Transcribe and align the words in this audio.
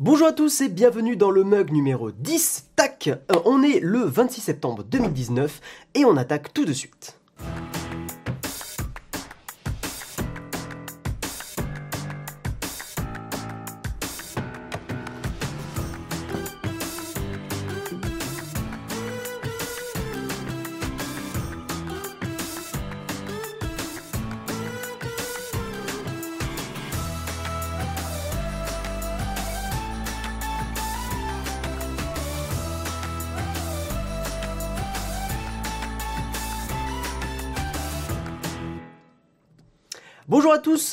Bonjour 0.00 0.28
à 0.28 0.32
tous 0.32 0.60
et 0.60 0.68
bienvenue 0.68 1.16
dans 1.16 1.32
le 1.32 1.42
mug 1.42 1.72
numéro 1.72 2.12
10. 2.12 2.68
Tac 2.76 3.08
Euh, 3.08 3.18
On 3.44 3.64
est 3.64 3.80
le 3.80 3.98
26 3.98 4.40
septembre 4.40 4.84
2019 4.84 5.60
et 5.94 6.04
on 6.04 6.16
attaque 6.16 6.54
tout 6.54 6.64
de 6.64 6.72
suite. 6.72 7.18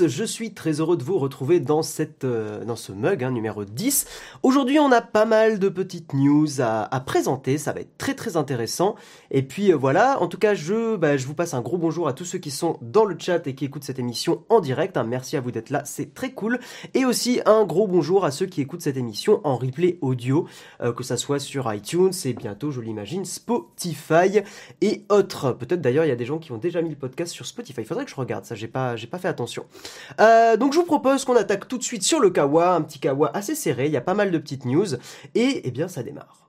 Je 0.03 0.23
suis 0.23 0.53
très 0.53 0.79
heureux 0.79 0.97
de 0.97 1.03
vous 1.03 1.17
retrouver 1.17 1.59
dans, 1.59 1.83
cette, 1.83 2.23
euh, 2.23 2.63
dans 2.65 2.75
ce 2.75 2.91
mug 2.91 3.23
hein, 3.23 3.31
numéro 3.31 3.65
10. 3.65 4.05
Aujourd'hui 4.43 4.79
on 4.79 4.91
a 4.91 5.01
pas 5.01 5.25
mal 5.25 5.59
de 5.59 5.69
petites 5.69 6.13
news 6.13 6.59
à, 6.59 6.99
présenter, 7.05 7.57
ça 7.57 7.73
va 7.73 7.81
être 7.81 7.97
très 7.97 8.13
très 8.13 8.37
intéressant. 8.37 8.95
Et 9.31 9.43
puis 9.43 9.71
euh, 9.71 9.75
voilà, 9.75 10.21
en 10.21 10.27
tout 10.27 10.37
cas 10.37 10.53
je, 10.53 10.95
bah, 10.95 11.17
je 11.17 11.27
vous 11.27 11.33
passe 11.33 11.53
un 11.53 11.61
gros 11.61 11.77
bonjour 11.77 12.07
à 12.07 12.13
tous 12.13 12.25
ceux 12.25 12.39
qui 12.39 12.51
sont 12.51 12.77
dans 12.81 13.05
le 13.05 13.15
chat 13.17 13.45
et 13.47 13.55
qui 13.55 13.65
écoutent 13.65 13.83
cette 13.83 13.99
émission 13.99 14.43
en 14.49 14.59
direct. 14.59 14.97
hein. 14.97 15.03
Merci 15.03 15.37
à 15.37 15.41
vous 15.41 15.51
d'être 15.51 15.69
là, 15.69 15.83
c'est 15.85 16.13
très 16.13 16.31
cool. 16.31 16.59
Et 16.93 17.05
aussi 17.05 17.41
un 17.45 17.63
gros 17.63 17.87
bonjour 17.87 18.25
à 18.25 18.31
ceux 18.31 18.45
qui 18.45 18.61
écoutent 18.61 18.81
cette 18.81 18.97
émission 18.97 19.41
en 19.43 19.55
replay 19.57 19.97
audio, 20.01 20.47
euh, 20.81 20.93
que 20.93 21.03
ça 21.03 21.17
soit 21.17 21.39
sur 21.39 21.71
iTunes 21.73 22.11
et 22.25 22.33
bientôt 22.33 22.71
je 22.71 22.81
l'imagine 22.81 23.25
Spotify 23.25 24.41
et 24.81 25.05
autres. 25.09 25.51
Peut-être 25.51 25.81
d'ailleurs 25.81 26.05
il 26.05 26.09
y 26.09 26.11
a 26.11 26.17
des 26.17 26.25
gens 26.25 26.39
qui 26.39 26.51
ont 26.51 26.57
déjà 26.57 26.81
mis 26.81 26.89
le 26.89 26.95
podcast 26.95 27.31
sur 27.31 27.45
Spotify. 27.45 27.83
Faudrait 27.83 28.05
que 28.05 28.11
je 28.11 28.15
regarde 28.15 28.45
ça, 28.45 28.55
j'ai 28.55 28.67
pas, 28.67 28.95
j'ai 28.95 29.07
pas 29.07 29.19
fait 29.19 29.27
attention. 29.27 29.65
Euh, 30.19 30.57
donc 30.57 30.73
je 30.73 30.79
vous 30.79 30.85
propose 30.85 31.25
qu'on 31.25 31.35
attaque 31.35 31.67
tout 31.67 31.77
de 31.77 31.83
suite 31.83 32.03
sur 32.03 32.19
le 32.19 32.29
Kawa, 32.29 32.75
un 32.75 32.81
petit 32.81 32.99
Kawa 32.99 33.31
assez 33.35 33.55
serré, 33.55 33.85
il 33.87 33.91
y 33.91 33.97
a 33.97 34.01
pas 34.01 34.13
mal 34.13 34.31
de 34.31 34.37
petites 34.37 34.65
news, 34.65 34.95
et 35.35 35.61
eh 35.63 35.71
bien 35.71 35.87
ça 35.87 36.03
démarre. 36.03 36.45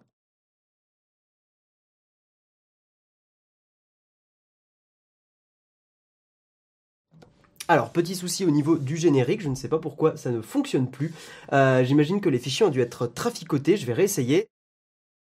Alors, 7.69 7.91
petit 7.91 8.15
souci 8.15 8.45
au 8.45 8.51
niveau 8.51 8.77
du 8.79 8.97
générique, 8.97 9.41
je 9.41 9.49
ne 9.49 9.55
sais 9.57 9.69
pas 9.69 9.79
pourquoi 9.79 10.17
ça 10.17 10.31
ne 10.31 10.41
fonctionne 10.41 10.89
plus. 10.89 11.13
Euh, 11.53 11.85
J'imagine 11.85 12.21
que 12.21 12.29
les 12.29 12.39
fichiers 12.39 12.65
ont 12.65 12.71
dû 12.71 12.81
être 12.81 13.07
traficotés, 13.09 13.77
je 13.77 13.87
vais 13.87 13.93
réessayer. 13.93 14.49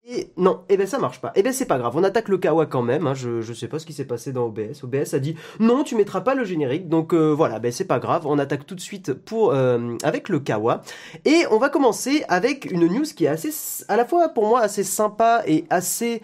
Et 0.03 0.31
non, 0.35 0.61
eh 0.67 0.77
ben 0.77 0.87
ça 0.87 0.97
marche 0.97 1.21
pas. 1.21 1.31
Eh 1.35 1.43
ben 1.43 1.53
c'est 1.53 1.67
pas 1.67 1.77
grave, 1.77 1.95
on 1.95 2.03
attaque 2.03 2.27
le 2.27 2.39
Kawa 2.39 2.65
quand 2.65 2.81
même. 2.81 3.05
hein. 3.05 3.13
Je, 3.13 3.41
je 3.41 3.53
sais 3.53 3.67
pas 3.67 3.77
ce 3.77 3.85
qui 3.85 3.93
s'est 3.93 4.05
passé 4.05 4.33
dans 4.33 4.45
OBS. 4.45 4.83
OBS 4.83 5.13
a 5.13 5.19
dit 5.19 5.35
non, 5.59 5.83
tu 5.83 5.95
mettras 5.95 6.21
pas 6.21 6.33
le 6.33 6.43
générique. 6.43 6.89
Donc 6.89 7.13
euh, 7.13 7.29
voilà, 7.31 7.59
ben 7.59 7.71
c'est 7.71 7.85
pas 7.85 7.99
grave. 7.99 8.25
On 8.25 8.39
attaque 8.39 8.65
tout 8.65 8.73
de 8.73 8.81
suite 8.81 9.13
pour 9.13 9.51
euh, 9.53 9.95
avec 10.01 10.27
le 10.29 10.39
Kawa 10.39 10.81
et 11.23 11.43
on 11.51 11.59
va 11.59 11.69
commencer 11.69 12.25
avec 12.29 12.65
une 12.71 12.87
news 12.87 13.05
qui 13.15 13.25
est 13.25 13.27
assez, 13.27 13.51
à 13.89 13.95
la 13.95 14.05
fois 14.05 14.29
pour 14.29 14.47
moi 14.47 14.61
assez 14.61 14.83
sympa 14.83 15.43
et 15.45 15.65
assez 15.69 16.23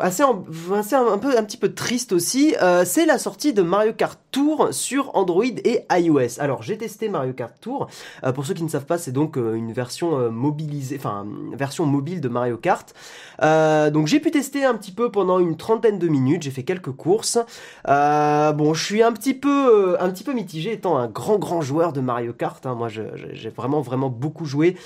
assez, 0.00 0.22
assez 0.74 0.94
un, 0.94 1.18
peu 1.18 1.36
un 1.36 1.44
petit 1.44 1.56
peu 1.56 1.72
triste 1.72 2.12
aussi. 2.12 2.54
Euh, 2.62 2.84
c'est 2.84 3.06
la 3.06 3.18
sortie 3.18 3.52
de 3.52 3.62
Mario 3.62 3.92
Kart 3.92 4.18
Tour 4.30 4.68
sur 4.72 5.14
Android 5.14 5.44
et 5.44 5.84
iOS. 5.90 6.40
Alors 6.40 6.62
j'ai 6.62 6.78
testé 6.78 7.08
Mario 7.08 7.32
Kart 7.32 7.54
Tour. 7.60 7.88
Euh, 8.24 8.32
pour 8.32 8.46
ceux 8.46 8.54
qui 8.54 8.62
ne 8.62 8.68
savent 8.68 8.86
pas, 8.86 8.98
c'est 8.98 9.12
donc 9.12 9.36
euh, 9.36 9.54
une 9.54 9.72
version 9.72 10.30
mobilisée, 10.30 10.96
enfin 10.98 11.26
version 11.54 11.86
mobile 11.86 12.20
de 12.20 12.28
Mario 12.28 12.56
Kart. 12.56 12.94
Donc 13.40 14.06
j'ai 14.06 14.20
pu 14.20 14.30
tester 14.30 14.64
un 14.64 14.74
petit 14.74 14.92
peu 14.92 15.10
pendant 15.10 15.38
une 15.38 15.56
trentaine 15.56 15.98
de 15.98 16.08
minutes. 16.08 16.42
J'ai 16.42 16.50
fait 16.50 16.64
quelques 16.64 16.92
courses. 16.92 17.38
Bon, 17.86 18.74
je 18.74 18.84
suis 18.84 19.02
un 19.02 19.12
petit 19.12 19.34
peu, 19.34 19.96
un 20.00 20.10
petit 20.10 20.24
peu 20.24 20.32
mitigé 20.32 20.72
étant 20.72 20.96
un 20.98 21.08
grand 21.08 21.38
grand 21.38 21.60
joueur 21.60 21.92
de 21.92 22.00
Mario 22.00 22.32
Kart. 22.32 22.64
hein. 22.66 22.74
Moi, 22.74 22.88
j'ai 22.88 23.50
vraiment 23.50 23.80
vraiment 23.80 24.08
beaucoup 24.08 24.44
joué. 24.44 24.76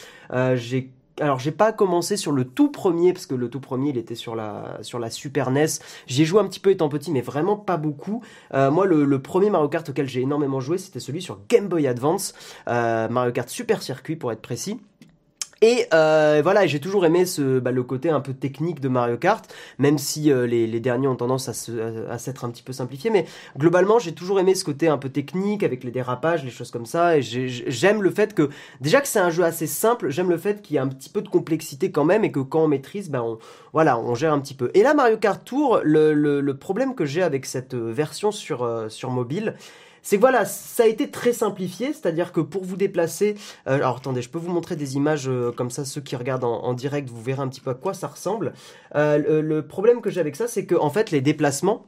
J'ai 0.54 0.90
alors 1.20 1.38
j'ai 1.38 1.52
pas 1.52 1.72
commencé 1.72 2.16
sur 2.16 2.32
le 2.32 2.44
tout 2.44 2.70
premier 2.70 3.12
parce 3.12 3.26
que 3.26 3.34
le 3.34 3.48
tout 3.48 3.60
premier 3.60 3.90
il 3.90 3.98
était 3.98 4.14
sur 4.14 4.34
la 4.34 4.78
sur 4.82 4.98
la 4.98 5.10
Super 5.10 5.50
NES. 5.50 5.66
J'y 6.06 6.22
ai 6.22 6.24
joué 6.24 6.40
un 6.40 6.46
petit 6.46 6.60
peu 6.60 6.70
étant 6.70 6.88
petit 6.88 7.10
mais 7.10 7.20
vraiment 7.20 7.56
pas 7.56 7.76
beaucoup. 7.76 8.22
Euh, 8.54 8.70
moi 8.70 8.86
le, 8.86 9.04
le 9.04 9.22
premier 9.22 9.50
Mario 9.50 9.68
Kart 9.68 9.88
auquel 9.88 10.08
j'ai 10.08 10.20
énormément 10.20 10.60
joué 10.60 10.78
c'était 10.78 11.00
celui 11.00 11.22
sur 11.22 11.40
Game 11.48 11.68
Boy 11.68 11.86
Advance, 11.86 12.34
euh, 12.68 13.08
Mario 13.08 13.32
Kart 13.32 13.48
Super 13.48 13.82
Circuit 13.82 14.16
pour 14.16 14.32
être 14.32 14.42
précis. 14.42 14.80
Et 15.64 15.86
euh, 15.94 16.40
voilà, 16.42 16.66
j'ai 16.66 16.80
toujours 16.80 17.06
aimé 17.06 17.24
ce, 17.24 17.60
bah, 17.60 17.70
le 17.70 17.84
côté 17.84 18.10
un 18.10 18.20
peu 18.20 18.34
technique 18.34 18.80
de 18.80 18.88
Mario 18.88 19.16
Kart, 19.16 19.44
même 19.78 19.96
si 19.96 20.32
euh, 20.32 20.44
les, 20.44 20.80
derniers 20.80 21.06
ont 21.06 21.14
tendance 21.14 21.48
à, 21.48 22.18
s'être 22.18 22.44
un 22.44 22.50
petit 22.50 22.64
peu 22.64 22.72
simplifiés. 22.72 23.10
Mais 23.10 23.26
globalement, 23.56 24.00
j'ai 24.00 24.12
toujours 24.12 24.40
aimé 24.40 24.56
ce 24.56 24.64
côté 24.64 24.88
un 24.88 24.98
peu 24.98 25.08
technique 25.08 25.62
avec 25.62 25.84
les 25.84 25.92
dérapages, 25.92 26.44
les 26.44 26.50
choses 26.50 26.72
comme 26.72 26.84
ça. 26.84 27.16
Et 27.16 27.22
j'ai- 27.22 27.46
j'aime 27.48 28.02
le 28.02 28.10
fait 28.10 28.34
que, 28.34 28.50
déjà 28.80 29.00
que 29.00 29.06
c'est 29.06 29.20
un 29.20 29.30
jeu 29.30 29.44
assez 29.44 29.68
simple, 29.68 30.10
j'aime 30.10 30.30
le 30.30 30.36
fait 30.36 30.62
qu'il 30.62 30.74
y 30.74 30.78
a 30.80 30.82
un 30.82 30.88
petit 30.88 31.08
peu 31.08 31.22
de 31.22 31.28
complexité 31.28 31.92
quand 31.92 32.04
même 32.04 32.24
et 32.24 32.32
que 32.32 32.40
quand 32.40 32.64
on 32.64 32.68
maîtrise, 32.68 33.08
ben 33.08 33.22
on, 33.22 33.38
voilà, 33.72 34.00
on 34.00 34.16
gère 34.16 34.32
un 34.32 34.40
petit 34.40 34.54
peu. 34.54 34.72
Et 34.74 34.82
là, 34.82 34.94
Mario 34.94 35.16
Kart 35.16 35.44
Tour, 35.44 35.80
le, 35.84 36.12
le, 36.12 36.40
le 36.40 36.56
problème 36.56 36.96
que 36.96 37.04
j'ai 37.04 37.22
avec 37.22 37.46
cette 37.46 37.74
euh, 37.74 37.92
version 37.92 38.32
sur, 38.32 38.64
euh, 38.64 38.88
sur 38.88 39.10
mobile, 39.10 39.54
c'est 40.02 40.16
que 40.16 40.20
voilà, 40.20 40.44
ça 40.44 40.82
a 40.82 40.86
été 40.86 41.10
très 41.10 41.32
simplifié, 41.32 41.92
c'est-à-dire 41.92 42.32
que 42.32 42.40
pour 42.40 42.64
vous 42.64 42.76
déplacer, 42.76 43.36
euh, 43.68 43.76
alors 43.76 43.96
attendez, 43.96 44.20
je 44.20 44.28
peux 44.28 44.38
vous 44.38 44.52
montrer 44.52 44.76
des 44.76 44.96
images 44.96 45.28
euh, 45.28 45.52
comme 45.52 45.70
ça, 45.70 45.84
ceux 45.84 46.00
qui 46.00 46.16
regardent 46.16 46.44
en, 46.44 46.74
direct, 46.74 47.08
vous 47.08 47.22
verrez 47.22 47.42
un 47.42 47.48
petit 47.48 47.60
peu 47.60 47.70
à 47.70 47.74
quoi 47.74 47.94
ça 47.94 48.08
ressemble. 48.08 48.52
Euh, 48.94 49.18
le, 49.18 49.40
le 49.40 49.66
problème 49.66 50.00
que 50.00 50.10
j'ai 50.10 50.20
avec 50.20 50.36
ça, 50.36 50.48
c'est 50.48 50.66
que 50.66 50.74
en 50.74 50.90
fait, 50.90 51.10
les 51.10 51.20
déplacements, 51.20 51.86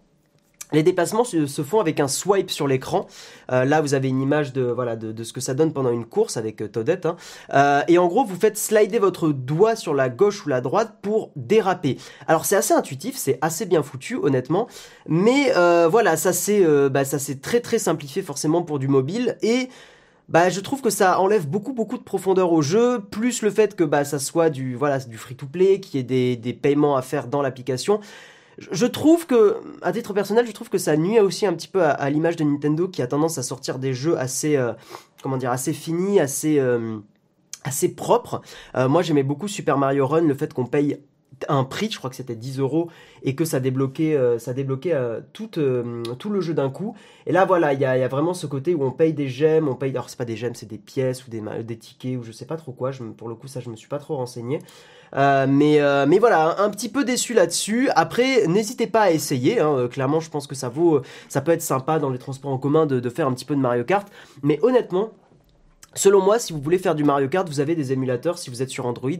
les 0.73 0.83
déplacements 0.83 1.25
se, 1.25 1.47
font 1.63 1.81
avec 1.81 2.01
un 2.01 2.09
swipe 2.09 2.51
sur 2.51 2.67
l'écran. 2.67 3.07
Euh, 3.53 3.65
là, 3.65 3.81
vous 3.81 3.95
avez 3.95 4.09
une 4.09 4.21
image 4.21 4.53
de 4.53 4.63
voilà 4.63 4.97
de, 4.97 5.23
ce 5.23 5.33
que 5.33 5.41
ça 5.41 5.55
donne 5.55 5.73
pendant 5.73 5.91
une 5.91 6.07
course 6.07 6.37
avec 6.37 6.61
euh, 6.61 6.69
hein. 7.05 7.17
Euh, 7.53 7.83
et 7.89 7.99
en 7.99 8.07
gros, 8.07 8.25
vous 8.25 8.37
faites 8.37 8.57
slider 8.59 8.99
votre 8.99 9.29
doigt 9.29 9.77
sur 9.77 9.95
la 9.95 10.09
gauche 10.09 10.45
ou 10.47 10.49
la 10.49 10.61
droite 10.61 10.97
pour 11.03 11.31
déraper. 11.37 11.99
Alors 12.27 12.45
c'est 12.45 12.57
assez 12.57 12.75
intuitif, 12.75 13.17
c'est 13.17 13.39
assez 13.41 13.67
bien 13.67 13.83
foutu, 13.83 14.17
honnêtement. 14.17 14.67
Mais 15.07 15.53
euh, 15.57 15.89
voilà, 15.89 16.17
ça 16.17 16.33
c'est 16.33 16.65
bah, 16.91 17.05
ça 17.05 17.19
c'est 17.19 17.41
très 17.41 17.61
très 17.61 17.79
simplifié 17.79 18.23
forcément 18.23 18.63
pour 18.63 18.79
du 18.79 18.89
mobile 18.89 19.37
et 19.43 19.69
bah, 20.29 20.49
je 20.49 20.61
trouve 20.61 20.81
que 20.81 20.91
ça 20.91 21.21
enlève 21.21 21.47
beaucoup 21.47 21.75
beaucoup 21.75 21.99
de 21.99 22.03
profondeur 22.03 22.53
au 22.53 22.63
jeu, 22.63 23.01
plus 23.11 23.43
le 23.43 23.51
fait 23.51 23.77
que 23.77 23.85
bah, 23.85 24.05
ça 24.05 24.19
soit 24.19 24.49
du 24.49 24.75
voilà 24.75 24.99
du 24.99 25.19
free 25.19 25.37
to 25.37 25.47
play, 25.47 25.81
qu'il 25.81 25.99
y 25.99 26.01
ait 26.01 26.03
des, 26.03 26.37
des 26.37 26.55
paiements 26.55 26.97
à 26.97 27.03
faire 27.03 27.27
dans 27.27 27.43
l'application. 27.43 28.01
Je- 28.59 28.87
trouve 28.87 29.27
que, 29.27 29.57
à 29.83 29.93
titre 29.93 30.13
personnel, 30.13 30.47
je 30.47 30.53
trouve 30.53 30.69
que 30.69 30.79
ça 30.79 30.97
nuit 30.97 31.19
aussi 31.21 31.47
un 31.47 31.53
petit 31.53 31.69
peu 31.69 31.83
à, 31.83 32.09
l'image 32.11 32.37
de 32.37 32.45
Nintendo 32.45 32.89
qui 32.89 33.03
a 33.03 33.07
tendance 33.07 33.39
à 33.39 33.43
sortir 33.43 33.79
des 33.79 33.95
jeux 33.95 34.19
assez, 34.19 34.57
euh, 34.57 34.73
assez 35.51 35.73
finis, 35.73 36.21
assez, 36.21 36.59
euh, 36.59 36.99
assez 37.65 37.95
propres. 37.95 38.43
Euh, 38.77 38.89
moi, 38.89 39.03
j'aimais 39.03 39.23
beaucoup 39.23 39.49
Super 39.49 39.79
Mario 39.79 40.07
Run, 40.07 40.23
le 40.23 40.35
fait 40.35 40.53
qu'on 40.53 40.67
paye 40.67 41.01
un 41.49 41.65
prix, 41.65 41.91
je 41.91 41.99
crois 41.99 42.11
que 42.11 42.17
c'était 42.17 42.35
10 42.35 42.59
euros, 42.59 42.89
et 43.23 43.35
que 43.35 43.45
ça 43.45 43.61
débloquait, 43.61 44.17
euh, 44.17 44.39
ça 44.39 44.53
débloquait 44.53 44.95
euh, 44.95 45.21
tout, 45.33 45.59
euh, 45.59 46.03
tout 46.19 46.31
le 46.31 46.41
jeu 46.41 46.55
d'un 46.55 46.71
coup. 46.71 46.95
Et 47.27 47.33
là, 47.33 47.45
voilà, 47.45 47.73
il 47.73 47.81
y 47.81 47.85
a, 47.85 48.09
vraiment 48.09 48.35
ce 48.35 48.47
côté 48.47 48.75
où 48.75 48.85
on 48.85 48.91
paye 48.91 49.13
des 49.13 49.29
gemmes, 49.29 49.69
on 49.69 49.75
paye, 49.75 49.91
alors 49.91 50.11
c'est 50.11 50.19
pas 50.19 50.25
des 50.25 50.37
gemmes, 50.37 50.55
c'est 50.55 50.69
des 50.69 50.79
pièces 50.79 51.27
ou 51.27 51.31
des, 51.31 51.43
des 51.63 51.77
tickets 51.77 52.19
ou 52.19 52.23
je 52.23 52.33
sais 52.33 52.47
pas 52.47 52.57
trop 52.57 52.73
quoi. 52.73 52.91
Je, 52.91 53.03
pour 53.03 53.29
le 53.29 53.35
coup, 53.35 53.49
ça, 53.49 53.61
je 53.61 53.71
me 53.71 53.77
suis 53.77 53.89
pas 53.89 53.99
trop 53.99 54.17
renseigné. 54.17 54.61
Mais, 55.15 55.79
mais 56.09 56.19
voilà, 56.19 56.61
un, 56.61 56.71
petit 56.71 56.89
peu 56.89 57.05
déçu 57.05 57.35
là-dessus. 57.35 57.89
Après, 57.95 58.49
n'hésitez 58.49 58.89
pas 58.89 59.03
à 59.03 59.11
essayer. 59.13 59.61
hein. 59.61 59.87
Clairement, 59.89 60.19
je 60.19 60.29
pense 60.29 60.49
que 60.49 60.57
ça 60.57 60.69
vaut, 60.69 61.03
ça 61.29 61.41
peut 61.41 61.53
être 61.53 61.63
sympa 61.63 62.01
dans 62.01 62.11
les 62.11 62.19
transports 62.19 62.51
en 62.51 62.59
commun 62.59 62.85
de, 62.85 62.99
de 62.99 63.11
faire 63.11 63.29
un 63.29 63.33
petit 63.33 63.45
peu 63.45 63.55
de 63.55 63.61
Mario 63.61 63.85
Kart. 63.85 64.09
Mais 64.43 64.59
honnêtement, 64.63 65.13
Selon 65.97 66.21
moi, 66.21 66.39
si 66.39 66.53
vous 66.53 66.61
voulez 66.61 66.79
faire 66.79 66.95
du 66.95 67.05
Mario 67.05 67.29
Kart, 67.29 67.49
vous 67.49 67.61
avez 67.61 67.75
des 67.77 67.93
émulateurs. 67.93 68.39
Si 68.39 68.51
vous 68.51 68.63
êtes 68.63 68.69
sur 68.71 68.87
Android 68.87 69.11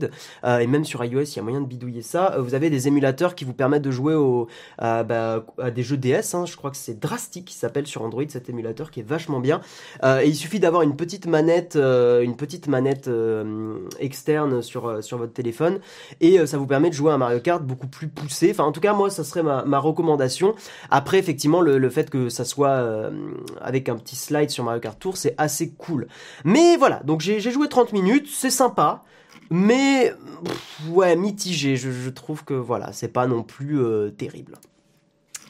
euh, 0.45 0.59
et 0.59 0.67
même 0.67 0.85
sur 0.85 1.05
iOS, 1.05 1.23
il 1.23 1.37
y 1.37 1.39
a 1.39 1.43
moyen 1.43 1.61
de 1.61 1.67
bidouiller 1.67 2.03
ça. 2.03 2.35
euh, 2.35 2.41
vous 2.43 2.55
avez 2.55 2.71
des 2.71 2.89
émulateurs 2.89 3.35
qui 3.35 3.45
vous 3.45 3.53
permettent 3.55 3.83
de 3.83 3.91
jouer 3.91 4.15
au, 4.15 4.49
euh, 4.83 5.03
bah, 5.05 5.45
à 5.59 5.71
des 5.71 5.83
jeux 5.83 5.97
DS. 5.97 6.35
hein. 6.35 6.47
Je 6.47 6.57
crois 6.57 6.71
que 6.71 6.77
c'est 6.77 6.99
Drastic 6.99 7.45
qui 7.45 7.55
s'appelle 7.55 7.87
sur 7.87 8.03
Android 8.03 8.25
cet 8.29 8.49
émulateur 8.49 8.91
qui 8.91 9.01
est 9.01 9.09
vachement 9.09 9.41
bien. 9.41 9.61
Euh, 10.03 10.21
et 10.21 10.29
il 10.29 10.35
suffit 10.35 10.61
d'avoir 10.61 10.83
une 10.83 10.97
petite 10.97 11.27
manette, 11.27 11.77
une 11.77 12.37
petite 12.37 12.67
manette 12.69 13.09
externe 14.01 14.63
sur 14.63 15.03
sur 15.03 15.19
votre 15.19 15.33
téléphone 15.33 15.81
et 16.21 16.45
ça 16.47 16.59
vous 16.59 16.67
permet 16.67 16.89
de 16.91 16.95
jouer 16.95 17.11
à 17.13 17.15
un 17.15 17.19
Mario 17.19 17.41
Kart 17.41 17.63
beaucoup 17.63 17.87
plus 17.87 18.09
poussé. 18.09 18.51
Enfin, 18.51 18.65
en 18.65 18.73
tout 18.73 18.81
cas, 18.81 18.93
moi, 18.93 19.11
ça 19.11 19.25
serait 19.25 19.43
ma, 19.43 19.65
ma 19.65 19.79
recommandation. 19.79 20.55
Après, 20.91 21.19
effectivement, 21.19 21.61
le, 21.61 21.79
le 21.79 21.91
fait 21.91 22.11
que 22.11 22.29
ça 22.29 22.45
soit 22.45 23.11
avec 23.61 23.89
un 23.89 23.97
petit 23.97 24.17
slide 24.17 24.51
sur 24.51 24.65
Mario 24.65 24.81
Kart 24.81 24.99
Tour, 24.99 25.17
c'est 25.17 25.35
assez 25.39 25.71
cool. 25.73 26.07
Voilà, 26.79 27.01
donc 27.05 27.21
j'ai 27.21 27.41
joué 27.41 27.69
30 27.69 27.93
minutes, 27.93 28.29
c'est 28.31 28.51
sympa. 28.51 29.05
Mais 29.51 30.13
ouais, 30.89 31.17
mitigé. 31.17 31.77
Je, 31.77 31.91
je 31.91 32.11
trouve 32.11 32.45
que 32.45 32.55
voilà, 32.55 32.93
c'est 32.93 33.09
pas 33.09 33.27
non 33.27 33.43
plus 33.43 33.81
euh, 33.81 34.11
terrible. 34.11 34.57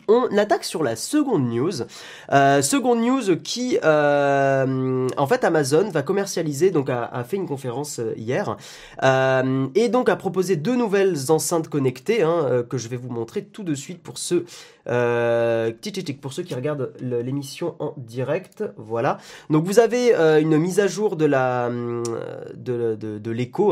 On 0.08 0.36
attaque 0.36 0.64
sur 0.64 0.82
la 0.82 0.96
seconde 0.96 1.48
news. 1.48 1.72
Euh, 2.32 2.60
seconde 2.60 3.00
news 3.00 3.36
qui, 3.42 3.78
euh, 3.82 5.08
en 5.16 5.26
fait, 5.26 5.44
Amazon 5.44 5.88
va 5.90 6.02
commercialiser, 6.02 6.70
donc 6.70 6.90
a, 6.90 7.24
fait 7.24 7.36
une 7.36 7.46
conférence 7.46 8.00
euh, 8.00 8.12
hier, 8.16 8.56
et 9.74 9.88
donc 9.88 10.08
a 10.08 10.16
proposé 10.16 10.56
deux 10.56 10.76
nouvelles 10.76 11.30
enceintes 11.30 11.68
connectées 11.68 12.22
hein, 12.22 12.64
que 12.68 12.76
je 12.78 12.88
vais 12.88 12.96
vous 12.96 13.10
montrer 13.10 13.44
tout 13.44 13.62
de 13.62 13.74
suite 13.74 14.02
pour 14.02 14.18
ceux, 14.18 14.44
pour 14.84 16.32
ceux 16.32 16.42
qui 16.42 16.54
regardent 16.54 16.92
l'émission 17.00 17.76
en 17.78 17.94
direct. 17.96 18.64
Voilà. 18.76 19.18
Donc 19.50 19.64
vous 19.64 19.78
avez 19.78 20.14
une 20.40 20.58
mise 20.58 20.80
à 20.80 20.86
jour 20.86 21.16
de 21.16 21.24
la 21.24 21.70
de, 21.70 22.98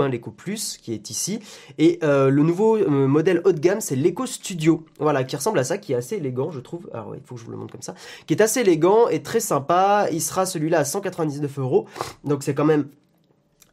hein, 0.00 0.08
l'Echo 0.08 0.30
Plus, 0.30 0.78
qui 0.78 0.92
est 0.94 1.10
ici, 1.10 1.40
et 1.78 1.98
le 2.02 2.42
nouveau 2.42 2.88
modèle 2.88 3.42
haut 3.44 3.52
de 3.52 3.60
gamme, 3.60 3.80
c'est 3.80 3.96
l'Echo 3.96 4.26
Studio. 4.26 4.84
Voilà, 4.98 5.24
qui 5.24 5.36
ressemble 5.36 5.58
à 5.58 5.64
ça, 5.64 5.78
qui 5.78 5.92
est 5.92 5.96
assez 5.96 6.21
je 6.50 6.60
trouve. 6.60 6.88
Alors 6.92 7.08
ouais, 7.08 7.18
il 7.18 7.26
faut 7.26 7.34
que 7.34 7.40
je 7.40 7.44
vous 7.44 7.52
le 7.52 7.56
montre 7.56 7.72
comme 7.72 7.82
ça. 7.82 7.94
Qui 8.26 8.34
est 8.34 8.42
assez 8.42 8.60
élégant 8.60 9.08
et 9.08 9.22
très 9.22 9.40
sympa. 9.40 10.08
Il 10.12 10.20
sera 10.20 10.46
celui-là 10.46 10.80
à 10.80 10.84
199 10.84 11.58
euros. 11.58 11.86
Donc 12.24 12.42
c'est 12.42 12.54
quand 12.54 12.64
même 12.64 12.88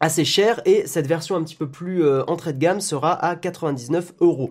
assez 0.00 0.24
cher 0.24 0.62
et 0.64 0.86
cette 0.86 1.06
version 1.06 1.36
un 1.36 1.42
petit 1.42 1.54
peu 1.54 1.68
plus 1.68 2.02
euh, 2.02 2.24
entrée 2.26 2.54
de 2.54 2.58
gamme 2.58 2.80
sera 2.80 3.12
à 3.12 3.36
99 3.36 4.14
euros. 4.20 4.50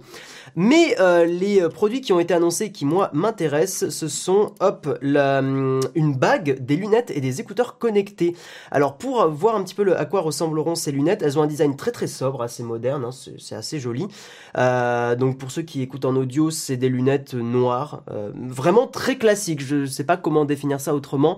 Mais 0.56 0.96
euh, 1.00 1.26
les 1.26 1.62
euh, 1.62 1.70
produits 1.70 2.02
qui 2.02 2.14
ont 2.14 2.20
été 2.20 2.36
annoncés 2.36 2.72
qui 2.72 2.86
moi 2.86 3.10
m'intéressent, 3.14 3.90
ce 3.90 4.08
sont 4.08 4.54
hop 4.60 4.98
la, 5.02 5.40
hum, 5.40 5.80
une 5.96 6.16
bague, 6.16 6.60
des 6.64 6.76
lunettes 6.76 7.12
et 7.12 7.20
des 7.20 7.42
écouteurs 7.42 7.80
connectés. 7.80 8.36
Alors 8.70 8.98
pour 8.98 9.28
voir 9.28 9.56
un 9.56 9.64
petit 9.64 9.74
peu 9.74 9.84
le, 9.84 10.00
à 10.00 10.06
quoi 10.06 10.22
ressembleront 10.22 10.76
ces 10.76 10.92
lunettes, 10.92 11.24
elles 11.24 11.40
ont 11.40 11.42
un 11.42 11.48
design 11.48 11.76
très 11.76 11.92
très 11.92 12.08
sobre, 12.08 12.44
assez 12.44 12.62
moderne, 12.62 13.06
hein, 13.06 13.10
c'est 13.12 13.56
assez 13.56 13.80
joli. 13.80 14.08
donc 14.56 15.38
pour 15.38 15.50
ceux 15.50 15.64
qui 15.64 15.82
écoutent 15.82 16.06
en 16.06 16.16
audio, 16.16 16.52
c'est 16.52 16.78
des 16.78 16.90
lunettes 16.90 17.34
noires, 17.34 18.04
vraiment 18.36 18.86
très 18.86 19.18
classiques. 19.18 19.62
Je 19.62 19.86
sais 19.86 20.04
pas 20.04 20.18
comment 20.18 20.46
définir 20.46 20.80
ça 20.80 20.94
autrement. 20.94 21.38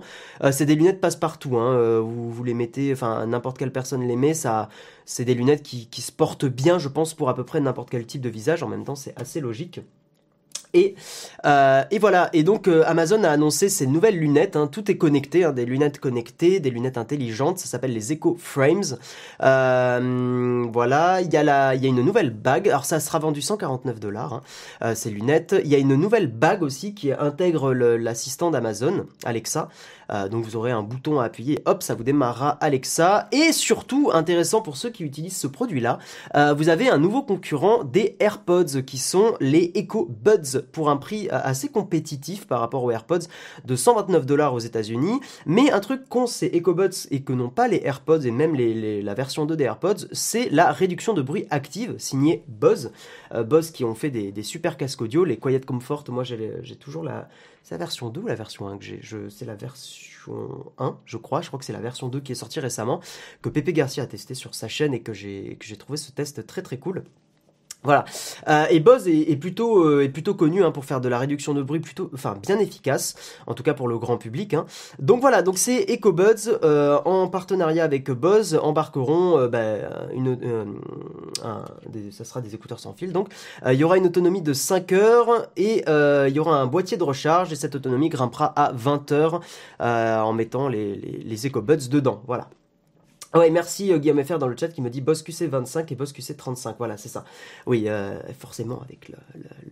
c'est 0.50 0.66
des 0.66 0.74
lunettes 0.74 1.00
passe-partout. 1.00 1.56
Hein, 1.56 2.00
vous, 2.00 2.30
vous 2.30 2.44
les 2.44 2.54
mettez, 2.54 2.92
enfin 2.92 3.26
n'importe 3.26 3.58
quelle 3.58 3.72
personne 3.72 4.01
l'aimer, 4.08 4.34
Ça, 4.34 4.68
c'est 5.04 5.24
des 5.24 5.34
lunettes 5.34 5.62
qui, 5.62 5.86
qui 5.86 6.02
se 6.02 6.12
portent 6.12 6.46
bien, 6.46 6.78
je 6.78 6.88
pense, 6.88 7.14
pour 7.14 7.28
à 7.28 7.34
peu 7.34 7.44
près 7.44 7.60
n'importe 7.60 7.90
quel 7.90 8.06
type 8.06 8.22
de 8.22 8.28
visage. 8.28 8.62
En 8.62 8.68
même 8.68 8.84
temps, 8.84 8.96
c'est 8.96 9.18
assez 9.20 9.40
logique. 9.40 9.80
Et, 10.74 10.94
euh, 11.44 11.84
et 11.90 11.98
voilà, 11.98 12.30
et 12.32 12.44
donc 12.44 12.66
euh, 12.66 12.82
Amazon 12.86 13.24
a 13.24 13.28
annoncé 13.28 13.68
ses 13.68 13.86
nouvelles 13.86 14.18
lunettes, 14.18 14.56
hein. 14.56 14.66
tout 14.66 14.90
est 14.90 14.96
connecté, 14.96 15.44
hein, 15.44 15.52
des 15.52 15.66
lunettes 15.66 15.98
connectées, 15.98 16.60
des 16.60 16.70
lunettes 16.70 16.96
intelligentes, 16.96 17.58
ça 17.58 17.66
s'appelle 17.66 17.92
les 17.92 18.12
Echo 18.12 18.36
Frames. 18.38 18.96
Euh, 19.42 20.66
voilà, 20.72 21.20
il 21.20 21.30
y, 21.30 21.36
a 21.36 21.42
la, 21.42 21.74
il 21.74 21.82
y 21.82 21.86
a 21.86 21.88
une 21.90 22.02
nouvelle 22.02 22.30
bague, 22.30 22.68
alors 22.68 22.86
ça 22.86 23.00
sera 23.00 23.18
vendu 23.18 23.42
149 23.42 24.00
dollars, 24.00 24.42
hein, 24.80 24.94
ces 24.94 25.10
lunettes. 25.10 25.54
Il 25.62 25.70
y 25.70 25.74
a 25.74 25.78
une 25.78 25.94
nouvelle 25.94 26.28
bague 26.28 26.62
aussi 26.62 26.94
qui 26.94 27.12
intègre 27.12 27.74
l'assistant 27.74 28.50
d'Amazon, 28.50 29.06
Alexa. 29.24 29.68
Donc 30.30 30.44
vous 30.44 30.56
aurez 30.56 30.70
un 30.70 30.82
bouton 30.82 31.20
à 31.20 31.24
appuyer, 31.24 31.60
hop, 31.64 31.82
ça 31.82 31.94
vous 31.94 32.04
démarrera 32.04 32.50
Alexa. 32.60 33.28
Et 33.32 33.52
surtout, 33.52 34.10
intéressant 34.12 34.60
pour 34.60 34.76
ceux 34.76 34.90
qui 34.90 35.04
utilisent 35.04 35.36
ce 35.36 35.46
produit-là, 35.46 35.98
vous 36.54 36.68
avez 36.68 36.88
un 36.88 36.98
nouveau 36.98 37.22
concurrent 37.22 37.84
des 37.84 38.16
AirPods 38.20 38.82
qui 38.86 38.98
sont 38.98 39.34
les 39.40 39.72
Echo 39.74 40.08
Buds 40.08 40.62
pour 40.72 40.90
un 40.90 40.96
prix 40.96 41.28
assez 41.30 41.68
compétitif 41.68 42.46
par 42.46 42.60
rapport 42.60 42.84
aux 42.84 42.90
AirPods 42.90 43.26
de 43.64 43.76
129 43.76 44.26
dollars 44.26 44.54
aux 44.54 44.58
États-Unis. 44.58 45.20
Mais 45.46 45.70
un 45.70 45.80
truc 45.80 46.08
qu'ont 46.08 46.26
ces 46.26 46.48
EcoBuds 46.48 47.08
et 47.10 47.22
que 47.22 47.32
n'ont 47.32 47.50
pas 47.50 47.68
les 47.68 47.82
AirPods 47.84 48.22
et 48.22 48.30
même 48.30 48.54
la 48.54 49.14
version 49.14 49.46
2 49.46 49.56
des 49.56 49.64
AirPods, 49.64 50.06
c'est 50.12 50.48
la 50.50 50.72
réduction 50.72 51.14
de 51.14 51.22
bruit 51.22 51.46
active 51.50 51.94
signée. 51.98 52.44
Euh, 53.34 53.44
Bose 53.44 53.70
qui 53.70 53.84
ont 53.84 53.94
fait 53.94 54.10
des, 54.10 54.42
super 54.42 54.76
casques 54.76 55.02
audio, 55.02 55.24
les 55.24 55.36
Quiet 55.36 55.60
Comfort. 55.60 56.04
Moi 56.08 56.24
j'ai 56.24 56.76
toujours 56.76 57.04
la, 57.04 57.28
c'est 57.62 57.74
la 57.74 57.78
version 57.78 58.10
2 58.10 58.20
ou 58.20 58.26
la 58.26 58.34
version 58.34 58.68
1 58.68 58.78
que 58.78 58.84
j'ai? 58.84 59.00
C'est 59.30 59.44
la 59.44 59.54
version 59.54 60.72
1, 60.78 60.98
je 61.04 61.16
crois. 61.16 61.42
Je 61.42 61.48
crois 61.48 61.58
que 61.58 61.64
c'est 61.64 61.72
la 61.72 61.80
version 61.80 62.08
2 62.08 62.20
qui 62.20 62.32
est 62.32 62.36
sortie 62.36 62.60
récemment, 62.60 63.00
que 63.40 63.48
Pepe 63.48 63.70
Garcia 63.70 64.02
a 64.02 64.06
testé 64.06 64.34
sur 64.34 64.54
sa 64.54 64.68
chaîne 64.68 64.94
et 64.94 65.02
que 65.02 65.12
j'ai 65.12 65.76
trouvé 65.78 65.96
ce 65.96 66.12
test 66.12 66.46
très 66.46 66.62
très 66.62 66.78
cool. 66.78 67.04
Voilà. 67.84 68.04
Euh, 68.48 68.66
et 68.70 68.78
Bose 68.78 69.08
est, 69.08 69.36
plutôt 69.36 69.84
euh, 69.84 70.04
est 70.04 70.08
plutôt 70.08 70.34
connu 70.34 70.62
hein, 70.62 70.70
pour 70.70 70.84
faire 70.84 71.00
de 71.00 71.08
la 71.08 71.18
réduction 71.18 71.52
de 71.52 71.62
bruit 71.62 71.80
plutôt, 71.80 72.10
enfin 72.14 72.36
bien 72.40 72.58
efficace, 72.60 73.14
en 73.46 73.54
tout 73.54 73.64
cas 73.64 73.74
pour 73.74 73.88
le 73.88 73.98
grand 73.98 74.18
public. 74.18 74.54
Hein. 74.54 74.66
Donc 75.00 75.20
voilà, 75.20 75.42
donc 75.42 75.58
c'est 75.58 75.92
EcoBuds 75.92 76.60
euh, 76.62 77.00
en 77.04 77.26
partenariat 77.26 77.82
avec 77.82 78.10
Bose 78.10 78.58
embarqueront 78.62 79.48
bah, 79.48 79.62
une, 80.14 80.38
ça 82.12 82.24
sera 82.24 82.40
des 82.40 82.54
écouteurs 82.54 82.78
sans 82.78 82.92
fil. 82.92 83.12
Donc 83.12 83.28
il 83.66 83.74
y 83.74 83.84
aura 83.84 83.96
une 83.96 84.06
autonomie 84.06 84.42
de 84.42 84.52
5 84.52 84.92
heures 84.92 85.48
et 85.56 85.84
il 85.88 86.34
y 86.34 86.38
aura 86.38 86.60
un 86.60 86.66
boîtier 86.66 86.96
de 86.96 87.04
recharge 87.04 87.52
et 87.52 87.56
cette 87.56 87.74
autonomie 87.74 88.08
grimpera 88.08 88.46
à 88.46 88.72
20 88.72 89.12
heures 89.12 89.40
en 89.80 90.32
mettant 90.32 90.68
les, 90.68 90.94
les, 90.94 91.22
les 91.24 91.46
EcoBuds 91.46 91.88
dedans. 91.88 92.22
Voilà. 92.26 92.48
Ah 93.34 93.38
ouais, 93.38 93.50
merci 93.50 93.90
euh, 93.90 93.98
Guillaume 93.98 94.22
FR 94.22 94.38
dans 94.38 94.46
le 94.46 94.54
chat 94.54 94.68
qui 94.68 94.82
me 94.82 94.90
dit 94.90 95.00
Boss 95.00 95.24
QC25 95.24 95.90
et 95.90 95.96
Boss 95.96 96.12
QC35. 96.12 96.74
Voilà, 96.76 96.98
c'est 96.98 97.08
ça. 97.08 97.24
Oui, 97.66 97.84
euh, 97.86 98.20
forcément, 98.38 98.82
avec 98.82 99.08
le, 99.08 99.16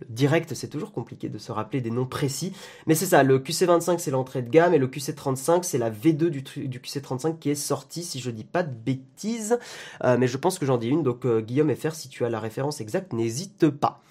direct, 0.09 0.55
c'est 0.55 0.67
toujours 0.67 0.91
compliqué 0.91 1.29
de 1.29 1.37
se 1.37 1.51
rappeler 1.51 1.79
des 1.79 1.91
noms 1.91 2.07
précis. 2.07 2.53
Mais 2.87 2.95
c'est 2.95 3.05
ça, 3.05 3.21
le 3.21 3.37
QC25 3.37 3.99
c'est 3.99 4.09
l'entrée 4.09 4.41
de 4.41 4.49
gamme 4.49 4.73
et 4.73 4.79
le 4.79 4.87
QC35 4.87 5.61
c'est 5.61 5.77
la 5.77 5.91
V2 5.91 6.29
du, 6.29 6.41
du, 6.41 6.79
QC35 6.79 7.37
qui 7.37 7.51
est 7.51 7.55
sortie, 7.55 8.03
si 8.03 8.19
je 8.19 8.31
dis 8.31 8.43
pas 8.43 8.63
de 8.63 8.73
bêtises. 8.73 9.59
Euh, 10.03 10.17
mais 10.17 10.27
je 10.27 10.37
pense 10.37 10.57
que 10.57 10.65
j'en 10.65 10.77
dis 10.77 10.87
une. 10.87 11.03
Donc 11.03 11.27
Guillaume 11.27 11.75
FR, 11.75 11.93
si 11.93 12.09
tu 12.09 12.25
as 12.25 12.29
la 12.29 12.39
référence 12.39 12.81
exacte, 12.81 13.13
n'hésite 13.13 13.69
pas. 13.69 14.01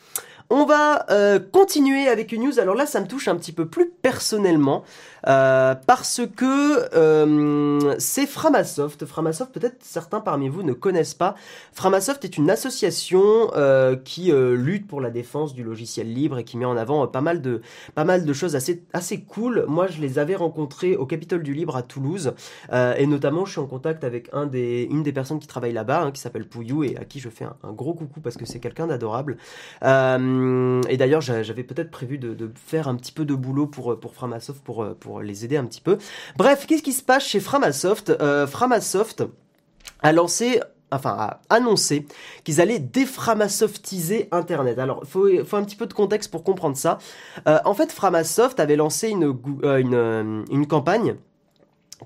On 0.51 0.65
va 0.65 1.07
continuer 1.53 2.09
avec 2.09 2.33
une 2.33 2.41
news. 2.45 2.59
Alors 2.59 2.75
là, 2.75 2.87
ça 2.87 3.01
me 3.01 3.07
touche 3.07 3.29
un 3.29 3.37
petit 3.37 3.53
peu 3.53 3.67
plus 3.67 3.91
personnellement. 4.03 4.85
Euh, 5.27 5.75
parce 5.87 6.23
que 6.37 6.95
euh, 6.95 7.95
c'est 7.99 8.27
Framasoft. 8.27 9.05
Framasoft, 9.05 9.53
peut-être 9.53 9.77
certains 9.81 10.21
parmi 10.21 10.49
vous 10.49 10.63
ne 10.63 10.73
connaissent 10.73 11.15
pas. 11.15 11.35
Framasoft 11.73 12.25
est 12.25 12.37
une 12.39 12.51
association 12.51 13.51
euh, 13.55 13.97
qui 13.97 14.33
lutte 14.33 14.87
pour 14.87 15.01
la 15.01 15.11
défense 15.11 15.55
du 15.55 15.63
logiciel 15.63 16.13
libre 16.13 16.39
et 16.39 16.45
qui 16.45 16.57
met 16.57 16.65
en 16.65 16.77
avant 16.77 17.07
pas 17.07 17.21
mal 17.21 17.43
de 17.43 17.61
pas 17.95 18.05
mal 18.05 18.25
de 18.25 18.33
choses 18.33 18.57
assez 18.57 18.83
assez 18.93 19.21
cool. 19.23 19.65
Moi, 19.69 19.87
je 19.89 20.01
les 20.01 20.19
avais 20.19 20.37
rencontrés 20.37 20.97
au 20.97 21.07
Capitole 21.07 21.43
du 21.43 21.55
Libre 21.55 21.77
à 21.77 21.83
Toulouse 21.83 22.33
et 22.73 23.07
notamment, 23.07 23.45
je 23.45 23.53
suis 23.53 23.61
en 23.61 23.67
contact 23.67 24.05
avec 24.05 24.31
une 24.33 25.03
des 25.03 25.13
personnes 25.13 25.39
qui 25.39 25.47
travaille 25.47 25.73
là-bas, 25.73 26.03
hein, 26.03 26.11
qui 26.13 26.21
s'appelle 26.21 26.47
Pouillou 26.47 26.85
et 26.85 26.97
à 26.97 27.05
qui 27.05 27.21
je 27.21 27.29
fais 27.29 27.45
un, 27.45 27.73
gros 27.73 27.95
coucou 27.95 28.21
parce 28.21 28.37
que 28.37 28.47
c'est 28.47 28.61
quelqu'un 28.61 28.87
d'adorable. 28.87 29.37
Et 30.89 30.97
d'ailleurs, 30.97 31.21
j'avais 31.21 31.65
peut-être 31.65 31.91
prévu 31.91 32.19
de, 32.19 32.51
faire 32.55 32.89
un 32.89 32.97
petit 32.97 33.13
peu 33.13 33.25
de 33.25 33.35
boulot 33.35 33.67
pour 33.67 33.99
pour 33.99 34.15
Framasoft 34.15 34.63
pour, 34.63 35.21
les 35.21 35.45
aider 35.45 35.57
un 35.57 35.65
petit 35.65 35.81
peu. 35.81 35.99
Bref, 36.37 36.67
qu'est-ce 36.67 36.83
qui 36.83 36.93
se 36.93 37.03
passe 37.03 37.25
chez 37.25 37.41
Framasoft? 37.41 38.11
Euh, 38.11 38.47
Framasoft 38.47 39.25
a 40.03 40.13
lancé 40.13 40.61
enfin 40.93 41.11
a 41.11 41.41
annoncé 41.51 42.07
qu'ils 42.45 42.61
allaient 42.61 42.79
déframasoftiser 42.79 44.29
Internet. 44.33 44.79
Alors, 44.79 45.01
il 45.03 45.09
faut, 45.09 45.45
faut, 45.45 45.57
un 45.57 45.65
petit 45.65 45.77
peu 45.77 45.87
de 45.87 45.93
contexte 45.93 46.31
pour 46.31 46.45
comprendre 46.45 46.77
ça. 46.77 46.99
Euh, 47.47 47.59
en 47.65 47.75
fait, 47.75 47.93
Framasoft 47.93 48.59
avait 48.61 48.77
lancé 48.77 49.15
euh, 49.15 50.45
une 50.51 50.67
campagne 50.67 51.17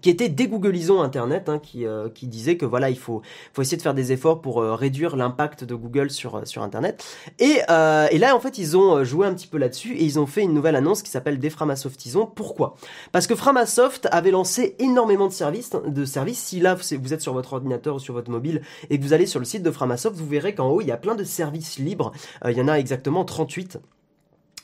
qui 0.01 0.11
était 0.11 0.29
dégooglisons 0.29 1.03
Internet, 1.03 1.49
hein, 1.49 1.59
qui, 1.59 1.87
euh, 1.87 2.09
qui 2.09 2.27
disait 2.27 2.57
que 2.57 2.67
voilà, 2.67 2.91
il 2.91 2.99
faut, 2.99 3.23
faut 3.53 3.63
essayer 3.63 3.77
de 3.77 3.83
faire 3.83 3.95
des 3.95 4.13
efforts 4.13 4.41
pour 4.41 4.61
euh, 4.61 4.75
réduire 4.75 5.17
l'impact 5.17 5.65
de 5.65 5.75
Google 5.75 6.11
sur, 6.11 6.37
euh, 6.37 6.43
Internet. 6.57 7.05
Et, 7.39 7.61
là, 7.69 8.35
en 8.35 8.41
fait, 8.41 8.59
ils 8.59 8.77
ont 8.77 9.03
joué 9.05 9.27
un 9.27 9.35
petit 9.35 9.47
peu 9.47 9.59
là-dessus 9.59 9.95
et 9.97 10.05
ils 10.05 10.19
ont 10.19 10.27
fait 10.27 10.43
une 10.43 10.55
nouvelle 10.55 10.77
annonce 10.77 11.03
qui 11.03 11.11
s'appelle 11.11 11.39
Déframasoftisons. 11.39 12.27
Pourquoi? 12.27 12.77
Parce 13.13 13.27
que 13.27 13.35
Framasoft 13.35 14.09
avait 14.13 14.31
lancé 14.31 14.77
énormément 14.79 15.27
de 15.27 15.33
services. 15.33 15.71
De 15.71 16.05
services. 16.05 16.39
Si 16.39 16.61
là, 16.61 16.75
vous 16.75 17.13
êtes 17.13 17.21
sur 17.21 17.33
votre 17.33 17.53
ordinateur 17.55 17.97
ou 17.97 17.99
sur 17.99 18.15
votre 18.15 18.31
mobile 18.31 18.63
et 18.89 18.99
que 18.99 19.03
vous 19.03 19.13
allez 19.13 19.27
sur 19.27 19.41
le 19.41 19.45
site 19.45 19.63
de 19.63 19.71
Framasoft, 19.71 20.17
vous 20.17 20.27
verrez 20.27 20.55
qu'en 20.55 20.69
haut, 20.71 20.81
il 20.81 20.87
y 20.87 20.93
a 20.93 20.97
plein 20.97 21.15
de 21.15 21.25
services 21.25 21.79
libres. 21.79 22.13
il 22.47 22.57
y 22.57 22.61
en 22.61 22.69
a 22.69 22.75
exactement 22.75 23.25
38 23.25 23.79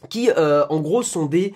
qui, 0.09 0.31
en 0.33 0.81
gros, 0.81 1.03
sont 1.03 1.27
des 1.27 1.53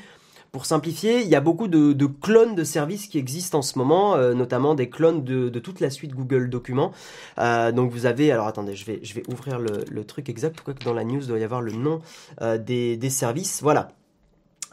pour 0.55 0.67
simplifier, 0.67 1.21
il 1.23 1.27
y 1.27 1.35
a 1.35 1.41
beaucoup 1.41 1.67
de, 1.67 2.07
clones 2.07 2.55
de 2.55 2.63
services 2.63 3.09
qui 3.09 3.19
existent 3.19 3.59
en 3.59 3.63
ce 3.63 3.77
moment, 3.77 4.15
euh, 4.15 4.35
notamment 4.35 4.77
des 4.77 4.89
clones 4.89 5.25
de, 5.25 5.59
toute 5.59 5.81
la 5.81 5.91
suite 5.91 6.15
Google 6.15 6.49
Documents. 6.49 6.93
Euh, 7.41 7.73
donc 7.73 7.91
vous 7.91 8.07
avez, 8.07 8.31
alors 8.31 8.47
attendez, 8.47 8.77
je 8.77 8.85
vais, 8.87 9.01
ouvrir 9.27 9.59
le, 9.59 10.05
truc 10.05 10.29
exact, 10.29 10.55
pourquoi 10.55 10.75
que 10.75 10.85
dans 10.85 10.95
la 10.95 11.03
news 11.03 11.27
doit 11.27 11.41
y 11.41 11.43
avoir 11.43 11.61
le 11.61 11.73
nom 11.73 12.03
euh, 12.41 12.57
des 12.57 13.11
services? 13.11 13.65
Voilà, 13.65 13.89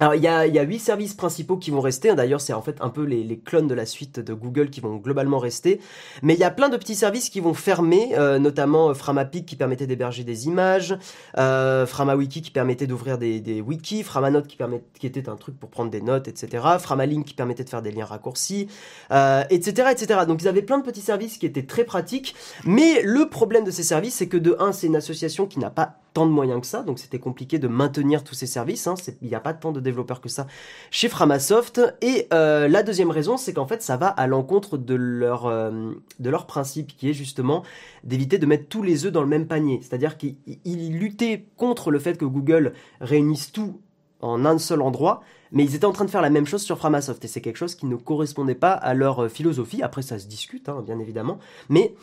alors 0.01 0.15
il 0.15 0.24
y 0.24 0.27
a, 0.27 0.63
huit 0.63 0.79
services 0.79 1.13
principaux 1.13 1.58
qui 1.58 1.70
vont 1.70 1.79
rester. 1.79 2.12
D'ailleurs, 2.15 2.41
c'est 2.41 2.53
en 2.53 2.63
fait 2.63 2.77
un 2.81 2.89
peu 2.89 3.03
les, 3.03 3.38
clones 3.38 3.67
de 3.67 3.75
la 3.75 3.86
suite 3.86 4.20
de 4.20 4.34
Google 4.34 4.72
qui 4.72 4.81
vont 4.81 4.96
globalement 4.96 5.38
rester. 5.38 5.79
Mais 6.24 6.34
il 6.34 6.39
y 6.39 6.43
a 6.43 6.50
plein 6.50 6.70
de 6.70 6.77
petits 6.77 6.96
services 6.96 7.29
qui 7.29 7.39
vont 7.39 7.53
fermer, 7.53 8.17
euh, 8.17 8.39
notamment 8.39 8.89
euh, 8.89 8.93
Framapic 8.96 9.46
qui 9.46 9.55
permettait 9.55 9.86
d'héberger 9.86 10.24
des 10.24 10.48
images, 10.48 10.98
euh, 11.38 11.86
FramaWiki 11.86 12.41
qui 12.41 12.50
permettait 12.50 12.88
d'ouvrir 12.88 13.20
des, 13.20 13.62
wikis, 13.62 14.01
Framanote 14.01 14.48
qui, 14.48 14.58
qui 15.00 15.05
était 15.05 15.29
un 15.29 15.36
truc 15.36 15.60
pour 15.60 15.70
prendre 15.70 15.91
des 15.91 16.01
notes, 16.01 16.27
etc. 16.27 16.63
Framalink 16.79 17.27
qui 17.27 17.36
permettait 17.36 17.63
de 17.63 17.70
faire 17.70 17.84
des 17.84 17.91
liens 17.91 18.05
raccourcis, 18.05 18.70
etc., 19.12 19.89
etc. 19.91 20.22
Donc 20.27 20.41
ils 20.41 20.48
avaient 20.48 20.63
plein 20.63 20.79
de 20.79 20.84
petits 20.84 21.01
services 21.01 21.38
qui 21.38 21.46
étaient 21.46 21.67
très 21.67 21.84
pratiques. 21.84 22.34
Mais 22.65 23.03
le 23.03 23.29
problème 23.29 23.63
de 23.63 23.72
ces 23.72 23.84
services, 23.84 24.15
c'est 24.15 24.27
que 24.27 24.38
de 24.38 24.55
un, 24.58 24.72
c'est 24.72 24.88
une 24.88 24.96
association 24.96 25.46
qui 25.46 25.60
n'a 25.60 25.70
pas 25.70 26.00
tant 26.13 26.25
de 26.25 26.32
moyens 26.32 26.62
que 26.62 26.68
ça, 26.68 26.84
donc 26.84 27.00
c'était 27.00 27.20
compliqué 27.20 27.60
de 27.60 27.68
maintenir 27.68 28.24
tous 28.24 28.36
ces 28.36 28.48
services. 28.48 28.88
Hein. 28.88 28.96
Il 29.22 29.27
n'y 29.27 29.36
a 29.36 29.39
pas 29.39 29.53
tant 29.53 29.72
de 29.72 29.80
développeurs 29.80 30.22
que 30.22 30.30
ça 30.30 30.48
chez 30.89 31.10
Framasoft. 31.10 31.82
Et 32.01 32.27
euh, 32.34 32.68
la 32.68 32.84
deuxième 32.84 33.12
raison, 33.12 33.38
c'est 33.38 33.53
qu'en 33.53 33.68
fait, 33.68 33.82
ça 33.82 33.98
va 33.98 34.08
à 34.08 34.27
l'encontre 34.27 34.77
de 34.77 34.96
leur, 34.96 35.46
euh, 35.46 35.91
de 36.20 36.30
leur 36.30 36.48
principe, 36.48 36.96
qui 36.98 37.10
est 37.10 37.13
justement 37.13 37.63
d'éviter 38.03 38.38
de 38.38 38.46
mettre 38.46 38.68
tous 38.68 38.84
les 38.84 39.06
œufs 39.06 39.12
dans 39.12 39.22
le 39.22 39.27
même 39.27 39.48
panier. 39.48 39.80
C'est-à-dire 39.82 40.18
qu'ils 40.18 40.98
luttaient 40.98 41.46
contre 41.58 41.91
le 41.91 42.00
fait 42.00 42.18
que 42.18 42.25
Google 42.25 42.74
réunisse 43.00 43.51
tout 43.51 43.80
en 44.22 44.46
un 44.46 44.58
seul 44.58 44.82
endroit, 44.82 45.22
mais 45.51 45.63
ils 45.63 45.75
étaient 45.75 45.86
en 45.86 45.91
train 45.91 46.06
de 46.06 46.10
faire 46.10 46.22
la 46.22 46.30
même 46.30 46.46
chose 46.46 46.62
sur 46.62 46.77
Framasoft, 46.77 47.25
et 47.25 47.27
c'est 47.27 47.41
quelque 47.41 47.58
chose 47.58 47.75
qui 47.75 47.86
ne 47.86 47.96
correspondait 47.96 48.56
pas 48.56 48.72
à 48.72 48.94
leur 48.94 49.24
euh, 49.24 49.30
philosophie. 49.30 49.82
Après, 49.82 50.01
ça 50.01 50.20
se 50.20 50.27
discute, 50.27 50.70
hein, 50.70 50.84
bien 50.86 51.00
évidemment, 51.00 51.39
mais 51.70 51.96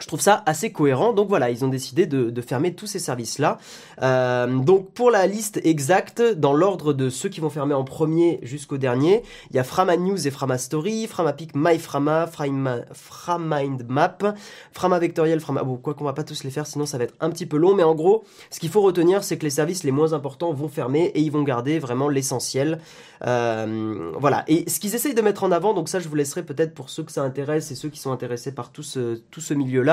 je 0.00 0.06
trouve 0.06 0.20
ça 0.20 0.42
assez 0.46 0.72
cohérent. 0.72 1.12
Donc 1.12 1.28
voilà, 1.28 1.50
ils 1.50 1.64
ont 1.64 1.68
décidé 1.68 2.06
de, 2.06 2.40
fermer 2.40 2.74
tous 2.74 2.86
ces 2.86 2.98
services-là. 2.98 3.58
Euh, 4.02 4.46
donc 4.46 4.92
pour 4.92 5.10
la 5.10 5.26
liste 5.26 5.60
exacte, 5.62 6.22
dans 6.22 6.54
l'ordre 6.54 6.92
de 6.92 7.10
ceux 7.10 7.28
qui 7.28 7.40
vont 7.40 7.50
fermer 7.50 7.74
en 7.74 7.84
premier 7.84 8.40
jusqu'au 8.42 8.78
dernier, 8.78 9.22
il 9.50 9.56
y 9.56 9.58
a 9.58 9.64
Frama 9.64 9.96
News 9.96 10.26
et 10.26 10.30
Frama 10.30 10.56
Story, 10.56 11.06
Framapic, 11.06 11.54
MyFrama, 11.54 12.26
Frama, 12.26 12.78
FramaMindMap, 12.92 14.38
Frama 14.72 14.98
Vectoriel, 14.98 15.40
Frama... 15.40 15.62
Bon, 15.62 15.76
quoi 15.76 15.94
qu'on 15.94 16.04
va 16.04 16.14
pas 16.14 16.24
tous 16.24 16.44
les 16.44 16.50
faire, 16.50 16.66
sinon 16.66 16.86
ça 16.86 16.96
va 16.96 17.04
être 17.04 17.14
un 17.20 17.30
petit 17.30 17.46
peu 17.46 17.58
long. 17.58 17.74
Mais 17.74 17.82
en 17.82 17.94
gros, 17.94 18.24
ce 18.50 18.58
qu'il 18.58 18.70
faut 18.70 18.80
retenir, 18.80 19.22
c'est 19.22 19.36
que 19.36 19.44
les 19.44 19.50
services 19.50 19.84
les 19.84 19.92
moins 19.92 20.14
importants 20.14 20.52
vont 20.52 20.68
fermer 20.68 21.12
et 21.14 21.20
ils 21.20 21.30
vont 21.30 21.42
garder 21.42 21.78
vraiment 21.78 22.08
l'essentiel. 22.08 22.80
Euh, 23.26 24.12
voilà. 24.18 24.44
Et 24.48 24.68
ce 24.68 24.80
qu'ils 24.80 24.94
essayent 24.94 25.14
de 25.14 25.22
mettre 25.22 25.44
en 25.44 25.52
avant, 25.52 25.74
donc 25.74 25.88
ça 25.88 26.00
je 26.00 26.08
vous 26.08 26.14
laisserai 26.14 26.42
peut-être 26.42 26.74
pour 26.74 26.88
ceux 26.88 27.02
que 27.02 27.12
ça 27.12 27.22
intéresse 27.22 27.70
et 27.70 27.74
ceux 27.74 27.90
qui 27.90 28.00
sont 28.00 28.12
intéressés 28.12 28.52
par 28.52 28.70
tout 28.72 28.82
ce, 28.82 29.16
tout 29.30 29.40
ce 29.40 29.54
milieu-là, 29.54 29.89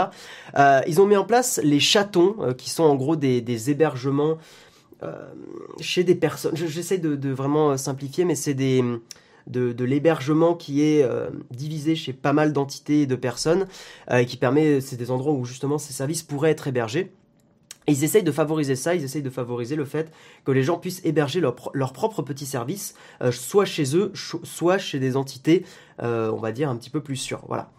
euh, 0.57 0.81
ils 0.87 1.01
ont 1.01 1.05
mis 1.05 1.17
en 1.17 1.25
place 1.25 1.59
les 1.63 1.79
chatons, 1.79 2.35
euh, 2.39 2.53
qui 2.53 2.69
sont 2.69 2.83
en 2.83 2.95
gros 2.95 3.15
des, 3.15 3.69
hébergements 3.69 4.37
chez 5.79 6.03
des 6.03 6.15
personnes. 6.15 6.55
J'essaie 6.55 6.97
de, 6.97 7.29
vraiment 7.29 7.77
simplifier, 7.77 8.25
mais 8.25 8.35
c'est. 8.35 8.55
De, 8.55 9.83
l'hébergement 9.83 10.55
qui 10.55 10.81
est 10.81 11.07
divisé 11.51 11.95
chez 11.95 12.11
pas 12.13 12.33
mal 12.33 12.51
d'entités 12.51 13.03
et 13.03 13.05
de 13.05 13.15
personnes, 13.15 13.67
et 14.11 14.25
qui 14.25 14.37
permet, 14.37 14.81
c'est 14.81 14.97
des 14.97 15.11
endroits 15.11 15.33
où 15.33 15.45
justement 15.45 15.77
ces 15.77 15.93
services 15.93 16.23
pourraient 16.23 16.49
être 16.49 16.67
hébergés 16.67 17.13
ils 17.87 18.03
essayent 18.03 18.23
de 18.23 18.31
favoriser 18.31 18.75
ça, 18.75 18.95
ils 18.95 19.03
essayent 19.03 19.21
de 19.21 19.29
favoriser 19.29 19.75
le 19.75 19.85
fait 19.85 20.11
que 20.43 20.51
les 20.51 20.63
gens 20.63 20.77
puissent 20.77 21.01
héberger 21.05 21.39
leur, 21.39 21.93
propre 21.93 22.21
petit 22.21 22.45
service, 22.45 22.95
euh, 23.21 23.31
soit 23.31 23.65
chez 23.65 23.95
eux, 23.95 24.11
soit 24.43 24.77
chez 24.77 24.99
des 24.99 25.15
entités, 25.15 25.65
euh, 26.01 26.29
on 26.31 26.37
va 26.37 26.51
dire, 26.51 26.69
un 26.69 26.75
petit 26.75 26.89
peu 26.89 27.01
plus 27.01 27.15
sûres. 27.15 27.43
Voilà. 27.47 27.71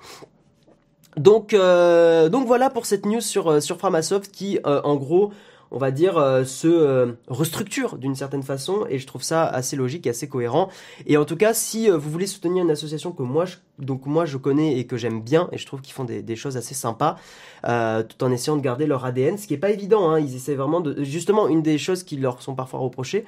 Donc, 1.18 1.52
euh, 1.52 2.28
donc 2.28 2.46
voilà 2.46 2.70
pour 2.70 2.86
cette 2.86 3.04
news 3.04 3.20
sur, 3.20 3.62
sur 3.62 3.76
Framasoft 3.78 4.30
qui, 4.30 4.58
en 4.64 4.96
gros, 4.96 5.32
on 5.70 5.78
va 5.78 5.90
dire, 5.90 6.16
euh, 6.16 6.44
se 6.44 6.68
euh, 6.68 7.12
restructure 7.28 7.98
d'une 7.98 8.14
certaine 8.14 8.42
façon, 8.42 8.86
et 8.88 8.98
je 8.98 9.06
trouve 9.06 9.22
ça 9.22 9.44
assez 9.44 9.76
logique 9.76 10.06
et 10.06 10.10
assez 10.10 10.28
cohérent. 10.28 10.68
Et 11.06 11.16
en 11.16 11.24
tout 11.24 11.36
cas, 11.36 11.52
si 11.52 11.90
euh, 11.90 11.96
vous 11.96 12.10
voulez 12.10 12.26
soutenir 12.26 12.64
une 12.64 12.70
association 12.70 13.12
que 13.12 13.22
moi, 13.22 13.44
je, 13.44 13.56
donc 13.78 14.06
moi 14.06 14.24
je 14.24 14.36
connais 14.38 14.78
et 14.78 14.86
que 14.86 14.96
j'aime 14.96 15.20
bien, 15.20 15.48
et 15.52 15.58
je 15.58 15.66
trouve 15.66 15.80
qu'ils 15.80 15.92
font 15.92 16.04
des, 16.04 16.36
choses 16.36 16.56
assez 16.56 16.74
sympas, 16.74 17.16
tout 17.62 18.24
en 18.24 18.30
essayant 18.30 18.56
de 18.56 18.62
garder 18.62 18.86
leur 18.86 19.04
ADN, 19.04 19.38
ce 19.38 19.46
qui 19.46 19.54
est 19.54 19.58
pas 19.58 19.70
évident. 19.70 20.10
Hein, 20.10 20.20
ils 20.20 20.34
essaient 20.34 20.54
vraiment 20.54 20.80
de, 20.80 21.02
justement, 21.04 21.48
une 21.48 21.62
des 21.62 21.78
choses 21.78 22.02
qui 22.02 22.16
leur 22.16 22.42
sont 22.42 22.54
parfois 22.54 22.80
reprochées, 22.80 23.24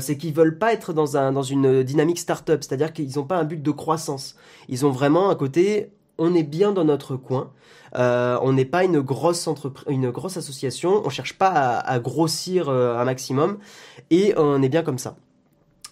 c'est 0.00 0.16
qu'ils 0.16 0.34
veulent 0.34 0.58
pas 0.58 0.72
être 0.72 0.92
dans 0.92 1.16
un 1.16 1.32
dans 1.32 1.42
une 1.42 1.82
dynamique 1.82 2.18
start-up, 2.18 2.62
c'est-à-dire 2.62 2.92
qu'ils 2.92 3.16
n'ont 3.16 3.24
pas 3.24 3.36
un 3.36 3.44
but 3.44 3.62
de 3.62 3.70
croissance. 3.70 4.36
Ils 4.68 4.84
ont 4.86 4.90
vraiment 4.90 5.30
un 5.30 5.34
côté, 5.34 5.90
on 6.18 6.34
est 6.34 6.42
bien 6.42 6.72
dans 6.72 6.84
notre 6.84 7.16
coin. 7.16 7.50
Euh, 7.94 8.38
on 8.42 8.52
n'est 8.52 8.64
pas 8.64 8.84
une 8.84 9.00
grosse 9.00 9.48
une 9.88 10.10
grosse 10.10 10.36
association. 10.36 11.02
On 11.04 11.08
cherche 11.08 11.34
pas 11.34 11.78
à, 11.78 11.98
grossir 11.98 12.68
euh, 12.68 12.98
un 12.98 13.04
maximum 13.04 13.58
et 14.10 14.34
on 14.36 14.62
est 14.62 14.68
bien 14.68 14.82
comme 14.82 14.98
ça. 14.98 15.16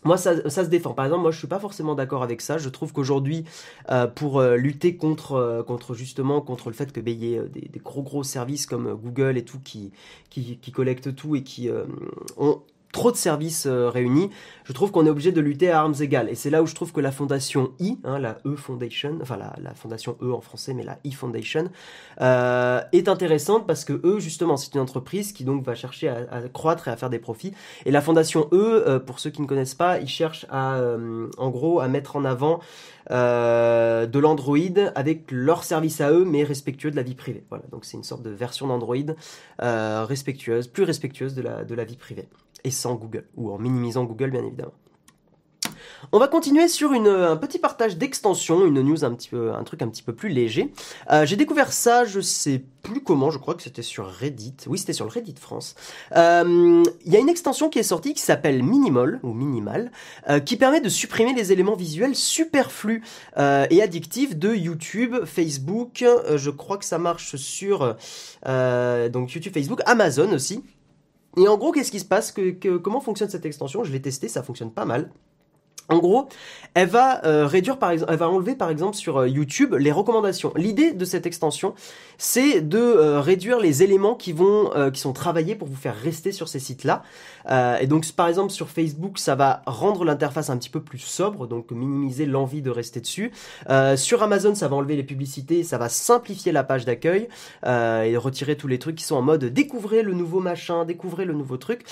Moi, 0.04 0.18
ça, 0.18 0.36
se 0.50 0.68
défend. 0.68 0.92
Par 0.92 1.06
exemple, 1.06 1.22
moi, 1.22 1.30
je 1.30 1.38
suis 1.38 1.46
pas 1.46 1.58
forcément 1.58 1.94
d'accord 1.94 2.22
avec 2.22 2.42
ça. 2.42 2.58
Je 2.58 2.68
trouve 2.68 2.92
qu'aujourd'hui, 2.92 3.46
euh, 3.90 4.06
pour 4.06 4.42
lutter 4.42 4.96
contre, 4.96 5.64
justement 5.94 6.42
contre 6.42 6.68
le 6.68 6.74
fait 6.74 6.92
que 6.92 7.00
ben, 7.00 7.16
des, 7.18 7.80
gros 7.82 8.02
gros 8.02 8.22
services 8.22 8.66
comme 8.66 8.92
Google 8.94 9.38
et 9.38 9.46
tout 9.46 9.60
qui 9.60 9.92
collectent 10.74 11.16
tout 11.16 11.36
et 11.36 11.42
qui 11.42 11.70
ont 12.36 12.60
trop 12.94 13.10
de 13.10 13.16
services 13.16 13.66
euh, 13.66 13.90
réunis, 13.90 14.30
je 14.62 14.72
trouve 14.72 14.92
qu'on 14.92 15.04
est 15.04 15.10
obligé 15.10 15.32
de 15.32 15.40
lutter 15.40 15.70
à 15.70 15.80
armes 15.80 15.96
égales. 16.00 16.30
Et 16.30 16.36
c'est 16.36 16.48
là 16.48 16.62
où 16.62 16.66
je 16.66 16.74
trouve 16.74 16.92
que 16.92 17.00
la 17.00 17.10
fondation 17.10 17.72
I, 17.80 17.98
hein, 18.04 18.18
la 18.18 18.38
E 18.46 18.54
Foundation, 18.54 19.18
enfin 19.20 19.36
la, 19.36 19.74
fondation 19.74 20.16
E 20.22 20.32
en 20.32 20.40
français, 20.40 20.72
mais 20.72 20.84
la 20.84 20.98
I 21.04 21.12
Foundation, 21.12 21.70
euh, 22.20 22.80
est 22.92 23.08
intéressante 23.08 23.66
parce 23.66 23.84
que 23.84 24.00
eux, 24.04 24.20
justement, 24.20 24.56
c'est 24.56 24.74
une 24.74 24.80
entreprise 24.80 25.32
qui 25.32 25.44
donc 25.44 25.64
va 25.64 25.74
chercher 25.74 26.08
à, 26.08 26.42
croître 26.52 26.86
et 26.88 26.92
à 26.92 26.96
faire 26.96 27.10
des 27.10 27.18
profits. 27.18 27.52
Et 27.84 27.90
la 27.90 28.00
fondation 28.00 28.48
E, 28.52 28.84
euh, 28.86 28.98
pour 29.00 29.18
ceux 29.18 29.30
qui 29.30 29.42
ne 29.42 29.46
connaissent 29.46 29.74
pas, 29.74 29.98
ils 29.98 30.08
cherchent 30.08 30.46
à, 30.48 30.80
en 31.36 31.50
gros, 31.50 31.80
à 31.80 31.88
mettre 31.88 32.14
en 32.16 32.24
avant 32.24 32.60
de 33.10 34.18
l'Android 34.18 34.56
avec 34.94 35.30
leur 35.32 35.64
service 35.64 36.00
à 36.00 36.12
eux, 36.12 36.24
mais 36.24 36.44
respectueux 36.44 36.92
de 36.92 36.96
la 36.96 37.02
vie 37.02 37.16
privée. 37.16 37.42
Voilà, 37.50 37.64
donc 37.72 37.84
c'est 37.84 37.96
une 37.96 38.04
sorte 38.04 38.22
de 38.22 38.30
version 38.30 38.68
d'Android 38.68 39.16
respectueuse, 39.58 40.68
plus 40.68 40.84
respectueuse 40.84 41.34
de 41.34 41.42
la, 41.42 41.64
de 41.64 41.74
la 41.74 41.84
vie 41.84 41.96
privée 41.96 42.28
et 42.64 42.70
sans 42.70 42.94
Google, 42.94 43.26
ou 43.36 43.52
en 43.52 43.58
minimisant 43.58 44.04
Google 44.04 44.30
bien 44.30 44.44
évidemment. 44.44 44.72
On 46.12 46.18
va 46.18 46.28
continuer 46.28 46.68
sur 46.68 46.92
un 46.92 47.36
petit 47.36 47.58
partage 47.58 47.96
d'extension, 47.96 48.66
une 48.66 48.82
news 48.82 49.04
un 49.04 49.14
petit 49.14 49.28
peu, 49.28 49.52
un 49.52 49.64
truc 49.64 49.82
un 49.82 49.88
petit 49.88 50.02
peu 50.02 50.14
plus 50.14 50.28
léger. 50.28 50.72
Euh, 51.10 51.26
j'ai 51.26 51.36
découvert 51.36 51.72
ça, 51.72 52.04
je 52.04 52.20
sais 52.20 52.62
plus 52.82 53.02
comment, 53.02 53.30
je 53.30 53.38
crois 53.38 53.54
que 53.54 53.62
c'était 53.62 53.82
sur 53.82 54.06
Reddit. 54.06 54.54
Oui, 54.66 54.78
c'était 54.78 54.92
sur 54.92 55.06
le 55.06 55.10
Reddit 55.10 55.34
France. 55.40 55.74
Euh, 56.16 56.82
il 57.06 57.12
y 57.12 57.16
a 57.16 57.18
une 57.18 57.28
extension 57.28 57.70
qui 57.70 57.78
est 57.78 57.84
sortie 57.84 58.14
qui 58.14 58.20
s'appelle 58.20 58.62
Minimal 58.62 59.20
ou 59.22 59.32
Minimal, 59.32 59.90
euh, 60.28 60.40
qui 60.40 60.56
permet 60.56 60.80
de 60.80 60.88
supprimer 60.88 61.32
les 61.32 61.52
éléments 61.52 61.76
visuels 61.76 62.14
superflus 62.14 63.02
et 63.36 63.82
addictifs 63.82 64.36
de 64.36 64.54
YouTube, 64.54 65.16
Facebook. 65.24 66.04
je 66.34 66.50
crois 66.50 66.76
que 66.76 66.84
ça 66.84 66.98
marche 66.98 67.36
sur 67.36 67.96
donc 68.44 69.32
YouTube, 69.32 69.52
Facebook, 69.52 69.80
Amazon 69.86 70.32
aussi. 70.32 70.62
Et 71.36 71.48
en 71.48 71.56
gros, 71.56 71.72
qu'est-ce 71.72 71.90
qui 71.90 72.00
se 72.00 72.04
passe 72.04 72.34
Comment 72.82 73.00
fonctionne 73.00 73.28
cette 73.30 73.46
extension? 73.46 73.84
Je 73.84 73.92
l'ai 73.92 74.02
testé, 74.02 74.28
ça 74.28 74.42
fonctionne 74.42 74.72
pas 74.72 74.84
mal. 74.84 75.10
En 75.90 75.98
gros, 75.98 76.28
elle 76.72 76.88
va 76.88 77.24
euh, 77.26 77.46
réduire 77.46 77.78
par 77.78 77.90
exemple, 77.90 78.10
elle 78.10 78.18
va 78.18 78.28
enlever 78.30 78.54
par 78.54 78.70
exemple 78.70 78.96
sur 78.96 79.18
euh, 79.18 79.28
YouTube 79.28 79.74
les 79.74 79.92
recommandations. 79.92 80.52
L'idée 80.56 80.92
de 80.92 81.04
cette 81.04 81.26
extension, 81.26 81.74
c'est 82.16 82.62
de 82.62 82.78
euh, 82.78 83.20
réduire 83.20 83.60
les 83.60 83.82
éléments 83.82 84.14
qui 84.14 84.32
vont, 84.32 84.70
qui 84.92 85.00
sont 85.00 85.12
travaillés 85.12 85.54
pour 85.54 85.68
vous 85.68 85.76
faire 85.76 85.94
rester 85.94 86.32
sur 86.32 86.48
ces 86.48 86.58
sites-là. 86.58 87.02
et 87.80 87.86
donc, 87.86 88.10
par 88.12 88.28
exemple 88.28 88.50
sur 88.50 88.68
Facebook, 88.68 89.18
ça 89.18 89.34
va 89.34 89.62
rendre 89.66 90.04
l'interface 90.04 90.50
un 90.50 90.56
petit 90.56 90.70
peu 90.70 90.80
plus 90.80 90.98
sobre, 90.98 91.46
donc 91.46 91.70
minimiser 91.70 92.26
l'envie 92.26 92.62
de 92.62 92.70
rester 92.70 93.00
dessus. 93.00 93.32
sur 93.96 94.22
Amazon, 94.22 94.54
ça 94.54 94.68
va 94.68 94.76
enlever 94.76 94.96
les 94.96 95.02
publicités, 95.02 95.62
ça 95.64 95.78
va 95.78 95.88
simplifier 95.88 96.52
la 96.52 96.64
page 96.64 96.84
d'accueil 96.84 97.28
et 97.64 98.16
retirer 98.16 98.56
tous 98.56 98.68
les 98.68 98.78
trucs 98.78 98.96
qui 98.96 99.04
sont 99.04 99.16
en 99.16 99.22
mode 99.22 99.44
découvrez 99.44 100.02
le 100.02 100.14
nouveau 100.14 100.40
machin, 100.40 100.84
découvrez 100.84 101.24
le 101.24 101.34
nouveau 101.34 101.56
truc. 101.56 101.84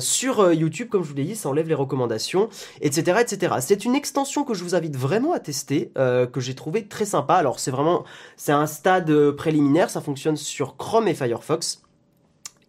sur 0.00 0.52
YouTube, 0.52 0.88
comme 0.88 1.02
je 1.02 1.08
vous 1.08 1.16
l'ai 1.16 1.24
dit, 1.24 1.36
ça 1.36 1.48
enlève 1.48 1.68
les 1.68 1.74
recommandations 1.74 2.48
etc., 2.80 3.18
etc. 3.20 3.54
C'est 3.60 3.84
une 3.84 3.94
extension 3.94 4.44
que 4.44 4.54
je 4.54 4.64
vous 4.64 4.74
invite 4.74 4.96
vraiment 4.96 5.32
à 5.32 5.40
tester, 5.40 5.92
euh, 5.98 6.26
que 6.26 6.40
j'ai 6.40 6.54
trouvé 6.54 6.86
très 6.86 7.04
sympa. 7.04 7.34
Alors 7.34 7.60
c'est 7.60 7.70
vraiment, 7.70 8.04
c'est 8.36 8.52
un 8.52 8.66
stade 8.66 9.10
euh, 9.10 9.32
préliminaire, 9.32 9.90
ça 9.90 10.00
fonctionne 10.00 10.36
sur 10.36 10.76
Chrome 10.76 11.08
et 11.08 11.14
Firefox. 11.14 11.82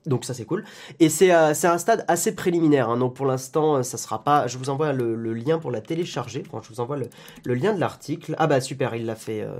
Donc 0.06 0.24
ça 0.24 0.34
c'est 0.34 0.46
cool. 0.46 0.64
Et 1.00 1.10
c'est 1.10 1.32
euh, 1.32 1.54
un 1.64 1.78
stade 1.78 2.06
assez 2.08 2.36
préliminaire. 2.36 2.90
Hein. 2.90 2.98
Donc 2.98 3.16
pour 3.16 3.26
l'instant, 3.26 3.78
euh, 3.78 3.84
ça 3.84 3.98
sera 3.98 4.24
pas. 4.24 4.48
Je 4.48 4.58
vous 4.58 4.70
envoie 4.70 4.94
le, 4.94 5.16
lien 5.34 5.58
pour 5.58 5.72
la 5.72 5.82
télécharger. 5.82 6.44
je 6.62 6.70
vous 6.70 6.80
envoie 6.80 6.98
le, 6.98 7.54
lien 7.54 7.74
de 7.74 7.80
l'article. 7.80 8.36
Ah 8.38 8.48
bah 8.48 8.62
super, 8.62 8.96
il 8.96 9.06
l'a 9.06 9.16
fait. 9.16 9.42
Euh, 9.42 9.58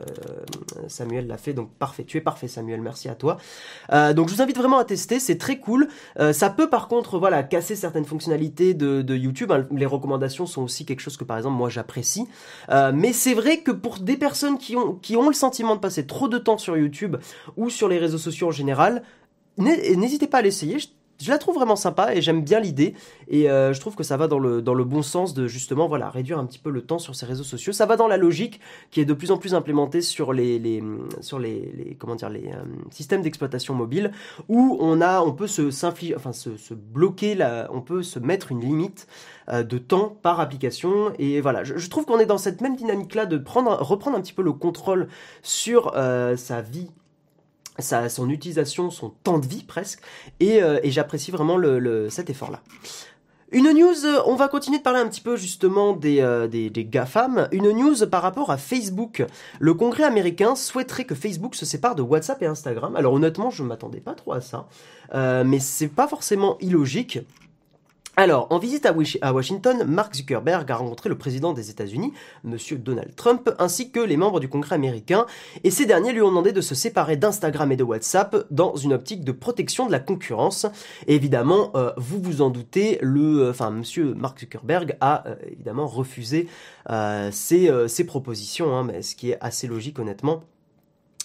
Samuel 0.88 1.28
l'a 1.28 1.38
fait. 1.38 1.54
Donc 1.54 1.72
parfait. 1.72 2.04
Tu 2.04 2.18
es 2.18 2.22
parfait, 2.22 2.48
Samuel. 2.48 2.82
Merci 2.82 3.10
à 3.10 3.16
toi. 3.16 3.38
donc 3.92 4.30
je 4.30 4.36
vous 4.36 4.42
invite 4.42 4.58
vraiment 4.58 4.78
à 4.78 4.86
tester. 4.86 5.20
C'est 5.20 5.38
très 5.38 5.58
cool. 5.58 5.88
ça 6.32 6.50
peut 6.50 6.70
par 6.70 6.88
contre, 6.88 7.18
voilà, 7.18 7.44
casser 7.44 7.75
certaines 7.75 8.06
fonctionnalités 8.06 8.74
de, 8.74 9.16
YouTube. 9.16 9.52
Hein. 9.52 9.66
Les 9.72 9.86
recommandations 9.86 10.46
sont 10.46 10.64
aussi 10.64 10.86
quelque 10.86 11.00
chose 11.00 11.18
que 11.18 11.24
par 11.24 11.38
exemple 11.38 11.56
moi 11.56 11.70
j'apprécie. 11.70 12.28
mais 12.94 13.14
c'est 13.14 13.34
vrai 13.34 13.60
que 13.60 13.72
pour 13.72 14.00
des 14.00 14.18
personnes 14.18 14.58
qui 14.58 14.75
ont 14.75 14.96
qui 14.96 15.18
ont 15.18 15.28
le 15.28 15.34
sentiment 15.34 15.75
de 15.75 15.80
passer 15.80 16.06
trop 16.06 16.28
de 16.28 16.38
temps 16.38 16.58
sur 16.58 16.78
YouTube 16.78 17.18
ou 17.58 17.70
sur 17.70 17.88
les 17.88 17.98
réseaux 17.98 18.18
sociaux 18.18 18.48
en 18.48 18.52
général, 18.52 19.04
n'hésitez 19.57 20.27
pas 20.27 20.39
à 20.39 20.41
l'essayer. 20.41 20.77
Je, 20.79 21.29
la 21.29 21.38
trouve 21.38 21.55
vraiment 21.55 21.77
sympa 21.77 22.13
et 22.13 22.21
j'aime 22.21 22.43
bien 22.43 22.59
l'idée. 22.59 22.93
Et 23.29 23.50
euh, 23.50 23.74
je 23.74 23.79
trouve 23.79 23.95
que 23.95 24.03
ça 24.03 24.17
va 24.17 24.27
dans 24.27 24.38
le, 24.38 24.62
dans 24.62 24.74
le 24.74 24.83
bon 24.83 25.01
sens 25.01 25.33
de 25.33 25.47
justement 25.47 25.88
voilà, 25.88 26.09
réduire 26.09 26.38
un 26.38 26.45
petit 26.45 26.59
peu 26.59 26.69
le 26.69 26.81
temps 26.81 27.00
sur 27.00 27.15
ces 27.15 27.25
réseaux 27.25 27.43
sociaux. 27.43 27.71
Ça 27.71 27.85
va 27.85 27.95
dans 27.95 28.07
la 28.07 28.17
logique 28.17 28.59
qui 28.91 29.00
est 29.00 29.05
de 29.05 29.13
plus 29.13 29.31
en 29.31 29.38
plus 29.38 29.53
implémentée 29.53 30.01
sur 30.01 30.33
les, 30.33 30.83
sur 31.21 31.39
les, 31.39 31.95
comment 32.00 32.15
dire, 32.15 32.29
les 32.29 32.47
euh, 32.47 32.63
systèmes 32.91 33.21
d'exploitation 33.21 33.74
mobile 33.74 34.12
où 34.50 34.77
on, 34.81 35.00
a, 35.00 35.21
on 35.21 35.31
peut 35.31 35.47
se, 35.47 35.69
enfin, 36.15 36.33
se, 36.33 36.57
se 36.57 36.74
bloquer, 36.74 37.33
la, 37.33 37.69
on 37.71 37.81
peut 37.81 38.03
se 38.03 38.19
mettre 38.19 38.51
une 38.51 38.59
limite 38.59 39.07
euh, 39.47 39.63
de 39.63 39.77
temps 39.77 40.17
par 40.21 40.41
application. 40.41 41.13
Et 41.17 41.39
voilà, 41.39 41.63
je, 41.63 41.77
je 41.77 41.89
trouve 41.89 42.05
qu'on 42.05 42.19
est 42.19 42.25
dans 42.25 42.38
cette 42.38 42.59
même 42.59 42.75
dynamique-là 42.75 43.25
de 43.25 43.38
prendre, 43.38 43.71
reprendre 43.81 44.17
un 44.17 44.21
petit 44.21 44.33
peu 44.33 44.43
le 44.43 44.53
contrôle 44.53 45.07
sur 45.43 45.93
sa 46.35 46.62
vie 46.62 46.89
son 47.79 48.29
utilisation, 48.29 48.89
son 48.89 49.10
temps 49.10 49.39
de 49.39 49.48
vie 49.48 49.63
presque, 49.63 50.01
et, 50.39 50.62
j'apprécie 50.86 51.32
vraiment 51.32 51.60
cet 52.10 52.29
effort-là. 52.29 52.62
Une 53.51 53.72
news, 53.72 54.05
euh, 54.05 54.22
on 54.25 54.36
va 54.36 54.48
continuer 54.48 54.79
de 54.79 54.84
parler 54.84 55.00
un 55.00 55.08
petit 55.08 55.22
peu 55.22 55.38
justement 55.38 55.94
des, 55.94 56.20
euh, 56.20 56.48
des, 56.48 56.70
GAFAM. 56.84 57.48
Une 57.51 57.72
news 57.72 58.05
par 58.10 58.24
rapport 58.24 58.50
à 58.50 58.58
Facebook. 58.58 59.24
Le 59.60 59.74
Congrès 59.74 60.03
américain 60.03 60.55
souhaiterait 60.55 61.05
que 61.05 61.13
Facebook 61.13 61.55
se 61.55 61.65
sépare 61.65 61.96
de 61.96 62.01
WhatsApp 62.01 62.41
et 62.41 62.48
Instagram. 62.48 62.96
Alors 62.96 63.13
honnêtement, 63.13 63.51
je 63.51 63.63
ne 63.63 63.67
m'attendais 63.67 64.01
pas 64.01 64.13
trop 64.13 64.34
à 64.34 64.41
ça. 64.41 64.67
Euh, 65.13 65.44
mais 65.46 65.60
c'est 65.60 65.88
pas 65.88 66.08
forcément 66.08 66.58
illogique. 66.60 67.20
Alors, 68.17 68.48
en 68.50 68.60
visite 68.60 68.86
à 68.86 69.34
Washington, 69.34 69.84
Mark 69.86 70.15
Zuckerberg 70.15 70.72
a 70.72 70.75
rencontré 70.77 71.10
le 71.10 71.17
président 71.17 71.51
des 71.51 71.69
États-Unis, 71.69 72.13
M. 72.45 72.57
Donald 72.77 73.13
Trump, 73.15 73.53
ainsi 73.60 73.91
que 73.91 74.00
les 74.00 74.15
membres 74.15 74.39
du 74.39 74.48
Congrès 74.48 74.75
américain, 74.75 75.25
et 75.65 75.72
ces 75.72 75.86
derniers 75.86 76.13
lui 76.13 76.22
ont 76.22 76.29
demandé 76.29 76.53
de 76.53 76.62
se 76.62 76.75
séparer 76.75 77.17
d'Instagram 77.17 77.74
et 77.74 77.75
de 77.75 77.84
WhatsApp 77.84 78.48
dans 78.51 78.75
une 78.75 78.93
optique 78.93 79.25
de 79.25 79.34
protection 79.34 79.86
de 79.86 79.91
la 79.91 80.00
concurrence. 80.00 80.65
évidemment, 81.07 81.72
euh, 81.75 81.91
vous 81.98 82.22
vous 82.22 82.41
en 82.41 82.50
doutez, 82.50 83.00
le, 83.01 83.50
enfin, 83.50 83.75
M. 83.75 84.13
Mark 84.15 84.39
Zuckerberg 84.39 84.95
a 85.01 85.27
euh, 85.27 85.36
évidemment 85.48 85.88
refusé 85.88 86.48
euh, 86.89 87.31
ces, 87.34 88.03
propositions, 88.05 88.74
hein, 88.77 88.84
mais 88.86 89.01
ce 89.01 89.15
qui 89.15 89.31
est 89.31 89.38
assez 89.41 89.67
logique 89.67 90.00
honnêtement. 90.00 90.43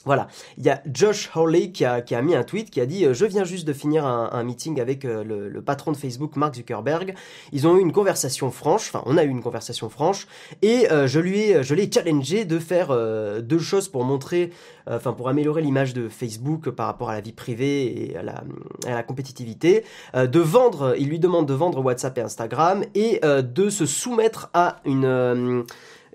Voilà, 0.07 0.28
il 0.57 0.64
y 0.64 0.71
a 0.71 0.83
Josh 0.90 1.30
Hawley 1.35 1.73
qui 1.73 1.85
a, 1.85 2.23
mis 2.23 2.35
un 2.35 2.42
tweet 2.42 2.71
qui 2.71 2.80
a 2.80 2.87
dit 2.87 3.04
euh, 3.04 3.12
Je 3.12 3.26
viens 3.26 3.45
juste 3.45 3.66
de 3.66 3.75
finir 3.75 4.07
un, 4.07 4.42
meeting 4.45 4.80
avec 4.80 5.04
euh, 5.04 5.23
le, 5.23 5.61
patron 5.61 5.92
de 5.92 5.97
Facebook, 5.97 6.37
Mark 6.37 6.54
Zuckerberg. 6.54 7.14
Ils 7.52 7.66
ont 7.66 7.76
eu 7.76 7.80
une 7.80 7.92
conversation 7.92 8.50
franche, 8.50 8.88
enfin, 8.88 9.02
on 9.04 9.19
a 9.19 9.25
eu 9.25 9.28
une 9.28 9.42
conversation 9.42 9.90
franche, 9.90 10.26
et 10.62 10.90
euh, 10.90 11.07
je 11.07 11.21
lui 11.21 11.40
ai, 11.40 11.62
je 11.62 11.75
l'ai 11.75 11.90
challengé 11.92 12.47
de 12.47 12.59
faire 12.59 12.97
deux 13.42 13.59
choses 13.59 13.88
pour 13.88 14.04
montrer, 14.04 14.52
enfin, 14.87 15.12
pour 15.12 15.28
améliorer 15.28 15.61
l'image 15.61 15.92
de 15.92 16.09
Facebook 16.09 16.71
par 16.71 16.87
rapport 16.87 17.11
à 17.11 17.14
la 17.14 17.21
vie 17.21 17.33
privée 17.33 18.11
et 18.11 18.16
à 18.16 18.23
la, 18.23 18.42
à 18.87 18.95
la 18.95 19.02
compétitivité. 19.02 19.85
de 20.14 20.40
vendre, 20.40 20.95
il 20.99 21.09
lui 21.09 21.19
demande 21.19 21.47
de 21.47 21.54
vendre 21.54 21.85
WhatsApp 21.85 22.16
et 22.19 22.23
Instagram, 22.23 22.85
et 22.95 23.21
de 23.23 23.71
se 23.71 23.87
soumettre 23.87 24.50
à 24.54 24.80
une 24.85 25.64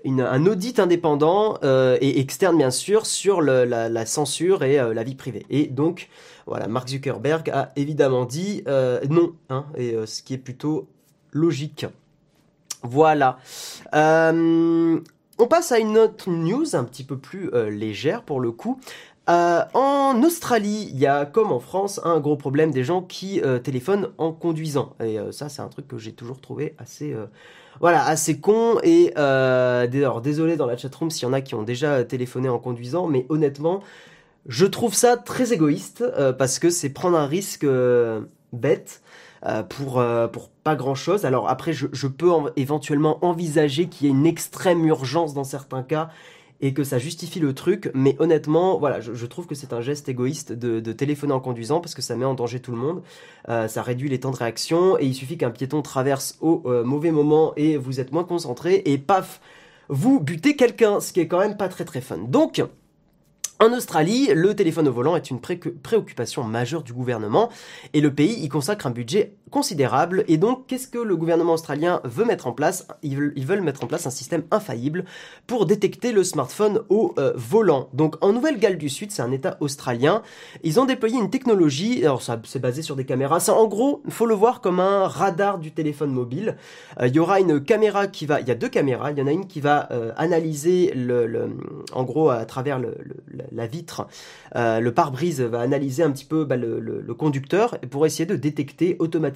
un 0.08 0.46
audit 0.46 0.78
indépendant 0.78 1.58
euh, 1.64 1.98
et 2.00 2.20
externe 2.20 2.56
bien 2.56 2.70
sûr 2.70 3.06
sur 3.06 3.42
la, 3.42 4.06
censure 4.06 4.62
et 4.62 4.78
euh, 4.78 4.94
la 4.94 5.02
vie 5.02 5.14
privée. 5.14 5.46
Et 5.50 5.66
donc 5.66 6.08
voilà, 6.46 6.68
Mark 6.68 6.88
Zuckerberg 6.88 7.50
a 7.50 7.72
évidemment 7.76 8.24
dit 8.24 8.62
euh, 8.68 9.00
non, 9.10 9.32
hein, 9.50 9.66
et 9.76 9.94
ce 10.06 10.22
qui 10.22 10.34
est 10.34 10.38
plutôt 10.38 10.88
logique. 11.32 11.86
Voilà. 12.82 13.38
on 13.92 15.02
passe 15.50 15.72
à 15.72 15.78
une 15.78 15.98
autre 15.98 16.30
news 16.30 16.76
un 16.76 16.84
petit 16.84 17.04
peu 17.04 17.18
plus 17.18 17.50
légère 17.68 18.22
pour 18.22 18.38
le 18.38 18.52
coup. 18.52 18.78
en 19.26 20.22
Australie, 20.22 20.88
il 20.92 20.98
y 20.98 21.06
a 21.06 21.26
comme 21.26 21.50
en 21.50 21.58
France 21.58 22.00
un 22.04 22.20
gros 22.20 22.36
problème 22.36 22.70
des 22.70 22.84
gens 22.84 23.02
qui 23.02 23.40
téléphonent 23.64 24.10
en 24.18 24.32
conduisant. 24.32 24.94
Et 25.02 25.18
ça, 25.32 25.48
c'est 25.48 25.62
un 25.62 25.68
truc 25.68 25.88
que 25.88 25.98
j'ai 25.98 26.12
toujours 26.12 26.40
trouvé 26.40 26.76
assez 26.78 27.12
voilà, 27.80 28.04
assez 28.04 28.40
con. 28.40 28.78
Et 28.82 29.12
euh, 29.16 29.86
désolé 30.20 30.56
dans 30.56 30.66
la 30.66 30.76
chatroom 30.76 31.10
s'il 31.10 31.26
y 31.26 31.30
en 31.30 31.32
a 31.32 31.40
qui 31.40 31.54
ont 31.54 31.62
déjà 31.62 32.04
téléphoné 32.04 32.48
en 32.48 32.58
conduisant, 32.58 33.06
mais 33.06 33.26
honnêtement, 33.28 33.82
je 34.48 34.66
trouve 34.66 34.94
ça 34.94 35.16
très 35.16 35.52
égoïste 35.52 36.02
euh, 36.02 36.32
parce 36.32 36.58
que 36.58 36.70
c'est 36.70 36.90
prendre 36.90 37.18
un 37.18 37.26
risque 37.26 37.64
euh, 37.64 38.22
bête. 38.52 39.02
Euh, 39.44 39.62
pour, 39.62 40.02
pour 40.32 40.48
pas 40.48 40.74
grand 40.74 40.94
chose. 40.96 41.24
Alors 41.24 41.48
après, 41.48 41.72
je 41.72 42.06
peux 42.08 42.30
éventuellement 42.56 43.24
envisager 43.24 43.86
qu'il 43.86 44.06
y 44.06 44.10
ait 44.10 44.12
une 44.12 44.26
extrême 44.26 44.84
urgence 44.86 45.34
dans 45.34 45.44
certains 45.44 45.82
cas 45.82 46.08
et 46.60 46.72
que 46.72 46.84
ça 46.84 46.98
justifie 46.98 47.40
le 47.40 47.54
truc. 47.54 47.90
Mais 47.94 48.16
honnêtement, 48.18 48.78
voilà, 48.78 49.00
je, 49.00 49.26
trouve 49.26 49.46
que 49.46 49.54
c'est 49.54 49.72
un 49.72 49.80
geste 49.80 50.08
égoïste 50.08 50.52
de, 50.52 50.92
téléphoner 50.92 51.32
en 51.32 51.40
conduisant 51.40 51.80
parce 51.80 51.94
que 51.94 52.02
ça 52.02 52.16
met 52.16 52.24
en 52.24 52.34
danger 52.34 52.60
tout 52.60 52.72
le 52.72 52.78
monde. 52.78 53.02
Euh, 53.48 53.68
ça 53.68 53.82
réduit 53.82 54.08
les 54.08 54.20
temps 54.20 54.30
de 54.30 54.36
réaction 54.36 54.98
et 54.98 55.04
il 55.04 55.14
suffit 55.14 55.36
qu'un 55.36 55.50
piéton 55.50 55.82
traverse 55.82 56.36
au 56.40 56.62
euh, 56.66 56.84
mauvais 56.84 57.10
moment 57.10 57.52
et 57.56 57.76
vous 57.76 58.00
êtes 58.00 58.12
moins 58.12 58.24
concentré 58.24 58.82
et 58.86 58.98
paf, 58.98 59.40
vous 59.88 60.20
butez 60.20 60.56
quelqu'un, 60.56 61.00
ce 61.00 61.12
qui 61.12 61.20
est 61.20 61.28
quand 61.28 61.38
même 61.38 61.56
pas 61.56 61.68
très 61.68 61.84
très 61.84 62.00
fun. 62.00 62.18
Donc, 62.18 62.62
en 63.58 63.72
Australie, 63.72 64.28
le 64.34 64.54
téléphone 64.54 64.86
au 64.86 64.92
volant 64.92 65.16
est 65.16 65.30
une 65.30 65.40
préoccupation 65.40 66.44
majeure 66.44 66.82
du 66.82 66.92
gouvernement 66.92 67.48
et 67.94 68.02
le 68.02 68.12
pays 68.12 68.44
y 68.44 68.48
consacre 68.50 68.86
un 68.86 68.90
budget 68.90 69.32
considérable. 69.50 70.24
Et 70.28 70.38
donc, 70.38 70.66
qu'est-ce 70.66 70.88
que 70.88 70.98
le 70.98 71.16
gouvernement 71.16 71.54
australien 71.54 72.00
veut 72.04 72.24
mettre 72.24 72.46
en 72.46 72.52
place? 72.52 72.86
Ils 73.02 73.16
veulent, 73.16 73.62
mettre 73.62 73.84
en 73.84 73.86
place 73.86 74.06
un 74.06 74.10
système 74.10 74.44
infaillible 74.50 75.04
pour 75.46 75.66
détecter 75.66 76.12
le 76.12 76.24
smartphone 76.24 76.80
au 76.88 77.14
euh, 77.18 77.32
volant. 77.36 77.88
Donc, 77.92 78.16
en 78.22 78.32
Nouvelle-Galles 78.32 78.78
du 78.78 78.88
Sud, 78.88 79.10
c'est 79.12 79.22
un 79.22 79.30
État 79.30 79.56
australien, 79.60 80.22
ils 80.62 80.80
ont 80.80 80.84
déployé 80.84 81.18
une 81.18 81.30
technologie, 81.30 82.04
alors 82.04 82.22
ça 82.22 82.40
c'est 82.44 82.58
basé 82.58 82.82
sur 82.82 82.96
des 82.96 83.04
caméras, 83.04 83.40
ça 83.40 83.54
en 83.54 83.66
gros, 83.66 84.02
il 84.04 84.12
faut 84.12 84.26
le 84.26 84.34
voir 84.34 84.60
comme 84.60 84.80
un 84.80 85.06
radar 85.06 85.58
du 85.58 85.72
téléphone 85.72 86.10
mobile. 86.10 86.56
Euh, 87.00 87.06
il 87.06 87.14
y 87.14 87.18
aura 87.18 87.40
une 87.40 87.62
caméra 87.62 88.06
qui 88.06 88.26
va, 88.26 88.40
il 88.40 88.48
y 88.48 88.50
a 88.50 88.54
deux 88.54 88.68
caméras, 88.68 89.12
il 89.12 89.18
y 89.18 89.22
en 89.22 89.26
a 89.26 89.32
une 89.32 89.46
qui 89.46 89.60
va 89.60 89.88
euh, 89.92 90.12
analyser 90.16 90.92
le, 90.94 91.48
en 91.92 92.04
gros, 92.04 92.30
à 92.30 92.44
travers 92.44 92.80
la 93.52 93.66
vitre, 93.66 94.06
le 94.54 94.90
pare-brise 94.90 95.40
va 95.40 95.60
analyser 95.60 96.02
un 96.02 96.10
petit 96.10 96.24
peu 96.24 96.44
bah, 96.44 96.56
le, 96.56 96.80
le 96.80 97.14
conducteur 97.14 97.78
pour 97.90 98.06
essayer 98.06 98.26
de 98.26 98.36
détecter 98.36 98.96
automatiquement 98.98 99.35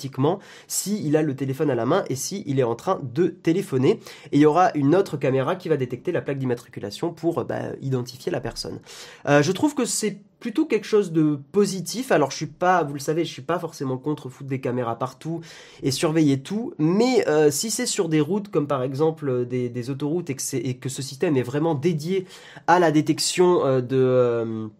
s'il 0.66 1.06
il 1.06 1.16
a 1.16 1.22
le 1.22 1.34
téléphone 1.34 1.70
à 1.70 1.74
la 1.74 1.86
main 1.86 2.04
et 2.08 2.14
s'il 2.14 2.42
il 2.46 2.58
est 2.58 2.64
en 2.64 2.74
train 2.74 3.00
de 3.02 3.28
téléphoner. 3.28 4.00
Et 4.32 4.38
il 4.38 4.40
y 4.40 4.46
aura 4.46 4.70
une 4.74 4.94
autre 4.94 5.16
caméra 5.16 5.56
qui 5.56 5.68
va 5.68 5.76
détecter 5.76 6.12
la 6.12 6.22
plaque 6.22 6.38
d'immatriculation 6.38 7.12
pour 7.12 7.44
bah, 7.44 7.60
identifier 7.80 8.32
la 8.32 8.40
personne. 8.40 8.80
Euh, 9.28 9.42
je 9.42 9.52
trouve 9.52 9.74
que 9.74 9.84
c'est 9.84 10.18
plutôt 10.40 10.64
quelque 10.64 10.86
chose 10.86 11.12
de 11.12 11.38
positif. 11.52 12.10
Alors 12.10 12.30
je 12.30 12.36
suis 12.36 12.46
pas, 12.46 12.82
vous 12.82 12.94
le 12.94 13.00
savez, 13.00 13.24
je 13.24 13.30
suis 13.30 13.42
pas 13.42 13.58
forcément 13.58 13.98
contre 13.98 14.28
foutre 14.28 14.48
des 14.48 14.60
caméras 14.60 14.98
partout 14.98 15.40
et 15.82 15.90
surveiller 15.90 16.40
tout, 16.40 16.72
mais 16.78 17.28
euh, 17.28 17.50
si 17.50 17.70
c'est 17.70 17.86
sur 17.86 18.08
des 18.08 18.20
routes 18.20 18.48
comme 18.48 18.66
par 18.66 18.82
exemple 18.82 19.46
des, 19.46 19.90
autoroutes 19.90 20.30
et 20.30 20.34
que, 20.34 20.56
et 20.56 20.74
que, 20.76 20.88
ce 20.88 21.02
système 21.02 21.36
est 21.36 21.42
vraiment 21.42 21.74
dédié 21.74 22.26
à 22.66 22.78
la 22.78 22.90
détection 22.90 23.64
euh, 23.64 23.80
de 23.80 24.70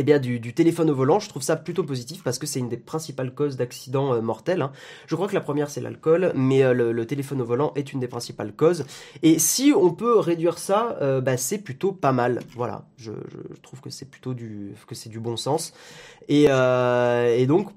eh 0.00 0.04
bien, 0.04 0.20
du, 0.20 0.54
téléphone 0.54 0.90
au 0.90 0.94
volant, 0.94 1.18
je 1.18 1.28
trouve 1.28 1.42
ça 1.42 1.56
plutôt 1.56 1.82
positif 1.82 2.22
parce 2.22 2.38
que 2.38 2.46
c'est 2.46 2.60
une 2.60 2.68
des 2.68 2.76
principales 2.76 3.34
causes 3.34 3.56
d'accidents 3.56 4.14
euh, 4.14 4.20
mortels. 4.20 4.62
Hein. 4.62 4.70
Je 5.08 5.16
crois 5.16 5.26
que 5.26 5.34
la 5.34 5.40
première 5.40 5.70
c'est 5.70 5.80
l'alcool, 5.80 6.30
mais 6.36 6.62
euh, 6.62 6.72
le, 6.72 7.04
téléphone 7.04 7.40
au 7.40 7.44
volant 7.44 7.72
est 7.74 7.92
une 7.92 7.98
des 7.98 8.06
principales 8.06 8.52
causes. 8.52 8.84
Et 9.24 9.40
si 9.40 9.72
on 9.76 9.90
peut 9.90 10.16
réduire 10.20 10.58
ça, 10.58 10.96
euh, 11.02 11.20
bah, 11.20 11.36
c'est 11.36 11.58
plutôt 11.58 11.90
pas 11.90 12.12
mal. 12.12 12.38
Voilà, 12.54 12.84
je, 12.96 13.10
trouve 13.62 13.80
que 13.80 13.90
c'est 13.90 14.08
plutôt 14.08 14.34
du 14.34 14.72
que 14.86 14.94
c'est 14.94 15.08
du 15.08 15.18
bon 15.18 15.36
sens. 15.36 15.72
Et, 16.28 16.44
et 16.44 17.46
donc 17.46 17.70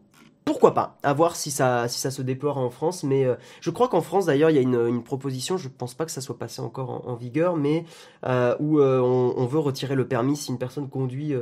pourquoi 0.46 0.74
pas 0.74 0.98
À 1.04 1.14
voir 1.14 1.36
si 1.36 1.52
ça, 1.52 1.88
si 1.88 2.00
ça 2.00 2.10
se 2.10 2.22
déploie 2.22 2.58
en 2.58 2.70
France. 2.70 3.04
Mais 3.04 3.26
euh, 3.26 3.36
je 3.62 3.70
crois 3.70 3.88
qu'en 3.90 4.02
France, 4.02 4.26
d'ailleurs, 4.26 4.50
il 4.50 4.56
y 4.56 4.60
a 4.60 4.62
une, 4.62 5.04
proposition, 5.04 5.58
je 5.58 5.68
ne 5.68 5.74
pense 5.74 5.94
pas 5.94 6.06
que 6.06 6.12
ça 6.12 6.22
soit 6.22 6.38
passé 6.38 6.62
encore 6.62 7.08
en, 7.08 7.16
vigueur, 7.16 7.58
mais 7.58 7.86
euh, 8.26 8.56
où 8.60 8.80
euh, 8.80 9.00
on, 9.00 9.46
veut 9.46 9.60
retirer 9.60 9.96
le 9.96 10.08
permis 10.08 10.36
si 10.36 10.52
une 10.52 10.58
personne 10.58 10.90
conduit, 10.90 11.34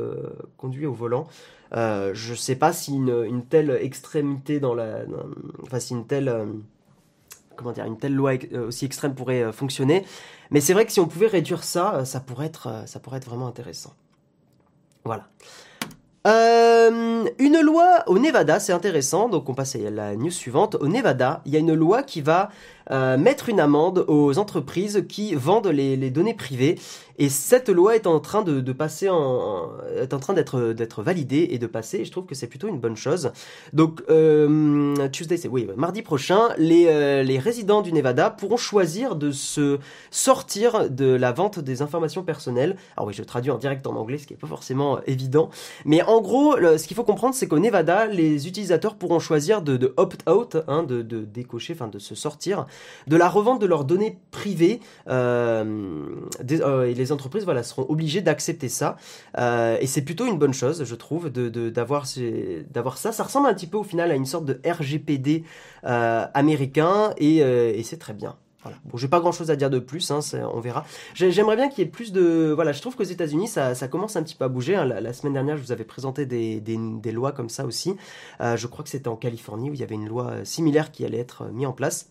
conduit 0.57 0.85
au 0.85 0.93
volant. 0.93 1.27
je 1.71 2.31
ne 2.31 2.35
sais 2.35 2.55
pas 2.55 2.73
si 2.73 2.93
une, 2.93 3.43
telle 3.49 3.71
extrémité 3.81 4.59
dans 4.59 4.73
la... 4.73 5.03
enfin, 5.63 5.79
si 5.79 5.93
une 5.93 6.05
telle... 6.05 6.33
comment 7.55 7.71
dire, 7.71 7.85
une 7.85 7.97
telle 7.97 8.15
loi 8.15 8.33
aussi 8.67 8.85
extrême 8.85 9.15
pourrait 9.15 9.51
fonctionner. 9.53 10.05
Mais 10.51 10.61
c'est 10.61 10.73
vrai 10.73 10.85
que 10.85 10.91
si 10.91 10.99
on 10.99 11.07
pouvait 11.07 11.27
réduire 11.27 11.63
ça, 11.63 12.03
ça 12.05 12.19
pourrait 12.19 12.47
être, 12.47 12.83
ça 12.85 12.99
pourrait 12.99 13.17
être 13.17 13.29
vraiment 13.29 13.47
intéressant. 13.47 13.93
Voilà. 15.05 15.29
Euh, 16.27 17.25
une 17.39 17.61
loi 17.61 18.03
au 18.07 18.19
Nevada, 18.19 18.59
c'est 18.59 18.73
intéressant, 18.73 19.29
donc 19.29 19.47
on 19.47 19.53
passe 19.53 19.75
à 19.75 19.89
la 19.89 20.15
news 20.15 20.31
suivante. 20.31 20.75
Au 20.75 20.87
Nevada, 20.87 21.41
il 21.45 21.53
y 21.53 21.55
a 21.55 21.59
une 21.59 21.73
loi 21.73 22.03
qui 22.03 22.21
va 22.21 22.49
euh, 22.91 23.17
mettre 23.17 23.47
une 23.47 23.59
amende 23.59 24.03
aux 24.07 24.37
entreprises 24.37 25.05
qui 25.07 25.33
vendent 25.35 25.67
les, 25.67 26.09
données 26.09 26.33
privées. 26.33 26.77
Et 27.19 27.29
cette 27.29 27.69
loi 27.69 27.95
est 27.95 28.07
en 28.07 28.19
train 28.19 28.41
de, 28.41 28.71
passer 28.71 29.07
est 29.07 30.13
en 30.13 30.19
train 30.19 30.33
d'être 30.33 31.03
validée 31.03 31.49
et 31.51 31.59
de 31.59 31.67
passer. 31.67 31.99
Et 31.99 32.05
je 32.05 32.11
trouve 32.11 32.25
que 32.25 32.33
c'est 32.33 32.47
plutôt 32.47 32.67
une 32.67 32.79
bonne 32.79 32.95
chose. 32.95 33.31
Donc 33.73 34.01
euh, 34.09 35.07
Tuesday, 35.09 35.37
c'est 35.37 35.49
oui, 35.49 35.67
mardi 35.75 36.01
prochain, 36.01 36.49
les 36.57 36.87
euh, 36.87 37.23
les 37.23 37.37
résidents 37.37 37.81
du 37.81 37.91
Nevada 37.93 38.29
pourront 38.29 38.57
choisir 38.57 39.15
de 39.15 39.31
se 39.31 39.79
sortir 40.11 40.89
de 40.89 41.13
la 41.13 41.31
vente 41.31 41.59
des 41.59 41.81
informations 41.81 42.23
personnelles. 42.23 42.77
Alors 42.95 43.07
oui, 43.07 43.13
je 43.13 43.23
traduis 43.23 43.51
en 43.51 43.57
direct 43.57 43.85
en 43.85 43.95
anglais, 43.95 44.17
ce 44.17 44.25
qui 44.25 44.33
est 44.33 44.37
pas 44.37 44.47
forcément 44.47 44.99
évident. 45.05 45.49
Mais 45.85 46.01
en 46.01 46.21
gros, 46.21 46.55
ce 46.55 46.87
qu'il 46.87 46.95
faut 46.95 47.03
comprendre, 47.03 47.35
c'est 47.35 47.47
qu'au 47.47 47.59
Nevada, 47.59 48.05
les 48.07 48.47
utilisateurs 48.47 48.95
pourront 48.95 49.19
choisir 49.19 49.61
de, 49.61 49.93
opt-out, 49.97 50.57
hein, 50.67 50.83
de, 50.83 51.01
décocher, 51.01 51.73
enfin 51.73 51.87
de 51.87 51.99
se 51.99 52.15
sortir 52.15 52.65
de 53.07 53.17
la 53.17 53.27
revente 53.27 53.61
de 53.61 53.65
leurs 53.65 53.85
données 53.85 54.17
privées. 54.31 54.79
Euh, 55.07 56.05
et 56.49 56.93
les 56.93 57.08
entreprises 57.11 57.45
voilà, 57.45 57.63
seront 57.63 57.85
obligées 57.89 58.21
d'accepter 58.21 58.69
ça. 58.69 58.97
Euh, 59.37 59.77
et 59.79 59.87
c'est 59.87 60.01
plutôt 60.01 60.25
une 60.25 60.37
bonne 60.37 60.53
chose, 60.53 60.83
je 60.83 60.95
trouve, 60.95 61.29
d'avoir 61.29 62.05
de, 62.15 62.65
d'avoir 62.71 62.97
ça. 62.97 63.11
Ça 63.11 63.23
ressemble 63.23 63.47
un 63.47 63.53
petit 63.53 63.67
peu 63.67 63.77
au 63.77 63.83
final 63.83 64.11
à 64.11 64.15
une 64.15 64.25
sorte 64.25 64.45
de 64.45 64.59
RGPD 64.65 65.43
américain 65.83 67.13
et, 67.17 67.37
et 67.37 67.83
c'est 67.83 67.97
très 67.97 68.13
bien. 68.13 68.35
Voilà. 68.63 68.77
Bon, 68.85 68.97
j'ai 68.97 69.07
pas 69.07 69.21
grand 69.21 69.31
chose 69.31 69.51
à 69.51 69.55
dire 69.55 69.69
de 69.69 69.79
plus, 69.79 70.11
hein, 70.11 70.19
on 70.53 70.59
verra. 70.59 70.85
J'aimerais 71.13 71.55
bien 71.55 71.69
qu'il 71.69 71.79
y 71.79 71.87
ait 71.87 71.89
plus 71.89 72.11
de. 72.11 72.51
Voilà, 72.53 72.73
je 72.73 72.81
trouve 72.81 72.95
qu'aux 72.95 73.03
États-Unis, 73.03 73.47
ça, 73.47 73.87
commence 73.87 74.15
un 74.15 74.23
petit 74.23 74.35
peu 74.35 74.45
à 74.45 74.49
bouger. 74.49 74.75
Hein. 74.75 74.85
La, 74.85 75.13
semaine 75.13 75.33
dernière, 75.33 75.55
je 75.55 75.61
vous 75.61 75.71
avais 75.71 75.85
présenté 75.85 76.25
des, 76.25 76.59
des, 76.59 77.11
lois 77.11 77.31
comme 77.31 77.49
ça 77.49 77.65
aussi. 77.65 77.95
Euh, 78.41 78.57
je 78.57 78.67
crois 78.67 78.83
que 78.83 78.89
c'était 78.89 79.07
en 79.07 79.15
Californie 79.15 79.69
où 79.69 79.73
il 79.73 79.79
y 79.79 79.83
avait 79.83 79.95
une 79.95 80.07
loi 80.07 80.31
euh, 80.31 80.45
similaire 80.45 80.91
qui 80.91 81.05
allait 81.05 81.19
être 81.19 81.45
mise 81.53 81.67
en 81.67 81.73
place. 81.73 82.07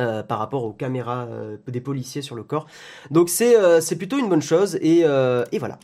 Euh, 0.00 0.22
par 0.22 0.38
rapport 0.38 0.64
aux 0.64 0.72
caméras 0.72 1.28
des 1.66 1.80
policiers 1.80 2.22
sur 2.22 2.34
le 2.34 2.42
corps. 2.42 2.66
Donc 3.10 3.28
c'est 3.28 3.96
plutôt 3.98 4.18
une 4.18 4.28
bonne 4.28 4.42
chose 4.42 4.76
et, 4.76 5.00
et 5.00 5.58
voilà. 5.58 5.78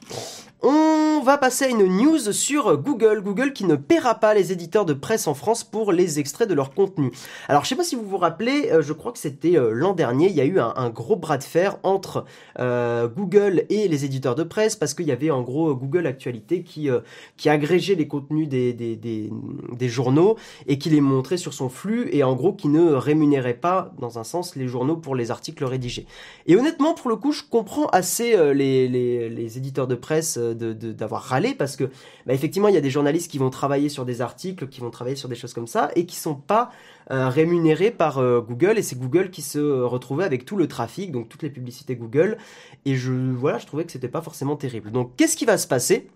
On 0.61 1.21
va 1.21 1.38
passer 1.38 1.66
à 1.66 1.68
une 1.68 1.85
news 1.85 2.33
sur 2.33 2.77
Google. 2.79 3.23
Google 3.23 3.53
qui 3.53 3.64
ne 3.64 3.77
paiera 3.77 4.16
pas 4.16 4.35
les 4.35 4.51
éditeurs 4.51 4.85
de 4.85 4.92
presse 4.92 5.29
en 5.29 5.35
France 5.35 5.62
pour 5.62 5.92
les 5.92 6.18
extraits 6.18 6.49
de 6.49 6.55
leur 6.55 6.75
contenu. 6.75 7.12
Alors 7.49 7.62
je 7.62 7.68
sais 7.68 7.77
pas 7.77 7.85
si 7.85 7.94
vous 7.94 8.03
vous 8.03 8.16
rappelez, 8.16 8.71
euh, 8.73 8.83
je 8.83 8.92
crois 8.92 9.12
que 9.12 9.18
c'était 9.18 9.57
euh, 9.57 9.71
l'an 9.73 9.92
dernier, 9.92 10.29
il 10.29 10.35
y 10.35 10.40
a 10.40 10.44
eu 10.44 10.59
un, 10.59 10.90
gros 10.90 11.14
bras 11.14 11.38
de 11.38 11.44
fer 11.44 11.79
entre 11.85 12.25
euh, 12.59 13.07
Google 13.07 13.66
et 13.68 13.87
les 13.87 14.05
éditeurs 14.05 14.35
de 14.35 14.42
presse 14.42 14.75
parce 14.75 14.94
qu'il 14.94 15.07
y 15.07 15.12
avait 15.12 15.31
en 15.31 15.42
gros 15.42 15.75
Google 15.77 16.07
Actualité 16.09 16.62
qui, 16.62 16.88
qui 17.37 17.49
agrégeait 17.49 17.94
les 17.94 18.09
contenus 18.09 18.49
des, 18.49 18.73
des, 18.73 19.88
journaux 19.88 20.37
et 20.66 20.79
qui 20.79 20.90
les 20.90 21.01
montrait 21.01 21.37
sur 21.37 21.53
son 21.53 21.68
flux 21.68 22.09
et 22.11 22.25
en 22.25 22.35
gros 22.35 22.53
qui 22.53 22.68
ne 22.68 22.92
rémunérait 22.92 23.55
pas 23.55 23.92
dans 23.99 24.18
un 24.18 24.25
sens 24.25 24.57
les 24.57 24.66
journaux 24.66 24.97
pour 24.97 25.14
les 25.14 25.31
articles 25.31 25.64
rédigés. 25.64 26.07
Et 26.47 26.57
honnêtement 26.57 26.94
pour 26.94 27.11
le 27.11 27.16
coup 27.16 27.33
je 27.33 27.42
comprends 27.49 27.87
assez 27.87 28.37
les, 28.55 28.88
les 28.88 29.59
éditeurs 29.59 29.87
de 29.87 29.94
presse 29.94 30.38
d'avoir 30.55 31.23
râlé 31.23 31.55
parce 31.55 31.77
que 31.77 31.85
bah, 32.27 32.35
effectivement 32.35 32.69
il 32.69 32.75
y 32.75 32.79
a 32.79 32.81
des 32.81 32.91
journalistes 32.91 33.31
qui 33.31 33.39
vont 33.39 33.51
travailler 33.51 33.89
sur 33.89 34.05
des 34.05 34.21
articles, 34.21 34.69
qui 34.69 34.81
vont 34.81 34.91
travailler 34.91 35.17
sur 35.17 35.29
des 35.29 35.35
choses 35.35 35.55
comme 35.55 35.67
ça 35.67 35.91
et 35.97 36.07
qui 36.07 36.17
sont 36.17 36.35
pas 36.35 36.71
euh, 37.11 37.29
rémunérés 37.29 37.91
par 37.91 38.19
euh, 38.19 38.41
Google 38.41 38.79
et 38.79 38.83
c'est 38.83 38.99
Google 38.99 39.31
qui 39.31 39.43
se 39.43 39.59
retrouvait 39.59 40.25
avec 40.25 40.45
tout 40.45 40.57
le 40.57 40.69
trafic, 40.69 41.13
donc 41.13 41.29
toutes 41.29 41.43
les 41.43 41.51
publicités 41.51 41.97
Google 41.97 42.39
et 42.85 42.97
je 42.97 43.13
voilà 43.13 43.59
je 43.59 43.67
trouvais 43.67 43.85
que 43.85 43.93
c'était 43.93 44.09
pas 44.09 44.23
forcément 44.23 44.57
terrible. 44.57 44.91
Donc 44.91 45.17
qu'est-ce 45.17 45.37
qui 45.37 45.45
va 45.45 45.59
se 45.59 45.67
passer? 45.67 46.09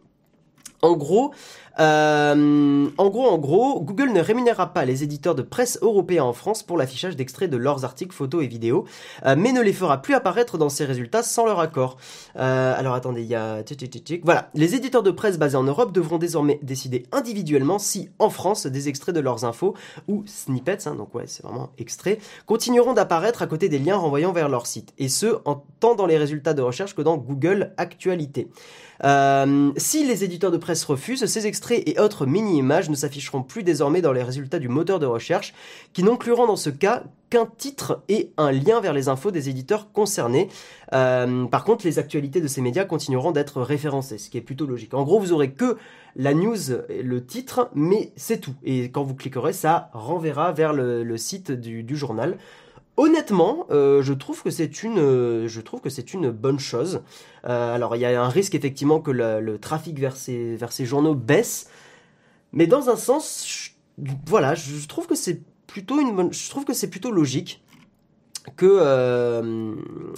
En 0.83 0.97
gros, 0.97 1.33
euh, 1.81 2.89
en 2.99 3.09
gros, 3.09 3.29
en 3.29 3.39
gros, 3.39 3.81
Google 3.81 4.13
ne 4.13 4.21
rémunérera 4.21 4.73
pas 4.73 4.85
les 4.85 5.03
éditeurs 5.03 5.35
de 5.35 5.43
presse 5.43 5.79
européens 5.83 6.25
en 6.25 6.33
France 6.33 6.63
pour 6.63 6.77
l'affichage 6.77 7.17
d'extraits 7.17 7.51
de 7.51 7.57
leurs 7.57 7.85
articles, 7.85 8.15
photos 8.15 8.45
et 8.45 8.47
vidéos, 8.47 8.85
euh, 9.25 9.35
mais 9.39 9.53
ne 9.53 9.61
les 9.61 9.73
fera 9.73 10.03
plus 10.03 10.15
apparaître 10.15 10.59
dans 10.59 10.69
ses 10.69 10.85
résultats 10.85 11.23
sans 11.23 11.47
leur 11.47 11.61
accord. 11.61 11.97
Euh, 12.37 12.75
alors 12.77 12.95
attendez, 12.95 13.23
il 13.23 13.29
y 13.29 13.35
a... 13.35 13.63
Voilà, 14.23 14.51
les 14.55 14.75
éditeurs 14.75 15.03
de 15.03 15.11
presse 15.11 15.39
basés 15.39 15.57
en 15.57 15.63
Europe 15.63 15.93
devront 15.93 16.19
désormais 16.19 16.59
décider 16.63 17.07
individuellement 17.13 17.79
si, 17.79 18.11
en 18.19 18.31
France, 18.31 18.67
des 18.67 18.89
extraits 18.89 19.15
de 19.15 19.21
leurs 19.21 19.45
infos, 19.45 19.75
ou 20.09 20.25
snippets, 20.27 20.87
hein, 20.87 20.95
donc 20.95 21.15
ouais, 21.15 21.25
c'est 21.27 21.43
vraiment 21.43 21.71
extraits, 21.79 22.21
continueront 22.47 22.93
d'apparaître 22.93 23.43
à 23.43 23.47
côté 23.47 23.69
des 23.69 23.79
liens 23.79 23.97
renvoyant 23.97 24.33
vers 24.33 24.49
leur 24.49 24.67
site, 24.67 24.93
et 24.99 25.09
ce, 25.09 25.39
tant 25.81 25.95
dans 25.95 26.07
les 26.07 26.19
résultats 26.19 26.55
de 26.55 26.63
recherche 26.63 26.95
que 26.95 27.03
dans 27.03 27.17
Google 27.17 27.73
Actualité. 27.77 28.49
Si 29.77 30.07
les 30.07 30.25
éditeurs 30.25 30.53
de 30.53 30.57
presse 30.59 30.85
refusent, 30.85 31.25
ces 31.27 31.47
extraits 31.47 31.62
et 31.71 31.99
autres 31.99 32.27
mini-images 32.27 32.91
ne 32.91 32.95
s'afficheront 32.95 33.43
plus 33.43 33.63
désormais 33.63 34.03
dans 34.03 34.13
les 34.13 34.23
résultats 34.23 34.59
du 34.59 34.69
moteur 34.69 34.99
de 34.99 35.07
recherche, 35.07 35.55
qui 35.93 36.03
n'incluront 36.03 36.47
dans 36.47 36.57
ce 36.57 36.71
cas 36.71 37.05
qu'un 37.31 37.47
titre 37.47 38.03
et 38.09 38.31
un 38.37 38.53
lien 38.53 38.81
vers 38.81 38.93
les 38.93 39.09
infos 39.09 39.31
des 39.31 39.49
éditeurs 39.49 39.91
concernés. 39.93 40.49
Euh, 40.93 41.47
par 41.47 41.65
contre, 41.65 41.87
les 41.87 41.99
actualités 41.99 42.41
de 42.41 42.49
ces 42.49 42.61
médias 42.61 42.85
continueront 42.85 43.33
d'être 43.33 43.63
référencées, 43.63 44.19
ce 44.19 44.29
qui 44.29 44.37
est 44.37 44.43
plutôt 44.43 44.67
logique. 44.67 44.93
En 44.93 45.03
gros, 45.05 45.19
vous 45.19 45.33
aurez 45.33 45.53
que 45.53 45.79
la 46.15 46.35
news, 46.35 46.57
le 46.91 47.25
titre, 47.25 47.71
mais 47.75 48.13
c'est 48.17 48.39
tout. 48.39 48.55
Et 48.65 48.91
quand 48.91 49.03
vous 49.03 49.15
cliquerez, 49.15 49.55
ça 49.55 49.89
renverra 49.95 50.53
vers 50.53 50.75
le, 50.75 51.17
site 51.17 51.51
du 51.53 51.97
journal. 51.97 52.37
Honnêtement, 52.99 53.67
euh, 53.71 54.03
je 54.03 54.13
trouve 54.13 54.43
que 54.43 54.51
c'est 54.51 54.83
une, 54.83 54.99
euh, 54.99 55.49
je 55.49 55.61
trouve 55.63 55.81
que 55.81 55.89
c'est 55.89 56.13
une 56.13 56.31
bonne 56.31 56.59
chose. 56.59 57.03
Euh, 57.47 57.75
alors, 57.75 57.97
il 57.97 58.01
y 58.01 58.05
a 58.05 58.23
un 58.23 58.29
risque 58.29 58.55
effectivement 58.55 59.01
que 59.01 59.11
le, 59.11 59.59
trafic 59.59 59.99
vers 59.99 60.15
ces, 60.17 60.57
vers 60.57 60.73
ces 60.73 60.85
journaux 60.85 61.15
baisse, 61.15 61.71
mais 62.53 62.67
dans 62.67 62.91
un 62.91 62.97
sens, 62.97 63.71
voilà, 64.27 64.55
je 64.55 64.87
trouve 64.87 65.07
que 65.07 65.15
c'est 65.15 65.41
plutôt 65.67 66.01
une 66.01 66.15
bonne, 66.15 66.33
je 66.33 66.51
trouve 66.51 66.67
que 66.67 66.75
c'est 66.75 66.91
plutôt 66.91 67.11
logique 67.11 67.62
que 68.57 69.41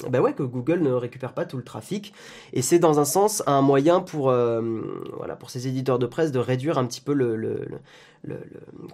ben 0.08 0.20
ouais 0.20 0.32
que 0.32 0.42
Google 0.42 0.80
ne 0.80 0.92
récupère 0.92 1.34
pas 1.34 1.44
tout 1.44 1.58
le 1.58 1.62
trafic 1.62 2.14
et 2.52 2.62
c'est 2.62 2.78
dans 2.78 2.98
un 2.98 3.04
sens 3.04 3.42
un 3.46 3.60
moyen 3.60 4.00
pour 4.00 4.32
voilà 4.32 5.36
pour 5.38 5.50
ces 5.50 5.68
éditeurs 5.68 5.98
de 5.98 6.06
presse 6.06 6.32
de 6.32 6.38
réduire 6.38 6.78
un 6.78 6.86
petit 6.86 7.02
peu 7.02 7.12
le, 7.12 7.36
le, 7.36 7.58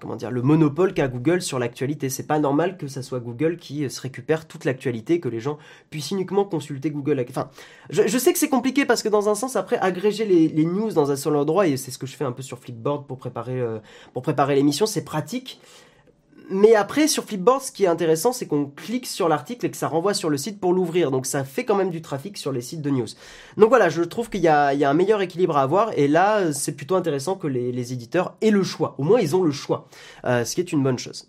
comment 0.00 0.16
dire, 0.16 0.30
le 0.30 0.42
monopole 0.42 0.94
qu'a 0.94 1.08
Google 1.08 1.42
sur 1.42 1.58
l'actualité. 1.58 2.08
C'est 2.08 2.26
pas 2.26 2.38
normal 2.38 2.76
que 2.76 2.88
ça 2.88 3.02
soit 3.02 3.20
Google 3.20 3.56
qui 3.56 3.88
se 3.88 4.00
récupère 4.00 4.46
toute 4.46 4.64
l'actualité, 4.64 5.20
que 5.20 5.28
les 5.28 5.40
gens 5.40 5.58
puissent 5.90 6.10
uniquement 6.10 6.44
consulter 6.44 6.90
Google. 6.90 7.24
Enfin, 7.28 7.50
je, 7.90 8.18
sais 8.18 8.32
que 8.32 8.38
c'est 8.38 8.48
compliqué 8.48 8.84
parce 8.84 9.02
que 9.02 9.08
dans 9.08 9.28
un 9.28 9.34
sens, 9.34 9.56
après, 9.56 9.78
agréger 9.78 10.24
les, 10.24 10.64
news 10.64 10.92
dans 10.92 11.10
un 11.10 11.16
seul 11.16 11.36
endroit, 11.36 11.66
et 11.66 11.76
c'est 11.76 11.90
ce 11.90 11.98
que 11.98 12.06
je 12.06 12.16
fais 12.16 12.24
un 12.24 12.32
peu 12.32 12.42
sur 12.42 12.58
Flipboard 12.58 13.06
pour 13.06 13.18
préparer, 13.18 13.60
euh, 13.60 13.78
pour 14.12 14.22
préparer 14.22 14.54
l'émission, 14.54 14.86
c'est 14.86 15.04
pratique. 15.04 15.60
Mais 16.52 16.74
après, 16.74 17.06
sur 17.06 17.24
Flipboard, 17.24 17.62
ce 17.62 17.70
qui 17.70 17.84
est 17.84 17.88
intéressant, 17.88 18.32
c'est 18.32 18.46
qu'on 18.46 18.66
clique 18.66 19.06
sur 19.06 19.28
l'article 19.28 19.66
et 19.66 19.70
que 19.70 19.76
ça 19.76 19.86
renvoie 19.86 20.14
sur 20.14 20.28
le 20.30 20.36
site 20.36 20.58
pour 20.58 20.72
l'ouvrir. 20.72 21.12
Donc 21.12 21.26
ça 21.26 21.44
fait 21.44 21.64
quand 21.64 21.76
même 21.76 21.90
du 21.90 22.02
trafic 22.02 22.36
sur 22.36 22.50
les 22.50 22.60
sites 22.60 22.82
de 22.82 22.90
news. 22.90 23.06
Donc 23.56 23.68
voilà, 23.68 23.88
je 23.88 24.02
trouve 24.02 24.28
qu'il 24.30 24.40
y, 24.40 24.48
a, 24.48 24.68
un 24.68 24.94
meilleur 24.94 25.22
équilibre 25.22 25.56
à 25.56 25.62
avoir. 25.62 25.96
Et 25.96 26.08
là, 26.08 26.52
c'est 26.52 26.72
plutôt 26.72 26.96
intéressant 26.96 27.36
que 27.36 27.46
les, 27.46 27.92
éditeurs 27.92 28.34
aient 28.42 28.50
le 28.50 28.64
choix. 28.64 28.96
Au 28.98 29.04
moins, 29.04 29.20
ils 29.20 29.36
ont 29.36 29.44
le 29.44 29.52
choix. 29.52 29.86
Euh, 30.24 30.44
ce 30.44 30.56
qui 30.56 30.60
est 30.60 30.72
une 30.72 30.82
bonne 30.82 30.98
chose. 30.98 31.28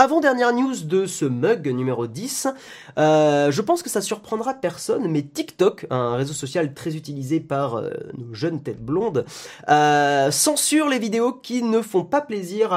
Avant-dernière 0.00 0.54
news 0.54 0.76
de 0.84 1.04
ce 1.04 1.26
mug 1.26 1.68
numéro 1.68 2.06
10, 2.06 2.48
euh, 2.96 3.50
je 3.50 3.60
pense 3.60 3.82
que 3.82 3.90
ça 3.90 4.00
surprendra 4.00 4.54
personne, 4.54 5.06
mais 5.06 5.20
TikTok, 5.20 5.86
un 5.90 6.16
réseau 6.16 6.32
social 6.32 6.72
très 6.72 6.96
utilisé 6.96 7.38
par 7.38 7.74
euh, 7.74 7.90
nos 8.16 8.32
jeunes 8.32 8.62
têtes 8.62 8.82
blondes, 8.82 9.26
euh, 9.68 10.30
censure 10.30 10.88
les 10.88 10.98
vidéos 10.98 11.34
qui 11.34 11.62
ne 11.62 11.82
font 11.82 12.02
pas 12.02 12.22
plaisir 12.22 12.70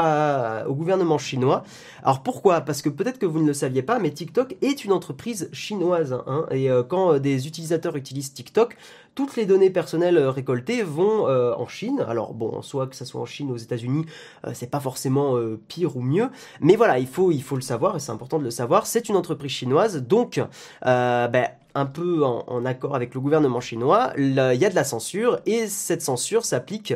au 0.68 0.74
gouvernement 0.74 1.18
chinois. 1.18 1.64
Alors 2.04 2.24
pourquoi? 2.24 2.60
Parce 2.60 2.82
que 2.82 2.90
peut-être 2.90 3.20
que 3.20 3.26
vous 3.26 3.40
ne 3.40 3.48
le 3.48 3.54
saviez 3.54 3.84
pas, 3.84 4.00
mais 4.00 4.12
TikTok 4.12 4.58
est 4.62 4.84
une 4.84 4.92
entreprise 4.92 5.50
chinoise, 5.54 6.22
hein, 6.28 6.46
et 6.52 6.68
quand 6.90 7.20
des 7.20 7.48
utilisateurs 7.48 7.96
utilisent 7.96 8.34
TikTok, 8.34 8.76
toutes 9.16 9.36
les 9.36 9.46
données 9.46 9.70
personnelles 9.70 10.18
euh, 10.18 10.32
récoltées 10.32 10.84
vont 10.84 11.28
euh, 11.28 11.54
en 11.56 11.68
Chine. 11.68 12.04
Alors 12.08 12.34
bon, 12.34 12.62
soit 12.62 12.88
que 12.88 12.96
ça 12.96 13.06
soit 13.06 13.22
en 13.22 13.26
Chine 13.26 13.52
ou 13.52 13.54
aux 13.54 13.58
États-Unis, 13.58 14.06
euh, 14.46 14.52
c'est 14.54 14.70
pas 14.70 14.80
forcément 14.80 15.38
pire 15.68 15.98
ou 15.98 16.02
mieux, 16.02 16.30
mais 16.62 16.76
voilà, 16.76 17.00
il 17.00 17.08
faut 17.08 17.32
il 17.32 17.44
faut 17.44 17.56
le 17.56 17.62
savoir 17.62 17.96
et 17.96 18.00
c'est 18.00 18.12
important 18.12 18.40
de 18.40 18.44
le 18.44 18.52
savoir. 18.52 18.86
C'est 18.86 19.10
une 19.10 19.16
entreprise 19.16 19.52
chinoise, 19.52 20.02
donc 20.04 20.42
ben, 20.84 21.48
un 21.76 21.86
peu 21.86 22.24
en, 22.24 22.66
accord 22.66 22.96
avec 22.96 23.14
le 23.14 23.20
gouvernement 23.20 23.62
chinois, 23.62 24.14
il 24.18 24.36
y 24.36 24.66
a 24.66 24.70
de 24.70 24.76
la 24.76 24.84
censure 24.84 25.40
et 25.46 25.68
cette 25.68 26.02
censure 26.02 26.46
s'applique 26.46 26.94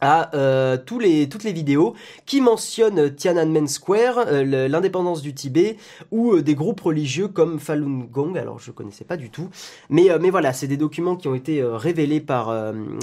à 0.00 0.34
euh, 0.34 0.76
les, 1.00 1.28
toutes 1.28 1.44
les 1.44 1.52
vidéos 1.52 1.94
qui 2.26 2.40
mentionnent 2.40 3.14
Tiananmen 3.14 3.68
Square, 3.68 4.18
euh, 4.26 4.68
l'indépendance 4.68 5.22
du 5.22 5.34
Tibet, 5.34 5.76
ou 6.10 6.32
euh, 6.32 6.42
des 6.42 6.54
groupes 6.54 6.80
religieux 6.80 7.28
comme 7.28 7.58
Falun 7.58 8.06
Gong, 8.10 8.36
alors 8.36 8.58
je 8.58 8.70
connaissais 8.70 9.04
pas 9.04 9.16
du 9.16 9.30
tout, 9.30 9.48
mais, 9.90 10.08
mais 10.20 10.30
voilà, 10.30 10.52
c'est 10.52 10.66
des 10.66 10.76
documents 10.76 11.16
qui 11.16 11.28
ont 11.28 11.34
été 11.34 11.62
révélés 11.62 12.20
par, 12.20 12.54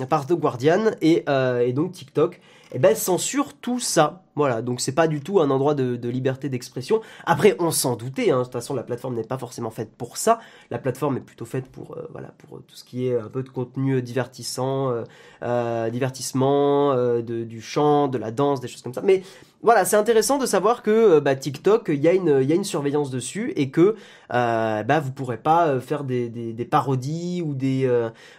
par 0.09 0.25
The 0.27 0.33
Guardian, 0.33 0.91
et, 1.01 1.25
et 1.61 1.73
donc 1.73 1.93
TikTok 1.93 2.39
eh 2.73 2.79
ben, 2.79 2.95
censure 2.95 3.53
tout 3.53 3.79
ça. 3.79 4.23
Voilà, 4.35 4.61
donc 4.61 4.81
c'est 4.81 4.91
pas 4.91 5.07
du 5.07 5.21
tout 5.21 5.39
un 5.39 5.49
endroit 5.49 5.75
de, 5.75 6.09
liberté 6.09 6.49
d'expression. 6.49 6.99
Après, 7.25 7.55
on 7.59 7.71
s'en 7.71 7.95
doutait, 7.95 8.31
hein. 8.31 8.39
de 8.39 8.43
toute 8.43 8.51
façon 8.51 8.73
la 8.73 8.83
plateforme 8.83 9.15
n'est 9.15 9.23
pas 9.23 9.37
forcément 9.37 9.69
faite 9.69 9.91
pour 9.97 10.17
ça. 10.17 10.39
La 10.71 10.77
plateforme 10.77 11.17
est 11.17 11.21
plutôt 11.21 11.45
faite 11.45 11.67
pour, 11.67 11.95
euh, 11.95 12.07
voilà, 12.11 12.33
pour 12.37 12.59
tout 12.59 12.75
ce 12.75 12.83
qui 12.83 13.07
est 13.07 13.17
un 13.17 13.29
peu 13.29 13.43
de 13.43 13.49
contenu 13.49 14.01
divertissant, 14.01 14.89
euh, 14.89 15.03
euh, 15.43 15.89
divertissement, 15.89 16.95
du 17.21 17.61
chant, 17.61 18.09
de 18.09 18.17
la 18.17 18.31
danse, 18.31 18.59
des 18.59 18.67
choses 18.67 18.81
comme 18.81 18.93
ça. 18.93 19.01
Mais 19.01 19.23
voilà, 19.61 19.85
c'est 19.85 19.95
intéressant 19.95 20.37
de 20.37 20.45
savoir 20.45 20.83
que 20.83 21.19
bah, 21.19 21.35
TikTok, 21.35 21.85
il 21.87 21.99
y, 21.99 22.07
y 22.07 22.09
a 22.09 22.13
une 22.55 22.63
surveillance 22.65 23.09
dessus 23.09 23.53
et 23.55 23.71
que 23.71 23.95
bah, 24.29 24.99
vous 24.99 25.11
pourrez 25.13 25.37
pas 25.37 25.79
faire 25.79 26.03
des, 26.03 26.27
des, 26.29 26.65
parodies 26.65 27.41
ou, 27.41 27.55
des, 27.55 27.89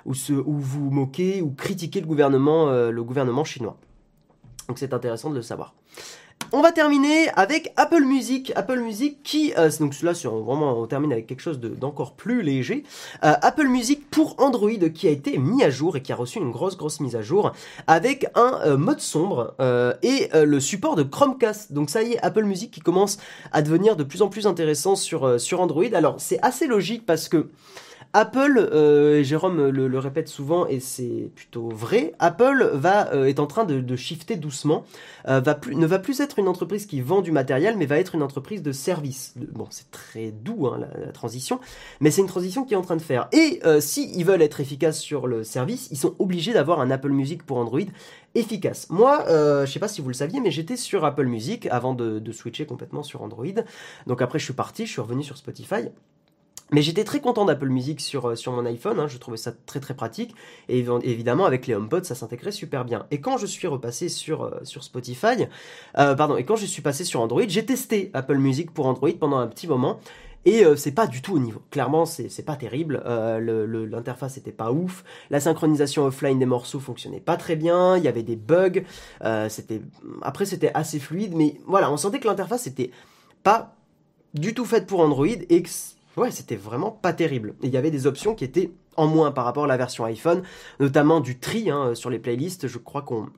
ou, 0.05 0.13
se, 0.13 0.35
ou 0.35 0.59
vous 0.59 0.91
moquer 0.91 1.41
ou 1.41 1.53
critiquer 1.53 2.01
le 2.01 2.07
gouvernement, 2.07 2.71
le 2.71 3.03
gouvernement 3.03 3.45
chinois. 3.45 3.79
Donc 4.69 4.79
c'est 4.79 4.93
intéressant 4.93 5.31
de 5.31 5.37
le 5.37 5.43
savoir. 5.43 5.75
On 6.53 6.63
va 6.63 6.71
terminer 6.71 7.29
avec 7.31 7.73
Apple 7.77 8.05
Music. 8.05 8.53
Apple 8.55 8.79
Music 8.79 9.21
qui, 9.25 9.53
euh, 9.59 9.69
donc 9.81 10.01
là 10.03 10.15
sur 10.15 10.37
vraiment 10.37 10.79
on 10.79 10.87
termine 10.87 11.13
avec 11.13 11.27
quelque 11.27 11.41
chose 11.41 11.59
d'encore 11.59 12.13
plus 12.15 12.43
léger. 12.43 12.85
Euh, 13.25 13.35
Apple 13.43 13.67
Music 13.67 14.09
pour 14.11 14.37
Android 14.39 14.71
qui 14.95 15.09
a 15.09 15.11
été 15.11 15.39
mis 15.39 15.65
à 15.65 15.71
jour 15.71 15.97
et 15.97 16.03
qui 16.03 16.13
a 16.13 16.17
reçu 16.17 16.39
une 16.39 16.53
grosse 16.53 16.77
grosse 16.77 17.01
mise 17.01 17.17
à 17.17 17.23
jour 17.23 17.51
avec 17.89 18.27
un 18.37 18.61
euh, 18.65 18.77
mode 18.77 19.01
sombre 19.01 19.57
et 20.03 20.29
le 20.35 20.61
support 20.61 20.95
de 20.95 21.03
Chromecast. 21.03 21.73
Donc 21.73 21.91
ça 21.91 22.03
y 22.03 22.13
est, 22.13 22.19
Apple 22.23 22.45
Music 22.45 22.71
qui 22.71 22.81
commence 22.81 23.19
à 23.51 23.63
devenir 23.63 23.97
de 23.97 24.05
plus 24.05 24.23
en 24.23 24.29
plus 24.29 24.47
intéressant 24.47 24.95
sur 24.95 25.41
sur 25.41 25.61
Android. 25.61 25.85
Alors 25.95 26.17
c'est 26.19 26.39
assez 26.43 26.67
logique 26.67 27.05
parce 27.07 27.29
que 27.29 27.49
Apple, 28.17 28.57
euh, 28.73 29.23
Jérôme 29.23 29.69
le, 29.69 29.99
répète 29.99 30.29
souvent 30.29 30.67
et 30.67 30.81
c'est 30.81 31.31
plutôt 31.35 31.69
vrai, 31.69 32.15
Apple 32.19 32.71
va 32.73 33.13
euh, 33.13 33.27
est 33.27 33.41
en 33.41 33.47
train 33.47 33.67
de, 33.67 33.95
shifter 33.97 34.37
doucement, 34.37 34.87
euh, 35.29 35.43
ne 35.71 35.87
va 35.87 35.99
plus 35.99 36.21
être 36.21 36.39
une 36.39 36.49
entreprise 36.49 36.87
qui 36.87 37.03
vend 37.03 37.21
du 37.21 37.31
matériel, 37.31 37.77
mais 37.77 37.85
va 37.85 37.99
être 37.99 38.15
une 38.15 38.23
entreprise 38.23 38.63
de 38.63 38.73
service. 38.73 39.35
Bon, 39.53 39.67
c'est 39.69 39.91
très 39.91 40.31
doux 40.31 40.67
hein, 40.67 40.81
la, 40.99 41.13
transition, 41.13 41.61
mais 42.01 42.11
c'est 42.11 42.23
une 42.23 42.27
transition 42.27 42.65
qui 42.65 42.73
est 42.73 42.79
en 42.79 42.83
train 42.83 42.97
de 42.97 43.03
faire. 43.03 43.29
Et 43.33 43.61
euh, 43.67 43.81
si 43.83 44.25
veulent 44.25 44.41
être 44.41 44.61
efficaces 44.61 44.99
sur 44.99 45.27
le 45.27 45.45
service, 45.45 45.89
ils 45.91 45.99
sont 45.99 46.15
obligés 46.19 46.55
d'avoir 46.55 46.81
un 46.81 46.91
Apple 46.91 47.11
Music 47.11 47.43
pour 47.43 47.59
Android 47.59 47.81
efficace. 48.35 48.89
Moi, 48.89 49.27
je 49.29 49.71
sais 49.71 49.79
pas 49.79 49.89
si 49.89 50.01
vous 50.01 50.09
le 50.09 50.15
saviez, 50.15 50.41
mais 50.41 50.51
j'étais 50.51 50.77
sur 50.77 51.05
Apple 51.05 51.27
Music 51.27 51.69
avant 51.71 51.93
de 51.93 52.33
switcher 52.33 52.65
complètement 52.65 53.03
sur 53.03 53.21
Android. 53.21 53.45
Donc 54.07 54.23
après, 54.23 54.39
je 54.39 54.45
suis 54.45 54.55
parti, 54.55 54.87
je 54.87 54.93
suis 54.93 55.03
revenu 55.03 55.23
sur 55.23 55.37
Spotify. 55.37 55.91
Mais 56.73 56.83
j'étais 56.83 57.05
très 57.05 57.21
content 57.21 57.45
d'Apple 57.45 57.69
Music 57.69 58.01
sur, 58.01 58.31
euh, 58.31 58.35
sur 58.35 58.53
mon 58.53 58.67
iPhone, 58.67 58.99
hein, 58.99 59.07
je 59.07 59.19
trouvais 59.19 59.37
ça 59.37 59.53
très 59.67 59.79
très 59.79 59.95
pratique, 59.95 60.35
et 60.69 60.85
évidemment 61.05 61.45
avec 61.45 61.69
les 61.69 61.75
HomePod 61.75 62.05
ça 62.05 62.17
s'intégrait 62.17 62.51
super 62.51 62.85
bien. 62.85 63.07
Et 63.13 63.21
quand 63.21 63.37
je 63.37 63.47
suis 63.47 63.69
repassé 63.69 64.09
sur, 64.09 64.43
euh, 64.43 64.59
sur 64.65 64.83
Spotify, 64.83 65.47
euh, 65.97 66.17
pardon, 66.17 66.37
et 66.37 66.45
quand 66.45 66.57
je 66.57 66.67
suis 66.67 66.83
passé 66.83 67.05
sur 67.05 67.21
Android, 67.21 67.45
j'ai 67.47 67.65
testé 67.65 68.11
Apple 68.15 68.39
Music 68.39 68.73
pour 68.73 68.87
Android 68.87 69.13
pendant 69.19 69.39
un 69.39 69.47
petit 69.47 69.69
moment, 69.69 70.01
et 70.45 70.63
c'est 70.77 70.93
pas 70.93 71.09
du 71.09 71.23
tout 71.23 71.35
au 71.35 71.39
niveau. 71.41 71.61
Clairement, 71.73 72.07
c'est 72.07 72.45
pas 72.45 72.55
terrible. 72.55 73.03
L'interface 73.91 74.37
était 74.37 74.53
pas 74.53 74.71
ouf. 74.71 75.03
La 75.29 75.41
synchronisation 75.41 76.05
offline 76.05 76.39
des 76.39 76.47
morceaux 76.47 76.79
fonctionnait 76.79 77.19
pas 77.19 77.37
très 77.37 77.57
bien. 77.57 77.97
Il 77.97 78.05
y 78.05 78.07
avait 78.07 78.23
des 78.23 78.37
bugs. 78.37 78.85
Après 79.21 80.47
c'était 80.47 80.71
assez 80.73 81.01
fluide, 81.01 81.35
mais 81.35 81.57
voilà, 81.67 81.91
on 81.91 81.97
sentait 81.97 82.21
que 82.21 82.29
l'interface 82.29 82.69
était 82.69 82.93
pas 83.43 83.75
du 84.35 84.55
tout 84.55 84.65
faite 84.65 84.87
pour 84.87 85.01
Android 85.01 85.27
et 85.27 85.63
que 85.63 85.69
ouais, 86.17 86.31
c'était 86.31 86.57
vraiment 86.57 86.91
pas 86.91 87.13
terrible. 87.13 87.55
Il 87.63 87.71
y 87.71 87.77
avait 87.77 87.91
des 87.91 88.07
options 88.07 88.35
qui 88.35 88.45
étaient 88.45 88.73
en 88.97 89.07
moins 89.07 89.31
par 89.31 89.45
rapport 89.45 89.65
à 89.65 89.69
la 89.69 89.77
version 89.77 90.05
iPhone, 90.05 90.43
notamment 90.81 91.21
du 91.21 91.39
tri 91.39 91.71
hein, 91.71 91.95
sur 91.95 92.11
les 92.11 92.19
playlists. 92.19 92.69
Je 92.69 92.79
crois 92.79 93.03
qu'on 93.03 93.29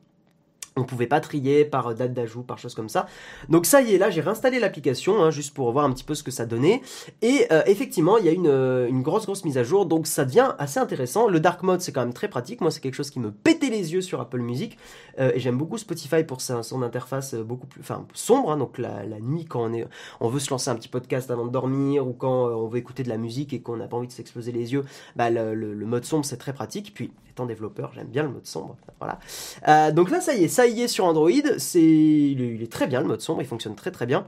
on 0.78 0.84
pouvait 0.84 1.06
pas 1.06 1.20
trier 1.20 1.64
par 1.64 1.94
date 1.94 2.12
d'ajout, 2.12 2.42
par 2.42 2.58
choses 2.58 2.74
comme 2.74 2.88
ça. 2.88 3.06
Donc 3.48 3.66
ça 3.66 3.82
y 3.82 3.94
est, 3.94 3.98
là 3.98 4.10
j'ai 4.10 4.20
réinstallé 4.20 4.58
l'application, 4.58 5.22
hein, 5.22 5.30
juste 5.30 5.54
pour 5.54 5.70
voir 5.72 5.84
un 5.84 5.92
petit 5.92 6.04
peu 6.04 6.14
ce 6.14 6.22
que 6.22 6.30
ça 6.30 6.46
donnait. 6.46 6.82
Et 7.22 7.46
euh, 7.52 7.62
effectivement, 7.66 8.18
il 8.18 8.24
y 8.24 8.28
a 8.28 8.32
une, 8.32 8.46
une, 8.46 9.02
grosse 9.02 9.26
grosse 9.26 9.44
mise 9.44 9.58
à 9.58 9.62
jour, 9.62 9.86
donc 9.86 10.06
ça 10.06 10.24
devient 10.24 10.54
assez 10.58 10.80
intéressant. 10.80 11.28
Le 11.28 11.40
dark 11.40 11.62
mode 11.62 11.80
c'est 11.80 11.92
quand 11.92 12.00
même 12.00 12.14
très 12.14 12.28
pratique, 12.28 12.60
moi 12.60 12.70
c'est 12.70 12.80
quelque 12.80 12.94
chose 12.94 13.10
qui 13.10 13.20
me 13.20 13.30
pétait 13.30 13.70
les 13.70 13.92
yeux 13.92 14.00
sur 14.00 14.20
Apple 14.20 14.40
Music. 14.40 14.78
Euh, 15.18 15.32
et 15.34 15.40
j'aime 15.40 15.58
beaucoup 15.58 15.78
Spotify 15.78 16.24
pour 16.24 16.40
son 16.40 16.82
interface 16.82 17.34
beaucoup 17.34 17.66
plus 17.66 17.82
sombre, 18.14 18.50
hein, 18.50 18.56
donc 18.56 18.78
la, 18.78 19.04
nuit 19.20 19.44
quand 19.44 19.70
on, 20.20 20.28
veut 20.28 20.40
se 20.40 20.50
lancer 20.50 20.70
un 20.70 20.76
petit 20.76 20.88
podcast 20.88 21.30
avant 21.30 21.46
de 21.46 21.50
dormir, 21.50 22.06
ou 22.06 22.12
quand 22.12 22.48
euh, 22.48 22.54
on 22.54 22.68
veut 22.68 22.78
écouter 22.78 23.02
de 23.02 23.08
la 23.08 23.16
musique 23.18 23.52
et 23.52 23.60
qu'on 23.60 23.76
n'a 23.76 23.88
pas 23.88 23.96
envie 23.96 24.06
de 24.06 24.12
s'exploser 24.12 24.52
les 24.52 24.72
yeux, 24.72 24.84
bah, 25.16 25.30
le, 25.30 25.54
le, 25.54 25.74
le 25.74 25.86
mode 25.86 26.04
sombre 26.04 26.24
c'est 26.24 26.36
très 26.36 26.52
pratique. 26.52 26.92
Puis 26.94 27.12
développeur, 27.46 27.92
j'aime 27.94 28.08
bien 28.08 28.22
le 28.22 28.30
mode 28.30 28.46
sombre. 28.46 28.76
Voilà. 28.98 29.18
Euh, 29.68 29.92
donc 29.92 30.10
là 30.10 30.20
ça 30.20 30.34
y 30.34 30.44
est, 30.44 30.48
ça 30.48 30.66
y 30.66 30.82
est 30.82 30.88
sur 30.88 31.04
Android, 31.04 31.30
c'est 31.58 31.80
il, 31.80 32.40
il 32.40 32.62
est 32.62 32.72
très 32.72 32.86
bien 32.86 33.00
le 33.00 33.06
mode 33.06 33.20
sombre, 33.20 33.42
il 33.42 33.46
fonctionne 33.46 33.74
très 33.74 33.90
très 33.90 34.06
bien 34.06 34.26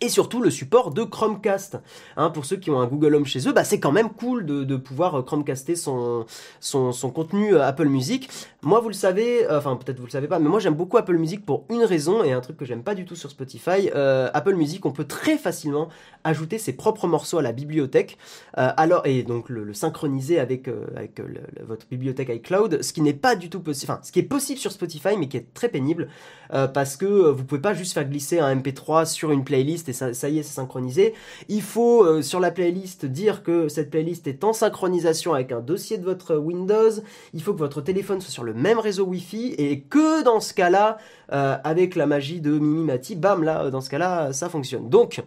et 0.00 0.08
surtout 0.08 0.40
le 0.40 0.50
support 0.50 0.92
de 0.92 1.02
Chromecast. 1.02 1.78
Hein, 2.16 2.30
pour 2.30 2.44
ceux 2.44 2.56
qui 2.56 2.70
ont 2.70 2.80
un 2.80 2.86
Google 2.86 3.14
Home 3.14 3.26
chez 3.26 3.46
eux, 3.48 3.52
bah, 3.52 3.64
c'est 3.64 3.80
quand 3.80 3.92
même 3.92 4.10
cool 4.10 4.46
de, 4.46 4.76
pouvoir 4.76 5.24
Chromecaster 5.24 5.76
son, 5.76 6.26
son, 6.60 6.92
contenu 7.10 7.56
Apple 7.58 7.86
Music. 7.86 8.28
Moi, 8.62 8.80
vous 8.80 8.88
le 8.88 8.94
savez, 8.94 9.46
euh, 9.46 9.58
enfin 9.58 9.76
peut-être 9.76 9.98
vous 9.98 10.06
le 10.06 10.10
savez 10.10 10.28
pas, 10.28 10.38
mais 10.38 10.48
moi 10.48 10.60
j'aime 10.60 10.74
beaucoup 10.74 10.96
Apple 10.96 11.16
Music 11.16 11.44
pour 11.44 11.64
une 11.70 11.84
raison 11.84 12.24
et 12.24 12.32
un 12.32 12.40
truc 12.40 12.56
que 12.56 12.64
j'aime 12.64 12.82
pas 12.82 12.94
du 12.94 13.04
tout 13.04 13.16
sur 13.16 13.30
Spotify. 13.30 13.90
Euh, 13.94 14.30
Apple 14.32 14.54
Music, 14.54 14.84
on 14.86 14.92
peut 14.92 15.04
très 15.04 15.36
facilement 15.38 15.88
ajouter 16.24 16.58
ses 16.58 16.72
propres 16.72 17.06
morceaux 17.06 17.38
à 17.38 17.42
la 17.42 17.52
bibliothèque, 17.52 18.18
euh, 18.58 18.70
alors 18.76 19.06
et 19.06 19.22
donc 19.22 19.48
le, 19.48 19.72
synchroniser 19.72 20.38
avec, 20.38 20.68
euh, 20.68 20.86
avec 20.96 21.20
votre 21.66 21.86
bibliothèque 21.88 22.28
iCloud, 22.28 22.82
ce 22.82 22.92
qui 22.92 23.00
n'est 23.00 23.14
pas 23.14 23.36
du 23.36 23.48
tout 23.48 23.60
possible, 23.60 23.92
enfin 23.92 24.00
ce 24.02 24.12
qui 24.12 24.18
est 24.18 24.24
possible 24.24 24.58
sur 24.58 24.72
Spotify, 24.72 25.16
mais 25.18 25.28
qui 25.28 25.36
est 25.36 25.54
très 25.54 25.68
pénible 25.68 26.08
euh, 26.52 26.66
parce 26.66 26.96
que 26.96 27.06
vous 27.06 27.44
pouvez 27.44 27.60
pas 27.60 27.74
juste 27.74 27.92
faire 27.92 28.04
glisser 28.04 28.40
un 28.40 28.54
MP3 28.56 29.06
sur 29.06 29.30
une 29.30 29.44
playlist 29.44 29.88
ça, 29.92 30.28
y 30.28 30.38
est, 30.38 30.42
c'est 30.42 30.54
synchronisé. 30.54 31.14
Il 31.48 31.62
faut 31.62 32.04
euh, 32.04 32.22
sur 32.22 32.40
la 32.40 32.50
playlist 32.50 33.06
dire 33.06 33.42
que 33.42 33.68
cette 33.68 33.90
playlist 33.90 34.26
est 34.26 34.44
en 34.44 34.52
synchronisation 34.52 35.34
avec 35.34 35.52
un 35.52 35.60
dossier 35.60 35.98
de 35.98 36.04
votre 36.04 36.36
Windows. 36.36 36.90
Il 37.34 37.42
faut 37.42 37.52
que 37.52 37.58
votre 37.58 37.80
téléphone 37.80 38.20
soit 38.20 38.32
sur 38.32 38.44
le 38.44 38.54
même 38.54 38.78
réseau 38.78 39.04
Wi-Fi 39.04 39.54
et 39.58 39.80
que 39.80 40.22
dans 40.22 40.40
ce 40.40 40.54
cas-là, 40.54 40.98
euh, 41.32 41.56
avec 41.64 41.96
la 41.96 42.06
magie 42.06 42.40
de 42.40 42.50
Mimimati, 42.50 43.16
bam 43.16 43.42
là, 43.42 43.70
dans 43.70 43.80
ce 43.80 43.90
cas-là, 43.90 44.32
ça 44.32 44.48
fonctionne. 44.48 44.88
Donc 44.88 45.22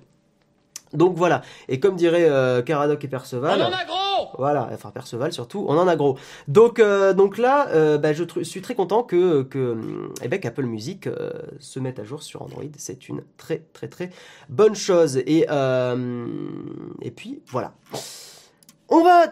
donc 0.94 1.16
voilà. 1.16 1.42
Et 1.68 1.80
comme 1.80 1.96
dirait 1.96 2.30
euh, 2.30 2.62
Caradoc 2.62 3.04
et 3.04 3.08
Perceval. 3.08 3.60
On 3.60 3.66
en 3.66 3.72
a 3.72 3.86
gros 3.86 4.30
Voilà, 4.38 4.70
enfin 4.72 4.92
Perceval 4.92 5.34
surtout, 5.34 5.66
on 5.68 5.78
en 5.78 5.88
a 5.88 5.96
gros. 5.96 6.18
Donc, 6.48 6.80
euh, 6.80 7.14
donc 7.14 7.38
là, 7.38 7.68
euh, 7.70 7.98
bah, 7.98 8.14
je 8.14 8.24
suis 8.44 8.62
très 8.62 8.76
content 8.76 9.04
que, 9.04 9.44
que 9.44 9.78
eh 10.24 10.28
ben, 10.28 10.40
qu'Apple 10.40 10.66
Music 10.66 11.08
euh, 11.08 11.32
se 11.60 11.80
mette 11.80 12.00
à 12.00 12.04
jour 12.04 12.24
sur 12.24 12.42
Android. 12.42 12.64
C'est 12.78 13.10
une 13.10 13.22
très 13.38 13.64
très 13.74 13.88
très 13.88 14.10
bonne 14.50 14.76
chose. 14.76 15.18
Et, 15.18 15.48
et 17.02 17.12
puis 17.12 17.42
voilà. 17.48 17.74
On 18.90 19.04
va, 19.04 19.26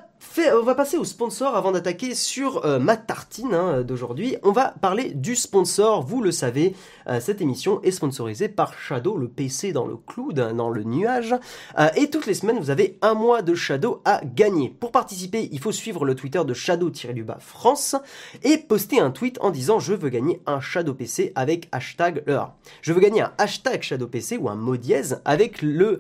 on 0.60 0.64
va 0.64 0.76
passer 0.76 0.98
au 0.98 1.04
sponsor 1.04 1.56
avant 1.56 1.72
d'attaquer 1.72 2.16
sur 2.16 2.66
ma 2.80 2.98
tartine 2.98 3.54
hein, 3.54 3.82
d'aujourd'hui. 3.84 4.38
On 4.44 4.52
va 4.52 4.74
parler 4.82 5.14
du 5.14 5.36
sponsor. 5.36 6.04
Vous 6.04 6.22
le 6.22 6.32
savez, 6.32 6.74
cette 7.20 7.42
émission 7.42 7.82
est 7.82 7.92
sponsorisée 7.92 8.50
par 8.50 8.78
Shadow, 8.78 9.18
le 9.18 9.28
PC 9.28 9.72
dans 9.72 9.86
le 9.86 9.98
cloud, 9.98 10.36
dans 10.56 10.70
le 10.70 10.84
nuage. 10.84 11.36
Euh, 11.80 11.90
et 11.96 12.10
toutes 12.10 12.26
les 12.26 12.34
semaines, 12.34 12.60
vous 12.60 12.70
avez 12.70 12.98
un 13.02 13.14
mois 13.14 13.42
de 13.42 13.56
Shadow 13.56 14.02
à 14.06 14.22
gagner. 14.24 14.70
Pour 14.70 14.92
participer, 14.92 15.50
il 15.52 15.60
faut 15.60 15.72
suivre 15.72 16.06
le 16.06 16.16
Twitter 16.16 16.44
de 16.46 16.54
Shadow-du-bas 16.54 17.38
France 17.40 17.96
et 18.44 18.58
poster 18.58 19.00
un 19.00 19.12
tweet 19.12 19.38
en 19.42 19.50
disant 19.52 19.80
je 19.80 19.94
veux 19.94 20.10
gagner 20.10 20.42
un 20.46 20.62
Shadow 20.62 20.94
PC 20.94 21.32
avec 21.36 21.68
hashtag 21.72 22.24
leur. 22.26 22.54
Je 22.82 22.94
veux 22.94 23.02
gagner 23.02 23.22
un 23.22 23.34
hashtag 23.38 23.82
Shadow 23.82 24.08
PC 24.08 24.38
ou 24.38 24.50
un 24.50 24.56
mot 24.56 24.78
dièse 24.78 25.22
avec 25.26 25.62
le 25.62 26.00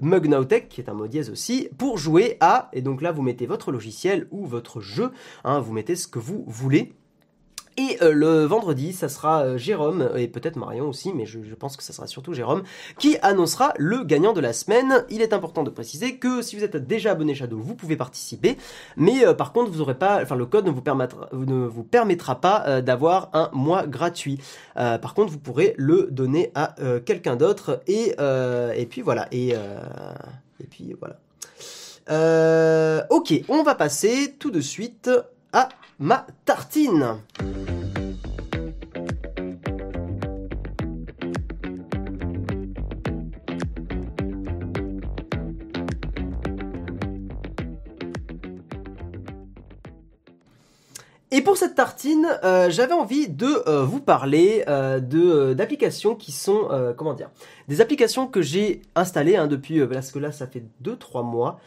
Mugnautech, 0.00 0.68
qui 0.68 0.80
est 0.80 0.88
un 0.88 0.94
mot 0.94 1.06
dièse 1.06 1.30
aussi, 1.30 1.68
pour 1.78 1.98
jouer 1.98 2.36
à, 2.40 2.70
et 2.72 2.82
donc 2.82 3.02
là 3.02 3.12
vous 3.12 3.22
mettez 3.22 3.46
votre 3.46 3.72
logiciel 3.72 4.26
ou 4.30 4.46
votre 4.46 4.80
jeu, 4.80 5.10
hein, 5.44 5.60
vous 5.60 5.72
mettez 5.72 5.96
ce 5.96 6.08
que 6.08 6.18
vous 6.18 6.44
voulez. 6.46 6.94
Et 7.76 7.98
euh, 8.02 8.12
le 8.12 8.44
vendredi, 8.44 8.92
ça 8.92 9.08
sera 9.08 9.44
euh, 9.44 9.58
Jérôme, 9.58 10.10
et 10.16 10.26
peut-être 10.28 10.56
Marion 10.56 10.88
aussi, 10.88 11.12
mais 11.14 11.24
je, 11.24 11.38
pense 11.54 11.76
que 11.76 11.82
ça 11.82 11.92
sera 11.92 12.06
surtout 12.06 12.34
Jérôme, 12.34 12.62
qui 12.98 13.16
annoncera 13.22 13.72
le 13.78 14.02
gagnant 14.02 14.32
de 14.32 14.40
la 14.40 14.52
semaine. 14.52 15.04
Il 15.08 15.22
est 15.22 15.32
important 15.32 15.62
de 15.62 15.70
préciser 15.70 16.16
que 16.16 16.42
si 16.42 16.56
vous 16.56 16.64
êtes 16.64 16.76
déjà 16.76 17.12
abonné 17.12 17.34
Shadow, 17.34 17.58
vous 17.58 17.74
pouvez 17.74 17.96
participer, 17.96 18.56
mais 18.96 19.24
euh, 19.24 19.34
par 19.34 19.52
contre, 19.52 19.70
vous 19.70 19.80
aurez 19.80 19.94
pas, 19.94 20.20
enfin 20.22 20.34
le 20.34 20.46
code 20.46 20.66
ne 20.66 20.70
vous 20.70 21.84
permettra, 21.84 22.40
pas 22.40 22.82
d'avoir 22.82 23.30
un 23.32 23.50
mois 23.52 23.86
gratuit. 23.86 24.38
Par 24.74 25.14
contre, 25.14 25.32
vous 25.32 25.38
pourrez 25.38 25.74
le 25.76 26.08
donner 26.10 26.50
à 26.54 26.74
quelqu'un 27.04 27.36
d'autre, 27.36 27.82
et, 27.86 28.14
et 28.76 28.86
puis 28.86 29.02
voilà, 29.02 29.28
et, 29.32 29.50
et 29.50 30.66
puis 30.68 30.94
voilà. 30.98 31.16
ok, 33.10 33.44
on 33.48 33.62
va 33.62 33.74
passer 33.74 34.34
tout 34.38 34.50
de 34.50 34.60
suite 34.60 35.10
à 35.52 35.68
ma 36.00 36.24
tartine. 36.44 37.79
Et 51.32 51.42
pour 51.42 51.56
cette 51.56 51.76
tartine, 51.76 52.26
euh, 52.42 52.70
j'avais 52.70 52.92
envie 52.92 53.28
de 53.28 53.62
euh, 53.68 53.84
vous 53.84 54.00
parler 54.00 54.64
euh, 54.66 54.98
de 54.98 55.54
d'applications 55.54 56.16
qui 56.16 56.32
sont 56.32 56.68
comment 56.96 57.14
dire, 57.14 57.30
des 57.68 57.80
applications 57.80 58.26
que 58.26 58.42
j'ai 58.42 58.82
installées 58.96 59.36
hein, 59.36 59.46
depuis 59.46 59.86
parce 59.86 60.10
que 60.10 60.18
là 60.18 60.32
ça 60.32 60.48
fait 60.48 60.64
2 60.80 60.96
3 60.96 61.22
mois 61.22 61.60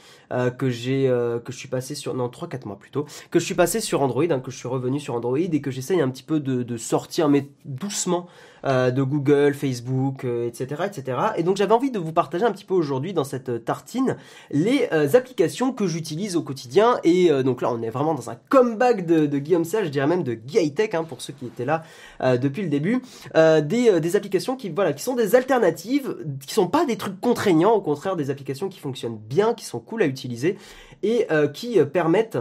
que 0.57 0.69
j'ai 0.69 1.07
que 1.45 1.51
je 1.51 1.57
suis 1.57 1.67
passé 1.67 1.95
sur 1.95 2.13
non 2.13 2.27
3 2.27 2.49
4 2.49 2.65
mois 2.65 2.77
plutôt, 2.77 3.05
que 3.31 3.39
je 3.39 3.45
suis 3.45 3.55
passé 3.55 3.79
sur 3.79 4.01
Android 4.01 4.25
hein, 4.29 4.39
que 4.39 4.51
je 4.51 4.57
suis 4.57 4.67
revenu 4.67 4.99
sur 4.99 5.15
Android 5.15 5.37
et 5.37 5.61
que 5.61 5.71
j'essaye 5.71 6.01
un 6.01 6.09
petit 6.09 6.23
peu 6.23 6.39
de, 6.39 6.63
de 6.63 6.77
sortir 6.77 7.29
mais 7.29 7.47
doucement 7.65 8.27
de 8.63 9.03
Google, 9.03 9.53
Facebook, 9.53 10.25
etc., 10.25 10.83
etc. 10.85 11.17
Et 11.37 11.43
donc 11.43 11.57
j'avais 11.57 11.73
envie 11.73 11.91
de 11.91 11.99
vous 11.99 12.13
partager 12.13 12.45
un 12.45 12.51
petit 12.51 12.65
peu 12.65 12.73
aujourd'hui 12.73 13.13
dans 13.13 13.23
cette 13.23 13.65
tartine 13.65 14.17
les 14.51 14.87
applications 15.15 15.73
que 15.73 15.87
j'utilise 15.87 16.35
au 16.35 16.41
quotidien 16.41 16.99
et 17.03 17.29
donc 17.43 17.61
là 17.61 17.71
on 17.71 17.81
est 17.81 17.89
vraiment 17.89 18.13
dans 18.13 18.29
un 18.29 18.37
comeback 18.49 19.05
de, 19.05 19.37
Guillaume 19.37 19.65
Serre, 19.65 19.85
je 19.85 19.89
dirais 19.89 20.07
même 20.07 20.23
de 20.23 20.33
Guy 20.33 20.73
hein, 20.93 21.03
pour 21.03 21.21
ceux 21.21 21.33
qui 21.33 21.45
étaient 21.45 21.65
là 21.65 21.83
euh, 22.21 22.37
depuis 22.37 22.61
le 22.61 22.69
début, 22.69 23.01
euh, 23.35 23.61
des, 23.61 23.89
euh, 23.89 23.99
des, 23.99 24.15
applications 24.15 24.55
qui, 24.55 24.69
voilà, 24.69 24.93
qui 24.93 25.03
sont 25.03 25.15
des 25.15 25.35
alternatives, 25.35 26.15
qui 26.45 26.53
sont 26.53 26.67
pas 26.67 26.85
des 26.85 26.97
trucs 26.97 27.19
contraignants, 27.19 27.73
au 27.73 27.81
contraire 27.81 28.15
des 28.15 28.29
applications 28.29 28.69
qui 28.69 28.79
fonctionnent 28.79 29.17
bien, 29.17 29.53
qui 29.53 29.65
sont 29.65 29.79
cool 29.79 30.03
à 30.03 30.05
utiliser 30.05 30.57
et 31.01 31.27
qui 31.53 31.83
permettent 31.83 32.37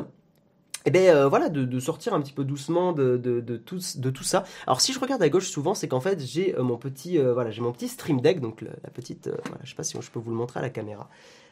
et 0.85 0.89
eh 0.89 0.91
ben 0.91 1.15
euh, 1.15 1.29
voilà 1.29 1.49
de, 1.49 1.65
de, 1.65 1.81
sortir 1.81 2.13
un 2.13 2.21
petit 2.21 2.33
peu 2.33 2.43
doucement 2.43 2.93
de, 2.93 3.17
de, 3.17 3.41
de, 3.41 3.57
tout, 3.57 3.79
de 3.97 4.11
tout 4.11 4.25
ça. 4.25 4.43
Alors 4.67 4.81
si 4.81 4.93
je 4.93 4.99
regarde 4.99 5.23
à 5.23 5.29
gauche 5.29 5.49
souvent, 5.49 5.75
c'est 5.75 5.87
qu'en 5.87 6.01
fait 6.01 6.21
j'ai 6.21 6.57
euh, 6.57 6.65
mon 6.65 6.77
petit 6.77 7.19
euh, 7.19 7.33
voilà 7.33 7.53
j'ai 7.53 7.61
mon 7.61 7.71
petit 7.71 7.87
Stream 7.87 8.21
Deck 8.21 8.41
donc 8.41 8.63
la, 8.63 8.91
petite 8.91 9.29
voilà 9.29 9.61
je 9.63 9.71
sais 9.71 9.77
pas 9.77 9.85
si 9.85 9.97
je 10.01 10.11
peux 10.11 10.19
vous 10.19 10.31
le 10.31 10.37
montrer 10.37 10.59
à 10.59 10.63
la 10.63 10.71
caméra. 10.71 11.09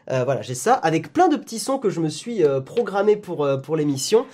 voilà, 0.09 0.43
j'ai 0.43 0.57
ça 0.57 0.75
avec 0.75 1.12
plein 1.12 1.29
de 1.29 1.37
petits 1.37 1.61
sons 1.61 1.79
que 1.79 1.90
je 1.90 2.01
me 2.01 2.09
suis 2.09 2.43
programmé 2.66 3.16
pour 3.16 3.49
pour 3.62 3.77
l'émission. 3.77 4.27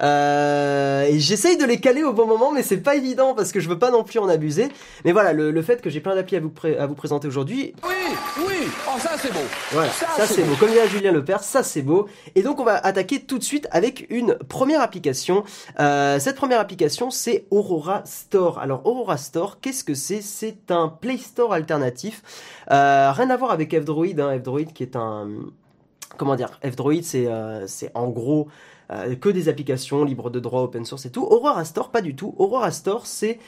Euh, 0.00 1.04
et 1.04 1.18
j'essaye 1.18 1.56
de 1.56 1.64
les 1.64 1.80
caler 1.80 2.02
au 2.02 2.12
bon 2.12 2.26
moment, 2.26 2.52
mais 2.52 2.62
c'est 2.62 2.78
pas 2.78 2.96
évident 2.96 3.34
parce 3.34 3.52
que 3.52 3.60
je 3.60 3.68
veux 3.68 3.78
pas 3.78 3.90
non 3.90 4.04
plus 4.04 4.18
en 4.18 4.28
abuser. 4.28 4.68
Mais 5.04 5.12
voilà, 5.12 5.32
le, 5.32 5.62
fait 5.62 5.80
que 5.80 5.90
j'ai 5.90 6.00
plein 6.00 6.14
d'applis 6.14 6.36
à 6.36 6.40
vous, 6.40 6.52
à 6.78 6.86
vous 6.86 6.94
présenter 6.94 7.28
aujourd'hui. 7.28 7.74
Oui, 7.84 8.16
oui, 8.46 8.68
oh 8.88 8.98
ça 8.98 9.10
c'est 9.18 9.32
beau. 9.32 9.40
Voilà, 9.72 9.90
ça, 9.90 10.26
c'est 10.26 10.42
beau. 10.42 10.54
Comme 10.56 10.70
dit 10.70 10.76
Julien 10.88 11.12
Lepère, 11.12 11.42
ça 11.42 11.62
c'est 11.62 11.82
beau. 11.82 12.08
Et 12.34 12.42
donc 12.42 12.60
on 12.60 12.64
va 12.64 12.76
attaquer 12.76 13.20
tout 13.20 13.38
de 13.38 13.44
suite 13.44 13.68
avec 13.70 14.06
une 14.10 14.36
première 14.48 14.80
application. 14.80 15.44
Euh, 15.78 16.18
cette 16.18 16.36
première 16.36 16.60
application, 16.60 17.10
c'est 17.10 17.44
Aurora 17.50 18.02
Store. 18.04 18.58
Alors 18.58 18.86
Aurora 18.86 19.16
Store, 19.16 19.58
qu'est-ce 19.60 19.84
que 19.84 19.94
c'est? 19.94 20.22
C'est 20.22 20.70
un 20.70 20.88
Play 20.88 21.18
Store 21.18 21.52
alternatif. 21.52 22.22
Euh, 22.70 23.12
rien 23.12 23.30
à 23.30 23.36
voir 23.36 23.52
avec 23.52 23.74
F-Droid, 23.74 24.18
hein. 24.18 24.38
F-Droid 24.38 24.72
qui 24.72 24.82
est 24.82 24.96
un 24.96 25.28
comment 26.16 26.36
dire, 26.36 26.50
F-Droid, 26.64 27.02
c'est 27.02 27.28
c'est 27.66 27.90
en 27.94 28.08
gros 28.08 28.48
euh, 28.92 29.14
que 29.16 29.28
des 29.28 29.48
applications 29.48 30.04
libres 30.04 30.30
de 30.30 30.40
droit, 30.40 30.62
open 30.62 30.84
source 30.84 31.06
et 31.06 31.10
tout. 31.10 31.24
Aurora 31.24 31.64
Store, 31.64 31.90
pas 31.90 32.02
du 32.02 32.14
tout. 32.14 32.34
Aurora 32.38 32.70
Store, 32.70 33.06
c'est 33.06 33.38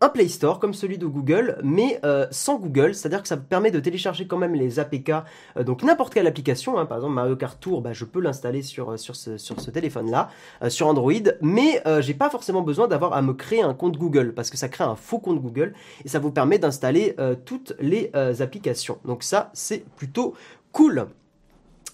un 0.00 0.08
Play 0.08 0.26
Store 0.26 0.58
comme 0.58 0.74
celui 0.74 0.98
de 0.98 1.06
Google, 1.06 1.58
mais 1.62 2.00
euh, 2.04 2.26
sans 2.32 2.58
Google, 2.58 2.92
c'est-à-dire 2.92 3.22
que 3.22 3.28
ça 3.28 3.36
permet 3.36 3.70
de 3.70 3.78
télécharger 3.78 4.26
quand 4.26 4.36
même 4.36 4.54
les 4.54 4.80
APK, 4.80 5.10
euh, 5.56 5.62
donc 5.62 5.84
n'importe 5.84 6.12
quelle 6.12 6.26
application, 6.26 6.76
hein. 6.76 6.86
par 6.86 6.98
exemple 6.98 7.14
Mario 7.14 7.36
Kart 7.36 7.60
Tour, 7.60 7.82
bah, 7.82 7.92
je 7.92 8.04
peux 8.04 8.20
l'installer 8.20 8.62
sur, 8.62 8.98
ce 8.98 9.70
téléphone-là, 9.70 10.28
sur 10.68 10.88
Android, 10.88 11.12
mais 11.40 11.80
j'ai 12.00 12.14
pas 12.14 12.30
forcément 12.30 12.62
besoin 12.62 12.88
d'avoir 12.88 13.12
à 13.12 13.22
me 13.22 13.32
créer 13.32 13.62
un 13.62 13.74
compte 13.74 13.96
Google, 13.96 14.34
parce 14.34 14.50
que 14.50 14.56
ça 14.56 14.68
crée 14.68 14.82
un 14.82 14.96
faux 14.96 15.20
compte 15.20 15.40
Google, 15.40 15.72
et 16.04 16.08
ça 16.08 16.18
vous 16.18 16.32
permet 16.32 16.58
d'installer 16.58 17.14
toutes 17.44 17.74
les 17.78 18.10
applications. 18.40 18.98
Donc 19.04 19.22
ça, 19.22 19.50
c'est 19.52 19.84
plutôt 19.94 20.34
cool. 20.72 21.06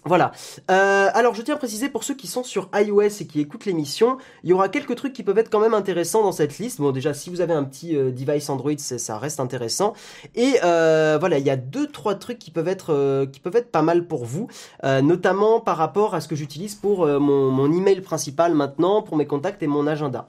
Voilà. 0.04 0.32
Euh, 0.70 1.10
alors 1.12 1.34
je 1.34 1.42
tiens 1.42 1.56
à 1.56 1.58
préciser 1.58 1.88
pour 1.88 2.04
ceux 2.04 2.14
qui 2.14 2.28
sont 2.28 2.44
sur 2.44 2.70
iOS 2.72 3.20
et 3.20 3.26
qui 3.26 3.40
écoutent 3.40 3.66
l'émission, 3.66 4.16
il 4.44 4.50
y 4.50 4.52
aura 4.52 4.68
quelques 4.68 4.94
trucs 4.94 5.12
qui 5.12 5.22
peuvent 5.22 5.38
être 5.38 5.50
quand 5.50 5.60
même 5.60 5.74
intéressants 5.74 6.22
dans 6.22 6.32
cette 6.32 6.58
liste. 6.58 6.80
Bon 6.80 6.92
déjà 6.92 7.14
si 7.14 7.30
vous 7.30 7.40
avez 7.40 7.52
un 7.52 7.64
petit 7.64 7.96
euh, 7.96 8.10
device 8.10 8.48
Android, 8.48 8.78
ça 8.78 9.18
reste 9.18 9.40
intéressant. 9.40 9.94
Et 10.34 10.54
euh, 10.64 11.18
voilà, 11.20 11.38
il 11.38 11.46
y 11.46 11.50
a 11.50 11.56
deux 11.56 11.88
trois 11.88 12.14
trucs 12.14 12.38
qui 12.38 12.50
peuvent 12.50 12.68
être 12.68 13.26
qui 13.32 13.40
peuvent 13.40 13.56
être 13.56 13.70
pas 13.70 13.82
mal 13.82 14.06
pour 14.06 14.24
vous, 14.24 14.48
notamment 14.82 15.60
par 15.60 15.76
rapport 15.76 16.14
à 16.14 16.20
ce 16.20 16.28
que 16.28 16.36
j'utilise 16.36 16.74
pour 16.74 17.06
mon, 17.06 17.50
mon 17.50 17.72
email 17.72 18.00
principal 18.00 18.54
maintenant, 18.54 19.02
pour 19.02 19.16
mes 19.16 19.26
contacts 19.26 19.62
et 19.62 19.66
mon 19.66 19.86
agenda. 19.86 20.28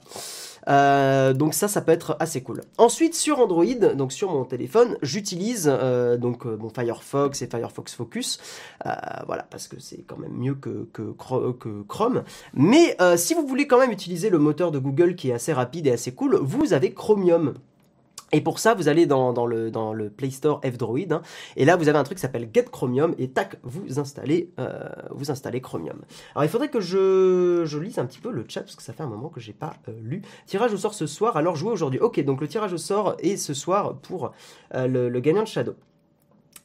Euh, 0.68 1.32
donc 1.32 1.54
ça, 1.54 1.68
ça 1.68 1.80
peut 1.80 1.92
être 1.92 2.16
assez 2.20 2.42
cool. 2.42 2.62
Ensuite, 2.78 3.14
sur 3.14 3.38
Android, 3.38 3.64
donc 3.94 4.12
sur 4.12 4.30
mon 4.30 4.44
téléphone, 4.44 4.96
j'utilise 5.02 5.70
euh, 5.72 6.16
donc 6.16 6.46
euh, 6.46 6.58
Firefox 6.74 7.42
et 7.42 7.46
Firefox 7.46 7.94
Focus, 7.94 8.38
voilà, 9.26 9.44
parce 9.50 9.68
que 9.68 9.80
c'est 9.80 10.04
quand 10.06 10.18
même 10.18 10.32
mieux 10.32 10.54
que, 10.54 10.86
Chrome. 11.88 12.22
Mais 12.54 12.96
si 13.16 13.34
vous 13.34 13.46
voulez 13.46 13.66
quand 13.66 13.78
même 13.78 13.92
utiliser 13.92 14.30
le 14.30 14.38
moteur 14.38 14.70
de 14.70 14.78
Google 14.78 15.14
qui 15.14 15.30
est 15.30 15.34
assez 15.34 15.52
rapide 15.52 15.86
et 15.86 15.92
assez 15.92 16.12
cool, 16.12 16.36
vous 16.36 16.72
avez 16.72 16.92
Chromium. 16.92 17.54
Et 18.32 18.40
pour 18.40 18.58
ça, 18.58 18.74
vous 18.74 18.88
allez 18.88 19.06
dans, 19.06 19.46
le, 19.46 20.10
Play 20.10 20.30
Store 20.30 20.60
F-Droid, 20.64 21.12
hein, 21.12 21.22
et 21.56 21.64
là, 21.64 21.76
vous 21.76 21.88
avez 21.88 21.98
un 21.98 22.04
truc 22.04 22.18
qui 22.18 22.22
s'appelle 22.22 22.48
Get 22.52 22.64
Chromium, 22.64 23.14
et 23.18 23.30
tac, 23.30 23.56
vous 23.62 23.98
installez, 23.98 24.52
euh, 24.58 24.88
vous 25.10 25.30
installez 25.30 25.60
Chromium. 25.60 26.00
Alors, 26.34 26.44
il 26.44 26.48
faudrait 26.48 26.68
que 26.68 26.80
je, 26.80 27.64
je 27.64 27.78
lise 27.78 27.98
un 27.98 28.06
petit 28.06 28.20
peu 28.20 28.30
le 28.30 28.44
chat, 28.48 28.60
parce 28.60 28.76
que 28.76 28.82
ça 28.82 28.92
fait 28.92 29.02
un 29.02 29.08
moment 29.08 29.28
que 29.28 29.40
j'ai 29.40 29.52
pas 29.52 29.74
euh, 29.88 29.92
lu. 30.02 30.22
Tirage 30.46 30.72
au 30.72 30.76
sort 30.76 30.94
ce 30.94 31.06
soir, 31.06 31.36
alors 31.36 31.56
jouez 31.56 31.72
aujourd'hui. 31.72 32.00
Ok, 32.00 32.20
donc 32.24 32.40
le 32.40 32.48
tirage 32.48 32.72
au 32.72 32.78
sort 32.78 33.16
est 33.18 33.36
ce 33.36 33.54
soir 33.54 33.96
pour 33.96 34.32
euh, 34.74 34.86
le 34.86 35.20
gagnant 35.20 35.42
de 35.42 35.48
Shadow 35.48 35.74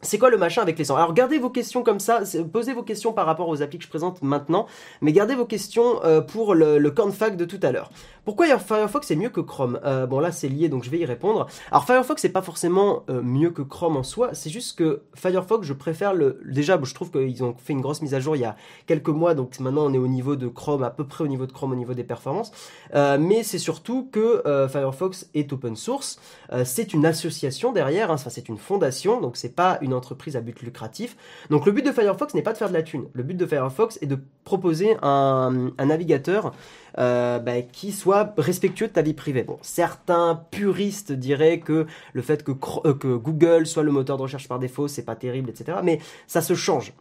c'est 0.01 0.19
quoi 0.19 0.29
le 0.29 0.37
machin 0.37 0.61
avec 0.61 0.77
les 0.77 0.83
sangs 0.83 0.97
Alors 0.97 1.13
gardez 1.15 1.39
vos 1.39 1.49
questions 1.49 1.81
comme 1.81 1.99
ça, 1.99 2.21
posez 2.51 2.73
vos 2.73 2.83
questions 2.83 3.11
par 3.11 3.25
rapport 3.25 3.47
aux 3.49 3.63
applis 3.63 3.79
que 3.79 3.83
je 3.83 3.89
présente 3.89 4.21
maintenant, 4.21 4.67
mais 5.01 5.11
gardez 5.13 5.33
vos 5.33 5.45
questions 5.45 5.99
pour 6.27 6.53
le, 6.53 6.77
le 6.77 6.91
cornfac 6.91 7.35
de 7.35 7.45
tout 7.45 7.59
à 7.63 7.71
l'heure. 7.71 7.89
Pourquoi 8.25 8.57
Firefox 8.57 9.11
est 9.11 9.15
mieux 9.15 9.29
que 9.29 9.41
Chrome? 9.41 9.79
Euh, 9.85 10.07
Bon 10.07 10.19
là 10.19 10.31
c'est 10.31 10.49
lié 10.49 10.67
donc 10.67 10.83
je 10.83 10.89
vais 10.89 10.99
y 10.99 11.05
répondre. 11.05 11.47
Alors 11.71 11.85
Firefox 11.85 12.21
c'est 12.21 12.29
pas 12.29 12.41
forcément 12.41 13.03
euh, 13.09 13.21
mieux 13.21 13.51
que 13.51 13.61
Chrome 13.61 13.97
en 13.97 14.03
soi, 14.03 14.33
c'est 14.33 14.49
juste 14.49 14.77
que 14.77 15.03
Firefox 15.13 15.65
je 15.65 15.73
préfère 15.73 16.13
le... 16.13 16.41
Déjà 16.45 16.79
je 16.81 16.93
trouve 16.93 17.11
qu'ils 17.11 17.43
ont 17.43 17.55
fait 17.57 17.73
une 17.73 17.81
grosse 17.81 18.01
mise 18.01 18.13
à 18.13 18.19
jour 18.19 18.35
il 18.35 18.39
y 18.39 18.45
a 18.45 18.55
quelques 18.87 19.09
mois, 19.09 19.33
donc 19.35 19.59
maintenant 19.59 19.85
on 19.85 19.93
est 19.93 19.97
au 19.97 20.07
niveau 20.07 20.35
de 20.35 20.47
Chrome, 20.47 20.83
à 20.83 20.89
peu 20.89 21.05
près 21.05 21.23
au 21.23 21.27
niveau 21.27 21.45
de 21.45 21.51
Chrome 21.51 21.71
au 21.71 21.75
niveau 21.75 21.93
des 21.93 22.03
performances, 22.03 22.51
mais 22.93 23.43
c'est 23.43 23.59
surtout 23.59 24.09
que 24.11 24.43
Firefox 24.69 25.29
est 25.33 25.53
open 25.53 25.75
source, 25.75 26.19
c'est 26.63 26.93
une 26.93 27.05
association 27.05 27.71
derrière, 27.71 28.11
hein, 28.11 28.17
c'est 28.17 28.49
une 28.49 28.57
fondation, 28.57 29.21
donc 29.21 29.37
c'est 29.37 29.55
pas 29.55 29.77
une 29.81 29.93
entreprise 29.93 30.35
à 30.35 30.41
but 30.41 30.61
lucratif. 30.61 31.15
Donc 31.49 31.65
le 31.65 31.71
but 31.71 31.85
de 31.85 31.91
Firefox 31.91 32.33
n'est 32.33 32.41
pas 32.41 32.53
de 32.53 32.57
faire 32.57 32.69
de 32.69 32.73
la 32.73 32.83
thune. 32.83 33.05
Le 33.13 33.23
but 33.23 33.35
de 33.35 33.45
Firefox 33.45 33.97
est 34.01 34.07
de 34.07 34.19
proposer 34.43 34.97
un, 35.01 35.71
navigateur 35.83 36.53
euh, 36.97 37.39
bah, 37.39 37.61
qui 37.61 37.91
soit 37.91 38.33
respectueux 38.37 38.87
de 38.87 38.93
ta 38.93 39.01
vie 39.01 39.13
privée. 39.13 39.43
Bon, 39.43 39.57
certains 39.61 40.43
puristes 40.51 41.11
diraient 41.11 41.59
que 41.59 41.85
le 42.13 42.21
fait 42.21 42.43
que, 42.43 42.51
euh, 42.85 43.17
Google 43.17 43.65
soit 43.67 43.83
le 43.83 43.91
moteur 43.91 44.17
de 44.17 44.23
recherche 44.23 44.47
par 44.47 44.59
défaut, 44.59 44.87
c'est 44.87 45.05
pas 45.05 45.15
terrible, 45.15 45.49
etc. 45.49 45.79
Mais 45.83 45.99
ça 46.27 46.41
se 46.41 46.53
change. 46.53 46.93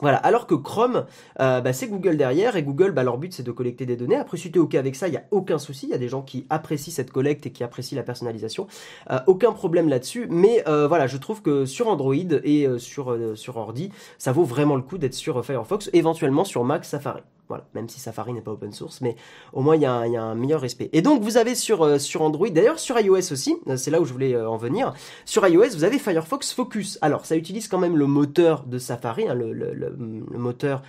Voilà, 0.00 0.18
alors 0.18 0.46
que 0.46 0.54
Chrome, 0.54 1.06
euh, 1.40 1.62
bah, 1.62 1.72
c'est 1.72 1.88
Google 1.88 2.18
derrière, 2.18 2.56
et 2.56 2.62
Google, 2.62 2.92
bah, 2.92 3.02
leur 3.02 3.16
but 3.16 3.32
c'est 3.32 3.42
de 3.42 3.50
collecter 3.50 3.86
des 3.86 3.96
données. 3.96 4.16
Après, 4.16 4.36
si 4.36 4.52
tu 4.52 4.58
es 4.58 4.60
OK 4.60 4.74
avec 4.74 4.94
ça, 4.94 5.08
il 5.08 5.12
n'y 5.12 5.16
a 5.16 5.24
aucun 5.30 5.58
souci. 5.58 5.86
Il 5.86 5.90
y 5.90 5.94
a 5.94 5.98
des 5.98 6.08
gens 6.08 6.20
qui 6.20 6.46
apprécient 6.50 6.92
cette 6.92 7.10
collecte 7.10 7.46
et 7.46 7.50
qui 7.50 7.64
apprécient 7.64 7.96
la 7.96 8.02
personnalisation. 8.02 8.66
Euh, 9.10 9.18
aucun 9.26 9.52
problème 9.52 9.88
là-dessus. 9.88 10.26
Mais 10.28 10.62
euh, 10.68 10.86
voilà, 10.86 11.06
je 11.06 11.16
trouve 11.16 11.40
que 11.40 11.64
sur 11.64 11.88
Android 11.88 12.14
et 12.14 12.68
sur, 12.78 13.16
sur 13.36 13.56
Ordi, 13.56 13.90
ça 14.18 14.32
vaut 14.32 14.44
vraiment 14.44 14.76
le 14.76 14.82
coup 14.82 14.98
d'être 14.98 15.14
sur 15.14 15.42
Firefox, 15.44 15.88
éventuellement 15.94 16.44
sur 16.44 16.62
Mac 16.62 16.84
Safari. 16.84 17.22
Voilà, 17.48 17.64
même 17.74 17.88
si 17.88 18.00
Safari 18.00 18.32
n'est 18.32 18.40
pas 18.40 18.50
open 18.50 18.72
source, 18.72 19.00
mais 19.00 19.14
au 19.52 19.60
moins 19.60 19.76
il 19.76 19.82
y, 19.82 19.86
a 19.86 19.92
un, 19.92 20.34
meilleur 20.34 20.60
respect. 20.60 20.90
Et 20.92 21.00
donc 21.00 21.22
vous 21.22 21.36
avez 21.36 21.54
sur, 21.54 21.84
euh, 21.84 21.98
sur 21.98 22.22
Android, 22.22 22.48
d'ailleurs 22.48 22.80
sur 22.80 22.98
iOS 22.98 23.32
aussi, 23.32 23.56
euh, 23.68 23.76
c'est 23.76 23.92
là 23.92 24.00
où 24.00 24.04
je 24.04 24.12
voulais 24.12 24.34
euh, 24.34 24.50
en 24.50 24.56
venir, 24.56 24.94
sur 25.24 25.46
iOS 25.46 25.70
vous 25.74 25.84
avez 25.84 26.00
Firefox 26.00 26.52
Focus. 26.52 26.98
Alors 27.02 27.24
ça 27.24 27.36
utilise 27.36 27.68
quand 27.68 27.78
même 27.78 27.96
le 27.96 28.06
moteur 28.06 28.64
de 28.64 28.78
Safari, 28.78 29.28
hein, 29.28 29.34
le, 29.34 29.96
moteur, 30.36 30.82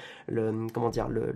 comment 0.73 0.89
dire, 0.89 1.07
le, 1.09 1.31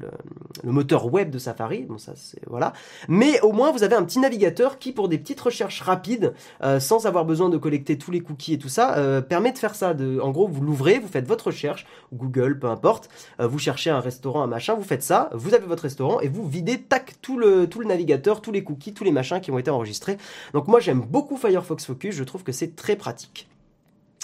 moteur 0.64 1.14
web 1.14 1.30
de 1.30 1.38
Safari, 1.38 1.84
bon 1.84 2.00
ça 2.00 2.14
c'est, 2.16 2.42
voilà. 2.48 2.74
Mais 3.08 3.40
au 3.42 3.52
moins 3.52 3.72
vous 3.72 3.84
avez 3.84 3.96
un 3.96 4.04
petit 4.04 4.20
navigateur 4.20 4.80
qui 4.80 4.92
pour 4.92 5.08
des 5.08 5.20
petites 5.20 5.40
recherches 5.40 5.82
rapides, 5.82 6.34
sans 6.80 7.06
avoir 7.06 7.26
besoin 7.26 7.50
de 7.50 7.58
collecter 7.58 8.00
tous 8.00 8.10
les 8.10 8.22
cookies 8.22 8.54
et 8.54 8.58
tout 8.58 8.70
ça, 8.70 9.22
permet 9.30 9.52
de 9.52 9.60
faire 9.60 9.76
ça. 9.76 9.94
En 10.22 10.32
gros 10.32 10.48
vous 10.48 10.62
l'ouvrez, 10.62 10.98
vous 10.98 11.08
faites 11.08 11.28
votre 11.28 11.48
recherche, 11.48 11.86
Google, 12.12 12.58
peu 12.58 12.68
importe, 12.68 13.10
vous 13.40 13.60
cherchez 13.60 13.92
un 13.92 14.00
restaurant, 14.00 14.42
un 14.42 14.48
machin, 14.48 14.74
vous 14.74 14.84
faites 14.84 15.04
vous 15.34 15.54
avez 15.54 15.66
votre 15.66 15.84
restaurant 15.84 16.20
et 16.20 16.28
vous 16.28 16.48
videz 16.48 16.82
tac 16.82 17.16
tout 17.22 17.38
le, 17.38 17.68
tout 17.68 17.80
le 17.80 17.86
navigateur, 17.86 18.42
tous 18.42 18.52
les 18.52 18.64
cookies, 18.64 18.94
tous 18.94 19.04
les 19.04 19.12
machins 19.12 19.42
qui 19.42 19.52
ont 19.52 19.60
été 19.60 19.70
enregistrés. 19.70 20.18
Donc 20.54 20.68
moi 20.68 20.80
j'aime 20.80 21.02
beaucoup 21.02 21.38
Firefox 21.38 21.86
Focus, 21.86 22.16
je 22.16 22.24
trouve 22.24 22.44
que 22.44 22.52
c'est 22.52 22.76
très 22.76 22.96
pratique. 22.96 23.48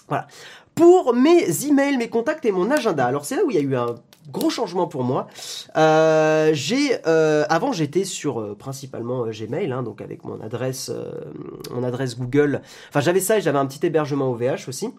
Voilà. 0.08 0.28
Pour 0.76 1.14
mes 1.14 1.66
emails, 1.66 1.98
mes 1.98 2.10
contacts 2.10 2.46
et 2.46 2.52
mon 2.52 2.70
agenda. 2.72 3.06
Alors 3.06 3.26
c'est 3.26 3.36
là 3.36 3.44
où 3.44 3.52
il 3.52 3.56
y 3.56 3.60
a 3.60 3.64
eu 3.64 3.76
un 3.76 3.96
gros 4.32 4.50
changement 4.50 4.88
pour 4.88 5.04
moi. 5.04 5.28
Euh, 5.76 6.52
j'ai 6.54 6.98
euh, 7.08 7.46
avant 7.50 7.72
j'étais 7.72 8.04
sur 8.04 8.40
euh, 8.40 8.56
principalement 8.56 9.26
Gmail, 9.26 9.72
hein, 9.72 9.84
donc 9.84 10.02
avec 10.02 10.24
mon 10.24 10.40
adresse, 10.42 10.92
mon 11.74 11.84
adresse 11.84 12.18
Google. 12.18 12.62
Enfin 12.90 13.00
j'avais 13.00 13.20
ça 13.20 13.38
et 13.38 13.42
j'avais 13.42 13.60
un 13.60 13.66
petit 13.66 13.86
hébergement 13.86 14.30
OVH 14.32 14.68
aussi. 14.68 14.90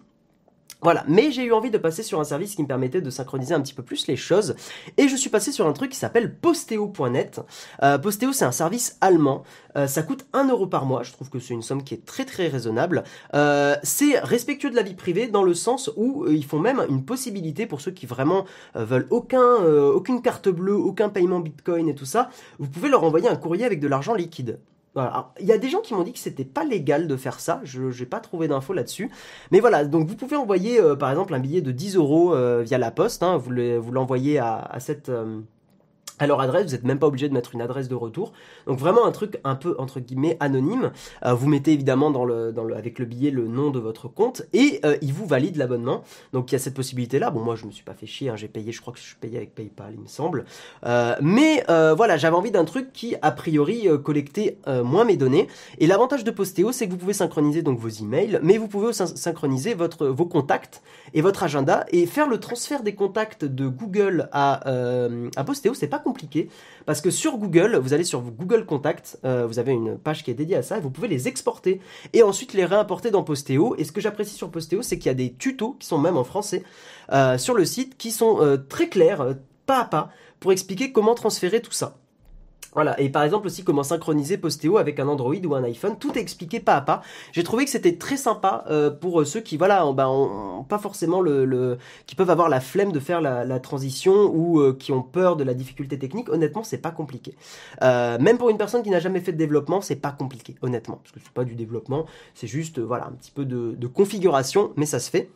Voilà, 0.81 1.03
mais 1.09 1.29
j'ai 1.31 1.43
eu 1.43 1.51
envie 1.51 1.71
de 1.71 1.77
passer 1.77 2.03
sur 2.03 2.21
un 2.21 2.23
service 2.23 2.55
qui 2.55 2.61
me 2.63 2.67
permettait 2.67 3.01
de 3.01 3.09
synchroniser 3.09 3.53
un 3.53 3.59
petit 3.59 3.73
peu 3.73 3.83
plus 3.83 4.07
les 4.07 4.15
choses, 4.15 4.55
et 4.95 5.09
je 5.09 5.15
suis 5.17 5.29
passé 5.29 5.51
sur 5.51 5.67
un 5.67 5.73
truc 5.73 5.91
qui 5.91 5.97
s'appelle 5.97 6.33
Posteo.net. 6.33 7.41
Euh, 7.83 7.97
Posteo, 7.97 8.31
c'est 8.31 8.45
un 8.45 8.53
service 8.53 8.97
allemand, 9.01 9.43
euh, 9.75 9.87
ça 9.87 10.03
coûte 10.03 10.25
1 10.31 10.47
euro 10.47 10.67
par 10.67 10.85
mois, 10.85 11.03
je 11.03 11.11
trouve 11.11 11.29
que 11.29 11.39
c'est 11.39 11.53
une 11.53 11.63
somme 11.63 11.83
qui 11.83 11.95
est 11.95 12.05
très 12.05 12.23
très 12.23 12.47
raisonnable. 12.47 13.03
Euh, 13.33 13.75
c'est 13.83 14.19
respectueux 14.19 14.69
de 14.69 14.75
la 14.77 14.83
vie 14.83 14.93
privée 14.93 15.27
dans 15.27 15.43
le 15.43 15.53
sens 15.53 15.91
où 15.97 16.25
ils 16.29 16.45
font 16.45 16.59
même 16.59 16.85
une 16.87 17.03
possibilité 17.03 17.65
pour 17.65 17.81
ceux 17.81 17.91
qui 17.91 18.05
vraiment 18.05 18.45
veulent 18.73 19.07
aucun, 19.09 19.55
aucune 19.57 20.21
carte 20.21 20.47
bleue, 20.47 20.77
aucun 20.77 21.09
paiement 21.09 21.41
Bitcoin 21.41 21.89
et 21.89 21.95
tout 21.95 22.05
ça, 22.05 22.29
vous 22.57 22.69
pouvez 22.69 22.87
leur 22.87 23.03
envoyer 23.03 23.27
un 23.27 23.35
courrier 23.35 23.65
avec 23.65 23.81
de 23.81 23.87
l'argent 23.89 24.13
liquide. 24.13 24.59
Il 24.95 25.45
y 25.45 25.51
a 25.51 25.57
des 25.57 25.69
gens 25.69 25.81
qui 25.81 25.93
m'ont 25.93 26.03
dit 26.03 26.13
que 26.13 26.19
c'était 26.19 26.45
pas 26.45 26.63
légal 26.63 27.07
de 27.07 27.15
faire 27.15 27.39
ça. 27.39 27.61
Je 27.63 27.83
n'ai 27.83 28.05
pas 28.05 28.19
trouvé 28.19 28.47
d'infos 28.47 28.73
là-dessus. 28.73 29.09
Mais 29.51 29.59
voilà, 29.59 29.85
donc 29.85 30.07
vous 30.07 30.15
pouvez 30.15 30.35
envoyer 30.35 30.79
euh, 30.79 30.95
par 30.95 31.09
exemple 31.09 31.33
un 31.33 31.39
billet 31.39 31.61
de 31.61 31.71
10 31.71 31.95
euros 31.95 32.33
euh, 32.33 32.63
via 32.63 32.77
la 32.77 32.91
poste. 32.91 33.23
Hein. 33.23 33.37
vous 33.37 33.91
l'envoyez 33.91 34.39
à, 34.39 34.77
cette. 34.79 35.09
Euh, 35.09 35.41
à 36.19 36.27
leur 36.27 36.41
adresse, 36.41 36.65
vous 36.65 36.71
n'êtes 36.73 36.83
même 36.83 36.99
pas 36.99 37.07
obligé 37.07 37.29
de 37.29 37.33
mettre 37.33 37.55
une 37.55 37.61
adresse 37.61 37.87
de 37.87 37.95
retour. 37.95 38.33
Donc 38.67 38.77
vraiment 38.77 39.05
un 39.05 39.11
truc 39.11 39.39
un 39.43 39.55
peu 39.55 39.75
entre 39.79 39.99
guillemets 39.99 40.37
anonyme. 40.39 40.91
Euh, 41.25 41.33
vous 41.33 41.47
mettez 41.47 41.71
évidemment 41.73 42.11
dans 42.11 42.25
le, 42.25 42.51
dans 42.51 42.63
le, 42.63 42.75
avec 42.75 42.99
le 42.99 43.05
billet 43.05 43.31
le 43.31 43.47
nom 43.47 43.71
de 43.71 43.79
votre 43.79 44.07
compte 44.07 44.43
et 44.53 44.79
euh, 44.85 44.97
il 45.01 45.13
vous 45.13 45.25
valide 45.25 45.55
l'abonnement. 45.55 46.03
Donc 46.33 46.51
il 46.51 46.53
y 46.53 46.57
a 46.57 46.59
cette 46.59 46.73
possibilité 46.73 47.19
là. 47.19 47.31
Bon 47.31 47.39
moi 47.39 47.55
je 47.55 47.65
me 47.65 47.71
suis 47.71 47.83
pas 47.83 47.93
fait 47.93 48.05
chier, 48.05 48.29
hein. 48.29 48.35
j'ai 48.35 48.47
payé, 48.47 48.71
je 48.71 48.81
crois 48.81 48.93
que 48.93 48.99
je 48.99 49.15
payé 49.15 49.37
avec 49.37 49.55
PayPal 49.55 49.93
il 49.93 50.01
me 50.01 50.07
semble. 50.07 50.45
Euh, 50.85 51.15
mais 51.21 51.63
voilà, 51.95 52.17
j'avais 52.17 52.35
envie 52.35 52.51
d'un 52.51 52.65
truc 52.65 52.91
qui 52.93 53.15
a 53.21 53.31
priori 53.31 53.87
collectait 54.03 54.57
moins 54.83 55.05
mes 55.05 55.17
données. 55.17 55.47
Et 55.79 55.87
l'avantage 55.87 56.23
de 56.23 56.31
Postéo 56.31 56.71
c'est 56.71 56.87
que 56.87 56.91
vous 56.91 56.97
pouvez 56.97 57.13
synchroniser 57.13 57.61
donc 57.61 57.79
vos 57.79 57.89
emails, 57.89 58.39
mais 58.43 58.57
vous 58.57 58.67
pouvez 58.67 58.87
aussi 58.87 59.03
synchroniser 59.15 59.73
votre, 59.73 60.07
vos 60.07 60.25
contacts 60.25 60.81
et 61.13 61.21
votre 61.21 61.43
agenda 61.43 61.85
et 61.91 62.05
faire 62.05 62.27
le 62.27 62.39
transfert 62.39 62.83
des 62.83 62.95
contacts 62.95 63.45
de 63.45 63.67
Google 63.67 64.29
à, 64.31 64.61
à 65.35 65.43
Postéo. 65.43 65.73
C'est 65.73 65.87
pas 65.87 65.99
compliqué 65.99 66.08
parce 66.85 67.01
que 67.01 67.11
sur 67.11 67.37
Google, 67.37 67.77
vous 67.77 67.93
allez 67.93 68.03
sur 68.03 68.21
Google 68.21 68.65
Contacts, 68.65 69.19
vous 69.23 69.59
avez 69.59 69.73
une 69.73 69.97
page 69.97 70.23
qui 70.23 70.31
est 70.31 70.33
dédiée 70.33 70.57
à 70.57 70.63
ça 70.63 70.77
et 70.77 70.81
vous 70.81 70.89
pouvez 70.89 71.07
les 71.07 71.27
exporter 71.27 71.79
et 72.13 72.23
ensuite 72.23 72.53
les 72.53 72.65
réimporter 72.65 73.11
dans 73.11 73.23
Postéo. 73.23 73.75
Et 73.77 73.83
ce 73.83 73.91
que 73.91 74.01
j'apprécie 74.01 74.35
sur 74.35 74.49
Postéo, 74.49 74.81
c'est 74.81 74.97
qu'il 74.97 75.07
y 75.07 75.09
a 75.09 75.15
des 75.15 75.33
tutos 75.33 75.75
qui 75.79 75.87
sont 75.87 75.97
même 75.97 76.17
en 76.17 76.23
français 76.23 76.63
euh, 77.11 77.37
sur 77.37 77.55
le 77.55 77.65
site 77.65 77.97
qui 77.97 78.11
sont 78.11 78.41
euh, 78.41 78.57
très 78.57 78.89
clairs, 78.89 79.21
euh, 79.21 79.33
pas 79.65 79.81
à 79.81 79.85
pas, 79.85 80.09
pour 80.39 80.51
expliquer 80.51 80.91
comment 80.91 81.15
transférer 81.15 81.61
tout 81.61 81.71
ça. 81.71 81.97
Voilà, 82.73 82.99
et 82.99 83.09
par 83.09 83.23
exemple 83.23 83.47
aussi 83.47 83.63
comment 83.63 83.83
synchroniser 83.83 84.37
Postéo 84.37 84.77
avec 84.77 84.99
un 84.99 85.07
Android 85.07 85.35
ou 85.43 85.55
un 85.55 85.63
iPhone, 85.63 85.97
tout 85.97 86.17
est 86.17 86.21
expliqué 86.21 86.59
pas 86.59 86.75
à 86.75 86.81
pas. 86.81 87.01
J'ai 87.31 87.43
trouvé 87.43 87.65
que 87.65 87.71
c'était 87.71 87.95
très 87.95 88.17
sympa 88.17 88.63
euh, 88.69 88.91
pour 88.91 89.25
ceux 89.25 89.41
qui 89.41 89.57
voilà, 89.57 89.87
ont, 89.87 89.93
bah, 89.93 90.07
pas 90.69 90.77
forcément 90.77 91.21
le, 91.21 91.77
qui 92.05 92.15
peuvent 92.15 92.29
avoir 92.29 92.47
la 92.47 92.59
flemme 92.59 92.91
de 92.91 92.99
faire 92.99 93.21
la, 93.21 93.59
transition 93.59 94.31
ou 94.33 94.61
euh, 94.61 94.73
qui 94.77 94.91
ont 94.91 95.01
peur 95.01 95.35
de 95.35 95.43
la 95.43 95.53
difficulté 95.53 95.97
technique. 95.97 96.29
Honnêtement, 96.29 96.63
c'est 96.63 96.77
pas 96.77 96.91
compliqué. 96.91 97.35
Euh, 97.81 98.17
même 98.19 98.37
pour 98.37 98.49
une 98.49 98.57
personne 98.57 98.83
qui 98.83 98.89
n'a 98.89 98.99
jamais 98.99 99.19
fait 99.19 99.31
de 99.31 99.37
développement, 99.37 99.81
c'est 99.81 99.95
pas 99.95 100.11
compliqué, 100.11 100.55
honnêtement, 100.61 100.99
parce 101.03 101.11
que 101.11 101.19
c'est 101.21 101.33
pas 101.33 101.43
du 101.43 101.55
développement, 101.55 102.05
c'est 102.35 102.47
juste 102.47 102.79
voilà 102.79 103.07
un 103.07 103.11
petit 103.11 103.31
peu 103.31 103.45
de 103.45 103.87
configuration, 103.87 104.71
mais 104.77 104.85
ça 104.85 104.99
se 104.99 105.09
fait. 105.09 105.29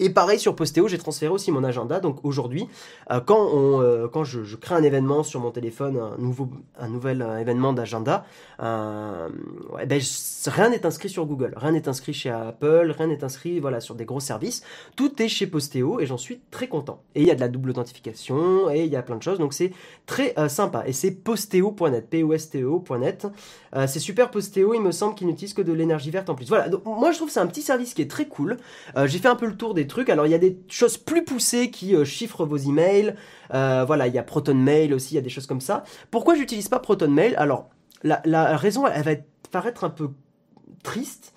Et 0.00 0.10
pareil 0.10 0.38
sur 0.38 0.56
Postéo, 0.56 0.88
j'ai 0.88 0.98
transféré 0.98 1.32
aussi 1.32 1.52
mon 1.52 1.64
agenda. 1.64 2.00
Donc 2.00 2.24
aujourd'hui, 2.24 2.66
euh, 3.10 3.20
quand, 3.20 3.50
on, 3.52 3.80
euh, 3.80 4.08
quand 4.08 4.24
je, 4.24 4.56
crée 4.56 4.74
un 4.74 4.82
événement 4.82 5.22
sur 5.22 5.40
mon 5.40 5.50
téléphone, 5.50 5.98
un, 5.98 6.16
nouveau, 6.18 6.48
un 6.78 6.88
nouvel 6.88 7.22
euh, 7.22 7.38
événement 7.38 7.72
d'agenda, 7.72 8.24
ben, 8.58 9.30
rien 10.46 10.70
n'est 10.70 10.86
inscrit 10.86 11.08
sur 11.08 11.26
Google, 11.26 11.52
rien 11.56 11.72
n'est 11.72 11.88
inscrit 11.88 12.12
chez 12.12 12.30
Apple, 12.30 12.94
rien 12.96 13.08
n'est 13.08 13.24
inscrit 13.24 13.60
voilà, 13.60 13.80
sur 13.80 13.94
des 13.94 14.04
gros 14.04 14.20
services. 14.20 14.62
Tout 14.96 15.20
est 15.22 15.28
chez 15.28 15.46
Postéo 15.46 16.00
et 16.00 16.06
j'en 16.06 16.16
suis 16.16 16.40
très 16.50 16.68
content. 16.68 17.02
Et 17.14 17.22
il 17.22 17.26
y 17.26 17.30
a 17.30 17.34
de 17.34 17.40
la 17.40 17.48
double 17.48 17.70
authentification 17.70 18.70
et 18.70 18.84
il 18.84 18.90
y 18.90 18.96
a 18.96 19.02
plein 19.02 19.16
de 19.16 19.22
choses. 19.22 19.38
Donc 19.38 19.52
c'est 19.52 19.72
très 20.06 20.34
sympa. 20.48 20.84
Et 20.86 20.92
c'est 20.92 21.10
postéo.net, 21.10 22.08
P-O-S-T-E-O.net. 22.08 23.26
c'est 23.86 23.98
super 23.98 24.30
Postéo, 24.30 24.74
il 24.74 24.80
me 24.80 24.92
semble 24.92 25.14
qu'il 25.14 25.26
n'utilise 25.26 25.54
que 25.54 25.62
de 25.62 25.72
l'énergie 25.72 26.10
verte 26.10 26.30
en 26.30 26.34
plus. 26.34 26.48
Voilà, 26.48 26.68
moi 26.84 27.10
je 27.10 27.16
trouve 27.16 27.28
que 27.28 27.34
c'est 27.34 27.40
un 27.40 27.46
petit 27.46 27.62
service 27.62 27.94
qui 27.94 28.02
est 28.02 28.10
très 28.10 28.26
cool. 28.26 28.58
j'ai 29.04 29.18
fait 29.18 29.28
un 29.28 29.36
peu 29.36 29.46
le 29.46 29.56
tour 29.56 29.74
des 29.74 29.81
trucs. 29.86 30.08
Alors 30.10 30.26
il 30.26 30.30
y 30.30 30.34
a 30.34 30.38
des 30.38 30.58
choses 30.68 30.98
plus 30.98 31.24
poussées 31.24 31.70
qui 31.70 31.94
euh, 31.94 32.04
chiffrent 32.04 32.44
vos 32.44 32.56
emails. 32.56 33.14
Euh, 33.54 33.84
voilà, 33.86 34.06
il 34.06 34.14
y 34.14 34.18
a 34.18 34.22
Proton 34.22 34.54
Mail 34.54 34.94
aussi, 34.94 35.14
il 35.14 35.16
y 35.16 35.18
a 35.18 35.22
des 35.22 35.30
choses 35.30 35.46
comme 35.46 35.60
ça. 35.60 35.84
Pourquoi 36.10 36.34
j'utilise 36.34 36.68
pas 36.68 36.78
Proton 36.78 37.08
Mail? 37.08 37.34
Alors 37.36 37.70
la, 38.02 38.56
raison, 38.56 38.86
elle, 38.86 39.02
va 39.02 39.12
paraître 39.50 39.84
un 39.84 39.90
peu 39.90 40.10
triste. 40.82 41.34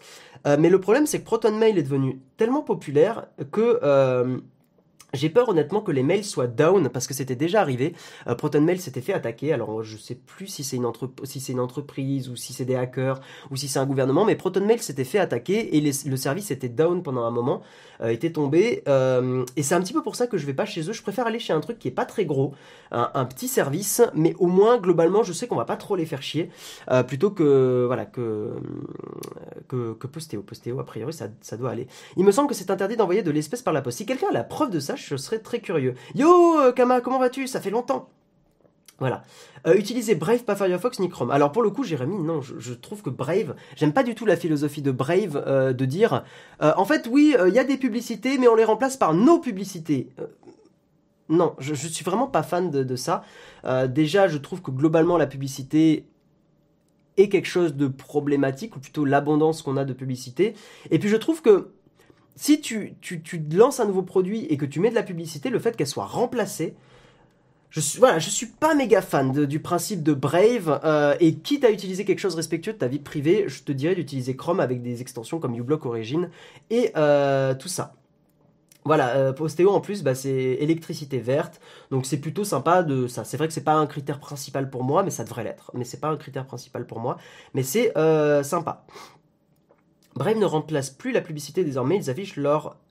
Euh, 0.47 0.57
mais 0.59 0.69
le 0.69 0.79
problème, 0.79 1.05
c'est 1.05 1.19
que 1.19 1.25
Proton 1.25 1.55
Mail 1.55 1.77
est 1.77 1.83
devenu 1.83 2.19
tellement 2.37 2.61
populaire 2.61 3.27
que 3.51 3.79
j'ai 5.15 5.29
peur 5.29 5.49
honnêtement 5.49 5.81
que 5.81 5.91
les 5.91 6.03
mails 6.03 6.23
soient 6.23 6.47
down 6.47 6.89
parce 6.89 7.07
que 7.07 7.13
c'était 7.13 7.35
déjà 7.35 7.61
arrivé. 7.61 7.93
Euh, 8.27 8.35
ProtonMail 8.35 8.79
s'était 8.79 9.01
fait 9.01 9.13
attaquer. 9.13 9.53
Alors 9.53 9.83
je 9.83 9.97
sais 9.97 10.15
plus 10.15 10.47
si 10.47 10.63
c'est 10.63 10.77
une, 10.77 10.91
si 11.23 11.51
une 11.51 11.59
entreprise 11.59 12.29
ou 12.29 12.35
si 12.35 12.53
c'est 12.53 12.65
des 12.65 12.75
hackers 12.75 13.21
ou 13.51 13.55
si 13.55 13.67
c'est 13.67 13.79
un 13.79 13.85
gouvernement, 13.85 14.25
mais 14.25 14.35
ProtonMail 14.35 14.79
s'était 14.79 15.03
fait 15.03 15.19
attaquer 15.19 15.77
et 15.77 15.81
le 15.81 16.17
service 16.17 16.51
était 16.51 16.69
down 16.69 17.03
pendant 17.03 17.23
un 17.23 17.31
moment, 17.31 17.61
euh, 18.01 18.09
était 18.09 18.31
tombé. 18.31 18.83
Euh, 18.87 19.45
et 19.55 19.63
c'est 19.63 19.75
un 19.75 19.81
petit 19.81 19.93
peu 19.93 20.01
pour 20.01 20.15
ça 20.15 20.27
que 20.27 20.37
je 20.37 20.45
vais 20.45 20.53
pas 20.53 20.65
chez 20.65 20.89
eux. 20.89 20.93
Je 20.93 21.01
préfère 21.01 21.27
aller 21.27 21.39
chez 21.39 21.53
un 21.53 21.59
truc 21.59 21.79
qui 21.79 21.87
est 21.87 21.91
pas 21.91 22.05
très 22.05 22.25
gros, 22.25 22.53
un, 22.91 23.25
petit 23.25 23.47
service, 23.47 24.01
mais 24.13 24.33
au 24.39 24.47
moins 24.47 24.77
globalement 24.77 25.23
je 25.23 25.33
sais 25.33 25.47
qu'on 25.47 25.55
va 25.55 25.65
pas 25.65 25.75
trop 25.75 25.95
les 25.95 26.05
faire 26.05 26.21
chier, 26.21 26.49
plutôt 27.07 27.31
que 27.31 27.83
voilà 27.87 28.05
que 28.05 28.53
que, 29.67 29.93
que. 29.93 30.07
Postéo 30.15 30.79
a 30.79 30.85
priori 30.85 31.13
ça, 31.13 31.27
ça 31.41 31.57
doit 31.57 31.71
aller. 31.71 31.87
Il 32.17 32.23
me 32.23 32.31
semble 32.31 32.47
que 32.47 32.55
c'est 32.55 32.71
interdit 32.71 32.95
d'envoyer 32.95 33.21
de 33.21 33.31
l'espèce 33.31 33.61
par 33.61 33.73
la 33.73 33.81
poste. 33.81 33.97
Si 33.97 34.05
quelqu'un 34.05 34.29
a 34.29 34.33
la 34.33 34.43
preuve 34.43 34.71
de 34.71 34.79
ça, 34.79 34.95
je 34.95 35.04
serais 35.15 35.39
très 35.39 35.59
curieux. 35.59 35.95
Yo, 36.15 36.59
euh, 36.59 36.71
Kama, 36.71 37.01
comment 37.01 37.19
vas-tu? 37.19 37.47
Ça 37.47 37.61
fait 37.61 37.69
longtemps. 37.69 38.09
Voilà. 38.99 39.23
Euh, 39.67 39.75
utiliser 39.75 40.15
Brave, 40.15 40.43
pas 40.43 40.55
Firefox 40.55 40.99
ni 40.99 41.09
Chrome. 41.09 41.29
Alors 41.29 41.51
pour 41.51 41.61
le 41.61 41.69
coup, 41.69 41.83
Jérémy, 41.83 42.17
non, 42.17 42.41
je, 42.41 42.73
trouve 42.73 43.01
que 43.01 43.09
Brave, 43.09 43.55
j'aime 43.75 43.91
pas 43.91 44.03
du 44.03 44.15
tout 44.15 44.25
la 44.25 44.37
philosophie 44.37 44.81
de 44.81 44.91
Brave 44.91 45.43
euh, 45.45 45.73
de 45.73 45.85
dire, 45.85 46.23
en 46.61 46.85
fait, 46.85 47.07
oui, 47.11 47.35
il 47.47 47.53
y 47.53 47.59
a 47.59 47.65
des 47.65 47.77
publicités, 47.77 48.37
mais 48.37 48.47
on 48.47 48.55
les 48.55 48.63
remplace 48.63 48.95
par 48.95 49.13
nos 49.13 49.39
publicités. 49.39 50.09
non, 51.27 51.55
je, 51.59 51.73
je, 51.73 51.87
suis 51.87 52.05
vraiment 52.05 52.27
pas 52.27 52.43
fan 52.43 52.71
de, 52.71 52.83
de 52.83 52.95
ça. 52.95 53.23
déjà, 53.87 54.29
je 54.29 54.37
trouve 54.37 54.61
que 54.61 54.71
globalement, 54.71 55.17
la 55.17 55.27
publicité 55.27 56.07
est 57.17 57.29
quelque 57.29 57.47
chose 57.47 57.75
de 57.75 57.87
problématique, 57.87 58.75
ou 58.75 58.79
plutôt 58.79 59.05
l'abondance 59.05 59.61
qu'on 59.61 59.77
a 59.77 59.85
de 59.85 59.93
publicité. 59.93 60.53
Et 60.91 60.99
puis 60.99 61.09
je 61.09 61.15
trouve 61.15 61.41
que 61.41 61.71
si 62.35 62.61
tu, 62.61 62.95
tu, 63.01 63.21
lances 63.51 63.79
un 63.79 63.85
nouveau 63.85 64.03
produit 64.03 64.45
et 64.45 64.57
que 64.57 64.65
tu 64.65 64.79
mets 64.79 64.89
de 64.89 64.95
la 64.95 65.03
publicité, 65.03 65.49
le 65.49 65.59
fait 65.59 65.75
qu'elle 65.75 65.87
soit 65.87 66.05
remplacée, 66.05 66.75
je 67.69 67.79
suis, 67.79 67.99
suis 68.19 68.45
pas 68.45 68.73
méga 68.73 69.01
fan 69.01 69.45
du 69.45 69.59
principe 69.59 70.01
de 70.03 70.13
Brave. 70.13 70.79
Euh, 70.83 71.15
et 71.19 71.35
quitte 71.35 71.63
à 71.63 71.71
utiliser 71.71 72.05
quelque 72.05 72.19
chose 72.19 72.35
respectueux 72.35 72.73
de 72.73 72.77
ta 72.77 72.87
vie 72.87 72.99
privée, 72.99 73.45
je 73.47 73.63
te 73.63 73.71
dirais 73.71 73.95
d'utiliser 73.95 74.35
Chrome 74.35 74.59
avec 74.59 74.81
des 74.81 75.01
extensions 75.01 75.39
comme 75.39 75.55
uBlock 75.55 75.85
Origin 75.85 76.29
et 76.69 76.91
euh, 76.95 77.53
tout 77.53 77.67
ça. 77.67 77.95
Voilà, 78.85 79.15
euh, 79.15 79.33
Postéo 79.33 79.71
en 79.71 79.81
plus, 79.81 80.03
bah, 80.03 80.13
c'est 80.13 80.29
électricité 80.29 81.17
verte, 81.17 81.59
donc 81.89 82.05
c'est 82.05 82.19
plutôt 82.19 82.43
sympa 82.43 82.83
de 82.83 83.07
ça. 83.07 83.23
C'est 83.23 83.35
vrai 83.35 83.47
que 83.47 83.53
c'est 83.53 83.63
pas 83.63 83.73
un 83.73 83.87
critère 83.87 84.19
principal 84.19 84.69
pour 84.69 84.83
moi, 84.83 85.01
mais 85.01 85.09
ça 85.09 85.23
devrait 85.23 85.43
l'être. 85.43 85.71
Mais 85.73 85.85
c'est 85.85 85.99
pas 85.99 86.09
un 86.09 86.17
critère 86.17 86.45
principal 86.45 86.85
pour 86.85 86.99
moi, 86.99 87.17
mais 87.55 87.63
c'est 87.63 87.97
euh, 87.97 88.43
sympa. 88.43 88.85
Brave 90.15 90.37
ne 90.37 90.45
remplace 90.45 90.89
plus 90.89 91.11
la 91.11 91.21
publicité 91.21 91.63
désormais, 91.63 91.97
ils 91.97 92.09
affichent 92.09 92.37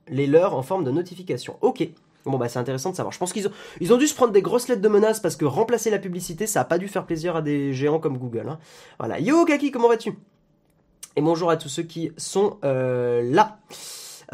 les 0.09 0.27
leurs 0.27 0.55
en 0.55 0.63
forme 0.63 0.85
de 0.85 0.91
notification. 0.91 1.57
Ok. 1.63 1.89
Bon 2.27 2.39
bah 2.39 2.49
c'est 2.49 2.59
intéressant 2.59 2.91
de 2.91 2.97
savoir. 2.97 3.13
Je 3.13 3.19
pense 3.19 3.33
qu'ils 3.33 3.47
ont, 3.49 3.53
ils 3.81 3.93
ont 3.93 3.99
dû 3.99 4.07
se 4.07 4.15
prendre 4.15 4.33
des 4.33 4.41
grosses 4.41 4.69
lettres 4.69 4.81
de 4.81 4.89
menace 4.89 5.21
parce 5.21 5.37
que 5.37 5.45
remplacer 5.45 5.91
la 5.91 5.99
publicité, 5.99 6.47
ça 6.47 6.63
a 6.63 6.65
pas 6.65 6.79
dû 6.79 6.89
faire 6.89 7.05
plaisir 7.05 7.37
à 7.37 7.43
des 7.43 7.75
géants 7.75 7.99
comme 7.99 8.17
Google. 8.17 8.49
Hein. 8.49 8.59
Voilà. 8.99 9.21
Yo 9.21 9.45
Kaki, 9.45 9.71
comment 9.71 9.89
vas-tu? 9.89 10.15
Et 11.17 11.21
bonjour 11.21 11.51
à 11.51 11.57
tous 11.57 11.69
ceux 11.69 11.83
qui 11.83 12.13
sont 12.17 12.57
euh, 12.65 13.23
là. 13.31 13.59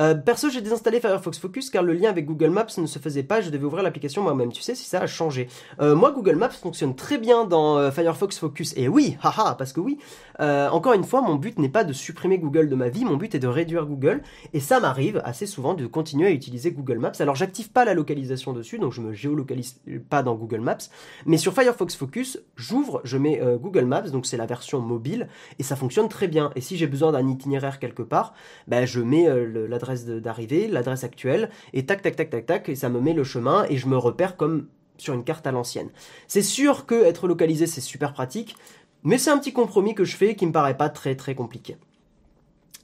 Euh, 0.01 0.15
perso, 0.15 0.49
j'ai 0.49 0.63
désinstallé 0.63 0.99
Firefox 0.99 1.39
Focus 1.39 1.69
car 1.69 1.83
le 1.83 1.93
lien 1.93 2.09
avec 2.09 2.25
Google 2.25 2.51
Maps 2.51 2.67
ne 2.79 2.87
se 2.87 2.99
faisait 2.99 3.23
pas, 3.23 3.43
je 3.43 3.51
devais 3.51 3.65
ouvrir 3.65 3.83
l'application 3.83 4.23
moi-même. 4.23 4.51
Tu 4.51 4.63
sais 4.63 4.75
si 4.75 4.85
ça 4.85 5.01
a 5.01 5.07
changé 5.07 5.49
euh, 5.81 5.95
Moi, 5.95 6.11
Google 6.13 6.37
Maps 6.37 6.49
fonctionne 6.51 6.97
très 6.97 7.19
bien 7.19 7.45
dans 7.45 7.77
euh, 7.77 7.91
Firefox 7.91 8.39
Focus. 8.39 8.73
Et 8.77 8.89
oui, 8.89 9.19
haha, 9.23 9.55
parce 9.57 9.73
que 9.73 9.81
oui, 9.81 9.99
encore 10.39 10.95
une 10.95 11.05
fois, 11.05 11.21
mon 11.21 11.35
but 11.35 11.59
n'est 11.59 11.69
pas 11.69 11.85
de 11.85 11.93
supprimer 11.93 12.39
Google 12.39 12.71
de 12.71 12.75
ma 12.75 12.89
vie, 12.89 13.05
mon 13.05 13.17
but 13.17 13.35
est 13.35 13.39
de 13.39 13.47
réduire 13.47 13.85
Google. 13.85 14.23
Et 14.55 14.61
ça 14.61 14.81
m'arrive 14.81 15.21
assez 15.23 15.45
souvent 15.45 15.75
de 15.75 15.87
continuer 15.87 16.29
à 16.29 16.31
utiliser 16.31 16.73
Google 16.73 16.99
Maps. 16.99 17.13
Alors, 17.19 17.35
j'active 17.35 17.71
pas 17.71 17.85
la 17.85 17.93
localisation 17.93 18.55
dessus, 18.55 18.79
donc 18.79 18.95
je 18.95 19.03
me 19.03 19.13
géolocalise 19.13 19.81
pas 20.09 20.23
dans 20.23 20.35
Google 20.35 20.61
Maps. 20.61 20.79
Mais 21.27 21.37
sur 21.37 21.53
Firefox 21.53 21.95
Focus, 21.95 22.41
j'ouvre, 22.57 23.03
je 23.05 23.19
mets 23.19 23.39
Google 23.61 23.85
Maps, 23.85 24.09
donc 24.09 24.25
c'est 24.25 24.39
la 24.39 24.47
version 24.47 24.81
mobile, 24.81 25.29
et 25.59 25.63
ça 25.63 25.77
fonctionne 25.77 26.09
très 26.09 26.27
bien. 26.27 26.53
Et 26.57 26.63
si 26.63 26.79
j'ai 26.79 26.87
besoin 26.87 27.13
d'un 27.13 27.29
itinéraire 27.29 27.79
quelque 27.79 28.03
part, 28.03 28.33
ben, 28.67 28.87
je 28.87 29.01
mets 29.01 29.29
la 29.69 29.79
l'adresse 29.91 30.07
d'arrivée, 30.07 30.69
l'adresse 30.69 31.05
actuelle, 31.05 31.51
et 31.73 31.87
tac, 31.87 32.03
tac, 32.03 32.17
tac, 32.17 32.31
tac, 32.31 32.47
tac, 32.47 32.69
et 32.69 32.75
ça 32.75 32.89
me 32.89 33.01
met 33.01 33.13
le 33.13 33.25
chemin, 33.25 33.67
et 33.69 33.77
je 33.77 33.87
me 33.87 33.97
repère 33.97 34.37
comme 34.37 34.67
sur 34.99 35.15
une 35.15 35.25
carte 35.25 35.47
à 35.47 35.53
l'ancienne. 35.53 35.91
C'est 36.29 36.43
sûr 36.43 36.87
que 36.87 37.05
être 37.05 37.27
localisé, 37.27 37.67
c'est 37.67 37.81
super 37.81 38.13
pratique, 38.13 38.57
mais 39.03 39.19
c'est 39.19 39.31
un 39.31 39.39
petit 39.39 39.53
compromis 39.53 39.95
que 39.95 40.05
je 40.05 40.17
fais 40.17 40.35
qui 40.35 40.47
me 40.47 40.53
paraît 40.53 40.77
pas 40.77 40.91
très 40.91 41.17
très 41.17 41.35
compliqué. 41.35 41.77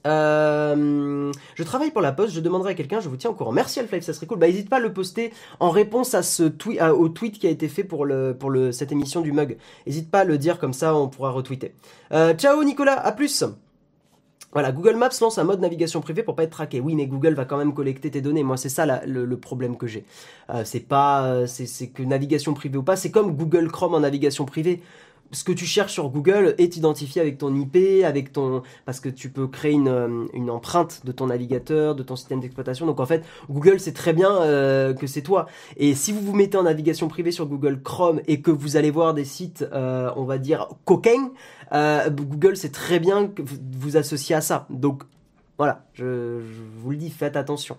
Euh, 0.05 1.31
je 1.55 1.63
travaille 1.63 1.91
pour 1.91 2.01
la 2.01 2.13
poste, 2.13 2.33
je 2.33 2.39
demanderai 2.39 2.71
à 2.71 2.73
quelqu'un, 2.75 3.01
je 3.01 3.09
vous 3.09 3.17
tiens 3.17 3.29
au 3.29 3.33
courant. 3.33 3.51
Merci 3.51 3.79
Alflife, 3.79 4.03
ça 4.03 4.13
serait 4.13 4.25
cool. 4.25 4.39
Bah 4.39 4.47
n'hésite 4.47 4.69
pas 4.69 4.77
à 4.77 4.79
le 4.79 4.93
poster 4.93 5.33
en 5.59 5.69
réponse 5.69 6.13
à 6.13 6.23
ce 6.23 6.43
tweet, 6.43 6.81
au 6.81 7.09
tweet 7.09 7.39
qui 7.39 7.47
a 7.47 7.49
été 7.49 7.67
fait 7.67 7.83
pour, 7.83 8.07
cette 8.71 8.91
émission 8.91 9.21
du 9.21 9.31
mug. 9.31 9.57
N'hésite 9.85 10.09
pas 10.09 10.19
à 10.19 10.23
le 10.23 10.37
dire 10.37 10.59
comme 10.59 10.73
ça, 10.73 10.95
on 10.95 11.09
pourra 11.09 11.31
retweeter. 11.31 11.73
Euh, 12.13 12.33
ciao 12.33 12.63
Nicolas, 12.63 12.99
à 12.99 13.11
plus 13.11 13.43
voilà, 14.53 14.71
Google 14.71 14.95
Maps 14.95 15.09
lance 15.21 15.37
un 15.37 15.43
mode 15.43 15.59
navigation 15.59 16.01
privée 16.01 16.23
pour 16.23 16.35
pas 16.35 16.43
être 16.43 16.51
traqué. 16.51 16.79
Oui, 16.79 16.95
mais 16.95 17.05
Google 17.05 17.33
va 17.33 17.45
quand 17.45 17.57
même 17.57 17.73
collecter 17.73 18.09
tes 18.09 18.21
données. 18.21 18.43
Moi, 18.43 18.57
c'est 18.57 18.69
ça 18.69 18.85
le, 19.05 19.37
problème 19.37 19.77
que 19.77 19.87
j'ai. 19.87 20.05
Euh, 20.49 20.63
c'est 20.65 20.79
pas, 20.79 21.45
c'est 21.47 21.87
que 21.87 22.01
navigation 22.03 22.53
privée 22.53 22.77
ou 22.77 22.83
pas. 22.83 22.95
C'est 22.95 23.11
comme 23.11 23.35
Google 23.35 23.69
Chrome 23.69 23.93
en 23.93 23.99
navigation 23.99 24.45
privée. 24.45 24.81
Ce 25.31 25.43
que 25.43 25.51
tu 25.51 25.65
cherches 25.65 25.93
sur 25.93 26.09
Google 26.09 26.55
est 26.57 26.77
identifié 26.77 27.21
avec 27.21 27.37
ton 27.37 27.53
IP, 27.55 28.03
avec 28.03 28.31
ton 28.31 28.63
parce 28.85 28.99
que 28.99 29.09
tu 29.09 29.29
peux 29.29 29.47
créer 29.47 29.73
une, 29.73 29.87
euh, 29.87 30.25
une 30.33 30.49
empreinte 30.49 31.05
de 31.05 31.11
ton 31.11 31.27
navigateur, 31.27 31.95
de 31.95 32.03
ton 32.03 32.15
système 32.15 32.39
d'exploitation. 32.39 32.85
Donc 32.85 32.99
en 32.99 33.05
fait, 33.05 33.23
Google 33.49 33.79
sait 33.79 33.93
très 33.93 34.13
bien 34.13 34.41
euh, 34.41 34.93
que 34.93 35.07
c'est 35.07 35.21
toi. 35.21 35.47
Et 35.77 35.95
si 35.95 36.11
vous 36.11 36.21
vous 36.21 36.33
mettez 36.33 36.57
en 36.57 36.63
navigation 36.63 37.07
privée 37.07 37.31
sur 37.31 37.45
Google 37.45 37.81
Chrome 37.81 38.21
et 38.27 38.41
que 38.41 38.51
vous 38.51 38.77
allez 38.77 38.91
voir 38.91 39.13
des 39.13 39.25
sites, 39.25 39.65
euh, 39.73 40.11
on 40.15 40.23
va 40.23 40.37
dire 40.37 40.67
coquins, 40.85 41.31
Google 41.71 42.55
sait 42.55 42.69
très 42.69 42.99
bien 42.99 43.27
que 43.27 43.41
vous 43.41 43.57
vous 43.79 43.97
associez 43.97 44.35
à 44.35 44.41
ça. 44.41 44.67
Donc 44.69 45.03
voilà, 45.57 45.85
je, 45.93 46.39
vous 46.77 46.91
le 46.91 46.97
dis, 46.97 47.09
faites 47.09 47.35
attention. 47.35 47.77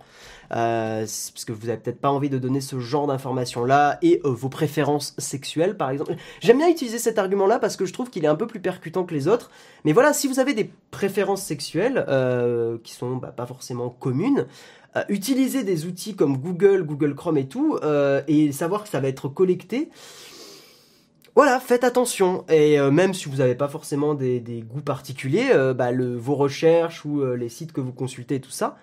Euh, 0.51 1.01
parce 1.01 1.45
que 1.45 1.53
vous 1.53 1.67
n'avez 1.67 1.79
peut-être 1.79 2.01
pas 2.01 2.11
envie 2.11 2.31
de 2.31 2.39
donner 2.39 2.61
ce 2.61 2.81
genre 2.81 3.07
d'informations-là 3.07 3.99
et 4.03 4.21
euh, 4.25 4.31
vos 4.31 4.49
préférences 4.49 5.15
sexuelles, 5.19 5.77
par 5.77 5.91
exemple. 5.91 6.17
J'aime 6.41 6.59
bien 6.59 6.69
utiliser 6.69 6.99
cet 6.99 7.19
argument-là 7.19 7.59
parce 7.59 7.77
que 7.77 7.87
je 7.87 7.93
trouve 7.93 8.11
qu'il 8.11 8.25
est 8.25 8.29
un 8.29 8.35
peu 8.35 8.47
plus 8.47 8.61
percutant 8.61 9.05
que 9.05 9.15
les 9.15 9.29
autres. 9.29 9.51
Mais 9.85 9.93
voilà, 9.93 10.13
si 10.13 10.27
vous 10.27 10.41
avez 10.41 10.55
des 10.55 10.71
préférences 10.91 11.43
sexuelles 11.43 12.05
euh, 12.09 12.79
qui 12.83 12.95
sont 12.95 13.17
bah, 13.17 13.29
pas 13.29 13.47
forcément 13.47 13.91
communes, 13.91 14.47
utilisez 15.09 15.63
des 15.63 15.87
outils 15.87 16.17
comme 16.17 16.39
Google, 16.39 16.83
Google 16.83 17.15
Chrome 17.15 17.39
et 17.39 17.47
tout, 17.47 17.79
et 18.27 18.51
savoir 18.51 18.83
que 18.83 18.89
ça 18.89 18.99
va 18.99 19.07
être 19.07 19.29
collecté. 19.29 19.91
Voilà, 21.39 21.61
faites 21.61 21.85
attention. 21.85 22.45
Et 22.49 22.81
euh, 22.81 22.91
même 22.91 23.15
si 23.15 23.29
vous 23.29 23.37
n'avez 23.37 23.55
pas 23.55 23.69
forcément 23.69 24.15
des, 24.15 24.65
goûts 24.69 24.81
particuliers, 24.81 25.51
euh, 25.53 25.73
bah, 25.73 25.91
vos 25.93 26.35
recherches 26.35 27.05
ou 27.05 27.21
euh, 27.21 27.37
les 27.37 27.49
sites 27.49 27.71
que 27.71 27.81
vous 27.81 27.93
consultez, 27.93 28.41
tout 28.41 28.51
ça, 28.51 28.77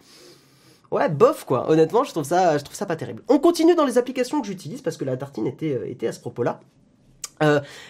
ouais, 0.90 1.10
bof 1.10 1.44
quoi. 1.44 1.70
Honnêtement, 1.70 2.06
je 2.06 2.12
trouve 2.12 2.24
ça, 2.24 2.58
je 2.58 2.64
trouve 2.64 2.88
pas 2.88 2.96
terrible. 2.96 3.24
On 3.28 3.40
continue 3.40 3.76
dans 3.76 3.84
les 3.84 3.98
applications 3.98 4.40
que 4.40 4.48
j'utilise 4.48 4.82
parce 4.82 4.96
que 4.96 5.04
la 5.04 5.18
tartine 5.18 5.48
était, 5.48 6.08
à 6.08 6.14
ce 6.14 6.22
propos-là. 6.22 6.62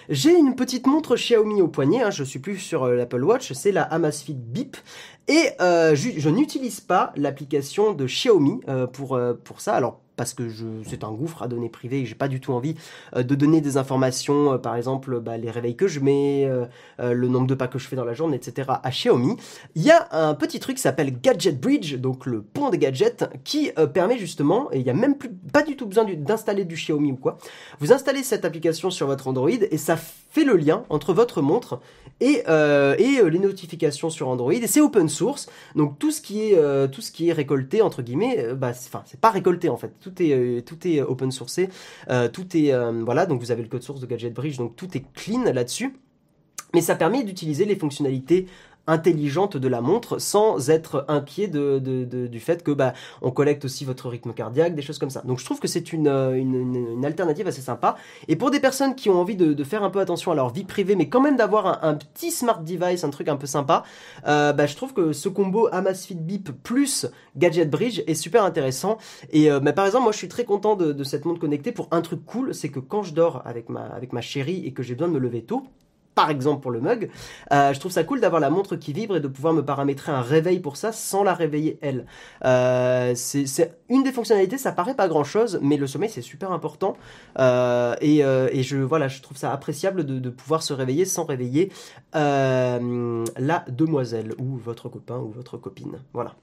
j'ai 0.09 0.35
une 0.35 0.55
petite 0.55 0.87
montre 0.87 1.15
Xiaomi 1.15 1.61
au 1.61 1.67
poignet, 1.67 2.01
hein, 2.01 2.09
je 2.09 2.23
suis 2.23 2.39
plus 2.39 2.57
sur 2.57 2.87
l'Apple 2.87 3.23
Watch, 3.23 3.53
c'est 3.53 3.71
la 3.71 3.83
Amazfit 3.83 4.33
Beep. 4.33 4.77
Et 5.27 5.51
je, 5.59 6.13
je 6.17 6.29
n'utilise 6.31 6.79
pas 6.79 7.13
l'application 7.17 7.93
de 7.93 8.07
Xiaomi 8.07 8.61
pour, 8.93 9.19
pour 9.43 9.61
ça. 9.61 9.75
Alors 9.75 10.01
parce 10.15 10.33
que 10.33 10.43
c'est 10.85 11.03
un 11.03 11.11
gouffre 11.11 11.43
à 11.43 11.47
données 11.47 11.69
privées 11.69 12.01
et 12.01 12.05
j'ai 12.05 12.15
pas 12.15 12.27
du 12.27 12.39
tout 12.39 12.53
envie 12.53 12.75
euh, 13.15 13.23
de 13.23 13.35
donner 13.35 13.61
des 13.61 13.77
informations, 13.77 14.53
euh, 14.53 14.57
par 14.57 14.75
exemple 14.75 15.19
bah, 15.19 15.37
les 15.37 15.51
réveils 15.51 15.75
que 15.75 15.87
je 15.87 15.99
mets, 15.99 16.45
euh, 16.45 16.65
le 16.99 17.27
nombre 17.27 17.47
de 17.47 17.55
pas 17.55 17.67
que 17.67 17.79
je 17.79 17.87
fais 17.87 17.95
dans 17.95 18.05
la 18.05 18.13
journée, 18.13 18.37
etc. 18.37 18.69
à 18.83 18.89
Xiaomi. 18.89 19.37
Il 19.75 19.83
y 19.83 19.91
a 19.91 20.07
un 20.11 20.33
petit 20.33 20.59
truc 20.59 20.77
qui 20.77 20.81
s'appelle 20.81 21.19
Gadget 21.21 21.59
Bridge, 21.59 21.95
donc 21.95 22.25
le 22.25 22.41
pont 22.41 22.69
des 22.69 22.77
gadgets, 22.77 23.25
qui 23.43 23.71
permet 23.93 24.17
justement, 24.17 24.69
et 24.71 24.79
il 24.79 24.85
y 24.85 24.89
a 24.89 24.93
même 24.93 25.17
plus, 25.17 25.29
pas 25.51 25.63
du 25.63 25.75
tout 25.75 25.85
besoin 25.85 26.05
d'installer 26.05 26.65
du 26.65 26.75
Xiaomi 26.75 27.11
ou 27.11 27.17
quoi, 27.17 27.37
vous 27.79 27.91
installez 27.91 28.23
cette 28.23 28.45
application 28.45 28.89
sur 28.89 29.07
votre 29.07 29.27
Android 29.27 29.49
et 29.49 29.77
ça 29.77 29.95
fait 29.97 30.24
le 30.43 30.57
lien 30.57 30.83
entre 30.89 31.13
votre 31.13 31.41
montre 31.41 31.79
et, 32.19 32.43
et 32.47 33.29
les 33.29 33.39
notifications 33.39 34.09
sur 34.09 34.27
Android. 34.27 34.53
Et 34.53 34.67
c'est 34.67 34.81
open 34.81 35.09
source, 35.09 35.47
donc 35.75 35.99
tout 35.99 36.11
ce 36.11 36.21
qui 36.21 36.41
est, 36.41 36.53
est 36.53 37.33
récolté 37.33 37.81
entre 37.81 38.01
guillemets, 38.01 38.53
bah, 38.53 38.71
enfin 38.71 39.03
c'est 39.05 39.19
pas 39.19 39.29
récolté 39.29 39.69
en 39.69 39.77
fait. 39.77 39.93
Tout 39.99 40.21
est, 40.21 40.33
euh, 40.33 40.61
tout 40.61 40.87
est 40.87 41.01
open 41.01 41.31
sourcé, 41.31 41.69
euh, 42.09 42.27
tout 42.27 42.55
est, 42.55 42.73
euh, 42.73 43.03
voilà, 43.03 43.25
donc 43.25 43.39
vous 43.41 43.51
avez 43.51 43.61
le 43.61 43.69
code 43.69 43.83
source 43.83 43.99
de 43.99 44.05
Gadget 44.05 44.33
Bridge, 44.33 44.57
donc 44.57 44.75
tout 44.75 44.95
est 44.97 45.05
clean 45.13 45.43
là-dessus. 45.43 45.95
Mais 46.73 46.81
ça 46.81 46.95
permet 46.95 47.23
d'utiliser 47.23 47.65
les 47.65 47.75
fonctionnalités 47.75 48.47
intelligente 48.87 49.57
de 49.57 49.67
la 49.67 49.81
montre 49.81 50.19
sans 50.19 50.69
être 50.69 51.05
inquiet 51.07 51.47
du 51.47 52.39
fait 52.39 52.63
que 52.63 52.71
bah, 52.71 52.93
on 53.21 53.31
collecte 53.31 53.65
aussi 53.65 53.85
votre 53.85 54.09
rythme 54.09 54.33
cardiaque, 54.33 54.75
des 54.75 54.81
choses 54.81 54.99
comme 54.99 55.09
ça. 55.09 55.21
Donc 55.21 55.39
je 55.39 55.45
trouve 55.45 55.59
que 55.59 55.67
c'est 55.67 55.93
une, 55.93 56.07
euh, 56.07 57.03
alternative 57.03 57.47
assez 57.47 57.61
sympa. 57.61 57.95
Et 58.27 58.35
pour 58.35 58.51
des 58.51 58.59
personnes 58.59 58.95
qui 58.95 59.09
ont 59.09 59.19
envie 59.19 59.35
de, 59.35 59.63
faire 59.63 59.83
un 59.83 59.89
peu 59.89 59.99
attention 59.99 60.31
à 60.31 60.35
leur 60.35 60.49
vie 60.51 60.63
privée, 60.63 60.95
mais 60.95 61.09
quand 61.09 61.21
même 61.21 61.37
d'avoir 61.37 61.83
un, 61.83 61.95
petit 61.95 62.29
smart 62.29 62.61
device, 62.61 63.03
un 63.03 63.09
truc 63.09 63.27
un 63.27 63.35
peu 63.35 63.47
sympa, 63.47 63.83
euh, 64.27 64.53
bah, 64.53 64.67
je 64.67 64.75
trouve 64.75 64.93
que 64.93 65.11
ce 65.11 65.27
combo 65.29 65.67
Amazfit 65.71 66.15
Beep 66.15 66.51
plus 66.63 67.07
Gadget 67.35 67.69
Bridge 67.69 68.03
est 68.05 68.13
super 68.13 68.43
intéressant. 68.43 68.97
Et 69.31 69.51
euh, 69.51 69.59
par 69.59 69.85
exemple, 69.85 70.03
moi 70.03 70.11
je 70.11 70.17
suis 70.17 70.27
très 70.27 70.45
content 70.45 70.75
de, 70.75 70.91
de 70.91 71.03
cette 71.03 71.25
montre 71.25 71.39
connectée 71.39 71.71
pour 71.71 71.87
un 71.91 72.01
truc 72.01 72.23
cool, 72.25 72.53
c'est 72.53 72.69
que 72.69 72.79
quand 72.79 73.03
je 73.03 73.13
dors 73.13 73.41
avec 73.45 73.69
ma, 73.69 73.81
avec 73.81 74.13
ma 74.13 74.21
chérie 74.21 74.65
et 74.65 74.73
que 74.73 74.83
j'ai 74.83 74.93
besoin 74.93 75.07
de 75.07 75.13
me 75.13 75.19
lever 75.19 75.43
tôt, 75.43 75.65
par 76.15 76.29
exemple 76.29 76.61
pour 76.61 76.71
le 76.71 76.81
mug, 76.81 77.09
euh, 77.51 77.73
je 77.73 77.79
trouve 77.79 77.91
ça 77.91 78.03
cool 78.03 78.21
d'avoir 78.21 78.39
la 78.39 78.49
montre 78.49 78.75
qui 78.75 78.93
vibre 78.93 79.17
et 79.17 79.19
de 79.19 79.27
pouvoir 79.27 79.53
me 79.53 79.63
paramétrer 79.63 80.11
un 80.11 80.21
réveil 80.21 80.59
pour 80.59 80.77
ça 80.77 80.91
sans 80.91 81.23
la 81.23 81.33
réveiller 81.33 81.77
elle. 81.81 82.05
Euh, 82.45 83.13
c'est 83.15 83.77
une 83.89 84.03
des 84.03 84.11
fonctionnalités, 84.11 84.57
ça 84.57 84.71
paraît 84.71 84.95
pas 84.95 85.07
grand 85.07 85.23
chose, 85.23 85.59
mais 85.61 85.77
le 85.77 85.87
sommeil 85.87 86.09
c'est 86.09 86.21
super 86.21 86.51
important 86.51 86.95
euh, 87.39 87.95
et, 88.01 88.63
je 88.63 88.77
voilà, 88.77 89.07
je 89.07 89.21
trouve 89.21 89.37
ça 89.37 89.51
appréciable 89.51 90.05
de, 90.05 90.17
de 90.19 90.29
pouvoir 90.29 90.63
se 90.63 90.73
réveiller 90.73 91.05
sans 91.05 91.25
réveiller 91.25 91.71
la 92.13 93.65
demoiselle 93.67 94.33
ou 94.39 94.55
votre 94.57 94.89
copain 94.89 95.17
ou 95.17 95.29
votre 95.29 95.57
copine. 95.57 95.99
Voilà. 96.13 96.35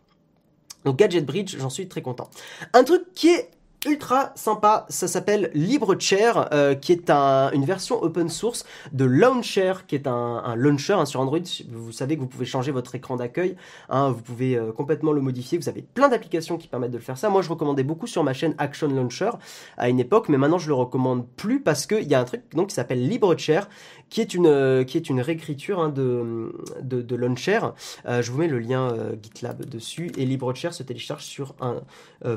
Donc 0.84 0.98
Gadget 0.98 1.24
Bridge, 1.24 1.56
j'en 1.58 1.70
suis 1.70 1.88
très 1.88 2.02
content. 2.02 2.28
Un 2.72 2.84
truc 2.84 3.02
qui 3.14 3.28
est 3.28 3.50
ultra 3.86 4.32
sympa. 4.34 4.86
Ça 4.88 5.08
s'appelle 5.08 5.50
LibreChair, 5.54 6.48
euh, 6.52 6.74
qui 6.74 6.92
est 6.92 7.10
une 7.10 7.64
version 7.64 8.02
open 8.02 8.28
source 8.28 8.64
de 8.92 9.04
Launcher, 9.04 9.74
qui 9.86 9.94
est 9.94 10.06
un, 10.06 10.54
launcher 10.56 10.94
hein, 10.94 11.04
sur 11.04 11.20
Android. 11.20 11.38
Vous 11.68 11.92
savez 11.92 12.16
que 12.16 12.20
vous 12.20 12.26
pouvez 12.26 12.44
changer 12.44 12.72
votre 12.72 12.94
écran 12.94 13.16
d'accueil, 13.16 13.56
hein, 13.88 14.10
vous 14.10 14.22
pouvez 14.22 14.56
euh, 14.56 14.72
complètement 14.72 15.12
le 15.12 15.20
modifier. 15.20 15.58
Vous 15.58 15.68
avez 15.68 15.82
plein 15.82 16.08
d'applications 16.08 16.58
qui 16.58 16.68
permettent 16.68 16.92
de 16.92 16.98
le 16.98 17.02
faire 17.02 17.18
ça. 17.18 17.28
Moi, 17.30 17.42
je 17.42 17.48
recommandais 17.48 17.82
beaucoup 17.82 18.06
sur 18.06 18.22
ma 18.24 18.32
chaîne 18.32 18.54
Action 18.58 18.88
Launcher 18.88 19.30
à 19.76 19.88
une 19.88 20.00
époque, 20.00 20.28
mais 20.28 20.38
maintenant 20.38 20.58
je 20.58 20.68
le 20.68 20.74
recommande 20.74 21.26
plus 21.36 21.60
parce 21.60 21.86
qu'il 21.86 22.08
y 22.08 22.14
a 22.14 22.20
un 22.20 22.24
truc 22.24 22.42
donc 22.52 22.68
qui 22.68 22.74
s'appelle 22.74 23.06
LibreChair, 23.06 23.68
qui 24.08 24.20
est 24.20 24.34
une 24.34 24.46
euh, 24.46 24.84
qui 24.84 24.96
est 24.96 25.08
une 25.08 25.20
réécriture 25.20 25.80
hein, 25.80 25.88
de, 25.88 26.52
de, 26.80 27.16
Launcher. 27.16 27.60
je 28.06 28.30
vous 28.30 28.38
mets 28.38 28.48
le 28.48 28.58
lien 28.58 28.94
GitLab 29.22 29.64
dessus 29.64 30.10
et 30.16 30.24
LibreChair 30.24 30.72
se 30.74 30.82
télécharge 30.82 31.24
sur 31.24 31.54
un 31.60 31.82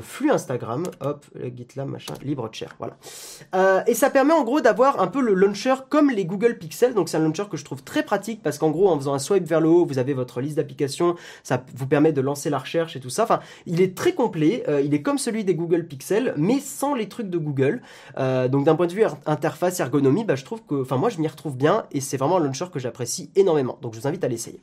flux 0.02 0.30
Instagram. 0.30 0.84
Hop, 1.00 1.24
GitLab, 1.54 1.88
machin, 1.88 2.14
libre 2.22 2.48
chair, 2.52 2.74
voilà. 2.78 2.96
Euh, 3.54 3.82
et 3.86 3.94
ça 3.94 4.10
permet 4.10 4.32
en 4.32 4.44
gros 4.44 4.60
d'avoir 4.60 5.00
un 5.00 5.06
peu 5.06 5.20
le 5.20 5.34
launcher 5.34 5.74
comme 5.88 6.10
les 6.10 6.24
Google 6.24 6.58
Pixel, 6.58 6.94
donc 6.94 7.08
c'est 7.08 7.16
un 7.16 7.20
launcher 7.20 7.44
que 7.50 7.56
je 7.56 7.64
trouve 7.64 7.82
très 7.82 8.02
pratique 8.02 8.42
parce 8.42 8.58
qu'en 8.58 8.70
gros 8.70 8.88
en 8.88 8.98
faisant 8.98 9.14
un 9.14 9.18
swipe 9.18 9.46
vers 9.46 9.60
le 9.60 9.68
haut, 9.68 9.84
vous 9.84 9.98
avez 9.98 10.14
votre 10.14 10.40
liste 10.40 10.56
d'applications, 10.56 11.16
ça 11.42 11.64
vous 11.74 11.86
permet 11.86 12.12
de 12.12 12.20
lancer 12.20 12.50
la 12.50 12.58
recherche 12.58 12.96
et 12.96 13.00
tout 13.00 13.10
ça. 13.10 13.24
Enfin, 13.24 13.40
il 13.66 13.80
est 13.80 13.96
très 13.96 14.12
complet, 14.12 14.64
euh, 14.68 14.80
il 14.80 14.94
est 14.94 15.02
comme 15.02 15.18
celui 15.18 15.44
des 15.44 15.54
Google 15.54 15.86
Pixel, 15.86 16.34
mais 16.36 16.60
sans 16.60 16.94
les 16.94 17.08
trucs 17.08 17.30
de 17.30 17.38
Google. 17.38 17.82
Euh, 18.18 18.48
donc 18.48 18.64
d'un 18.64 18.74
point 18.74 18.86
de 18.86 18.92
vue 18.92 19.04
interface 19.26 19.80
ergonomie, 19.80 20.24
bah, 20.24 20.36
je 20.36 20.44
trouve 20.44 20.62
que, 20.66 20.82
enfin 20.82 20.96
moi 20.96 21.08
je 21.08 21.18
m'y 21.18 21.28
retrouve 21.28 21.56
bien 21.56 21.84
et 21.92 22.00
c'est 22.00 22.16
vraiment 22.16 22.38
un 22.38 22.40
launcher 22.40 22.66
que 22.72 22.78
j'apprécie 22.78 23.30
énormément. 23.36 23.78
Donc 23.82 23.94
je 23.94 24.00
vous 24.00 24.06
invite 24.06 24.24
à 24.24 24.28
l'essayer. 24.28 24.60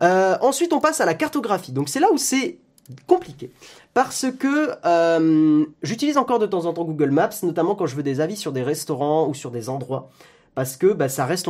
ensuite 0.00 0.72
on 0.72 0.80
passe 0.80 1.00
à 1.00 1.06
la 1.06 1.14
cartographie. 1.14 1.72
Donc 1.72 1.88
c'est 1.88 2.00
là 2.00 2.08
où 2.12 2.18
c'est 2.18 2.58
compliqué. 3.06 3.50
Parce 3.94 4.26
que 4.38 4.70
euh, 4.84 5.64
j'utilise 5.82 6.16
encore 6.16 6.38
de 6.38 6.46
temps 6.46 6.66
en 6.66 6.72
temps 6.72 6.84
Google 6.84 7.10
Maps, 7.10 7.30
notamment 7.42 7.74
quand 7.74 7.86
je 7.86 7.96
veux 7.96 8.02
des 8.02 8.20
avis 8.20 8.36
sur 8.36 8.52
des 8.52 8.62
restaurants 8.62 9.28
ou 9.28 9.34
sur 9.34 9.50
des 9.50 9.68
endroits. 9.68 10.10
Parce 10.54 10.76
que 10.76 10.92
bah, 10.92 11.08
ça 11.08 11.24
reste 11.24 11.46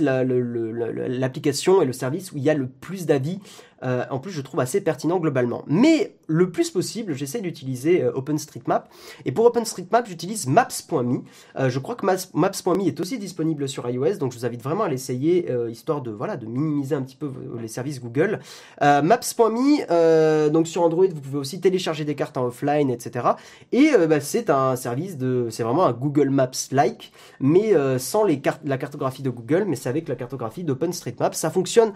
l'application 0.00 1.80
et 1.80 1.84
le 1.84 1.92
service 1.92 2.32
où 2.32 2.38
il 2.38 2.42
y 2.42 2.50
a 2.50 2.54
le 2.54 2.66
plus 2.66 3.06
d'avis 3.06 3.38
euh, 3.82 4.04
en 4.10 4.18
plus 4.18 4.30
je 4.32 4.40
trouve 4.40 4.60
assez 4.60 4.80
pertinent 4.80 5.18
globalement. 5.18 5.64
Mais 5.66 6.16
le 6.28 6.50
plus 6.50 6.70
possible, 6.70 7.14
j'essaie 7.14 7.40
d'utiliser 7.40 8.02
euh, 8.02 8.12
OpenStreetMap. 8.14 8.88
Et 9.24 9.32
pour 9.32 9.44
OpenStreetMap, 9.46 10.06
j'utilise 10.06 10.46
Maps.me. 10.46 11.20
Euh, 11.58 11.68
je 11.68 11.78
crois 11.78 11.94
que 11.94 12.06
Maps.me 12.06 12.86
est 12.86 13.00
aussi 13.00 13.18
disponible 13.18 13.68
sur 13.68 13.88
iOS, 13.88 14.16
donc 14.18 14.32
je 14.32 14.38
vous 14.38 14.46
invite 14.46 14.62
vraiment 14.62 14.84
à 14.84 14.88
l'essayer, 14.88 15.48
histoire 15.68 16.02
de, 16.02 16.10
voilà, 16.10 16.36
de 16.36 16.46
minimiser 16.46 16.94
un 16.94 17.02
petit 17.02 17.16
peu 17.16 17.30
les 17.60 17.68
services 17.68 18.00
Google. 18.00 18.40
Maps.me, 18.80 20.48
donc 20.48 20.66
sur 20.66 20.82
Android, 20.82 21.06
vous 21.06 21.20
pouvez 21.20 21.38
aussi 21.38 21.60
télécharger 21.60 22.04
des 22.04 22.14
cartes 22.14 22.36
en 22.36 22.46
offline, 22.46 22.90
etc. 22.90 23.26
Et 23.72 23.90
bah, 24.08 24.20
c'est 24.20 24.50
un 24.50 24.76
service 24.76 25.16
de... 25.16 25.48
C'est 25.50 25.62
vraiment 25.62 25.86
un 25.86 25.92
Google 25.92 26.30
Maps-like, 26.30 27.12
mais 27.40 27.74
sans 27.98 28.24
la 28.24 28.78
cartographie 28.78 29.22
de 29.22 29.30
Google, 29.30 29.64
mais 29.66 29.76
c'est 29.76 29.88
avec 29.88 30.08
la 30.08 30.16
cartographie 30.16 30.64
d'OpenStreetMap. 30.64 31.34
Ça 31.34 31.50
fonctionne 31.50 31.92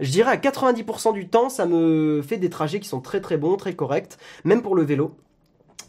je 0.00 0.10
dirais 0.10 0.30
à 0.30 0.36
90% 0.36 1.12
du 1.12 1.28
temps, 1.28 1.48
ça 1.48 1.66
me 1.66 2.22
fait 2.22 2.36
des 2.36 2.50
trajets 2.50 2.80
qui 2.80 2.88
sont 2.88 3.00
très 3.00 3.20
très 3.20 3.36
bons, 3.36 3.56
très 3.56 3.74
corrects, 3.74 4.16
même 4.44 4.62
pour 4.62 4.74
le 4.74 4.82
vélo. 4.82 5.16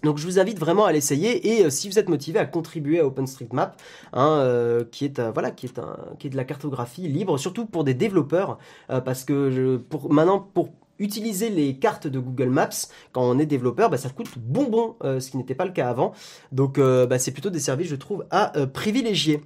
Donc 0.06 0.20
je 0.20 0.26
vous 0.26 0.39
invite 0.39 0.60
vraiment 0.60 0.86
à 0.86 0.91
l'essayer 0.91 1.56
et 1.56 1.66
euh, 1.66 1.70
si 1.72 1.89
vous 1.89 1.97
êtes 1.97 2.10
motivé 2.10 2.38
à 2.38 2.45
contribuer 2.45 2.99
à 2.99 3.08
OpenStreetMap, 3.08 3.82
hein, 4.14 4.30
euh, 4.39 4.86
qui 4.89 5.03
est 5.03 5.18
euh, 5.18 5.32
voilà, 5.32 5.49
qui 5.49 5.66
est 5.66 5.80
un, 5.80 5.97
qui 6.20 6.28
est 6.28 6.30
de 6.30 6.38
la 6.38 6.43
cartographie 6.43 7.08
libre, 7.08 7.39
surtout 7.39 7.66
pour 7.66 7.84
des 7.84 7.95
développeurs, 7.95 8.60
parce 8.88 9.24
que 9.24 9.78
pour 9.78 10.14
maintenant 10.14 10.39
pour 10.39 10.70
utiliser 10.99 11.49
les 11.49 11.78
cartes 11.78 12.08
de 12.08 12.20
Google 12.20 12.49
Maps 12.49 12.70
quand 13.12 13.24
on 13.24 13.39
est 13.39 13.47
développeur, 13.47 13.89
bah, 13.89 13.97
ça 13.97 14.10
coûte 14.10 14.30
bonbon, 14.38 14.95
ce 15.01 15.32
qui 15.32 15.38
n'était 15.38 15.56
pas 15.56 15.66
le 15.66 15.72
cas 15.72 15.89
avant. 15.89 16.14
Donc 16.51 16.80
bah, 16.80 17.18
c'est 17.18 17.32
plutôt 17.32 17.49
des 17.49 17.60
services, 17.60 17.88
je 17.88 17.95
trouve, 17.95 18.26
à 18.30 18.53
privilégier. 18.74 19.41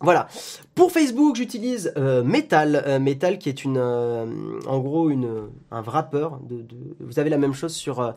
Voilà. 0.00 0.28
Pour 0.74 0.92
Facebook, 0.92 1.36
j'utilise 1.36 1.92
euh, 1.96 2.22
Metal, 2.22 2.82
euh, 2.86 2.98
Metal 2.98 3.38
qui 3.38 3.48
est 3.48 3.64
une, 3.64 3.78
euh, 3.78 4.26
en 4.66 4.78
gros, 4.78 5.08
une, 5.08 5.48
un 5.70 5.80
wrapper. 5.80 6.28
De, 6.42 6.56
de, 6.56 6.76
vous 7.00 7.18
avez 7.18 7.30
la 7.30 7.38
même 7.38 7.54
chose 7.54 7.74
sur 7.74 8.14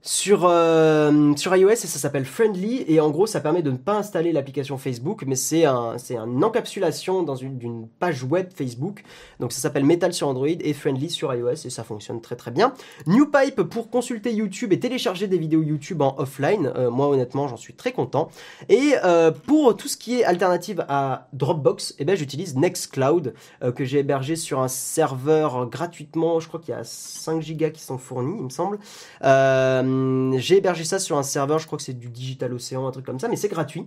sur, 0.00 0.46
euh, 0.46 1.34
sur 1.36 1.54
iOS 1.56 1.70
et 1.70 1.76
ça 1.76 1.98
s'appelle 1.98 2.24
Friendly 2.24 2.84
et 2.86 3.00
en 3.00 3.10
gros 3.10 3.26
ça 3.26 3.40
permet 3.40 3.62
de 3.62 3.70
ne 3.70 3.76
pas 3.76 3.96
installer 3.96 4.30
l'application 4.32 4.78
Facebook 4.78 5.24
mais 5.26 5.34
c'est 5.34 5.64
un, 5.64 5.98
c'est 5.98 6.16
une 6.16 6.44
encapsulation 6.44 7.24
dans 7.24 7.34
une, 7.34 7.58
d'une 7.58 7.88
page 7.98 8.22
web 8.22 8.48
Facebook 8.54 9.02
donc 9.40 9.52
ça 9.52 9.60
s'appelle 9.60 9.84
Metal 9.84 10.12
sur 10.12 10.28
Android 10.28 10.46
et 10.48 10.72
Friendly 10.72 11.10
sur 11.10 11.34
iOS 11.34 11.66
et 11.66 11.70
ça 11.70 11.82
fonctionne 11.82 12.20
très 12.20 12.36
très 12.36 12.50
bien. 12.50 12.72
NewPipe 13.06 13.62
pour 13.62 13.90
consulter 13.90 14.32
YouTube 14.32 14.72
et 14.72 14.78
télécharger 14.78 15.26
des 15.26 15.38
vidéos 15.38 15.62
YouTube 15.62 16.00
en 16.00 16.14
offline, 16.18 16.72
euh, 16.76 16.90
moi 16.90 17.08
honnêtement 17.08 17.48
j'en 17.48 17.56
suis 17.56 17.74
très 17.74 17.92
content. 17.92 18.28
Et 18.68 18.94
euh, 19.04 19.32
pour 19.32 19.76
tout 19.76 19.88
ce 19.88 19.96
qui 19.96 20.20
est 20.20 20.24
alternative 20.24 20.84
à 20.88 21.28
Dropbox, 21.32 21.96
eh 21.98 22.04
ben, 22.04 22.16
j'utilise 22.16 22.56
Nextcloud 22.56 23.34
que 23.74 23.84
j'ai 23.84 23.98
hébergé 23.98 24.36
sur 24.36 24.60
un 24.60 24.68
serveur 24.68 25.66
gratuitement, 25.66 26.40
je 26.40 26.48
crois 26.48 26.60
qu'il 26.60 26.74
y 26.74 26.78
a 26.78 26.84
5 26.84 27.42
gigas 27.42 27.70
qui 27.70 27.82
sont 27.82 27.98
fournis 27.98 28.36
il 28.38 28.44
me 28.44 28.50
semble. 28.50 28.78
Euh, 29.24 29.87
euh, 29.88 30.38
j'ai 30.38 30.58
hébergé 30.58 30.84
ça 30.84 30.98
sur 30.98 31.18
un 31.18 31.22
serveur, 31.22 31.58
je 31.58 31.66
crois 31.66 31.78
que 31.78 31.84
c'est 31.84 31.98
du 31.98 32.08
Digital 32.08 32.52
Ocean, 32.52 32.86
un 32.86 32.90
truc 32.90 33.06
comme 33.06 33.18
ça, 33.18 33.28
mais 33.28 33.36
c'est 33.36 33.48
gratuit 33.48 33.86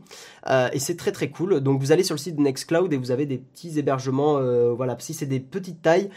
euh, 0.50 0.70
et 0.74 0.80
c'est 0.80 0.96
très 0.96 1.12
très 1.12 1.30
cool. 1.30 1.60
Donc 1.62 1.80
vous 1.80 1.92
allez 1.92 2.04
sur 2.04 2.16
le 2.16 2.20
site 2.20 2.40
Nextcloud 2.40 2.92
et 2.94 2.98
vous 2.98 3.12
avez 3.12 3.26
des 3.26 3.38
petits 3.38 3.78
hébergements, 3.80 4.38
euh, 4.38 4.74
voilà, 4.74 4.96
si 5.00 5.14
c'est 5.14 5.26
des 5.26 5.40
petites 5.40 5.82
tailles, 5.82 6.10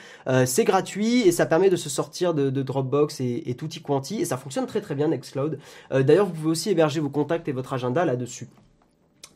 c'est 0.46 0.64
gratuit 0.64 1.20
et 1.20 1.32
ça 1.32 1.46
permet 1.46 1.70
de 1.70 1.76
se 1.76 1.88
sortir 1.88 2.34
de, 2.34 2.50
Dropbox 2.64 3.20
et, 3.20 3.42
et 3.46 3.54
tutti 3.54 3.82
quanti 3.82 4.20
et 4.20 4.24
ça 4.24 4.36
fonctionne 4.36 4.66
très 4.66 4.80
très 4.80 4.94
bien 4.94 5.08
Nextcloud. 5.08 5.58
D'ailleurs, 5.90 6.26
vous 6.26 6.32
pouvez 6.32 6.50
aussi 6.50 6.70
héberger 6.70 7.00
vos 7.00 7.10
contacts 7.10 7.48
et 7.48 7.52
votre 7.52 7.72
agenda 7.72 8.04
là-dessus. 8.04 8.48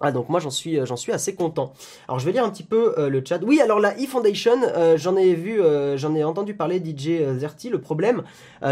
Ah 0.01 0.12
donc 0.12 0.28
moi 0.28 0.40
j'en 0.40 0.51
suis 0.51 0.78
j'en 0.86 0.96
suis 0.96 1.12
assez 1.12 1.34
content. 1.34 1.72
Alors 2.07 2.18
je 2.18 2.26
vais 2.26 2.32
lire 2.32 2.44
un 2.44 2.51
petit 2.51 2.62
peu 2.62 2.94
le 3.09 3.22
chat. 3.24 3.40
Oui 3.42 3.61
alors 3.61 3.80
la 3.80 3.99
eFoundation 3.99 4.57
j'en 4.96 5.16
ai 5.16 5.34
vu 5.34 5.61
j'en 5.96 6.14
ai 6.14 6.24
entendu 6.24 6.55
parler 6.55 6.78
DJ 6.78 7.38
Zerti. 7.38 7.68
Le 7.68 7.80
problème 7.80 8.22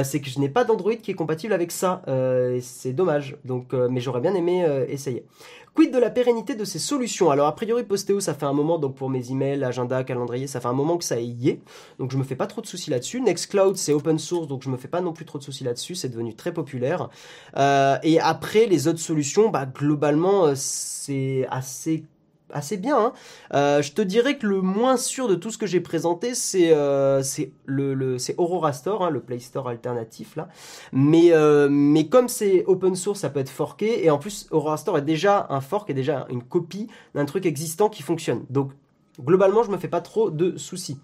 c'est 0.05 0.21
que 0.21 0.31
je 0.31 0.39
n'ai 0.39 0.49
pas 0.49 0.65
d'Android 0.65 0.95
qui 0.95 1.11
est 1.11 1.15
compatible 1.15 1.53
avec 1.53 1.73
ça. 1.73 2.03
c'est 2.61 2.93
dommage. 2.93 3.37
Donc 3.45 3.73
mais 3.73 4.01
j'aurais 4.01 4.21
bien 4.21 4.35
aimé 4.35 4.67
essayer. 4.89 5.25
Quid 5.77 5.93
de 5.93 5.99
la 5.99 6.09
pérennité 6.09 6.55
de 6.55 6.65
ces 6.65 6.79
solutions? 6.79 7.31
Alors 7.31 7.47
a 7.47 7.55
priori 7.55 7.85
Posteo 7.85 8.19
ça 8.19 8.33
fait 8.33 8.47
un 8.47 8.55
moment 8.55 8.79
donc 8.79 8.95
pour 8.95 9.11
mes 9.11 9.31
emails, 9.31 9.63
agenda, 9.63 10.05
calendrier, 10.05 10.47
ça 10.47 10.59
fait 10.59 10.69
un 10.69 10.73
moment 10.73 10.97
que 10.97 11.05
ça 11.05 11.21
y 11.21 11.51
est. 11.51 11.61
Donc 11.99 12.11
je 12.11 12.17
me 12.17 12.25
fais 12.25 12.35
pas 12.35 12.47
trop 12.47 12.63
de 12.63 12.67
soucis 12.67 12.91
là-dessus. 12.91 13.21
Nextcloud 13.21 13.77
c'est 13.77 13.93
open 13.93 14.19
source 14.19 14.49
donc 14.49 14.63
je 14.63 14.71
me 14.71 14.79
fais 14.79 14.89
pas 14.89 15.03
non 15.03 15.13
plus 15.13 15.27
trop 15.27 15.39
de 15.39 15.45
soucis 15.45 15.65
là-dessus, 15.65 15.95
c'est 15.95 16.09
devenu 16.09 16.35
très 16.35 16.55
populaire. 16.55 17.11
Euh, 17.59 17.99
et 18.03 18.19
après 18.19 18.65
les 18.65 18.89
autres 18.89 19.01
solutions, 19.01 19.51
bah 19.51 19.67
globalement 19.67 20.47
euh, 20.47 20.55
c'est 20.57 21.47
assez 21.51 22.05
assez 22.53 22.77
bien. 22.77 22.99
Hein. 22.99 23.13
Euh, 23.55 23.83
je 23.83 23.93
te 23.93 24.03
dirais 24.03 24.39
que 24.39 24.47
le 24.47 24.61
moins 24.61 24.97
sûr 24.97 25.29
de 25.29 25.35
tout 25.35 25.51
ce 25.51 25.59
que 25.59 25.67
j'ai 25.67 25.81
présenté, 25.81 26.35
c'est 26.35 26.71
euh, 26.73 27.23
le, 27.65 28.17
Aurora 28.37 28.73
Store, 28.73 29.05
hein, 29.05 29.11
le 29.11 29.21
Play 29.21 29.39
Store 29.39 29.69
alternatif 29.69 30.37
là. 30.37 30.49
Mais 30.93 31.33
euh, 31.33 31.69
mais 31.71 32.09
comme 32.09 32.29
c'est 32.29 32.65
open 32.67 32.95
source, 32.95 33.21
ça 33.21 33.31
peut 33.31 33.41
être 33.41 33.51
forké 33.51 34.05
et 34.05 34.11
en 34.11 34.19
plus 34.19 34.47
Aurora 34.51 34.77
Store 34.77 34.99
est 34.99 35.03
déjà 35.03 35.47
un 35.51 35.61
fork, 35.61 35.91
est 35.91 35.95
déjà 35.95 36.27
une 36.31 36.43
copie 36.43 36.89
d'un 37.15 37.25
truc 37.25 37.47
existant 37.47 37.89
qui 37.89 38.03
fonctionne. 38.03 38.45
Donc 38.51 38.73
globalement, 39.21 39.63
je 39.63 39.71
me 39.71 39.79
fais 39.79 39.89
pas 39.89 40.01
trop 40.01 40.31
de 40.31 40.57
soucis. 40.57 40.99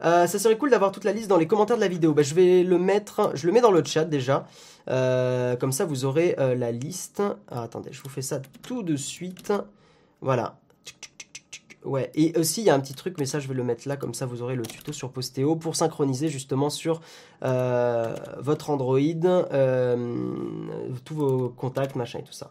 Ça 0.00 0.28
serait 0.28 0.56
cool 0.56 0.70
d'avoir 0.70 0.92
toute 0.92 1.02
la 1.02 1.12
liste 1.12 1.26
dans 1.26 1.38
les 1.38 1.48
commentaires 1.48 1.74
de 1.74 1.80
la 1.80 1.88
vidéo. 1.88 2.14
Bah, 2.14 2.22
je 2.22 2.32
vais 2.32 2.62
le 2.62 2.78
mettre, 2.78 3.32
je 3.34 3.48
le 3.48 3.52
mets 3.52 3.60
dans 3.60 3.72
le 3.72 3.82
chat 3.82 4.04
déjà. 4.04 4.46
Comme 4.86 5.72
ça, 5.72 5.84
vous 5.86 6.04
aurez 6.04 6.36
la 6.38 6.70
liste. 6.70 7.20
Ah, 7.50 7.62
attendez, 7.62 7.90
je 7.90 8.00
vous 8.00 8.08
fais 8.08 8.22
ça 8.22 8.40
tout 8.62 8.84
de 8.84 8.94
suite. 8.94 9.52
Voilà. 10.20 10.58
Ouais, 11.84 12.10
et 12.14 12.36
aussi 12.36 12.60
il 12.60 12.64
y 12.64 12.70
a 12.70 12.74
un 12.74 12.80
petit 12.80 12.94
truc, 12.94 13.14
mais 13.18 13.24
ça 13.24 13.38
je 13.38 13.46
vais 13.46 13.54
le 13.54 13.62
mettre 13.62 13.86
là, 13.86 13.96
comme 13.96 14.12
ça 14.12 14.26
vous 14.26 14.42
aurez 14.42 14.56
le 14.56 14.66
tuto 14.66 14.92
sur 14.92 15.10
Postéo 15.10 15.54
pour 15.54 15.76
synchroniser 15.76 16.28
justement 16.28 16.70
sur 16.70 17.00
euh, 17.44 18.14
votre 18.38 18.70
Android, 18.70 18.98
euh, 18.98 20.36
tous 21.04 21.14
vos 21.14 21.48
contacts, 21.48 21.94
machin 21.94 22.18
et 22.18 22.24
tout 22.24 22.32
ça. 22.32 22.50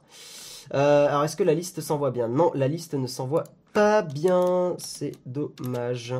Euh, 0.74 1.08
alors 1.08 1.26
est-ce 1.26 1.36
que 1.36 1.44
la 1.44 1.54
liste 1.54 1.82
s'envoie 1.82 2.12
bien? 2.12 2.30
Non, 2.30 2.52
la 2.56 2.70
liste 2.70 2.94
ne 2.94 3.06
s'envoie 3.06 3.44
pas 3.74 4.02
bien, 4.02 4.76
c'est 4.80 5.12
dommage. 5.26 6.16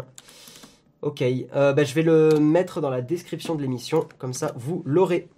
Ok, 1.02 1.24
bah, 1.54 1.84
je 1.84 1.94
vais 1.94 2.04
le 2.04 2.40
mettre 2.40 2.82
dans 2.82 2.90
la 2.90 3.02
description 3.02 3.56
de 3.56 3.62
l'émission, 3.62 4.08
comme 4.18 4.34
ça 4.34 4.52
vous 4.58 4.84
l'aurez. 4.86 5.30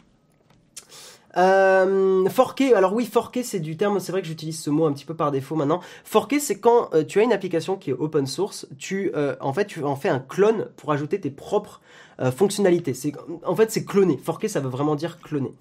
Euh, 1.38 2.28
alors 2.76 2.94
oui, 2.94 3.06
forquer 3.06 3.44
c'est 3.44 3.60
du 3.60 3.78
terme, 3.78 4.00
c'est 4.00 4.12
vrai 4.12 4.22
que 4.22 4.28
j'utilise 4.28 4.60
ce 4.60 4.70
mot 4.70 4.86
un 4.86 4.94
petit 4.94 5.06
peu 5.06 5.16
par 5.16 5.32
défaut 5.32 5.56
maintenant. 5.56 5.82
Forquer 6.04 6.40
c'est 6.40 6.60
quand 6.60 6.94
euh, 6.94 7.04
tu 7.04 7.20
as 7.20 7.24
une 7.24 7.34
application 7.34 7.76
qui 7.76 7.92
est 7.92 7.94
open 7.94 8.26
source, 8.26 8.68
tu 8.78 9.12
euh, 9.16 9.36
en 9.40 9.54
fait 9.54 9.66
tu 9.66 9.84
en 9.84 9.96
fais 9.96 10.10
un 10.10 10.20
clone 10.20 10.70
pour 10.78 10.92
ajouter 10.92 11.20
tes 11.20 11.30
propres 11.30 11.82
euh, 12.20 12.32
fonctionnalités. 12.32 12.94
C'est 12.94 13.14
en 13.46 13.56
fait 13.56 13.72
c'est 13.72 13.86
cloner. 13.86 14.18
Forquer 14.18 14.48
ça 14.48 14.60
veut 14.60 14.70
vraiment 14.70 14.96
dire 14.96 15.20
cloner. 15.20 15.54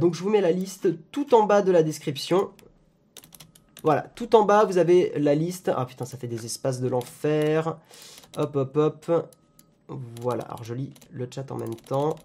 donc 0.00 0.14
je 0.14 0.22
vous 0.22 0.30
mets 0.30 0.40
la 0.40 0.52
liste 0.52 0.88
tout 1.10 1.34
en 1.34 1.44
bas 1.44 1.62
de 1.62 1.72
la 1.72 1.82
description. 1.82 2.50
Voilà, 3.82 4.02
tout 4.14 4.34
en 4.34 4.44
bas 4.44 4.64
vous 4.64 4.78
avez 4.78 5.12
la 5.16 5.34
liste. 5.34 5.70
Ah 5.74 5.84
putain, 5.84 6.04
ça 6.04 6.16
fait 6.16 6.28
des 6.28 6.44
espaces 6.44 6.80
de 6.80 6.88
l'enfer. 6.88 7.76
Hop 8.36 8.56
hop 8.56 8.76
hop. 8.76 9.30
Voilà, 10.20 10.44
alors 10.44 10.64
je 10.64 10.74
lis 10.74 10.92
le 11.12 11.28
chat 11.32 11.50
en 11.50 11.56
même 11.56 11.74
temps. 11.74 12.16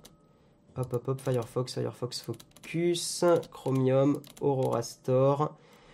Hop, 0.77 0.93
hop, 0.93 1.07
hop, 1.09 1.21
Firefox, 1.21 1.73
Firefox 1.73 2.21
Focus, 2.21 3.25
Chromium, 3.51 4.21
Aurora 4.39 4.81
Store. 4.81 5.53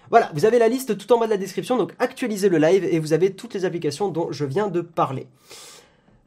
Voilà, 0.09 0.31
vous 0.33 0.45
avez 0.45 0.59
la 0.59 0.67
liste 0.67 0.97
tout 0.97 1.11
en 1.11 1.19
bas 1.19 1.25
de 1.25 1.31
la 1.31 1.37
description, 1.37 1.77
donc 1.77 1.93
actualisez 1.99 2.47
le 2.47 2.59
live 2.59 2.85
et 2.85 2.99
vous 2.99 3.11
avez 3.11 3.33
toutes 3.33 3.53
les 3.53 3.65
applications 3.65 4.09
dont 4.09 4.31
je 4.31 4.45
viens 4.45 4.67
de 4.67 4.81
parler. 4.81 5.27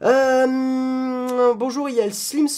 Euh, 0.02 1.54
bonjour, 1.54 1.90
il 1.90 1.96
y 1.96 2.00
a 2.00 2.06
le 2.06 2.12
Slim, 2.12 2.48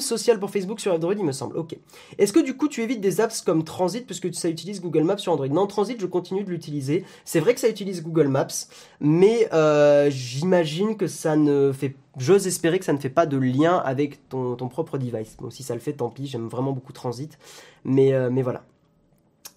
Social 0.00 0.40
pour 0.40 0.50
Facebook 0.50 0.80
sur 0.80 0.94
Android, 0.94 1.14
il 1.14 1.24
me 1.24 1.32
semble. 1.32 1.58
Ok. 1.58 1.76
Est-ce 2.16 2.32
que 2.32 2.40
du 2.40 2.56
coup 2.56 2.68
tu 2.68 2.82
évites 2.82 3.00
des 3.00 3.20
apps 3.20 3.42
comme 3.42 3.62
Transit 3.62 4.06
parce 4.06 4.20
que 4.20 4.32
ça 4.32 4.48
utilise 4.48 4.80
Google 4.80 5.04
Maps 5.04 5.18
sur 5.18 5.32
Android? 5.32 5.48
Non, 5.48 5.66
Transit, 5.66 6.00
je 6.00 6.06
continue 6.06 6.44
de 6.44 6.50
l'utiliser. 6.50 7.04
C'est 7.24 7.40
vrai 7.40 7.52
que 7.54 7.60
ça 7.60 7.68
utilise 7.68 8.02
Google 8.02 8.28
Maps, 8.28 8.46
mais 9.00 9.48
euh, 9.52 10.08
j'imagine 10.10 10.96
que 10.96 11.06
ça 11.06 11.36
ne 11.36 11.72
fait. 11.72 11.94
J'ose 12.16 12.46
espérer 12.46 12.78
que 12.78 12.84
ça 12.84 12.92
ne 12.92 12.98
fait 12.98 13.10
pas 13.10 13.26
de 13.26 13.36
lien 13.36 13.76
avec 13.76 14.28
ton, 14.28 14.56
propre 14.56 14.98
device. 14.98 15.36
Bon, 15.38 15.50
si 15.50 15.62
ça 15.62 15.74
le 15.74 15.80
fait, 15.80 15.94
tant 15.94 16.08
pis. 16.08 16.26
J'aime 16.26 16.48
vraiment 16.48 16.72
beaucoup 16.72 16.92
Transit, 16.92 17.38
mais 17.84 18.14
euh, 18.14 18.30
mais 18.30 18.42
voilà. 18.42 18.64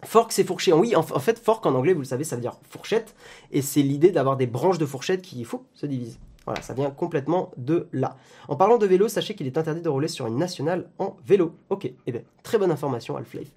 Fork, 0.04 0.32
c'est 0.32 0.44
fourché. 0.44 0.74
Oui, 0.74 0.96
en, 0.96 1.02
fait, 1.02 1.40
fork 1.40 1.66
en 1.66 1.74
anglais, 1.74 1.94
vous 1.94 2.02
le 2.02 2.06
savez, 2.06 2.24
ça 2.24 2.36
veut 2.36 2.42
dire 2.42 2.58
fourchette. 2.70 3.16
Et 3.52 3.62
c'est 3.64 3.82
l'idée 3.82 4.12
d'avoir 4.12 4.38
des 4.38 4.46
branches 4.46 4.78
de 4.78 4.86
fourchette 4.86 5.24
qui, 5.24 5.44
faut, 5.44 5.64
se 5.74 5.88
divisent. 5.88 6.20
Voilà, 6.48 6.62
ça 6.62 6.74
vient 6.74 6.90
complètement 6.90 7.52
de 7.58 7.90
là. 7.92 8.16
En 8.48 8.56
parlant 8.56 8.78
de 8.78 8.86
vélo, 8.86 9.10
sachez 9.10 9.36
qu'il 9.36 9.48
est 9.48 9.58
interdit 9.58 9.82
de 9.82 9.90
rouler 9.90 10.08
sur 10.08 10.28
une 10.28 10.38
nationale 10.38 10.90
en 10.98 11.18
vélo. 11.26 11.52
Ok, 11.70 11.92
eh 12.06 12.12
bien, 12.14 12.22
très 12.42 12.58
bonne 12.58 12.72
information, 12.72 13.18
Half-Life. 13.18 13.52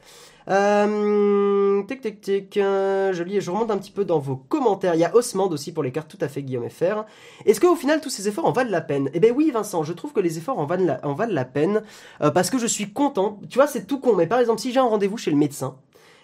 Euh, 0.49 1.84
tic 1.84 2.01
tic 2.01 2.20
tic, 2.20 2.57
euh, 2.57 3.12
je 3.12 3.22
et 3.22 3.41
je 3.41 3.49
remonte 3.49 3.70
un 3.70 3.78
petit 3.78 3.93
peu 3.93 4.05
dans 4.05 4.18
vos 4.18 4.34
commentaires. 4.34 4.97
Il 4.97 5.01
y 5.01 5.05
a 5.05 5.14
Osmand 5.14 5.47
aussi 5.51 5.72
pour 5.72 5.84
les 5.84 5.93
cartes, 5.93 6.11
tout 6.11 6.18
à 6.20 6.26
fait 6.26 6.43
Guillaume 6.43 6.68
FR. 6.68 7.05
Est-ce 7.47 7.61
qu'au 7.61 7.76
final 7.76 8.01
tous 8.01 8.11
ces 8.11 8.26
efforts 8.26 8.45
en 8.45 8.51
valent 8.51 8.72
la 8.72 8.80
peine? 8.80 9.09
Eh 9.14 9.20
bien 9.20 9.30
oui 9.30 9.53
Vincent, 9.53 9.84
je 9.84 9.93
trouve 9.93 10.12
que 10.12 10.18
les 10.18 10.38
efforts 10.38 10.59
en 10.59 10.66
valent 10.66 10.86
la, 10.86 11.07
en 11.07 11.14
valent 11.14 11.32
la 11.32 11.45
peine 11.45 11.84
euh, 12.22 12.32
parce 12.32 12.51
que 12.51 12.59
je 12.59 12.66
suis 12.66 12.93
content. 12.93 13.38
Tu 13.49 13.59
vois, 13.59 13.68
c'est 13.68 13.86
tout 13.86 14.01
con, 14.01 14.16
mais 14.16 14.26
par 14.26 14.41
exemple 14.41 14.61
si 14.61 14.72
j'ai 14.72 14.80
un 14.80 14.88
rendez-vous 14.88 15.16
chez 15.16 15.30
le 15.30 15.36
médecin, 15.36 15.76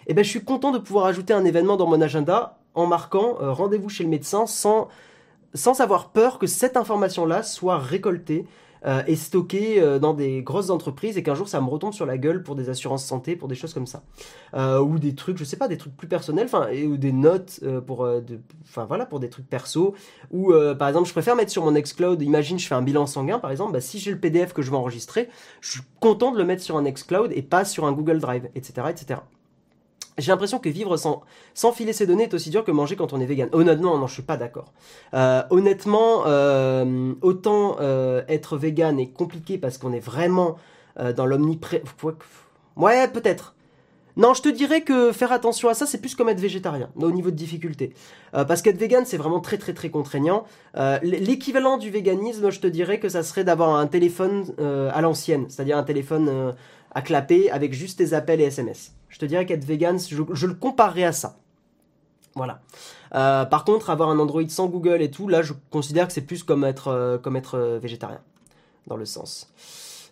eh 0.07 0.13
ben 0.13 0.25
je 0.25 0.29
suis 0.29 0.43
content 0.43 0.71
de 0.71 0.79
pouvoir 0.79 1.05
ajouter 1.05 1.33
un 1.33 1.45
événement 1.45 1.77
dans 1.77 1.87
mon 1.87 2.01
agenda 2.01 2.57
en 2.73 2.87
marquant 2.87 3.37
euh, 3.41 3.53
rendez-vous 3.53 3.87
chez 3.87 4.03
le 4.03 4.09
médecin 4.09 4.45
sans 4.47 4.89
sans 5.53 5.81
avoir 5.81 6.09
peur 6.09 6.39
que 6.39 6.47
cette 6.47 6.77
information-là 6.77 7.43
soit 7.43 7.77
récoltée 7.77 8.45
euh, 8.85 9.01
et 9.07 9.15
stockée 9.15 9.81
euh, 9.81 9.99
dans 9.99 10.13
des 10.13 10.41
grosses 10.41 10.69
entreprises 10.69 11.17
et 11.17 11.23
qu'un 11.23 11.35
jour 11.35 11.47
ça 11.47 11.59
me 11.61 11.67
retombe 11.67 11.93
sur 11.93 12.05
la 12.05 12.17
gueule 12.17 12.43
pour 12.43 12.55
des 12.55 12.69
assurances 12.69 13.03
santé, 13.03 13.35
pour 13.35 13.47
des 13.47 13.55
choses 13.55 13.73
comme 13.73 13.87
ça. 13.87 14.03
Euh, 14.53 14.79
ou 14.79 14.99
des 14.99 15.15
trucs, 15.15 15.37
je 15.37 15.43
sais 15.43 15.57
pas, 15.57 15.67
des 15.67 15.77
trucs 15.77 15.95
plus 15.95 16.07
personnels, 16.07 16.47
ou 16.85 16.97
des 16.97 17.11
notes 17.11 17.59
pour, 17.85 18.07
voilà, 18.87 19.05
pour 19.05 19.19
des 19.19 19.29
trucs 19.29 19.49
perso. 19.49 19.95
Ou 20.31 20.53
par 20.77 20.87
exemple, 20.87 21.07
je 21.07 21.13
préfère 21.13 21.35
mettre 21.35 21.51
sur 21.51 21.63
mon 21.65 21.71
Nextcloud, 21.71 22.21
imagine 22.21 22.59
je 22.59 22.67
fais 22.67 22.75
un 22.75 22.81
bilan 22.81 23.05
sanguin 23.07 23.39
par 23.39 23.51
exemple, 23.51 23.73
bah, 23.73 23.81
si 23.81 23.99
j'ai 23.99 24.11
le 24.11 24.19
PDF 24.19 24.53
que 24.53 24.61
je 24.61 24.71
veux 24.71 24.77
enregistrer, 24.77 25.29
je 25.61 25.71
suis 25.71 25.81
content 25.99 26.31
de 26.31 26.37
le 26.37 26.45
mettre 26.45 26.63
sur 26.63 26.77
un 26.77 26.83
Nextcloud 26.83 27.31
et 27.33 27.41
pas 27.41 27.65
sur 27.65 27.85
un 27.85 27.91
Google 27.91 28.19
Drive, 28.19 28.49
etc. 28.55 28.87
etc. 28.89 29.19
J'ai 30.17 30.31
l'impression 30.31 30.57
que 30.57 30.69
vivre 30.69 30.97
sans, 30.97 31.21
sans 31.53 31.71
filer 31.71 31.93
ses 31.93 32.07
données 32.07 32.23
est 32.23 32.33
aussi 32.33 32.49
dur 32.49 32.63
que 32.63 32.71
manger 32.71 32.95
quand 32.95 33.13
on 33.13 33.21
est 33.21 33.25
vegan. 33.25 33.49
Honnêtement, 33.51 33.99
non, 33.99 34.07
je 34.07 34.13
suis 34.13 34.23
pas 34.23 34.35
d'accord. 34.37 34.73
Euh, 35.13 35.43
honnêtement, 35.51 36.23
euh, 36.25 37.13
autant 37.21 37.77
euh, 37.79 38.23
être 38.27 38.57
vegan 38.57 38.99
est 38.99 39.09
compliqué 39.13 39.59
parce 39.59 39.77
qu'on 39.77 39.93
est 39.93 39.99
vraiment 39.99 40.57
dans 41.15 41.27
l'omnipré... 41.27 41.83
Ouais, 42.75 43.07
peut-être. 43.07 43.53
Non, 44.15 44.33
je 44.33 44.41
te 44.41 44.49
dirais 44.49 44.81
que 44.81 45.11
faire 45.11 45.31
attention 45.31 45.69
à 45.69 45.75
ça, 45.75 45.85
c'est 45.85 45.99
plus 45.99 46.15
comme 46.15 46.27
être 46.27 46.39
végétarien, 46.39 46.89
au 46.95 47.11
niveau 47.11 47.29
de 47.29 47.35
difficulté. 47.35 47.93
parce 48.31 48.63
qu'être 48.63 48.79
vegan, 48.79 49.05
c'est 49.05 49.17
vraiment 49.17 49.39
très 49.39 49.59
très 49.59 49.75
très 49.75 49.91
contraignant. 49.91 50.45
L'équivalent 51.03 51.77
du 51.77 51.91
véganisme, 51.91 52.49
je 52.49 52.59
te 52.59 52.65
dirais 52.65 52.99
que 52.99 53.09
ça 53.09 53.21
serait 53.21 53.43
d'avoir 53.43 53.75
un 53.75 53.85
téléphone 53.85 54.45
à 54.91 55.01
l'ancienne, 55.01 55.45
c'est-à-dire 55.49 55.77
un 55.77 55.83
téléphone 55.83 56.55
à 56.91 57.01
clapper 57.01 57.49
avec 57.51 57.73
juste 57.73 57.99
tes 57.99 58.13
appels 58.13 58.41
et 58.41 58.45
SMS. 58.45 58.93
Je 59.09 59.19
te 59.19 59.25
dirais 59.25 59.45
qu'être 59.45 59.65
vegan, 59.65 59.99
je, 59.99 60.45
le 60.45 60.53
comparerais 60.53 61.03
à 61.03 61.11
ça. 61.11 61.37
Voilà. 62.35 62.61
Euh, 63.15 63.45
par 63.45 63.63
contre, 63.63 63.89
avoir 63.89 64.09
un 64.09 64.19
Android 64.19 64.47
sans 64.47 64.67
Google 64.67 65.01
et 65.01 65.09
tout, 65.09 65.27
là, 65.27 65.41
je 65.41 65.53
considère 65.71 66.07
que 66.07 66.13
c'est 66.13 66.21
plus 66.21 66.43
comme 66.43 66.63
être, 66.63 66.89
euh, 66.89 67.17
comme 67.17 67.35
être 67.35 67.55
euh, 67.55 67.79
végétarien. 67.79 68.19
dans 68.85 68.97
le 68.97 69.05
sens. 69.05 69.51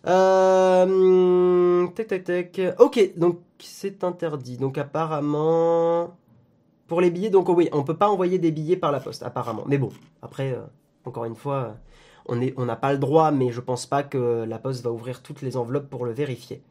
Tac, 0.04 2.06
tac, 2.06 2.24
tac. 2.24 2.60
Ok, 2.78 3.12
donc 3.16 3.40
c'est 3.58 4.04
interdit. 4.04 4.56
Donc 4.56 4.78
apparemment, 4.78 6.16
pour 6.86 7.00
les 7.00 7.10
billets, 7.10 7.30
donc 7.30 7.48
oui, 7.48 7.68
on 7.72 7.84
peut 7.84 7.96
pas 7.96 8.08
envoyer 8.08 8.38
des 8.38 8.50
billets 8.50 8.76
par 8.76 8.92
la 8.92 9.00
poste, 9.00 9.22
apparemment. 9.22 9.64
Mais 9.66 9.78
bon, 9.78 9.90
après, 10.22 10.56
encore 11.04 11.24
une 11.24 11.36
fois, 11.36 11.76
on 12.28 12.64
n'a 12.64 12.76
pas 12.76 12.92
le 12.92 12.98
droit, 12.98 13.30
mais 13.30 13.50
je 13.50 13.60
pense 13.60 13.86
pas 13.86 14.02
que 14.02 14.44
la 14.44 14.58
poste 14.58 14.82
va 14.82 14.90
ouvrir 14.90 15.22
toutes 15.22 15.42
les 15.42 15.56
enveloppes 15.56 15.88
pour 15.88 16.04
le 16.04 16.12
vérifier. 16.12 16.62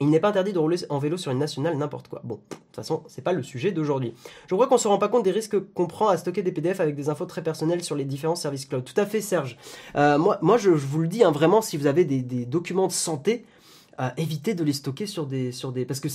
Il 0.00 0.10
n'est 0.10 0.20
pas 0.20 0.28
interdit 0.28 0.52
de 0.52 0.58
rouler 0.58 0.76
en 0.90 0.98
vélo 0.98 1.16
sur 1.16 1.30
une 1.30 1.38
nationale 1.38 1.76
n'importe 1.76 2.08
quoi. 2.08 2.20
Bon, 2.24 2.34
de 2.34 2.56
toute 2.56 2.76
façon, 2.76 3.04
c'est 3.06 3.22
pas 3.22 3.32
le 3.32 3.44
sujet 3.44 3.70
d'aujourd'hui. 3.70 4.12
Je 4.48 4.54
crois 4.54 4.66
qu'on 4.66 4.76
se 4.76 4.88
rend 4.88 4.98
pas 4.98 5.08
compte 5.08 5.22
des 5.22 5.30
risques 5.30 5.58
qu'on 5.72 5.86
prend 5.86 6.08
à 6.08 6.16
stocker 6.16 6.42
des 6.42 6.50
PDF 6.50 6.80
avec 6.80 6.96
des 6.96 7.08
infos 7.08 7.26
très 7.26 7.42
personnelles 7.42 7.82
sur 7.84 7.94
les 7.94 8.04
différents 8.04 8.34
services 8.34 8.66
cloud. 8.66 8.84
Tout 8.84 9.00
à 9.00 9.06
fait, 9.06 9.20
Serge. 9.20 9.56
Euh, 9.94 10.18
moi, 10.18 10.56
je, 10.58 10.70
vous 10.70 10.98
le 10.98 11.08
dis, 11.08 11.22
hein, 11.22 11.30
vraiment, 11.30 11.62
si 11.62 11.76
vous 11.76 11.86
avez 11.86 12.04
des 12.04 12.44
documents 12.44 12.88
de 12.88 12.92
santé, 12.92 13.44
éviter 14.16 14.54
de 14.54 14.64
les 14.64 14.72
stocker 14.72 15.06
sur 15.06 15.26
des 15.26 15.52
sur 15.52 15.72
des 15.72 15.84
parce 15.84 16.00
que 16.00 16.08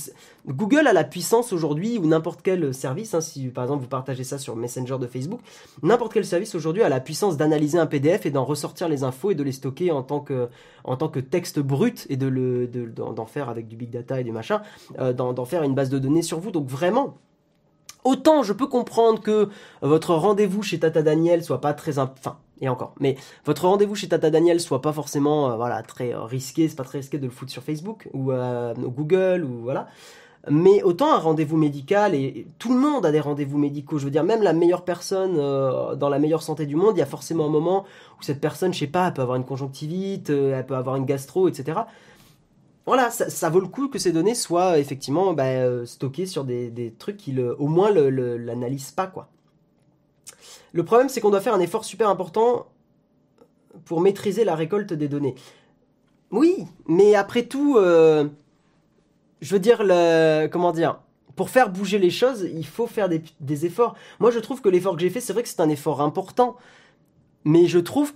Google 0.46 0.86
a 0.86 0.92
la 0.92 1.04
puissance 1.04 1.52
aujourd'hui 1.52 1.98
ou 1.98 2.06
n'importe 2.06 2.40
quel 2.42 2.74
service 2.74 3.14
hein, 3.14 3.20
si 3.20 3.48
par 3.48 3.64
exemple 3.64 3.82
vous 3.82 3.88
partagez 3.88 4.24
ça 4.24 4.38
sur 4.38 4.56
Messenger 4.56 4.98
de 4.98 5.06
Facebook 5.06 5.40
n'importe 5.82 6.12
quel 6.12 6.26
service 6.26 6.54
aujourd'hui 6.54 6.82
a 6.82 6.88
la 6.88 7.00
puissance 7.00 7.36
d'analyser 7.36 7.78
un 7.78 7.86
PDF 7.86 8.26
et 8.26 8.30
d'en 8.30 8.44
ressortir 8.44 8.88
les 8.88 9.02
infos 9.02 9.30
et 9.30 9.34
de 9.34 9.42
les 9.42 9.52
stocker 9.52 9.90
en 9.90 10.02
tant 10.02 10.20
que 10.20 10.48
en 10.84 10.96
tant 10.96 11.08
que 11.08 11.20
texte 11.20 11.58
brut 11.58 12.06
et 12.10 12.16
de 12.16 12.66
d'en 12.94 13.26
faire 13.26 13.48
avec 13.48 13.68
du 13.68 13.76
big 13.76 13.90
data 13.90 14.20
et 14.20 14.24
du 14.24 14.32
machin 14.32 14.62
euh, 14.98 15.12
d'en 15.12 15.44
faire 15.44 15.62
une 15.62 15.74
base 15.74 15.90
de 15.90 15.98
données 15.98 16.22
sur 16.22 16.40
vous. 16.40 16.50
Donc 16.50 16.68
vraiment 16.68 17.18
Autant 18.04 18.42
je 18.42 18.52
peux 18.52 18.66
comprendre 18.66 19.20
que 19.20 19.48
votre 19.82 20.14
rendez-vous 20.14 20.62
chez 20.62 20.78
Tata 20.78 21.02
Daniel 21.02 21.44
soit 21.44 21.60
pas 21.60 21.74
très, 21.74 21.98
enfin, 21.98 22.38
et 22.60 22.68
encore. 22.68 22.94
Mais 23.00 23.16
votre 23.44 23.66
rendez-vous 23.66 23.94
chez 23.94 24.08
Tata 24.08 24.30
Daniel 24.30 24.60
soit 24.60 24.82
pas 24.82 24.92
forcément 24.92 25.50
euh, 25.50 25.56
voilà 25.56 25.82
très 25.82 26.14
euh, 26.14 26.22
risqué, 26.24 26.68
c'est 26.68 26.76
pas 26.76 26.84
très 26.84 26.98
risqué 26.98 27.18
de 27.18 27.24
le 27.24 27.30
foutre 27.30 27.52
sur 27.52 27.62
Facebook 27.62 28.08
ou 28.12 28.32
euh, 28.32 28.74
Google 28.74 29.44
ou 29.44 29.62
voilà. 29.62 29.88
Mais 30.48 30.82
autant 30.82 31.12
un 31.12 31.18
rendez-vous 31.18 31.58
médical 31.58 32.14
et, 32.14 32.46
tout 32.58 32.72
le 32.72 32.80
monde 32.80 33.04
a 33.04 33.12
des 33.12 33.20
rendez-vous 33.20 33.58
médicaux. 33.58 33.98
Je 33.98 34.06
veux 34.06 34.10
dire 34.10 34.24
même 34.24 34.42
la 34.42 34.54
meilleure 34.54 34.84
personne 34.84 35.36
dans 35.36 36.08
la 36.08 36.18
meilleure 36.18 36.42
santé 36.42 36.64
du 36.64 36.76
monde, 36.76 36.96
il 36.96 37.00
y 37.00 37.02
a 37.02 37.06
forcément 37.06 37.44
un 37.44 37.50
moment 37.50 37.84
où 38.18 38.22
cette 38.22 38.40
personne, 38.40 38.72
je 38.72 38.78
sais 38.78 38.86
pas, 38.86 39.08
elle 39.08 39.12
peut 39.12 39.20
avoir 39.20 39.36
une 39.36 39.44
conjonctivite, 39.44 40.30
elle 40.30 40.64
peut 40.64 40.76
avoir 40.76 40.96
une 40.96 41.04
gastro, 41.04 41.46
etc. 41.46 41.80
Voilà, 42.86 43.10
ça, 43.10 43.50
vaut 43.50 43.60
le 43.60 43.68
coup 43.68 43.88
que 43.88 43.98
ces 43.98 44.12
données 44.12 44.34
soient 44.34 44.78
effectivement 44.78 45.34
bah, 45.34 45.84
stockées 45.84 46.24
sur 46.24 46.44
des, 46.44 46.94
trucs 46.98 47.18
qui 47.18 47.38
au 47.38 47.68
moins 47.68 47.90
l'analysent 47.90 48.92
pas 48.92 49.08
quoi. 49.08 49.28
Le 50.72 50.84
problème, 50.84 51.08
c'est 51.08 51.20
qu'on 51.20 51.30
doit 51.30 51.40
faire 51.40 51.54
un 51.54 51.60
effort 51.60 51.84
super 51.84 52.08
important 52.08 52.66
pour 53.84 54.00
maîtriser 54.00 54.44
la 54.44 54.54
récolte 54.54 54.92
des 54.92 55.08
données. 55.08 55.34
Oui, 56.30 56.64
mais 56.86 57.14
après 57.14 57.44
tout, 57.44 57.76
euh, 57.76 58.28
je 59.40 59.52
veux 59.52 59.60
dire, 59.60 59.82
le, 59.82 60.46
comment 60.46 60.72
dire, 60.72 61.00
pour 61.34 61.50
faire 61.50 61.70
bouger 61.70 61.98
les 61.98 62.10
choses, 62.10 62.46
il 62.54 62.66
faut 62.66 62.86
faire 62.86 63.08
des, 63.08 63.66
efforts. 63.66 63.96
Moi, 64.18 64.30
je 64.30 64.38
trouve 64.38 64.60
que 64.60 64.68
l'effort 64.68 64.94
que 64.94 65.00
j'ai 65.00 65.10
fait, 65.10 65.20
c'est 65.20 65.32
vrai 65.32 65.42
que 65.42 65.48
c'est 65.48 65.60
un 65.60 65.68
effort 65.68 66.00
important, 66.02 66.56
mais 67.44 67.66
je 67.66 67.78
trouve 67.78 68.12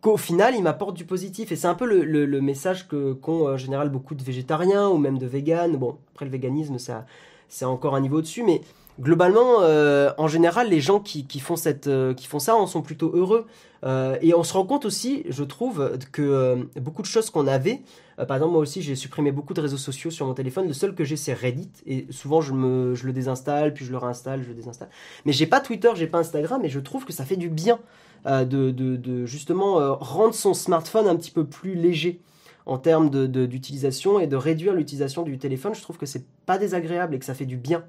qu'au 0.00 0.16
final, 0.16 0.54
il 0.54 0.62
m'apporte 0.62 0.96
du 0.96 1.04
positif. 1.04 1.52
Et 1.52 1.56
c'est 1.56 1.68
un 1.68 1.74
peu 1.74 1.86
le, 1.86 2.40
message 2.40 2.88
que 2.88 3.12
qu'ont 3.14 3.48
en 3.48 3.56
général 3.56 3.88
beaucoup 3.88 4.14
de 4.14 4.22
végétariens 4.22 4.88
ou 4.88 4.98
même 4.98 5.18
de 5.18 5.26
véganes. 5.26 5.76
Bon, 5.76 5.98
après 6.12 6.24
le 6.24 6.30
véganisme, 6.30 6.78
ça, 6.78 7.06
c'est 7.48 7.64
encore 7.64 7.94
un 7.94 8.00
niveau 8.00 8.20
dessus, 8.20 8.42
mais 8.42 8.60
globalement, 9.00 9.62
euh, 9.62 10.10
en 10.18 10.28
général, 10.28 10.68
les 10.68 10.80
gens 10.80 11.00
qui, 11.00 11.26
font 11.40 11.56
cette, 11.56 11.86
euh, 11.86 12.14
qui 12.14 12.26
font 12.26 12.38
ça 12.38 12.56
en 12.56 12.66
sont 12.66 12.82
plutôt 12.82 13.10
heureux. 13.14 13.46
Euh, 13.84 14.16
et 14.22 14.34
on 14.34 14.42
se 14.42 14.52
rend 14.54 14.64
compte 14.64 14.84
aussi, 14.84 15.24
je 15.28 15.44
trouve, 15.44 15.98
que 16.12 16.66
beaucoup 16.80 17.02
de 17.02 17.06
choses 17.06 17.30
qu'on 17.30 17.46
avait, 17.46 17.82
par 18.16 18.38
exemple, 18.38 18.52
moi 18.52 18.62
aussi, 18.62 18.80
j'ai 18.80 18.94
supprimé 18.94 19.30
beaucoup 19.30 19.52
de 19.52 19.60
réseaux 19.60 19.76
sociaux 19.76 20.10
sur 20.10 20.26
mon 20.26 20.32
téléphone. 20.32 20.66
Le 20.66 20.72
seul 20.72 20.94
que 20.94 21.04
j'ai, 21.04 21.16
c'est 21.16 21.34
Reddit. 21.34 21.70
Et 21.86 22.06
souvent, 22.10 22.40
je, 22.40 22.54
le 22.54 23.12
désinstalle, 23.12 23.74
puis 23.74 23.84
je 23.84 23.92
le 23.92 23.98
réinstalle, 23.98 24.42
je 24.42 24.48
le 24.48 24.54
désinstalle. 24.54 24.88
Mais 25.26 25.32
j'ai 25.32 25.46
pas 25.46 25.60
Twitter, 25.60 25.90
j'ai 25.94 26.06
pas 26.06 26.18
Instagram, 26.18 26.64
et 26.64 26.68
je 26.70 26.80
trouve 26.80 27.04
que 27.04 27.12
ça 27.12 27.24
fait 27.24 27.36
du 27.36 27.50
bien 27.50 27.78
de, 28.24 28.70
de, 28.70 29.26
justement 29.26 29.94
rendre 29.96 30.34
son 30.34 30.54
smartphone 30.54 31.06
un 31.06 31.16
petit 31.16 31.30
peu 31.30 31.44
plus 31.44 31.74
léger 31.74 32.20
en 32.64 32.78
termes 32.78 33.10
d'utilisation 33.28 34.18
et 34.18 34.26
de 34.26 34.36
réduire 34.36 34.72
l'utilisation 34.72 35.22
du 35.22 35.38
téléphone. 35.38 35.74
Je 35.74 35.82
trouve 35.82 35.98
que 35.98 36.06
c'est 36.06 36.24
pas 36.46 36.56
désagréable 36.56 37.14
et 37.14 37.18
que 37.18 37.26
ça 37.26 37.34
fait 37.34 37.44
du 37.44 37.58
bien 37.58 37.84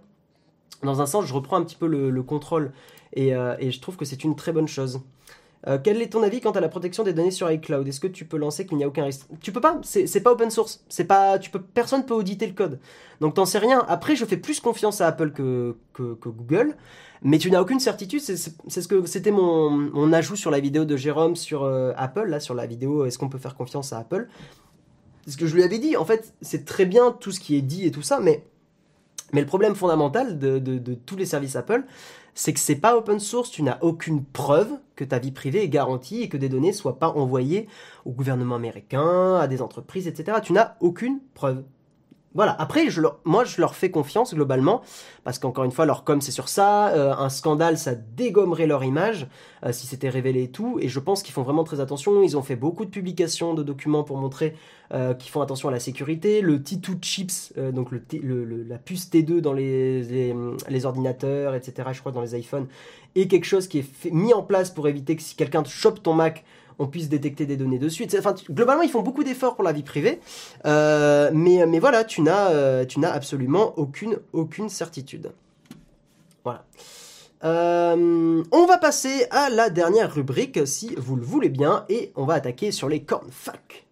dans 0.84 1.01
un 1.01 1.05
sens, 1.05 1.26
je 1.26 1.34
reprends 1.34 1.57
un 1.57 1.63
petit 1.63 1.76
peu 1.76 1.88
le, 1.88 2.24
contrôle 2.24 2.72
euh, 3.18 3.55
et, 3.59 3.72
je 3.72 3.80
trouve 3.82 3.97
que 3.97 4.05
c'est 4.05 4.24
une 4.24 4.36
très 4.36 4.51
bonne 4.51 4.68
chose. 4.68 5.01
Euh, 5.68 5.80
quel 5.84 6.01
est 6.01 6.07
ton 6.07 6.22
avis 6.22 6.39
quant 6.39 6.51
à 6.51 6.59
la 6.59 6.70
protection 6.70 7.03
des 7.03 7.13
données 7.13 7.32
sur 7.32 7.51
iCloud? 7.51 7.88
Est-ce 7.88 7.99
que 7.99 8.07
tu 8.07 8.26
peux 8.26 8.38
lancer 8.38 8.65
qu'il 8.65 8.78
n'y 8.78 8.84
a 8.84 8.88
aucun 8.88 9.03
risque? 9.03 9.26
Tu 9.41 9.51
peux 9.51 9.59
pas, 9.59 9.80
c'est 9.84 10.22
pas 10.22 10.32
open 10.32 10.51
source. 10.51 10.84
C'est 10.88 11.05
pas, 11.05 11.39
tu 11.39 11.49
peux, 11.49 11.61
personne 11.61 12.05
peut 12.05 12.13
auditer 12.13 12.45
le 12.45 12.53
code. 12.53 12.80
Donc 13.22 13.34
t'en 13.34 13.45
sais 13.45 13.57
rien. 13.57 13.84
Après, 13.88 14.15
je 14.15 14.24
fais 14.24 14.38
plus 14.38 14.59
confiance 14.59 15.01
à 15.01 15.07
Apple 15.07 15.32
que, 15.32 15.76
Google, 15.97 16.76
mais 17.24 17.39
tu 17.39 17.49
n'as 17.49 17.59
aucune 17.59 17.80
certitude. 17.80 18.22
C'est 18.22 18.38
ce 18.38 18.88
que 18.88 19.05
c'était 19.07 19.32
mon, 19.32 20.13
ajout 20.13 20.36
sur 20.36 20.51
la 20.51 20.59
vidéo 20.59 20.86
de 20.86 20.95
Jérôme 20.95 21.36
sur 21.36 21.63
euh, 21.63 21.91
Apple, 21.97 22.28
là 22.28 22.39
sur 22.39 22.53
la 22.53 22.68
vidéo. 22.68 23.05
Est-ce 23.05 23.18
qu'on 23.18 23.30
peut 23.30 23.39
faire 23.39 23.55
confiance 23.55 23.93
à 23.93 23.97
Apple? 23.97 24.28
Ce 25.28 25.36
que 25.36 25.47
je 25.47 25.55
lui 25.55 25.63
avais 25.63 25.80
dit. 25.80 25.97
En 25.97 26.05
fait, 26.05 26.34
c'est 26.41 26.65
très 26.65 26.86
bien 26.86 27.11
tout 27.11 27.32
ce 27.32 27.39
qui 27.39 27.57
est 27.57 27.61
dit 27.61 27.86
et 27.86 27.91
tout 27.91 28.03
ça, 28.03 28.20
mais 28.22 28.45
mais 29.34 29.42
le 29.42 29.48
problème 29.48 29.76
fondamental 29.76 30.40
de, 30.40 30.94
tous 31.06 31.16
les 31.16 31.26
services 31.26 31.56
Apple, 31.56 31.84
c'est 32.34 32.54
que 32.54 32.60
c'est 32.60 32.76
pas 32.76 32.96
open 32.96 33.20
source, 33.20 33.50
tu 33.50 33.64
n'as 33.64 33.80
aucune 33.82 34.24
preuve 34.24 34.70
que 34.96 35.04
ta 35.04 35.20
vie 35.20 35.32
privée 35.32 35.64
est 35.64 35.70
garantie 35.70 36.22
et 36.22 36.30
que 36.30 36.38
des 36.38 36.50
données 36.50 36.72
soient 36.72 37.00
pas 37.00 37.10
envoyées 37.10 37.68
au 38.06 38.12
gouvernement 38.12 38.56
américain, 38.56 39.36
à 39.36 39.48
des 39.48 39.62
entreprises, 39.62 40.08
etc. 40.08 40.38
Tu 40.44 40.54
n'as 40.54 40.76
aucune 40.80 41.20
preuve. 41.34 41.64
Voilà. 42.38 42.56
Après, 42.60 42.86
moi, 43.26 43.46
je 43.46 43.60
leur 43.60 43.74
fais 43.74 43.90
confiance 43.90 44.36
globalement 44.36 44.84
parce 45.24 45.40
qu'encore 45.40 45.64
une 45.64 45.72
fois, 45.72 45.88
leur 45.88 46.04
com 46.04 46.22
c'est 46.22 46.32
sur 46.32 46.50
ça. 46.50 46.90
Euh, 46.90 47.12
un 47.18 47.30
scandale, 47.30 47.80
ça 47.80 47.96
dégommerait 47.96 48.68
leur 48.68 48.84
image 48.84 49.26
euh, 49.66 49.72
si 49.72 49.88
c'était 49.88 50.08
révélé 50.08 50.44
et 50.44 50.52
tout. 50.52 50.78
Et 50.80 50.88
je 50.88 51.00
pense 51.00 51.24
qu'ils 51.24 51.34
font 51.34 51.42
vraiment 51.42 51.64
très 51.64 51.80
attention. 51.80 52.22
Ils 52.22 52.38
ont 52.38 52.44
fait 52.44 52.56
beaucoup 52.56 52.86
de 52.86 52.92
publications 52.92 53.56
de 53.56 53.64
documents 53.64 54.04
pour 54.04 54.18
montrer 54.18 54.56
euh, 54.94 55.16
qu'ils 55.16 55.32
font 55.32 55.42
attention 55.42 55.70
à 55.70 55.72
la 55.72 55.80
sécurité. 55.80 56.42
Le 56.42 56.60
T2 56.60 57.02
chips, 57.02 57.54
donc 57.58 57.90
la 57.92 58.78
puce 58.78 59.10
T2 59.10 59.40
dans 59.40 59.54
les, 59.54 60.04
les, 60.70 60.86
ordinateurs, 60.86 61.56
etc. 61.56 61.90
Je 61.92 62.02
crois 62.02 62.12
dans 62.12 62.22
les 62.22 62.38
iPhones, 62.38 62.68
est 63.16 63.28
quelque 63.28 63.46
chose 63.46 63.68
qui 63.68 63.80
est 63.80 64.12
mis 64.12 64.36
en 64.36 64.44
place 64.44 64.70
pour 64.70 64.88
éviter 64.88 65.16
que 65.16 65.24
si 65.24 65.36
quelqu'un 65.36 65.64
chope 65.64 66.04
ton 66.04 66.14
Mac 66.14 66.46
on 66.80 66.88
puisse 66.88 67.10
détecter 67.10 67.46
des 67.46 67.58
données 67.58 67.80
dessus. 67.80 68.08
Enfin, 68.18 68.36
globalement, 68.50 68.84
ils 68.84 68.90
font 68.90 69.02
beaucoup 69.02 69.24
d'efforts 69.24 69.56
pour 69.56 69.64
la 69.64 69.72
vie 69.72 69.84
privée, 69.84 70.20
euh, 70.66 71.32
mais, 71.34 71.80
voilà, 71.80 72.04
tu 72.04 72.22
n'as, 72.22 72.52
euh, 72.52 72.86
tu 72.86 73.00
n'as 73.00 73.12
absolument 73.12 73.74
aucune, 73.78 74.20
aucune 74.34 74.70
certitude. 74.70 75.32
Voilà. 76.44 76.66
Euh, 77.44 78.44
on 78.52 78.66
va 78.66 78.78
passer 78.78 79.28
à 79.30 79.50
la 79.50 79.70
dernière 79.70 80.14
rubrique, 80.14 80.66
si 80.66 80.96
vous 80.96 81.16
le 81.16 81.24
voulez 81.24 81.50
bien, 81.50 81.86
et 81.90 82.12
on 82.16 82.26
va 82.26 82.36
attaquer 82.36 82.72
sur 82.72 82.90
les 82.90 83.04
cornes 83.04 83.32
fac. 83.32 83.87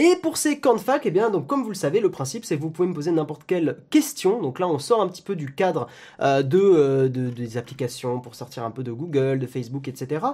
Et 0.00 0.14
pour 0.14 0.36
ces 0.36 0.60
camps 0.60 0.74
de 0.74 0.80
fac, 0.80 1.02
eh 1.06 1.10
bien, 1.10 1.28
donc, 1.28 1.48
comme 1.48 1.64
vous 1.64 1.70
le 1.70 1.74
savez, 1.74 1.98
le 1.98 2.08
principe 2.08 2.44
c'est 2.44 2.56
que 2.56 2.62
vous 2.62 2.70
pouvez 2.70 2.86
me 2.86 2.94
poser 2.94 3.10
n'importe 3.10 3.42
quelle 3.44 3.78
question. 3.90 4.40
Donc 4.40 4.60
là, 4.60 4.68
on 4.68 4.78
sort 4.78 5.00
un 5.00 5.08
petit 5.08 5.22
peu 5.22 5.34
du 5.34 5.52
cadre 5.52 5.88
euh, 6.20 6.40
euh, 6.54 7.08
de, 7.08 7.30
des 7.30 7.56
applications 7.56 8.20
pour 8.20 8.36
sortir 8.36 8.62
un 8.62 8.70
peu 8.70 8.84
de 8.84 8.92
Google, 8.92 9.40
de 9.40 9.46
Facebook, 9.48 9.88
etc. 9.88 10.24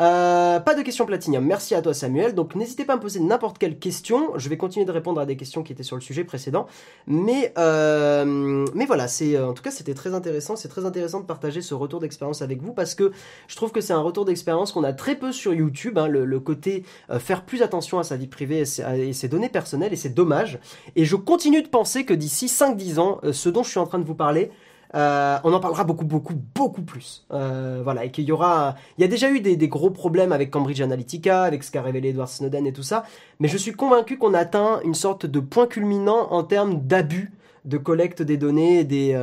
Euh, 0.00 0.60
pas 0.60 0.74
de 0.76 0.82
questions 0.82 1.04
platinium. 1.04 1.44
Merci 1.44 1.74
à 1.74 1.82
toi, 1.82 1.94
Samuel. 1.94 2.36
Donc 2.36 2.54
n'hésitez 2.54 2.84
pas 2.84 2.92
à 2.92 2.96
me 2.96 3.00
poser 3.02 3.18
n'importe 3.18 3.58
quelle 3.58 3.80
question. 3.80 4.38
Je 4.38 4.48
vais 4.48 4.56
continuer 4.56 4.86
de 4.86 4.92
répondre 4.92 5.20
à 5.20 5.26
des 5.26 5.36
questions 5.36 5.64
qui 5.64 5.72
étaient 5.72 5.82
sur 5.82 5.96
le 5.96 6.02
sujet 6.02 6.22
précédent. 6.22 6.68
Mais, 7.08 7.52
mais 7.56 8.86
voilà, 8.86 9.08
c'est 9.08 9.36
en 9.36 9.52
tout 9.52 9.64
cas, 9.64 9.72
c'était 9.72 9.94
très 9.94 10.14
intéressant. 10.14 10.54
C'est 10.54 10.68
très 10.68 10.84
intéressant 10.84 11.18
de 11.18 11.26
partager 11.26 11.60
ce 11.60 11.74
retour 11.74 11.98
d'expérience 11.98 12.40
avec 12.40 12.62
vous 12.62 12.72
parce 12.72 12.94
que 12.94 13.10
je 13.48 13.56
trouve 13.56 13.72
que 13.72 13.80
c'est 13.80 13.94
un 13.94 14.00
retour 14.00 14.24
d'expérience 14.24 14.70
qu'on 14.70 14.84
a 14.84 14.92
très 14.92 15.16
peu 15.16 15.32
sur 15.32 15.52
YouTube. 15.52 15.98
Hein, 15.98 16.06
le, 16.06 16.38
côté 16.38 16.84
faire 17.18 17.44
plus 17.44 17.62
attention 17.62 17.98
à 17.98 18.04
sa 18.04 18.16
vie 18.16 18.28
privée 18.28 18.62
et 19.07 19.07
ses 19.12 19.28
données 19.28 19.48
personnelles 19.48 19.92
et 19.92 19.96
c'est 19.96 20.14
dommage. 20.14 20.58
Et 20.96 21.04
je 21.04 21.16
continue 21.16 21.62
de 21.62 21.68
penser 21.68 22.04
que 22.04 22.14
d'ici 22.14 22.46
5-10 22.46 22.98
ans, 22.98 23.20
euh, 23.24 23.32
ce 23.32 23.48
dont 23.48 23.62
je 23.62 23.70
suis 23.70 23.78
en 23.78 23.86
train 23.86 23.98
de 23.98 24.04
vous 24.04 24.14
parler, 24.14 24.50
euh, 24.94 25.36
on 25.44 25.52
en 25.52 25.60
parlera 25.60 25.84
beaucoup, 25.84 26.04
beaucoup, 26.04 26.34
beaucoup 26.54 26.82
plus. 26.82 27.26
Euh, 27.32 27.80
voilà, 27.84 28.04
et 28.04 28.10
qu'il 28.10 28.24
y 28.24 28.32
aura, 28.32 28.74
il 28.96 29.02
y 29.02 29.04
a 29.04 29.08
déjà 29.08 29.30
eu 29.30 29.40
des, 29.40 29.68
gros 29.68 29.90
problèmes 29.90 30.32
avec 30.32 30.50
Cambridge 30.50 30.80
Analytica, 30.80 31.42
avec 31.42 31.62
ce 31.62 31.70
qu'a 31.70 31.82
révélé 31.82 32.10
Edward 32.10 32.28
Snowden 32.28 32.66
et 32.66 32.72
tout 32.72 32.82
ça, 32.82 33.04
mais 33.38 33.48
je 33.48 33.58
suis 33.58 33.72
convaincu 33.72 34.16
qu'on 34.16 34.34
atteint 34.34 34.80
une 34.84 34.94
sorte 34.94 35.26
de 35.26 35.40
point 35.40 35.66
culminant 35.66 36.28
en 36.30 36.42
termes 36.42 36.80
d'abus 36.86 37.32
de 37.64 37.76
collecte 37.76 38.22
des 38.22 38.38
données 38.38 38.84
des 38.84 39.14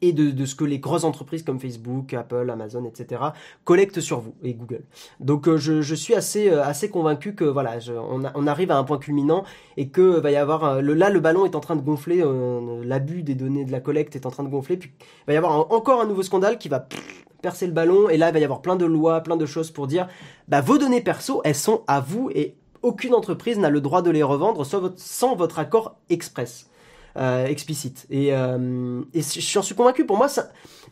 et 0.00 0.12
de, 0.12 0.44
ce 0.44 0.54
que 0.54 0.64
les 0.64 0.78
grosses 0.78 1.04
entreprises 1.04 1.42
comme 1.42 1.58
Facebook, 1.58 2.14
Apple, 2.14 2.48
Amazon, 2.50 2.84
etc. 2.84 3.20
collectent 3.64 4.00
sur 4.00 4.20
vous 4.20 4.34
et 4.42 4.54
Google. 4.54 4.84
Donc 5.20 5.48
euh, 5.48 5.56
je, 5.56 5.94
suis 5.94 6.14
assez 6.14 6.48
euh, 6.48 6.64
assez 6.64 6.88
convaincu 6.90 7.34
que 7.34 7.44
voilà, 7.44 7.78
on, 8.10 8.46
arrive 8.46 8.70
à 8.70 8.78
un 8.78 8.84
point 8.84 8.98
culminant 8.98 9.44
et 9.76 9.88
que 9.88 10.02
va 10.02 10.30
y 10.30 10.36
avoir 10.36 10.80
là 10.80 11.10
le 11.10 11.20
ballon 11.20 11.44
est 11.44 11.54
en 11.54 11.60
train 11.60 11.76
de 11.76 11.82
gonfler, 11.82 12.22
euh, 12.22 12.82
l'abus 12.84 13.22
des 13.22 13.34
données 13.34 13.64
de 13.64 13.72
la 13.72 13.80
collecte 13.80 14.16
est 14.16 14.26
en 14.26 14.30
train 14.30 14.44
de 14.44 14.48
gonfler, 14.48 14.76
puis 14.76 14.92
va 15.26 15.32
y 15.32 15.36
avoir 15.36 15.72
encore 15.72 16.00
un 16.00 16.06
nouveau 16.06 16.22
scandale 16.22 16.58
qui 16.58 16.68
va 16.68 16.86
percer 17.42 17.66
le 17.66 17.72
ballon 17.72 18.08
et 18.08 18.16
là 18.16 18.28
il 18.28 18.32
va 18.32 18.38
y 18.38 18.44
avoir 18.44 18.62
plein 18.62 18.76
de 18.76 18.84
lois, 18.84 19.20
plein 19.20 19.36
de 19.36 19.46
choses 19.46 19.70
pour 19.70 19.86
dire 19.86 20.08
bah 20.48 20.60
vos 20.60 20.78
données 20.78 21.00
perso 21.00 21.40
elles 21.44 21.54
sont 21.54 21.82
à 21.86 22.00
vous 22.00 22.30
et 22.34 22.56
aucune 22.82 23.14
entreprise 23.14 23.58
n'a 23.58 23.70
le 23.70 23.80
droit 23.80 24.02
de 24.02 24.10
les 24.10 24.22
revendre 24.22 24.64
sans 24.96 25.34
votre 25.34 25.58
accord 25.58 25.96
express. 26.10 26.68
Euh, 27.16 27.46
explicite. 27.46 28.06
Et, 28.10 28.32
euh, 28.32 29.02
et 29.14 29.22
j'en 29.22 29.62
suis 29.62 29.74
convaincu. 29.74 30.04
Pour 30.04 30.16
moi, 30.16 30.28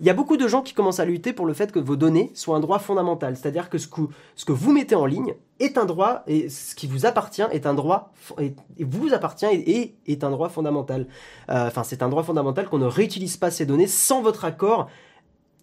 il 0.00 0.06
y 0.06 0.10
a 0.10 0.14
beaucoup 0.14 0.36
de 0.36 0.48
gens 0.48 0.62
qui 0.62 0.74
commencent 0.74 0.98
à 0.98 1.04
lutter 1.04 1.32
pour 1.32 1.46
le 1.46 1.52
fait 1.52 1.70
que 1.70 1.78
vos 1.78 1.96
données 1.96 2.32
soient 2.34 2.56
un 2.56 2.60
droit 2.60 2.78
fondamental. 2.78 3.36
C'est-à-dire 3.36 3.70
que 3.70 3.78
ce, 3.78 3.86
que 3.86 4.00
ce 4.34 4.44
que 4.44 4.52
vous 4.52 4.72
mettez 4.72 4.94
en 4.94 5.06
ligne 5.06 5.34
est 5.60 5.78
un 5.78 5.84
droit 5.84 6.22
et 6.26 6.48
ce 6.48 6.74
qui 6.74 6.86
vous 6.86 7.06
appartient 7.06 7.44
est 7.52 7.66
un 7.66 7.74
droit 7.74 8.12
et, 8.40 8.54
vous 8.80 9.14
appartient 9.14 9.46
et, 9.46 9.94
est 10.06 10.24
un 10.24 10.30
droit 10.30 10.48
fondamental. 10.48 11.06
Euh, 11.50 11.68
enfin, 11.68 11.84
c'est 11.84 12.02
un 12.02 12.08
droit 12.08 12.24
fondamental 12.24 12.68
qu'on 12.68 12.78
ne 12.78 12.86
réutilise 12.86 13.36
pas 13.36 13.50
ces 13.50 13.66
données 13.66 13.86
sans 13.86 14.22
votre 14.22 14.44
accord 14.44 14.88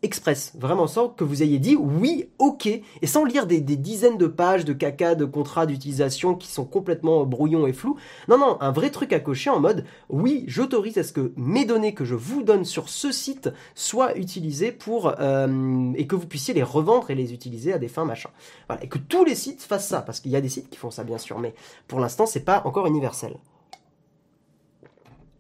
express, 0.04 0.54
vraiment 0.60 0.88
sans 0.88 1.10
que 1.10 1.24
vous 1.24 1.42
ayez 1.42 1.60
dit 1.60 1.76
oui, 1.76 2.30
ok, 2.38 2.68
et 2.68 3.08
sans 3.08 3.24
lire 3.24 3.48
des, 3.48 3.62
dizaines 3.62 4.18
de 4.18 4.28
pages 4.28 4.66
de 4.66 4.74
caca, 4.74 5.16
de 5.16 5.26
contrats 5.26 5.66
d'utilisation 5.66 6.36
qui 6.36 6.48
sont 6.48 6.66
complètement 6.66 7.26
brouillons 7.26 7.66
et 7.66 7.74
flous. 7.74 7.98
Non, 8.28 8.38
non, 8.38 8.58
un 8.62 8.72
vrai 8.72 8.90
truc 8.92 9.14
à 9.14 9.20
cocher 9.20 9.50
en 9.50 9.60
mode 9.60 9.86
oui, 10.10 10.44
j'autorise 10.48 10.98
à 10.98 11.04
ce 11.04 11.14
que 11.14 11.32
mes 11.38 11.66
données 11.66 11.94
que 11.94 12.06
je 12.06 12.16
vous 12.16 12.44
donne 12.44 12.66
sur 12.66 12.90
ce 12.90 13.12
site 13.12 13.50
soient 13.76 14.18
utilisées 14.18 14.72
pour 14.72 15.16
euh, 15.20 15.92
et 15.96 16.06
que 16.06 16.16
vous 16.16 16.28
puissiez 16.28 16.54
les 16.54 16.64
revendre 16.64 17.10
et 17.10 17.16
les 17.16 17.34
utiliser 17.34 17.74
à 17.74 17.78
des 17.78 17.88
fins 17.88 18.06
machin. 18.06 18.30
Voilà, 18.68 18.84
et 18.84 18.88
que 18.88 18.98
tous 18.98 19.24
les 19.24 19.36
sites 19.36 19.62
fassent 19.62 19.88
ça, 19.88 20.02
parce 20.02 20.20
qu'il 20.20 20.32
y 20.32 20.36
a 20.36 20.42
des 20.42 20.50
sites 20.50 20.70
qui 20.70 20.78
font 20.78 20.92
ça 20.92 21.04
bien 21.04 21.18
sûr, 21.18 21.40
mais 21.40 21.54
pour 21.88 22.00
l'instant 22.00 22.26
c'est 22.26 22.46
pas 22.46 22.62
encore 22.66 22.88
universel. 22.88 23.38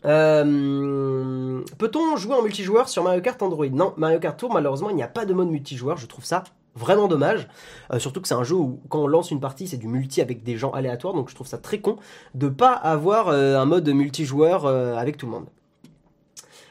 Euh, 0.06 1.62
peut-on 1.78 2.16
jouer 2.18 2.36
en 2.36 2.42
multijoueur 2.42 2.90
sur 2.90 3.04
Mario 3.04 3.22
Kart 3.22 3.42
Android? 3.42 3.70
Non, 3.72 3.94
Mario 3.98 4.20
Kart 4.20 4.38
Tour, 4.38 4.54
malheureusement, 4.54 4.90
il 4.90 4.96
n'y 4.96 5.04
a 5.04 5.08
pas 5.08 5.26
de 5.26 5.34
mode 5.34 5.50
multijoueur. 5.50 5.98
Je 5.98 6.08
trouve 6.08 6.26
ça 6.26 6.44
vraiment 6.76 7.08
dommage. 7.08 7.48
Euh, 7.92 8.00
surtout 8.00 8.22
que 8.22 8.28
c'est 8.28 8.34
un 8.34 8.44
jeu 8.44 8.56
où, 8.56 8.80
quand 8.90 9.00
on 9.00 9.08
lance 9.08 9.32
une 9.32 9.40
partie, 9.40 9.68
c'est 9.68 9.78
du 9.78 9.88
multi 9.88 10.22
avec 10.22 10.44
des 10.44 10.58
gens 10.58 10.72
aléatoires. 10.72 11.14
Donc 11.14 11.30
je 11.30 11.36
trouve 11.36 11.48
ça 11.48 11.58
très 11.58 11.80
con 11.80 11.98
de 12.36 12.50
pas 12.50 12.74
avoir 12.74 13.30
euh, 13.30 13.58
un 13.58 13.66
mode 13.66 13.88
multijoueur 13.88 14.66
avec 14.66 15.18
tout 15.18 15.26
le 15.26 15.32
monde. 15.32 15.46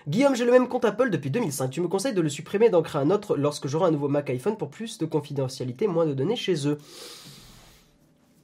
Guillaume, 0.08 0.34
j'ai 0.34 0.44
le 0.44 0.50
même 0.50 0.68
compte 0.68 0.84
Apple 0.84 1.10
depuis 1.10 1.30
2005. 1.30 1.70
Tu 1.70 1.80
me 1.80 1.86
conseilles 1.86 2.14
de 2.14 2.20
le 2.20 2.28
supprimer 2.28 2.66
et 2.66 2.70
d'en 2.70 2.82
créer 2.82 3.00
un 3.00 3.10
autre 3.10 3.36
lorsque 3.36 3.68
j'aurai 3.68 3.86
un 3.86 3.92
nouveau 3.92 4.08
Mac 4.08 4.28
iPhone 4.30 4.56
pour 4.56 4.68
plus 4.68 4.98
de 4.98 5.06
confidentialité, 5.06 5.86
moins 5.86 6.06
de 6.06 6.12
données 6.12 6.34
chez 6.34 6.66
eux? 6.66 6.78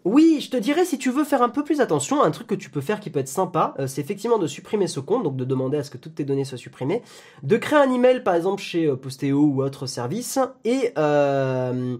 Oui, 0.09 0.39
je 0.41 0.49
te 0.49 0.57
dirais 0.57 0.87
si 0.87 0.97
tu 0.97 1.11
veux 1.11 1.23
faire 1.23 1.43
un 1.43 1.51
peu 1.51 1.63
plus 1.63 1.83
attention, 1.83 2.23
un 2.23 2.31
truc 2.31 2.47
que 2.47 2.55
tu 2.55 2.71
peux 2.71 2.81
faire 2.81 2.99
qui 2.99 3.11
peut 3.11 3.19
être 3.19 3.29
sympa, 3.29 3.75
euh, 3.79 3.87
c'est 3.87 4.01
effectivement 4.01 4.39
de 4.39 4.47
supprimer 4.47 4.87
ce 4.87 5.01
compte, 5.01 5.23
donc 5.23 5.37
de 5.37 5.45
demander 5.45 5.77
à 5.77 5.85
ce 5.85 5.91
que 5.91 5.99
toutes 5.99 6.15
tes 6.15 6.25
données 6.25 6.47
soient 6.47 6.57
supprimées, 6.57 7.03
de 7.43 7.59
créer 7.59 7.79
un 7.79 7.93
email 7.93 8.23
par 8.23 8.35
exemple 8.35 8.63
chez 8.63 8.87
euh, 8.87 8.97
Postéo 8.97 9.39
ou 9.39 9.63
autre 9.63 9.85
service, 9.85 10.39
et, 10.65 10.93
euh, 10.97 11.99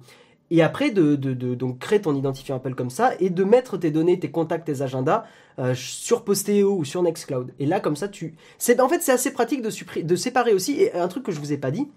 et 0.51 0.63
après 0.63 0.91
de, 0.91 1.17
donc 1.17 1.81
créer 1.81 2.01
ton 2.01 2.15
identifiant 2.15 2.57
Apple 2.57 2.75
comme 2.75 2.89
ça, 2.89 3.13
et 3.21 3.29
de 3.29 3.45
mettre 3.45 3.77
tes 3.77 3.91
données, 3.91 4.19
tes 4.19 4.31
contacts, 4.31 4.67
tes 4.67 4.81
agendas 4.81 5.25
sur 5.75 6.25
Postéo 6.25 6.79
ou 6.79 6.87
sur 6.87 7.03
Nextcloud. 7.03 7.53
Et 7.59 7.67
là 7.67 7.79
comme 7.79 7.97
ça 7.97 8.09
tu... 8.09 8.37
C'est, 8.57 8.81
en 8.81 8.89
fait 8.89 9.03
c'est 9.03 9.13
assez 9.13 9.35
pratique 9.35 9.61
de, 9.61 10.01
de 10.01 10.17
séparer 10.17 10.55
aussi, 10.55 10.81
et 10.81 10.95
un 10.95 11.09
truc 11.09 11.25
que 11.25 11.33
je 11.33 11.41
vous 11.41 11.53
ai 11.53 11.59
pas 11.59 11.71
dit, 11.71 11.89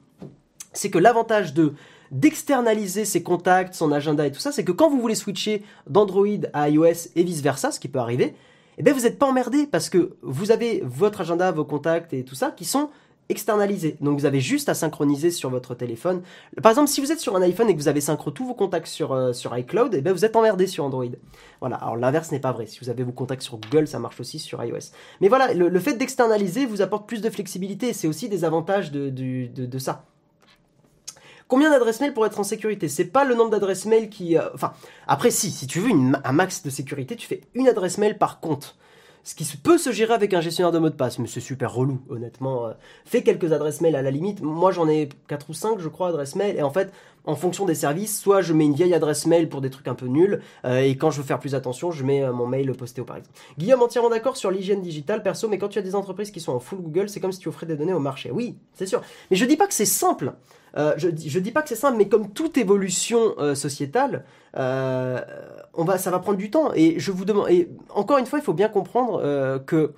c'est 0.73 0.89
que 0.89 0.97
l'avantage 0.97 1.53
de 1.53 1.73
d'externaliser 2.11 3.05
ses 3.05 3.23
contacts, 3.23 3.73
son 3.73 3.91
agenda 3.91 4.27
et 4.27 4.31
tout 4.31 4.39
ça, 4.39 4.51
c'est 4.51 4.63
que 4.63 4.71
quand 4.71 4.89
vous 4.89 4.99
voulez 4.99 5.15
switcher 5.15 5.63
d'Android 5.89 6.27
à 6.53 6.69
iOS 6.69 7.09
et 7.15 7.23
vice 7.23 7.41
versa, 7.41 7.71
ce 7.71 7.79
qui 7.79 7.87
peut 7.87 7.99
arriver, 7.99 8.35
eh 8.77 8.83
bien 8.83 8.93
vous 8.93 9.01
n'êtes 9.01 9.17
pas 9.17 9.27
emmerdé 9.27 9.65
parce 9.65 9.89
que 9.89 10.15
vous 10.21 10.51
avez 10.51 10.81
votre 10.85 11.21
agenda, 11.21 11.51
vos 11.51 11.65
contacts 11.65 12.13
et 12.13 12.23
tout 12.23 12.35
ça 12.35 12.51
qui 12.51 12.65
sont 12.65 12.89
externalisés. 13.29 13.95
Donc 14.01 14.19
vous 14.19 14.25
avez 14.25 14.41
juste 14.41 14.67
à 14.67 14.73
synchroniser 14.73 15.31
sur 15.31 15.49
votre 15.49 15.73
téléphone. 15.73 16.21
Par 16.61 16.71
exemple, 16.71 16.89
si 16.89 16.99
vous 16.99 17.13
êtes 17.13 17.21
sur 17.21 17.35
un 17.37 17.41
iPhone 17.41 17.69
et 17.69 17.73
que 17.73 17.79
vous 17.79 17.87
avez 17.87 18.01
synchro 18.01 18.29
tous 18.29 18.45
vos 18.45 18.53
contacts 18.53 18.87
sur, 18.87 19.13
euh, 19.13 19.31
sur 19.31 19.57
iCloud, 19.57 19.93
eh 19.95 20.01
bien 20.01 20.11
vous 20.11 20.25
êtes 20.25 20.35
emmerdé 20.35 20.67
sur 20.67 20.83
Android. 20.83 21.05
Voilà, 21.61 21.77
alors 21.77 21.95
l'inverse 21.95 22.31
n'est 22.31 22.39
pas 22.39 22.51
vrai. 22.51 22.65
Si 22.65 22.79
vous 22.81 22.89
avez 22.89 23.03
vos 23.03 23.13
contacts 23.13 23.43
sur 23.43 23.57
Google, 23.57 23.87
ça 23.87 23.99
marche 23.99 24.19
aussi 24.19 24.37
sur 24.37 24.61
iOS. 24.63 24.91
Mais 25.21 25.29
voilà, 25.29 25.53
le, 25.53 25.79
fait 25.79 25.93
d'externaliser 25.93 26.65
vous 26.65 26.81
apporte 26.81 27.07
plus 27.07 27.21
de 27.21 27.29
flexibilité 27.29 27.93
c'est 27.93 28.07
aussi 28.07 28.27
des 28.27 28.43
avantages 28.43 28.91
de, 28.91 29.09
de 29.09 29.79
ça. 29.79 30.05
Combien 31.51 31.69
d'adresses 31.69 31.99
mail 31.99 32.13
pour 32.13 32.25
être 32.25 32.39
en 32.39 32.45
sécurité? 32.45 32.87
C'est 32.87 33.03
pas 33.03 33.25
le 33.25 33.35
nombre 33.35 33.49
d'adresses 33.49 33.85
mail 33.85 34.09
qui. 34.09 34.37
Euh, 34.37 34.43
enfin, 34.53 34.71
après, 35.05 35.31
si, 35.31 35.51
si 35.51 35.67
tu 35.67 35.81
veux 35.81 35.91
un 36.23 36.31
max 36.31 36.63
de 36.63 36.69
sécurité, 36.69 37.17
tu 37.17 37.27
fais 37.27 37.41
une 37.55 37.67
adresse 37.67 37.97
mail 37.97 38.17
par 38.17 38.39
compte. 38.39 38.77
Ce 39.23 39.35
qui 39.35 39.45
peut 39.57 39.77
se 39.77 39.91
gérer 39.91 40.13
avec 40.13 40.33
un 40.33 40.41
gestionnaire 40.41 40.71
de 40.71 40.79
mots 40.79 40.89
de 40.89 40.95
passe, 40.95 41.19
mais 41.19 41.27
c'est 41.27 41.41
super 41.41 41.73
relou, 41.73 42.01
honnêtement. 42.09 42.67
Euh. 42.67 42.71
fais 43.05 43.21
quelques 43.21 43.53
adresses 43.53 43.81
mail 43.81 43.95
à 43.95 44.01
la 44.01 44.09
limite. 44.09 44.41
Moi, 44.41 44.71
j'en 44.71 44.87
ai 44.87 45.09
4 45.27 45.49
ou 45.49 45.53
5, 45.53 45.79
je 45.79 45.89
crois, 45.89 46.09
adresses 46.09 46.35
mail. 46.35 46.57
Et 46.57 46.63
en 46.63 46.71
fait, 46.71 46.91
en 47.25 47.35
fonction 47.35 47.65
des 47.65 47.75
services, 47.75 48.19
soit 48.19 48.41
je 48.41 48.53
mets 48.53 48.65
une 48.65 48.73
vieille 48.73 48.95
adresse 48.95 49.27
mail 49.27 49.47
pour 49.47 49.61
des 49.61 49.69
trucs 49.69 49.87
un 49.87 49.93
peu 49.93 50.07
nuls, 50.07 50.41
euh, 50.65 50.79
et 50.81 50.97
quand 50.97 51.11
je 51.11 51.17
veux 51.17 51.27
faire 51.27 51.39
plus 51.39 51.53
attention, 51.53 51.91
je 51.91 52.03
mets 52.03 52.27
mon 52.31 52.47
mail 52.47 52.71
posté 52.73 53.03
par 53.03 53.17
exemple. 53.17 53.37
Guillaume, 53.59 53.83
entièrement 53.83 54.09
d'accord 54.09 54.37
sur 54.37 54.49
l'hygiène 54.49 54.81
digitale, 54.81 55.21
perso, 55.21 55.47
mais 55.47 55.59
quand 55.59 55.69
tu 55.69 55.77
as 55.77 55.83
des 55.83 55.93
entreprises 55.93 56.31
qui 56.31 56.39
sont 56.39 56.53
en 56.53 56.59
full 56.59 56.79
Google, 56.79 57.09
c'est 57.09 57.19
comme 57.19 57.31
si 57.31 57.39
tu 57.39 57.49
offrais 57.49 57.67
des 57.67 57.75
données 57.75 57.93
au 57.93 57.99
marché. 57.99 58.31
Oui, 58.31 58.55
c'est 58.73 58.87
sûr. 58.87 59.01
Mais 59.29 59.37
je 59.37 59.45
dis 59.45 59.57
pas 59.57 59.67
que 59.67 59.73
c'est 59.73 59.85
simple. 59.85 60.33
Euh, 60.77 60.93
je, 60.97 61.09
je 61.09 61.39
dis 61.39 61.51
pas 61.51 61.61
que 61.61 61.69
c'est 61.69 61.75
simple, 61.75 61.97
mais 61.97 62.07
comme 62.07 62.31
toute 62.31 62.57
évolution 62.57 63.35
euh, 63.39 63.55
sociétale, 63.55 64.23
euh, 64.57 65.21
on 65.73 65.83
va, 65.83 65.97
ça 65.97 66.11
va 66.11 66.19
prendre 66.19 66.37
du 66.37 66.49
temps. 66.49 66.71
Et 66.75 66.99
je 66.99 67.11
vous 67.11 67.25
demande, 67.25 67.49
et 67.49 67.69
encore 67.89 68.17
une 68.17 68.25
fois, 68.25 68.39
il 68.39 68.41
faut 68.41 68.53
bien 68.53 68.69
comprendre 68.69 69.63
que 69.65 69.93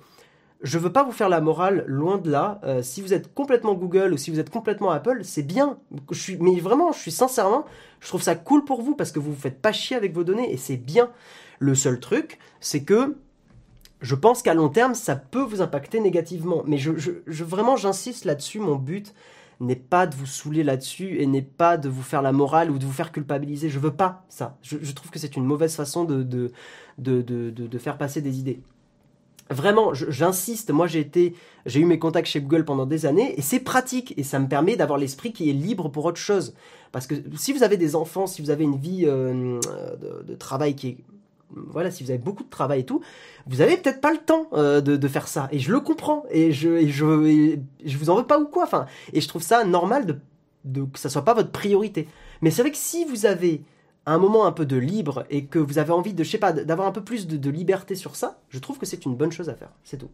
je 0.62 0.78
veux 0.78 0.92
pas 0.92 1.02
vous 1.02 1.12
faire 1.12 1.28
la 1.28 1.40
morale, 1.40 1.84
loin 1.86 2.18
de 2.18 2.30
là. 2.30 2.60
si 2.82 3.02
vous 3.02 3.12
êtes 3.12 3.34
complètement 3.34 3.74
Google 3.74 4.12
ou 4.12 4.16
si 4.16 4.30
vous 4.30 4.40
êtes 4.40 4.50
complètement 4.50 4.90
Apple, 4.90 5.20
c'est 5.22 5.42
bien. 5.42 5.78
Je 6.10 6.18
suis, 6.18 6.36
mais 6.38 6.58
vraiment, 6.60 6.92
je 6.92 6.98
suis 7.00 7.10
sincèrement, 7.10 7.64
je 8.00 8.08
trouve 8.08 8.22
ça 8.22 8.34
cool 8.34 8.64
pour 8.64 8.82
vous 8.82 8.94
parce 8.94 9.12
que 9.12 9.18
vous 9.18 9.32
vous 9.32 9.40
faites 9.40 9.60
pas 9.60 9.72
chier 9.72 9.96
avec 9.96 10.14
vos 10.14 10.24
données 10.24 10.52
et 10.52 10.56
c'est 10.56 10.76
bien. 10.76 11.10
Le 11.58 11.74
seul 11.74 12.00
truc, 12.00 12.38
c'est 12.60 12.82
que 12.82 13.16
je 14.00 14.14
pense 14.14 14.42
qu'à 14.42 14.54
long 14.54 14.68
terme, 14.68 14.94
ça 14.94 15.16
peut 15.16 15.42
vous 15.42 15.62
impacter 15.62 16.00
négativement. 16.00 16.62
Mais 16.66 16.78
je, 16.78 16.92
je 17.26 17.44
vraiment, 17.44 17.76
j'insiste 17.76 18.24
là-dessus. 18.24 18.58
Mon 18.58 18.76
but, 18.76 19.14
n'est 19.60 19.76
pas 19.76 20.06
de 20.06 20.14
vous 20.14 20.26
saouler 20.26 20.64
là-dessus 20.64 21.20
et 21.20 21.26
n'est 21.26 21.42
pas 21.42 21.76
de 21.76 21.88
vous 21.88 22.02
faire 22.02 22.22
la 22.22 22.32
morale 22.32 22.70
ou 22.70 22.78
de 22.78 22.84
vous 22.84 22.92
faire 22.92 23.12
culpabiliser. 23.12 23.68
Je 23.68 23.78
veux 23.78 23.94
pas 23.94 24.24
ça. 24.28 24.56
Je, 24.62 24.92
trouve 24.92 25.10
que 25.10 25.18
c'est 25.18 25.36
une 25.36 25.44
mauvaise 25.44 25.74
façon 25.74 26.04
de 26.04 26.22
de, 26.98 27.22
de, 27.22 27.50
de, 27.50 27.78
faire 27.78 27.98
passer 27.98 28.20
des 28.20 28.38
idées. 28.38 28.60
Vraiment, 29.50 29.92
j'insiste, 29.92 30.70
moi 30.70 30.86
j'ai 30.86 31.00
été, 31.00 31.34
j'ai 31.66 31.80
eu 31.80 31.84
mes 31.84 31.98
contacts 31.98 32.28
chez 32.28 32.40
Google 32.40 32.64
pendant 32.64 32.86
des 32.86 33.04
années 33.04 33.38
et 33.38 33.42
c'est 33.42 33.60
pratique 33.60 34.14
et 34.16 34.22
ça 34.22 34.38
me 34.38 34.48
permet 34.48 34.76
d'avoir 34.76 34.98
l'esprit 34.98 35.32
qui 35.32 35.50
est 35.50 35.52
libre 35.52 35.90
pour 35.90 36.06
autre 36.06 36.18
chose. 36.18 36.54
Parce 36.92 37.06
que 37.06 37.14
si 37.36 37.52
vous 37.52 37.62
avez 37.62 37.76
des 37.76 37.94
enfants, 37.94 38.26
si 38.26 38.40
vous 38.40 38.50
avez 38.50 38.64
une 38.64 38.78
vie 38.78 39.04
euh, 39.04 39.60
de, 40.26 40.34
travail 40.34 40.74
qui 40.76 40.88
est 40.88 40.96
voilà, 41.50 41.90
si 41.90 42.02
vous 42.02 42.10
avez 42.10 42.18
beaucoup 42.18 42.44
de 42.44 42.50
travail 42.50 42.80
et 42.80 42.84
tout, 42.84 43.00
vous 43.46 43.60
avez 43.60 43.76
peut-être 43.76 44.00
pas 44.00 44.12
le 44.12 44.18
temps 44.18 44.48
euh, 44.52 44.80
de, 44.80 45.08
faire 45.08 45.28
ça. 45.28 45.48
Et 45.52 45.58
je 45.58 45.72
le 45.72 45.80
comprends. 45.80 46.24
Et 46.30 46.52
je, 46.52 46.86
je, 46.88 47.58
je 47.84 47.98
vous 47.98 48.10
en 48.10 48.16
veux 48.16 48.26
pas 48.26 48.38
ou 48.38 48.46
quoi. 48.46 48.64
Enfin, 48.64 48.86
et 49.12 49.20
je 49.20 49.28
trouve 49.28 49.42
ça 49.42 49.64
normal 49.64 50.06
de, 50.06 50.18
de 50.64 50.84
que 50.84 50.98
ça 50.98 51.08
soit 51.08 51.24
pas 51.24 51.34
votre 51.34 51.50
priorité. 51.50 52.08
Mais 52.42 52.50
c'est 52.50 52.62
vrai 52.62 52.70
que 52.70 52.76
si 52.76 53.04
vous 53.04 53.26
avez 53.26 53.62
un 54.06 54.18
moment 54.18 54.46
un 54.46 54.52
peu 54.52 54.66
de 54.66 54.76
libre 54.76 55.24
et 55.30 55.46
que 55.46 55.58
vous 55.58 55.78
avez 55.78 55.92
envie 55.92 56.12
de, 56.12 56.24
je 56.24 56.30
sais 56.30 56.38
pas, 56.38 56.52
d'avoir 56.52 56.86
un 56.88 56.92
peu 56.92 57.02
plus 57.02 57.26
de, 57.26 57.36
de 57.36 57.50
liberté 57.50 57.94
sur 57.94 58.16
ça, 58.16 58.38
je 58.50 58.58
trouve 58.58 58.78
que 58.78 58.86
c'est 58.86 59.04
une 59.04 59.16
bonne 59.16 59.32
chose 59.32 59.48
à 59.48 59.54
faire. 59.54 59.70
C'est 59.82 59.96
tout. 59.96 60.10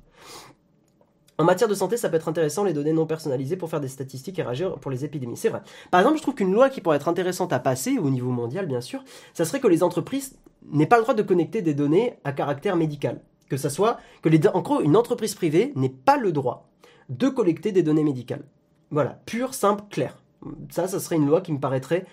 En 1.41 1.45
matière 1.45 1.71
de 1.71 1.75
santé, 1.75 1.97
ça 1.97 2.11
peut 2.11 2.17
être 2.17 2.29
intéressant 2.29 2.65
les 2.65 2.75
données 2.75 2.93
non 2.93 3.07
personnalisées 3.07 3.57
pour 3.57 3.71
faire 3.71 3.81
des 3.81 3.89
statistiques 3.89 4.39
et 4.39 4.43
réagir 4.43 4.75
pour 4.75 4.91
les 4.91 5.07
épidémies. 5.07 5.39
C'est 5.39 5.49
vrai. 5.49 5.63
Par 5.91 5.99
exemple, 6.01 6.19
je 6.19 6.23
trouve 6.23 6.35
qu'une 6.35 6.53
loi 6.53 6.69
qui 6.69 6.83
pourrait 6.83 6.97
être 6.97 7.09
intéressante 7.09 7.55
à 7.55 7.59
passer, 7.59 7.97
au 7.97 8.11
niveau 8.11 8.31
mondial 8.31 8.67
bien 8.67 8.83
sûr, 8.83 9.03
ça 9.33 9.47
serait 9.47 9.59
que 9.59 9.67
les 9.67 9.83
entreprises 9.83 10.37
n'aient 10.71 10.87
pas 10.87 10.97
le 10.97 11.03
droit 11.03 11.15
de 11.15 11.23
connecter 11.23 11.63
des 11.63 11.75
données 11.75 12.19
à 12.25 12.33
caractère 12.33 12.77
médical. 12.77 13.21
Que 13.49 13.57
ça 13.57 13.71
soit, 13.71 13.99
que 14.23 14.29
les, 14.29 14.47
en 14.49 14.61
gros, 14.61 14.81
une 14.81 14.97
entreprise 14.97 15.35
privée 15.35 15.73
n'ait 15.75 15.89
pas 15.89 16.17
le 16.17 16.33
droit 16.33 16.69
de 17.09 17.29
collecter 17.29 17.73
des 17.73 17.83
données 17.83 18.05
médicales. 18.05 18.45
Voilà, 18.91 19.21
pur, 19.27 19.55
simple, 19.55 19.85
clair. 19.91 20.23
Ça, 20.71 20.87
ça 20.87 21.01
serait 21.01 21.17
une 21.17 21.27
loi 21.27 21.41
qui 21.41 21.53
me 21.53 21.59
paraîtrait 21.59 22.07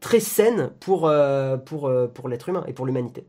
très 0.00 0.20
saine 0.20 0.70
pour, 0.80 1.08
euh, 1.08 1.56
euh, 1.72 2.06
pour 2.06 2.28
l'être 2.28 2.48
humain 2.48 2.64
et 2.68 2.72
pour 2.72 2.86
l'humanité. 2.86 3.26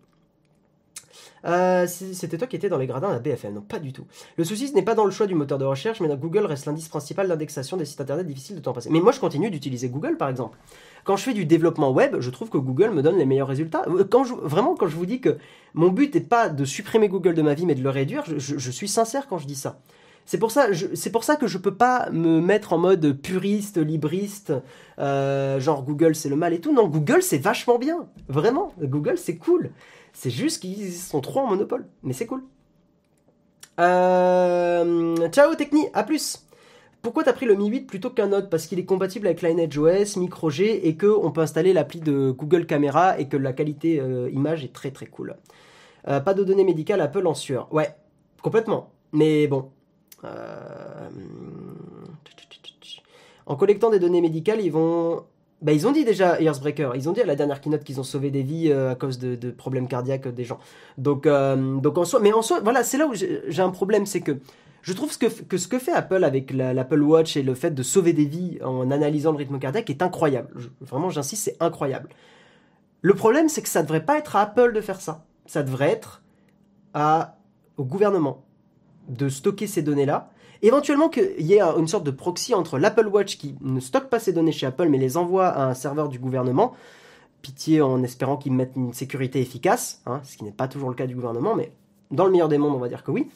Euh, 1.46 1.86
c'était 1.88 2.38
toi 2.38 2.48
qui 2.48 2.56
étais 2.56 2.70
dans 2.70 2.78
les 2.78 2.88
gradins 2.88 3.10
à 3.10 3.20
BFM. 3.20 3.54
Non, 3.54 3.62
pas 3.62 3.80
du 3.80 3.94
tout. 3.94 4.06
Le 4.38 4.44
souci, 4.44 4.68
ce 4.68 4.74
n'est 4.74 4.82
pas 4.82 4.96
dans 4.96 5.06
le 5.06 5.12
choix 5.12 5.28
du 5.28 5.36
moteur 5.36 5.58
de 5.58 5.66
recherche, 5.66 6.00
mais 6.00 6.08
dans 6.08 6.16
Google 6.16 6.46
reste 6.46 6.66
l'indice 6.66 6.90
principal 6.90 7.28
d'indexation 7.28 7.78
des 7.78 7.86
sites 7.86 8.02
internet 8.02 8.26
difficiles 8.26 8.56
de 8.56 8.62
temps 8.62 8.74
passer. 8.74 8.90
Mais 8.90 9.00
moi, 9.00 9.12
je 9.12 9.20
continue 9.20 9.50
d'utiliser 9.50 9.90
Google, 9.90 10.18
par 10.18 10.30
exemple. 10.30 10.58
Quand 11.04 11.16
je 11.16 11.24
fais 11.24 11.34
du 11.34 11.46
développement 11.46 11.92
web, 11.92 12.18
je 12.20 12.30
trouve 12.30 12.50
que 12.50 12.58
Google 12.58 12.92
me 12.92 13.02
donne 13.02 13.18
les 13.18 13.26
meilleurs 13.26 13.48
résultats. 13.48 13.86
Euh, 13.88 14.06
vraiment, 14.42 14.76
quand 14.76 14.88
je 14.88 14.96
vous 14.96 15.06
dis 15.06 15.22
que 15.22 15.38
mon 15.74 15.90
but 15.90 16.14
n'est 16.14 16.22
pas 16.22 16.50
de 16.50 16.66
supprimer 16.66 17.08
Google 17.08 17.34
de 17.34 17.42
ma 17.42 17.54
vie, 17.54 17.66
mais 17.66 17.76
de 17.76 17.84
le 17.84 17.90
réduire, 17.90 18.24
je, 18.26 18.72
suis 18.72 18.88
sincère 18.88 19.28
quand 19.28 19.38
je 19.38 19.48
dis 19.48 19.56
ça. 19.56 19.80
C'est 20.26 20.38
pour 20.38 20.52
ça, 20.52 20.68
c'est 20.94 21.12
pour 21.12 21.24
ça 21.24 21.38
que 21.38 21.48
je 21.48 21.58
peux 21.58 21.74
pas 21.74 22.10
me 22.12 22.42
mettre 22.42 22.74
en 22.74 22.78
mode 22.78 23.14
puriste, 23.22 23.78
libriste, 23.78 24.52
euh, 25.00 25.62
genre 25.62 25.84
Google 25.84 26.16
c'est 26.16 26.28
le 26.28 26.36
mal 26.36 26.52
et 26.52 26.60
tout. 26.60 26.74
Non, 26.74 26.90
Google 26.90 27.22
c'est 27.22 27.38
vachement 27.38 27.78
bien, 27.78 28.08
vraiment. 28.28 28.74
Google 28.82 29.18
c'est 29.18 29.38
cool. 29.38 29.72
C'est 30.20 30.32
juste 30.32 30.62
qu'ils 30.64 30.94
sont 30.94 31.22
trop 31.22 31.42
en 31.42 31.48
monopole, 31.48 31.86
mais 32.02 32.12
c'est 32.12 32.26
cool. 32.26 32.42
Euh, 33.80 35.16
ciao 35.28 35.54
Techni, 35.54 35.90
à 35.94 36.04
plus. 36.04 36.44
Pourquoi 37.04 37.24
t'as 37.24 37.34
pris 37.34 37.46
le 37.46 37.54
Mi 37.54 37.68
8 37.68 37.82
plutôt 37.82 38.10
qu'un 38.10 38.32
autre? 38.32 38.50
Parce 38.50 38.66
qu'il 38.66 38.80
est 38.80 38.86
compatible 38.86 39.28
avec 39.28 39.44
Lineage 39.44 39.78
OS, 39.78 40.18
MicroG 40.18 40.62
et 40.62 40.96
que 40.96 41.06
on 41.06 41.30
peut 41.30 41.42
installer 41.42 41.72
l'appli 41.72 42.00
de 42.00 42.32
Google 42.32 42.66
Camera 42.66 43.20
et 43.20 43.28
que 43.28 43.38
la 43.38 43.54
qualité 43.54 44.00
euh, 44.00 44.28
image 44.32 44.64
est 44.64 44.74
très 44.74 44.90
très 44.90 45.06
cool. 45.06 45.36
pas 46.04 46.34
de 46.34 46.44
données 46.44 46.64
médicales 46.64 47.02
Apple 47.02 47.28
en 47.28 47.36
sueur. 47.36 47.72
Ouais, 47.72 47.96
complètement. 48.42 48.90
Mais 49.12 49.46
bon, 49.46 49.70
euh, 50.24 51.10
en 53.46 53.56
collectant 53.56 53.92
des 53.92 54.00
données 54.00 54.22
médicales, 54.22 54.62
ils 54.62 54.72
vont. 54.72 55.26
Bah, 55.62 55.74
ils 55.74 55.88
ont 55.88 55.92
dit 55.92 56.06
déjà, 56.06 56.40
Earthbreaker, 56.40 56.96
ils 56.96 57.10
ont 57.10 57.14
dit 57.14 57.22
à 57.22 57.26
la 57.26 57.36
dernière 57.36 57.62
keynote 57.62 57.84
qu'ils 57.84 58.00
ont 58.00 58.04
sauvé 58.04 58.30
des 58.30 58.44
vies 58.44 58.72
euh, 58.72 58.92
à 58.92 58.96
cause 58.96 59.18
de, 59.18 59.50
problèmes 59.50 59.88
cardiaques 59.88 60.28
des 60.28 60.44
gens. 60.44 60.60
Donc, 61.00 61.26
euh, 61.26 61.78
donc 61.78 61.98
en 61.98 62.06
soi, 62.06 62.20
mais 62.22 62.32
en 62.32 62.44
soi, 62.44 62.60
voilà, 62.64 62.84
c'est 62.84 62.98
là 62.98 63.08
où 63.08 63.14
j'ai 63.16 63.62
un 63.62 63.72
problème, 63.72 64.06
c'est 64.06 64.22
que 64.22 64.38
je 64.84 64.94
trouve 64.94 65.18
que, 65.18 65.26
que, 65.26 65.58
ce 65.58 65.68
que 65.68 65.80
fait 65.80 65.92
Apple 65.92 66.24
avec 66.24 66.52
l'Apple 66.52 67.02
Watch 67.02 67.38
et 67.38 67.42
le 67.44 67.56
fait 67.56 67.72
de 67.72 67.82
sauver 67.82 68.14
des 68.14 68.26
vies 68.26 68.60
en 68.64 68.92
analysant 68.92 69.32
le 69.32 69.38
rythme 69.38 69.58
cardiaque 69.58 69.90
est 69.90 70.04
incroyable. 70.04 70.50
vraiment, 70.80 71.10
j'insiste, 71.10 71.44
c'est 71.46 71.58
incroyable. 71.60 72.10
Le 73.02 73.14
problème, 73.16 73.50
c'est 73.50 73.64
que 73.64 73.70
ça 73.70 73.82
devrait 73.82 74.06
pas 74.06 74.18
être 74.18 74.36
à 74.36 74.42
Apple 74.42 74.74
de 74.74 74.82
faire 74.82 75.02
ça. 75.02 75.26
Ça 75.48 75.64
devrait 75.64 75.90
être 75.90 76.22
au 77.78 77.84
gouvernement 77.84 78.44
de 79.08 79.30
stocker 79.30 79.68
ces 79.68 79.82
données-là. 79.82 80.30
Éventuellement 80.62 81.10
qu'il 81.10 81.42
y 81.42 81.54
ait 81.54 81.62
une 81.62 81.88
sorte 81.88 82.04
de 82.04 82.12
proxy 82.12 82.54
entre 82.54 82.78
l'Apple 82.78 83.08
Watch 83.08 83.38
qui 83.38 83.56
ne 83.62 83.80
stocke 83.80 84.10
pas 84.10 84.20
ces 84.20 84.34
données 84.34 84.52
chez 84.52 84.66
Apple 84.66 84.90
mais 84.90 84.98
les 84.98 85.18
envoie 85.18 85.48
à 85.48 85.66
un 85.66 85.74
serveur 85.74 86.10
du 86.10 86.20
gouvernement. 86.20 86.74
Pitié 87.42 87.82
en 87.82 88.02
espérant 88.04 88.38
qu'ils 88.38 88.54
mettent 88.54 88.76
une 88.76 88.94
sécurité 88.94 89.40
efficace, 89.40 90.02
hein, 90.06 90.22
ce 90.24 90.38
qui 90.38 90.44
n'est 90.44 90.52
pas 90.52 90.68
toujours 90.68 90.90
le 90.90 90.96
cas 90.96 91.06
du 91.06 91.16
gouvernement, 91.16 91.56
mais 91.56 91.72
dans 92.12 92.26
le 92.26 92.32
meilleur 92.32 92.50
des 92.50 92.58
mondes, 92.58 92.74
on 92.74 92.80
va 92.80 92.90
dire 92.90 93.04
que 93.04 93.12
oui. 93.12 93.28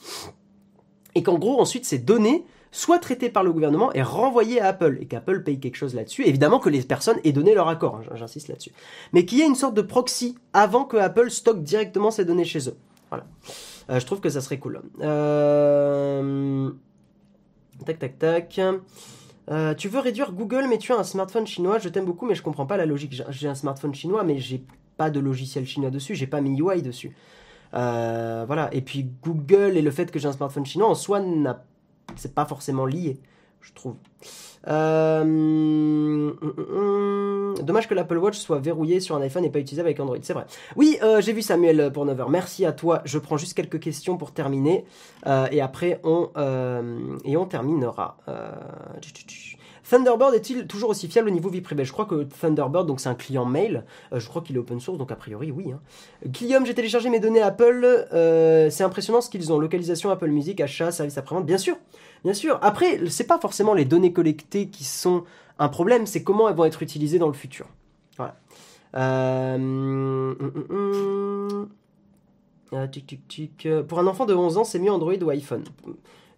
Et 1.15 1.23
qu'en 1.23 1.37
gros, 1.37 1.59
ensuite, 1.59 1.85
ces 1.85 1.99
données 1.99 2.45
soient 2.71 2.99
traitées 2.99 3.29
par 3.29 3.43
le 3.43 3.51
gouvernement 3.51 3.91
et 3.93 4.01
renvoyées 4.01 4.61
à 4.61 4.67
Apple, 4.67 4.97
et 5.01 5.05
qu'Apple 5.05 5.43
paye 5.43 5.59
quelque 5.59 5.75
chose 5.75 5.93
là-dessus. 5.93 6.25
Évidemment 6.25 6.59
que 6.59 6.69
les 6.69 6.81
personnes 6.81 7.19
aient 7.23 7.33
donné 7.33 7.53
leur 7.53 7.67
accord, 7.67 7.97
hein, 7.97 8.15
j'insiste 8.15 8.47
là-dessus. 8.47 8.71
Mais 9.13 9.25
qu'il 9.25 9.39
y 9.39 9.41
ait 9.41 9.47
une 9.47 9.55
sorte 9.55 9.73
de 9.73 9.81
proxy 9.81 10.37
avant 10.53 10.85
que 10.85 10.97
Apple 10.97 11.29
stocke 11.29 11.63
directement 11.63 12.11
ces 12.11 12.25
données 12.25 12.45
chez 12.45 12.69
eux. 12.69 12.77
Voilà. 13.09 13.25
Euh, 13.89 13.99
je 13.99 14.05
trouve 14.05 14.21
que 14.21 14.29
ça 14.29 14.39
serait 14.39 14.57
cool. 14.57 14.81
Euh, 15.01 16.71
tac, 17.85 17.99
tac, 17.99 18.19
tac. 18.19 18.61
Euh, 19.49 19.73
tu 19.73 19.89
veux 19.89 19.99
réduire 19.99 20.33
Google, 20.33 20.65
mais 20.69 20.77
tu 20.77 20.93
as 20.93 20.97
un 20.97 21.03
smartphone 21.03 21.47
chinois. 21.47 21.79
Je 21.79 21.89
t'aime 21.89 22.05
beaucoup, 22.05 22.25
mais 22.25 22.35
je 22.35 22.41
comprends 22.41 22.65
pas 22.65 22.77
la 22.77 22.85
logique. 22.85 23.21
J'ai 23.29 23.47
un 23.47 23.55
smartphone 23.55 23.93
chinois, 23.93 24.23
mais 24.23 24.37
j'ai 24.37 24.63
pas 24.97 25.09
de 25.09 25.19
logiciel 25.19 25.65
chinois 25.65 25.89
dessus. 25.89 26.15
J'ai 26.15 26.27
pas 26.27 26.41
MIUI 26.41 26.81
dessus. 26.81 27.15
voilà. 27.73 28.69
Et 28.71 28.81
puis 28.81 29.09
Google 29.23 29.77
et 29.77 29.81
le 29.81 29.91
fait 29.91 30.11
que 30.11 30.19
j'ai 30.19 30.27
un 30.27 30.33
smartphone 30.33 30.65
chinois 30.65 30.89
en 30.89 30.95
soi, 30.95 31.21
c'est 32.15 32.35
pas 32.35 32.45
forcément 32.45 32.85
lié, 32.85 33.19
je 33.61 33.73
trouve. 33.73 33.95
Euh, 34.67 35.21
hum, 35.21 36.37
hum, 36.41 36.53
hum, 36.57 37.55
dommage 37.63 37.87
que 37.87 37.93
l'Apple 37.93 38.17
Watch 38.17 38.37
soit 38.37 38.59
verrouillé 38.59 38.99
sur 38.99 39.15
un 39.15 39.21
iPhone 39.21 39.43
et 39.43 39.49
pas 39.49 39.59
utilisable 39.59 39.87
avec 39.87 39.99
Android, 39.99 40.17
c'est 40.21 40.33
vrai. 40.33 40.45
Oui, 40.75 40.97
euh, 41.01 41.21
j'ai 41.21 41.33
vu 41.33 41.41
Samuel 41.41 41.91
pour 41.91 42.05
9h. 42.05 42.29
Merci 42.29 42.65
à 42.65 42.71
toi. 42.71 43.01
Je 43.05 43.17
prends 43.17 43.37
juste 43.37 43.53
quelques 43.55 43.79
questions 43.79 44.17
pour 44.17 44.31
terminer. 44.33 44.85
Euh, 45.25 45.47
et 45.51 45.61
après, 45.61 45.99
on, 46.03 46.29
et 47.25 47.37
on 47.37 47.45
terminera. 47.45 48.17
Thunderbird 49.89 50.33
est-il 50.33 50.67
toujours 50.67 50.91
aussi 50.91 51.09
fiable 51.09 51.27
au 51.27 51.31
niveau 51.31 51.49
vie 51.49 51.59
privée? 51.59 51.83
Je 51.83 51.91
crois 51.91 52.05
que 52.05 52.23
Thunderbird, 52.23 52.87
donc 52.87 53.01
c'est 53.01 53.09
un 53.09 53.15
client 53.15 53.45
mail, 53.45 53.83
je 54.13 54.25
crois 54.25 54.41
qu'il 54.41 54.55
est 54.55 54.59
open 54.59 54.79
source, 54.79 54.97
donc 54.97 55.11
a 55.11 55.17
priori 55.17 55.51
oui. 55.51 55.73
Hein. 55.73 55.81
Guillaume, 56.25 56.65
j'ai 56.65 56.73
téléchargé 56.73 57.09
mes 57.09 57.19
données 57.19 57.41
Apple, 57.41 58.07
c'est 58.71 58.83
impressionnant 58.83 59.19
ce 59.19 59.29
qu'ils 59.29 59.51
ont, 59.51 59.59
localisation 59.59 60.09
Apple 60.09 60.29
Music, 60.29 60.61
achat, 60.61 60.91
service 60.91 61.17
après-vente, 61.17 61.45
bien 61.45 61.57
sûr. 61.57 61.75
Bien 62.23 62.33
sûr. 62.33 62.59
Après, 62.61 63.09
c'est 63.09 63.27
pas 63.27 63.39
forcément 63.39 63.73
les 63.73 63.85
données 63.85 64.13
collectées 64.13 64.69
qui 64.69 64.83
sont 64.83 65.23
un 65.59 65.69
problème, 65.69 66.05
c'est 66.05 66.23
comment 66.23 66.49
elles 66.49 66.55
vont 66.55 66.65
être 66.65 66.81
utilisées 66.81 67.19
dans 67.19 67.27
le 67.27 67.33
futur. 67.33 67.67
Voilà. 68.17 68.35
Euh, 68.95 69.55
hum, 69.55 70.35
hum, 70.39 70.65
hum, 70.69 71.69
ah, 72.73 72.87
Pour 73.87 73.99
un 73.99 74.07
enfant 74.07 74.25
de 74.25 74.33
11 74.33 74.57
ans, 74.57 74.63
c'est 74.63 74.79
mieux 74.79 74.91
Android 74.91 75.13
ou 75.21 75.29
iPhone? 75.29 75.63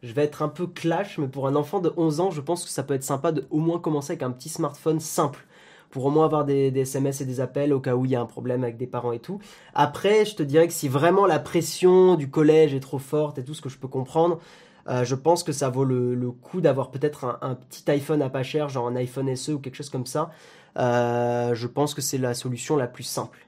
Je 0.01 0.13
vais 0.13 0.23
être 0.23 0.41
un 0.41 0.49
peu 0.49 0.67
clash, 0.67 1.17
mais 1.17 1.27
pour 1.27 1.47
un 1.47 1.55
enfant 1.55 1.79
de 1.79 1.93
11 1.95 2.19
ans, 2.19 2.31
je 2.31 2.41
pense 2.41 2.65
que 2.65 2.69
ça 2.69 2.83
peut 2.83 2.93
être 2.93 3.03
sympa 3.03 3.31
de 3.31 3.45
au 3.49 3.59
moins 3.59 3.79
commencer 3.79 4.11
avec 4.11 4.23
un 4.23 4.31
petit 4.31 4.49
smartphone 4.49 4.99
simple 4.99 5.45
pour 5.89 6.05
au 6.05 6.09
moins 6.09 6.25
avoir 6.25 6.43
des, 6.43 6.71
des, 6.71 6.81
SMS 6.81 7.21
et 7.21 7.25
des 7.25 7.39
appels 7.39 7.71
au 7.71 7.79
cas 7.79 7.95
où 7.95 8.03
il 8.03 8.11
y 8.11 8.15
a 8.15 8.21
un 8.21 8.25
problème 8.25 8.63
avec 8.63 8.77
des 8.77 8.87
parents 8.87 9.11
et 9.11 9.19
tout. 9.19 9.39
Après, 9.75 10.25
je 10.25 10.35
te 10.35 10.43
dirais 10.43 10.67
que 10.67 10.73
si 10.73 10.87
vraiment 10.87 11.27
la 11.27 11.39
pression 11.39 12.15
du 12.15 12.29
collège 12.29 12.73
est 12.73 12.79
trop 12.79 12.97
forte 12.97 13.37
et 13.37 13.43
tout 13.45 13.53
ce 13.53 13.61
que 13.61 13.69
je 13.69 13.77
peux 13.77 13.87
comprendre, 13.87 14.39
euh, 14.87 15.05
je 15.05 15.15
pense 15.15 15.43
que 15.43 15.51
ça 15.51 15.69
vaut 15.69 15.85
le, 15.85 16.31
coup 16.31 16.61
d'avoir 16.61 16.91
peut-être 16.91 17.39
un, 17.41 17.55
petit 17.55 17.89
iPhone 17.91 18.21
à 18.21 18.29
pas 18.29 18.43
cher, 18.43 18.69
genre 18.69 18.87
un 18.87 18.95
iPhone 18.95 19.33
SE 19.35 19.51
ou 19.51 19.59
quelque 19.59 19.75
chose 19.75 19.89
comme 19.89 20.05
ça. 20.05 20.31
Euh, 20.77 21.53
je 21.55 21.67
pense 21.67 21.93
que 21.93 22.01
c'est 22.01 22.17
la 22.17 22.33
solution 22.33 22.75
la 22.75 22.87
plus 22.87 23.03
simple 23.03 23.47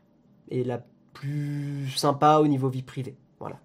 et 0.50 0.64
la 0.64 0.82
plus 1.14 1.90
sympa 1.96 2.38
au 2.38 2.48
niveau 2.48 2.70
vie 2.70 2.84
privée. 2.84 3.16
Voilà. 3.40 3.60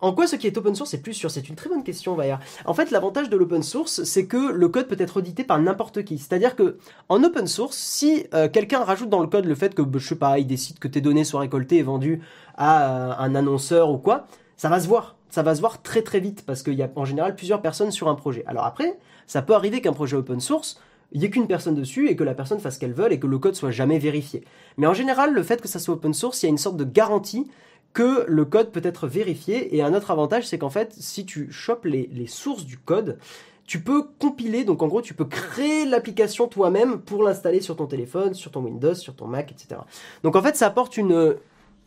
En 0.00 0.12
quoi 0.12 0.26
ce 0.26 0.36
qui 0.36 0.46
est 0.46 0.58
open 0.58 0.74
source 0.74 0.92
est 0.92 1.00
plus 1.00 1.14
sûr? 1.14 1.30
C'est 1.30 1.48
une 1.48 1.54
très 1.54 1.70
bonne 1.70 1.82
question, 1.82 2.14
Vaillard. 2.14 2.40
En 2.66 2.74
fait, 2.74 2.90
l'avantage 2.90 3.30
de 3.30 3.36
l'open 3.36 3.62
source, 3.62 4.02
c'est 4.04 4.26
que 4.26 4.52
le 4.52 4.68
code 4.68 4.86
peut 4.86 4.96
être 4.98 5.16
audité 5.16 5.44
par 5.44 5.58
n'importe 5.58 6.04
qui. 6.04 6.18
C'est-à-dire 6.18 6.56
que 6.56 6.76
en 7.08 7.22
open 7.24 7.46
source, 7.46 7.76
si 7.76 8.26
euh, 8.34 8.48
quelqu'un 8.48 8.84
rajoute 8.84 9.08
dans 9.08 9.20
le 9.20 9.28
code 9.28 9.46
le 9.46 9.54
fait 9.54 9.74
que, 9.74 9.82
je 9.94 10.06
sais 10.06 10.16
pas, 10.16 10.38
il 10.38 10.46
décide 10.46 10.78
que 10.78 10.88
tes 10.88 11.00
données 11.00 11.24
soient 11.24 11.40
récoltées 11.40 11.78
et 11.78 11.82
vendues 11.82 12.20
à 12.56 13.22
un 13.22 13.34
annonceur 13.34 13.90
ou 13.90 13.98
quoi, 13.98 14.26
ça 14.56 14.68
va 14.68 14.78
se 14.78 14.88
voir 14.88 15.13
ça 15.34 15.42
va 15.42 15.56
se 15.56 15.60
voir 15.60 15.82
très 15.82 16.02
très 16.02 16.20
vite 16.20 16.44
parce 16.46 16.62
qu'il 16.62 16.74
y 16.74 16.82
a 16.84 16.88
en 16.94 17.04
général 17.04 17.34
plusieurs 17.34 17.60
personnes 17.60 17.90
sur 17.90 18.06
un 18.06 18.14
projet. 18.14 18.44
Alors 18.46 18.66
après, 18.66 18.96
ça 19.26 19.42
peut 19.42 19.54
arriver 19.54 19.80
qu'un 19.80 19.92
projet 19.92 20.16
open 20.16 20.38
source, 20.38 20.80
il 21.10 21.18
n'y 21.18 21.26
ait 21.26 21.30
qu'une 21.30 21.48
personne 21.48 21.74
dessus 21.74 22.08
et 22.08 22.14
que 22.14 22.22
la 22.22 22.34
personne 22.34 22.60
fasse 22.60 22.76
ce 22.76 22.78
qu'elle 22.78 22.92
veut 22.92 23.10
et 23.10 23.18
que 23.18 23.26
le 23.26 23.38
code 23.38 23.56
soit 23.56 23.72
jamais 23.72 23.98
vérifié. 23.98 24.44
Mais 24.76 24.86
en 24.86 24.94
général, 24.94 25.34
le 25.34 25.42
fait 25.42 25.60
que 25.60 25.66
ça 25.66 25.80
soit 25.80 25.94
open 25.94 26.14
source, 26.14 26.40
il 26.40 26.46
y 26.46 26.48
a 26.48 26.50
une 26.50 26.58
sorte 26.58 26.76
de 26.76 26.84
garantie 26.84 27.50
que 27.94 28.24
le 28.28 28.44
code 28.44 28.70
peut 28.70 28.80
être 28.84 29.08
vérifié. 29.08 29.74
Et 29.74 29.82
un 29.82 29.92
autre 29.92 30.12
avantage, 30.12 30.46
c'est 30.46 30.56
qu'en 30.56 30.70
fait, 30.70 30.94
si 30.96 31.26
tu 31.26 31.50
chopes 31.50 31.84
les, 31.84 32.26
sources 32.28 32.64
du 32.64 32.78
code, 32.78 33.18
tu 33.66 33.82
peux 33.82 34.04
compiler, 34.20 34.62
donc 34.62 34.84
en 34.84 34.86
gros, 34.86 35.02
tu 35.02 35.14
peux 35.14 35.24
créer 35.24 35.84
l'application 35.84 36.46
toi-même 36.46 37.00
pour 37.00 37.24
l'installer 37.24 37.60
sur 37.60 37.74
ton 37.74 37.86
téléphone, 37.86 38.34
sur 38.34 38.52
ton 38.52 38.62
Windows, 38.62 38.94
sur 38.94 39.16
ton 39.16 39.26
Mac, 39.26 39.50
etc. 39.50 39.80
Donc 40.22 40.36
en 40.36 40.42
fait, 40.42 40.54
ça 40.54 40.68
apporte 40.68 40.96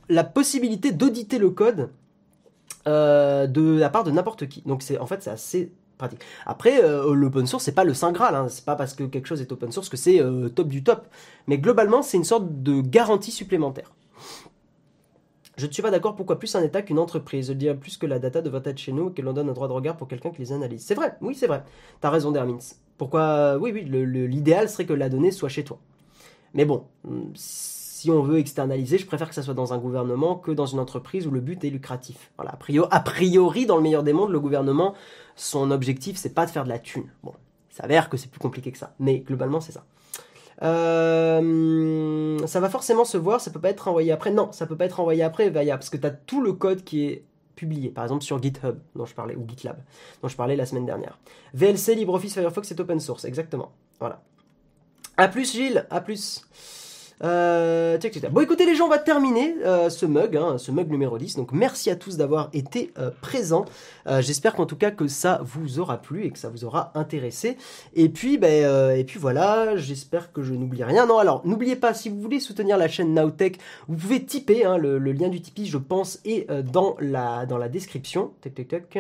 la 0.10 0.24
possibilité 0.26 0.92
d'auditer 0.92 1.38
le 1.38 1.50
code 1.50 1.90
euh, 2.88 3.48
de 3.48 3.78
la 3.78 3.90
part 3.90 4.04
de 4.04 4.12
n'importe 4.12 4.48
qui. 4.48 4.62
Donc 4.66 4.82
c'est 4.82 4.98
en 4.98 5.06
fait 5.06 5.22
c'est 5.24 5.30
assez 5.30 5.72
pratique. 5.98 6.22
Après, 6.46 6.84
euh, 6.84 7.14
l'open 7.14 7.46
source, 7.48 7.64
c'est 7.64 7.76
pas 7.76 7.84
le 7.84 7.94
saint 7.94 8.12
graal. 8.12 8.36
Hein. 8.36 8.48
C'est 8.50 8.66
pas 8.66 8.76
parce 8.76 8.94
que 8.94 9.04
quelque 9.04 9.28
chose 9.28 9.42
est 9.42 9.52
open 9.52 9.72
source 9.72 9.90
que 9.90 9.98
c'est 9.98 10.22
euh, 10.22 10.50
top 10.50 10.68
du 10.68 10.84
top. 10.84 11.08
Mais 11.48 11.58
globalement, 11.58 12.02
c'est 12.02 12.18
une 12.18 12.24
sorte 12.24 12.64
de 12.64 12.82
garantie 12.82 13.32
supplémentaire. 13.32 13.94
Je 15.58 15.66
ne 15.66 15.72
suis 15.72 15.82
pas 15.82 15.90
d'accord. 15.90 16.16
Pourquoi 16.16 16.38
plus 16.38 16.54
un 16.56 16.62
État 16.62 16.84
qu'une 16.84 17.00
entreprise? 17.00 17.48
Je 17.48 17.54
dirais 17.54 17.76
plus 17.76 17.98
que 17.98 18.06
la 18.06 18.20
data 18.20 18.42
devrait 18.44 18.62
être 18.66 18.78
chez 18.78 18.92
nous 18.92 19.10
et 19.10 19.14
que 19.14 19.24
l'on 19.24 19.34
donne 19.34 19.50
un 19.50 19.54
droit 19.54 19.68
de 19.68 19.74
regard 19.74 19.98
pour 19.98 20.08
quelqu'un 20.08 20.30
qui 20.30 20.40
les 20.40 20.54
analyse. 20.54 20.86
C'est 20.86 20.94
vrai. 20.94 21.18
Oui, 21.20 21.34
c'est 21.34 21.48
vrai. 21.48 21.64
T'as 22.00 22.12
raison, 22.12 22.32
Dermins. 22.32 22.60
Pourquoi? 23.00 23.58
Oui, 23.60 23.72
oui. 23.74 23.84
L'idéal 23.84 24.70
serait 24.70 24.86
que 24.86 24.94
la 24.94 25.10
donnée 25.10 25.32
soit 25.32 25.50
chez 25.50 25.64
toi. 25.64 25.80
Mais 26.54 26.66
bon, 26.66 26.86
si 27.98 28.12
on 28.12 28.22
veut 28.22 28.38
externaliser, 28.38 29.00
je 29.00 29.08
préfère 29.08 29.28
que 29.28 29.34
ça 29.34 29.42
soit 29.42 29.56
dans 29.56 29.74
un 29.74 29.80
gouvernement 29.80 30.36
que 30.36 30.52
dans 30.52 30.68
une 30.68 30.78
entreprise 30.78 31.26
où 31.26 31.32
le 31.32 31.40
but 31.40 31.64
est 31.64 31.72
lucratif. 31.72 32.30
Voilà, 32.38 32.52
a 32.92 33.00
priori, 33.00 33.66
dans 33.66 33.76
le 33.76 33.82
meilleur 33.82 34.04
des 34.04 34.14
mondes, 34.14 34.30
le 34.30 34.40
gouvernement, 34.40 34.94
son 35.36 35.72
objectif, 35.72 36.16
c'est 36.16 36.36
pas 36.36 36.46
de 36.46 36.52
faire 36.52 36.64
de 36.64 36.70
la 36.70 36.78
thune. 36.78 37.10
Bon, 37.24 37.34
ça 37.72 37.82
s'avère 37.82 38.10
que 38.10 38.16
c'est 38.16 38.30
plus 38.30 38.40
compliqué 38.40 38.72
que 38.72 38.78
ça, 38.78 38.94
mais 39.00 39.22
globalement, 39.22 39.62
c'est 39.62 39.72
ça. 39.72 39.84
Euh, 40.62 42.38
ça 42.46 42.60
va 42.60 42.70
forcément 42.70 43.04
se 43.04 43.18
voir, 43.18 43.42
ça 43.42 43.50
peut 43.50 43.60
pas 43.60 43.72
être 43.72 43.88
envoyé 43.88 44.12
après. 44.12 44.30
Non, 44.30 44.52
ça 44.52 44.68
peut 44.68 44.78
pas 44.78 44.86
être 44.86 45.00
envoyé 45.00 45.24
après, 45.24 45.50
parce 45.50 45.90
que 45.90 45.98
tu 45.98 46.06
as 46.06 46.12
tout 46.12 46.44
le 46.44 46.54
code 46.54 46.84
qui 46.84 47.06
est 47.06 47.26
publié, 47.56 47.90
par 47.90 48.04
exemple 48.04 48.24
sur 48.24 48.40
GitHub, 48.40 48.78
dont 48.96 49.08
je 49.08 49.16
parlais, 49.16 49.36
ou 49.36 49.44
GitLab, 49.48 49.78
dont 50.22 50.28
je 50.28 50.36
parlais 50.36 50.56
la 50.56 50.68
semaine 50.68 50.86
dernière. 50.86 51.18
VLC, 51.56 51.96
LibreOffice, 51.96 52.36
Firefox, 52.36 52.68
c'est 52.68 52.80
open 52.80 53.00
source, 53.00 53.26
exactement. 53.26 53.72
Voilà. 54.00 54.22
A 55.18 55.28
plus 55.28 55.52
Gilles, 55.52 55.88
à 55.90 56.00
plus. 56.00 56.44
Euh. 57.24 57.98
Bon, 58.32 58.42
écoutez, 58.42 58.66
les 58.66 58.76
gens, 58.76 58.86
on 58.86 58.90
va 58.90 59.00
terminer 59.00 59.56
euh, 59.66 59.90
ce 59.90 60.06
mug, 60.06 60.38
hein, 60.38 60.58
ce 60.58 60.72
mug 60.72 60.90
numéro 60.90 61.18
10. 61.18 61.36
Donc, 61.36 61.52
merci 61.52 61.90
à 61.90 61.96
tous 61.96 62.18
d'avoir 62.18 62.50
été 62.54 62.94
euh, 62.98 63.10
présents. 63.22 63.66
J'espère 64.20 64.56
qu'en 64.56 64.66
tout 64.66 64.78
cas 64.78 64.90
que 64.90 65.10
ça 65.10 65.42
vous 65.44 65.80
aura 65.80 65.98
plu 65.98 66.24
et 66.24 66.32
que 66.32 66.40
ça 66.40 66.48
vous 66.48 66.64
aura 66.64 66.94
intéressé. 66.96 67.58
Et 67.94 68.08
puis, 68.08 68.38
ben, 68.38 68.96
et 68.96 69.04
puis 69.04 69.20
voilà, 69.20 69.76
j'espère 69.76 70.32
que 70.32 70.44
je 70.44 70.54
n'oublie 70.54 70.82
rien. 70.82 71.06
Non, 71.06 71.18
alors, 71.18 71.46
n'oubliez 71.46 71.76
pas, 71.76 71.94
si 71.94 72.08
vous 72.08 72.22
voulez 72.22 72.40
soutenir 72.40 72.78
la 72.78 72.88
chaîne 72.88 73.14
Nowtech, 73.14 73.60
vous 73.90 73.98
pouvez 73.98 74.24
tiper. 74.24 74.64
Hein, 74.64 74.78
le, 74.78 74.98
lien 74.98 75.28
du 75.28 75.42
Tipeee, 75.42 75.66
je 75.66 75.78
pense, 75.78 76.22
est 76.24 76.50
dans 76.64 76.96
la 77.02 77.46
dans 77.46 77.58
la 77.58 77.68
description. 77.68 78.32
Tac, 78.40 78.54
tac, 78.56 78.68
tac. 78.70 78.98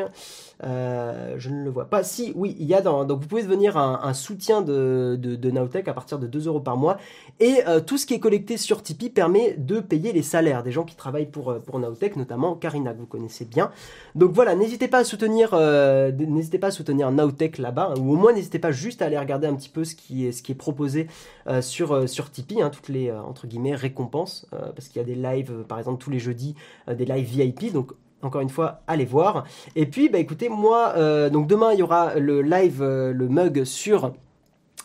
Je 0.61 1.49
ne 1.49 1.63
le 1.63 1.69
vois 1.69 1.85
pas. 1.85 2.03
Si, 2.03 2.33
oui, 2.35 2.57
il 2.59 2.65
y 2.65 2.73
a 2.73 2.81
dans. 2.81 3.05
Donc, 3.05 3.21
vous 3.21 3.27
pouvez 3.27 3.43
devenir 3.43 3.77
un, 3.77 4.13
soutien 4.13 4.61
de, 4.61 5.17
de, 5.17 5.51
Nowtech 5.51 5.87
à 5.87 5.93
partir 5.93 6.19
de 6.19 6.27
2 6.27 6.47
euros 6.47 6.59
par 6.59 6.75
mois. 6.75 6.97
Et 7.39 7.61
tout 7.85 7.97
ce 7.97 8.06
qui 8.07 8.13
est 8.13 8.19
collecté 8.19 8.57
sur 8.57 8.81
Tipeee 8.81 9.09
permet 9.09 9.53
de 9.57 9.79
payer 9.79 10.13
les 10.13 10.23
salaires 10.23 10.63
des 10.63 10.71
gens 10.71 10.83
qui 10.83 10.95
travaillent 10.95 11.29
pour, 11.29 11.51
euh, 11.51 11.59
pour 11.59 11.77
Nowtech, 11.77 12.15
notamment 12.15 12.55
Karina, 12.55 12.93
que 12.93 12.99
vous 12.99 13.05
connaissez 13.05 13.45
bien. 13.45 13.69
Donc 14.15 14.31
voilà, 14.31 14.55
n'hésitez 14.55 14.87
pas 14.87 14.99
à 14.99 15.03
soutenir, 15.03 15.51
euh, 15.53 16.11
n'hésitez 16.11 16.57
pas 16.57 16.67
à 16.67 16.71
soutenir 16.71 17.11
Nowtech 17.11 17.57
là-bas, 17.59 17.93
ou 17.99 18.13
au 18.13 18.15
moins 18.15 18.33
n'hésitez 18.33 18.59
pas 18.59 18.71
juste 18.71 19.01
à 19.01 19.05
aller 19.05 19.19
regarder 19.19 19.45
un 19.45 19.55
petit 19.55 19.69
peu 19.69 19.83
ce 19.83 19.93
qui 19.93 20.25
est, 20.25 20.31
ce 20.31 20.41
qui 20.41 20.53
est 20.53 20.55
proposé 20.55 21.07
euh, 21.47 21.61
sur, 21.61 22.09
sur 22.09 22.31
Tipeee, 22.31 22.61
hein, 22.61 22.69
toutes 22.69 22.87
les, 22.87 23.11
entre 23.11 23.45
guillemets, 23.45 23.75
récompenses, 23.75 24.47
parce 24.75 24.87
qu'il 24.87 25.01
y 25.01 25.03
a 25.03 25.07
des 25.07 25.15
lives, 25.15 25.65
par 25.67 25.77
exemple, 25.77 26.01
tous 26.01 26.09
les 26.09 26.19
jeudis, 26.19 26.55
des 26.87 27.05
lives 27.05 27.27
VIP, 27.27 27.73
donc 27.73 27.91
encore 28.21 28.41
une 28.41 28.49
fois, 28.49 28.81
allez 28.87 29.05
voir. 29.05 29.43
Et 29.75 29.85
puis, 29.85 30.09
bah 30.09 30.17
écoutez, 30.17 30.49
moi, 30.49 31.29
donc 31.29 31.47
demain, 31.47 31.73
il 31.73 31.79
y 31.79 31.83
aura 31.83 32.15
le 32.15 32.41
live, 32.41 32.81
le 32.83 33.27
mug 33.27 33.63
sur 33.63 34.13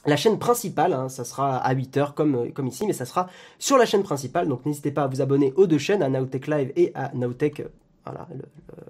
la 0.04 0.16
chaîne 0.16 0.38
principale, 0.38 0.92
hein, 0.92 1.08
ça 1.08 1.24
sera 1.24 1.58
à 1.58 1.74
8h 1.74 2.14
comme, 2.14 2.52
comme 2.52 2.66
ici, 2.66 2.86
mais 2.86 2.92
ça 2.92 3.04
sera 3.04 3.28
sur 3.58 3.78
la 3.78 3.86
chaîne 3.86 4.02
principale, 4.02 4.48
donc 4.48 4.66
n'hésitez 4.66 4.90
pas 4.90 5.04
à 5.04 5.06
vous 5.06 5.20
abonner 5.20 5.52
aux 5.56 5.66
deux 5.66 5.78
chaînes, 5.78 6.02
à 6.02 6.08
Nowtech 6.08 6.46
Live 6.48 6.72
et 6.76 6.92
à 6.94 7.12
Nowtech 7.14 7.60
euh, 7.60 7.68
voilà, 8.04 8.26
le, 8.34 8.42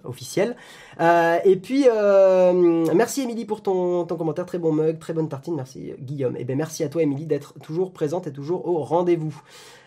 officiel. 0.04 0.56
Euh, 1.00 1.38
et 1.44 1.56
puis, 1.56 1.86
euh, 1.88 2.86
merci 2.94 3.22
Émilie 3.22 3.44
pour 3.44 3.62
ton, 3.62 4.04
ton 4.04 4.16
commentaire, 4.16 4.46
très 4.46 4.58
bon 4.58 4.72
mug, 4.72 4.98
très 4.98 5.12
bonne 5.12 5.28
tartine, 5.28 5.54
merci 5.54 5.92
Guillaume. 6.00 6.36
Et 6.36 6.44
bien 6.44 6.56
merci 6.56 6.84
à 6.84 6.88
toi 6.88 7.02
Émilie 7.02 7.26
d'être 7.26 7.54
toujours 7.60 7.92
présente 7.92 8.26
et 8.26 8.32
toujours 8.32 8.66
au 8.66 8.82
rendez-vous. 8.82 9.42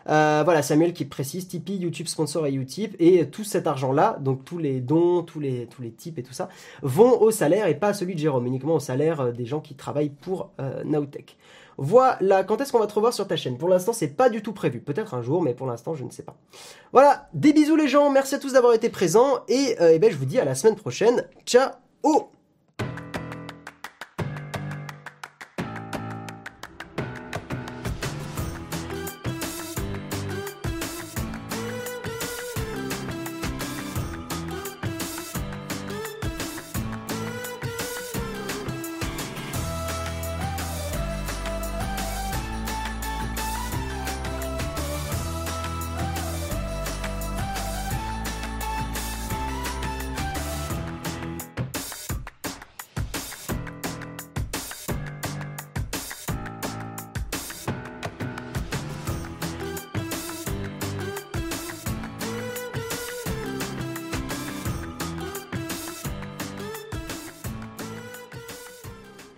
Euh, 0.08 0.44
voilà, 0.46 0.62
Samuel 0.62 0.94
qui 0.94 1.06
précise 1.06 1.48
Tipeee, 1.48 1.78
YouTube 1.78 2.08
sponsor 2.08 2.46
et 2.46 2.54
Utip 2.54 2.96
et 3.00 3.28
tout 3.28 3.44
cet 3.44 3.66
argent-là, 3.66 4.18
donc 4.22 4.46
tous 4.46 4.60
les 4.60 4.80
dons, 4.80 5.24
tous 5.24 5.40
les 5.40 5.66
tous 5.66 5.82
les 5.82 5.90
tips 5.90 6.20
et 6.20 6.24
tout 6.24 6.34
ça, 6.34 6.48
vont 6.84 7.20
au 7.20 7.32
salaire 7.32 7.66
et 7.66 7.74
pas 7.74 7.88
à 7.88 7.94
celui 7.94 8.14
de 8.14 8.20
Jérôme, 8.20 8.46
uniquement 8.46 8.76
au 8.76 8.80
salaire 8.80 9.34
des 9.34 9.46
gens 9.46 9.62
qui 9.62 9.74
travaillent 9.74 10.12
pour 10.12 10.52
Nowtech. 10.86 11.38
Voilà, 11.78 12.44
quand 12.44 12.62
est-ce 12.62 12.72
qu'on 12.72 12.80
va 12.80 12.88
te 12.88 12.94
revoir 12.94 13.14
sur 13.14 13.28
ta 13.28 13.36
chaîne? 13.36 13.58
Pour 13.58 13.70
l'instant, 13.70 13.94
c'est 13.94 14.08
pas 14.08 14.30
du 14.30 14.42
tout 14.42 14.54
prévu. 14.54 14.80
Peut-être 14.80 15.14
un 15.14 15.22
jour, 15.22 15.42
mais 15.42 15.54
pour 15.54 15.68
l'instant, 15.68 15.96
je 15.96 16.04
ne 16.04 16.10
sais 16.10 16.24
pas. 16.24 16.36
Voilà, 16.94 17.28
des 17.34 17.54
bisous 17.54 17.76
les 17.76 17.88
gens, 17.88 18.10
merci 18.10 18.36
à 18.36 18.40
tous 18.40 18.54
d'avoir 18.54 18.74
été 18.74 18.90
présents 18.90 19.40
et, 19.48 19.76
euh, 19.82 19.92
eh 19.94 20.00
ben, 20.00 20.12
je 20.12 20.18
vous 20.18 20.26
dis 20.26 20.40
à 20.40 20.46
la 20.46 20.56
semaine 20.56 20.76
prochaine. 20.76 21.28
Ciao 21.46 21.72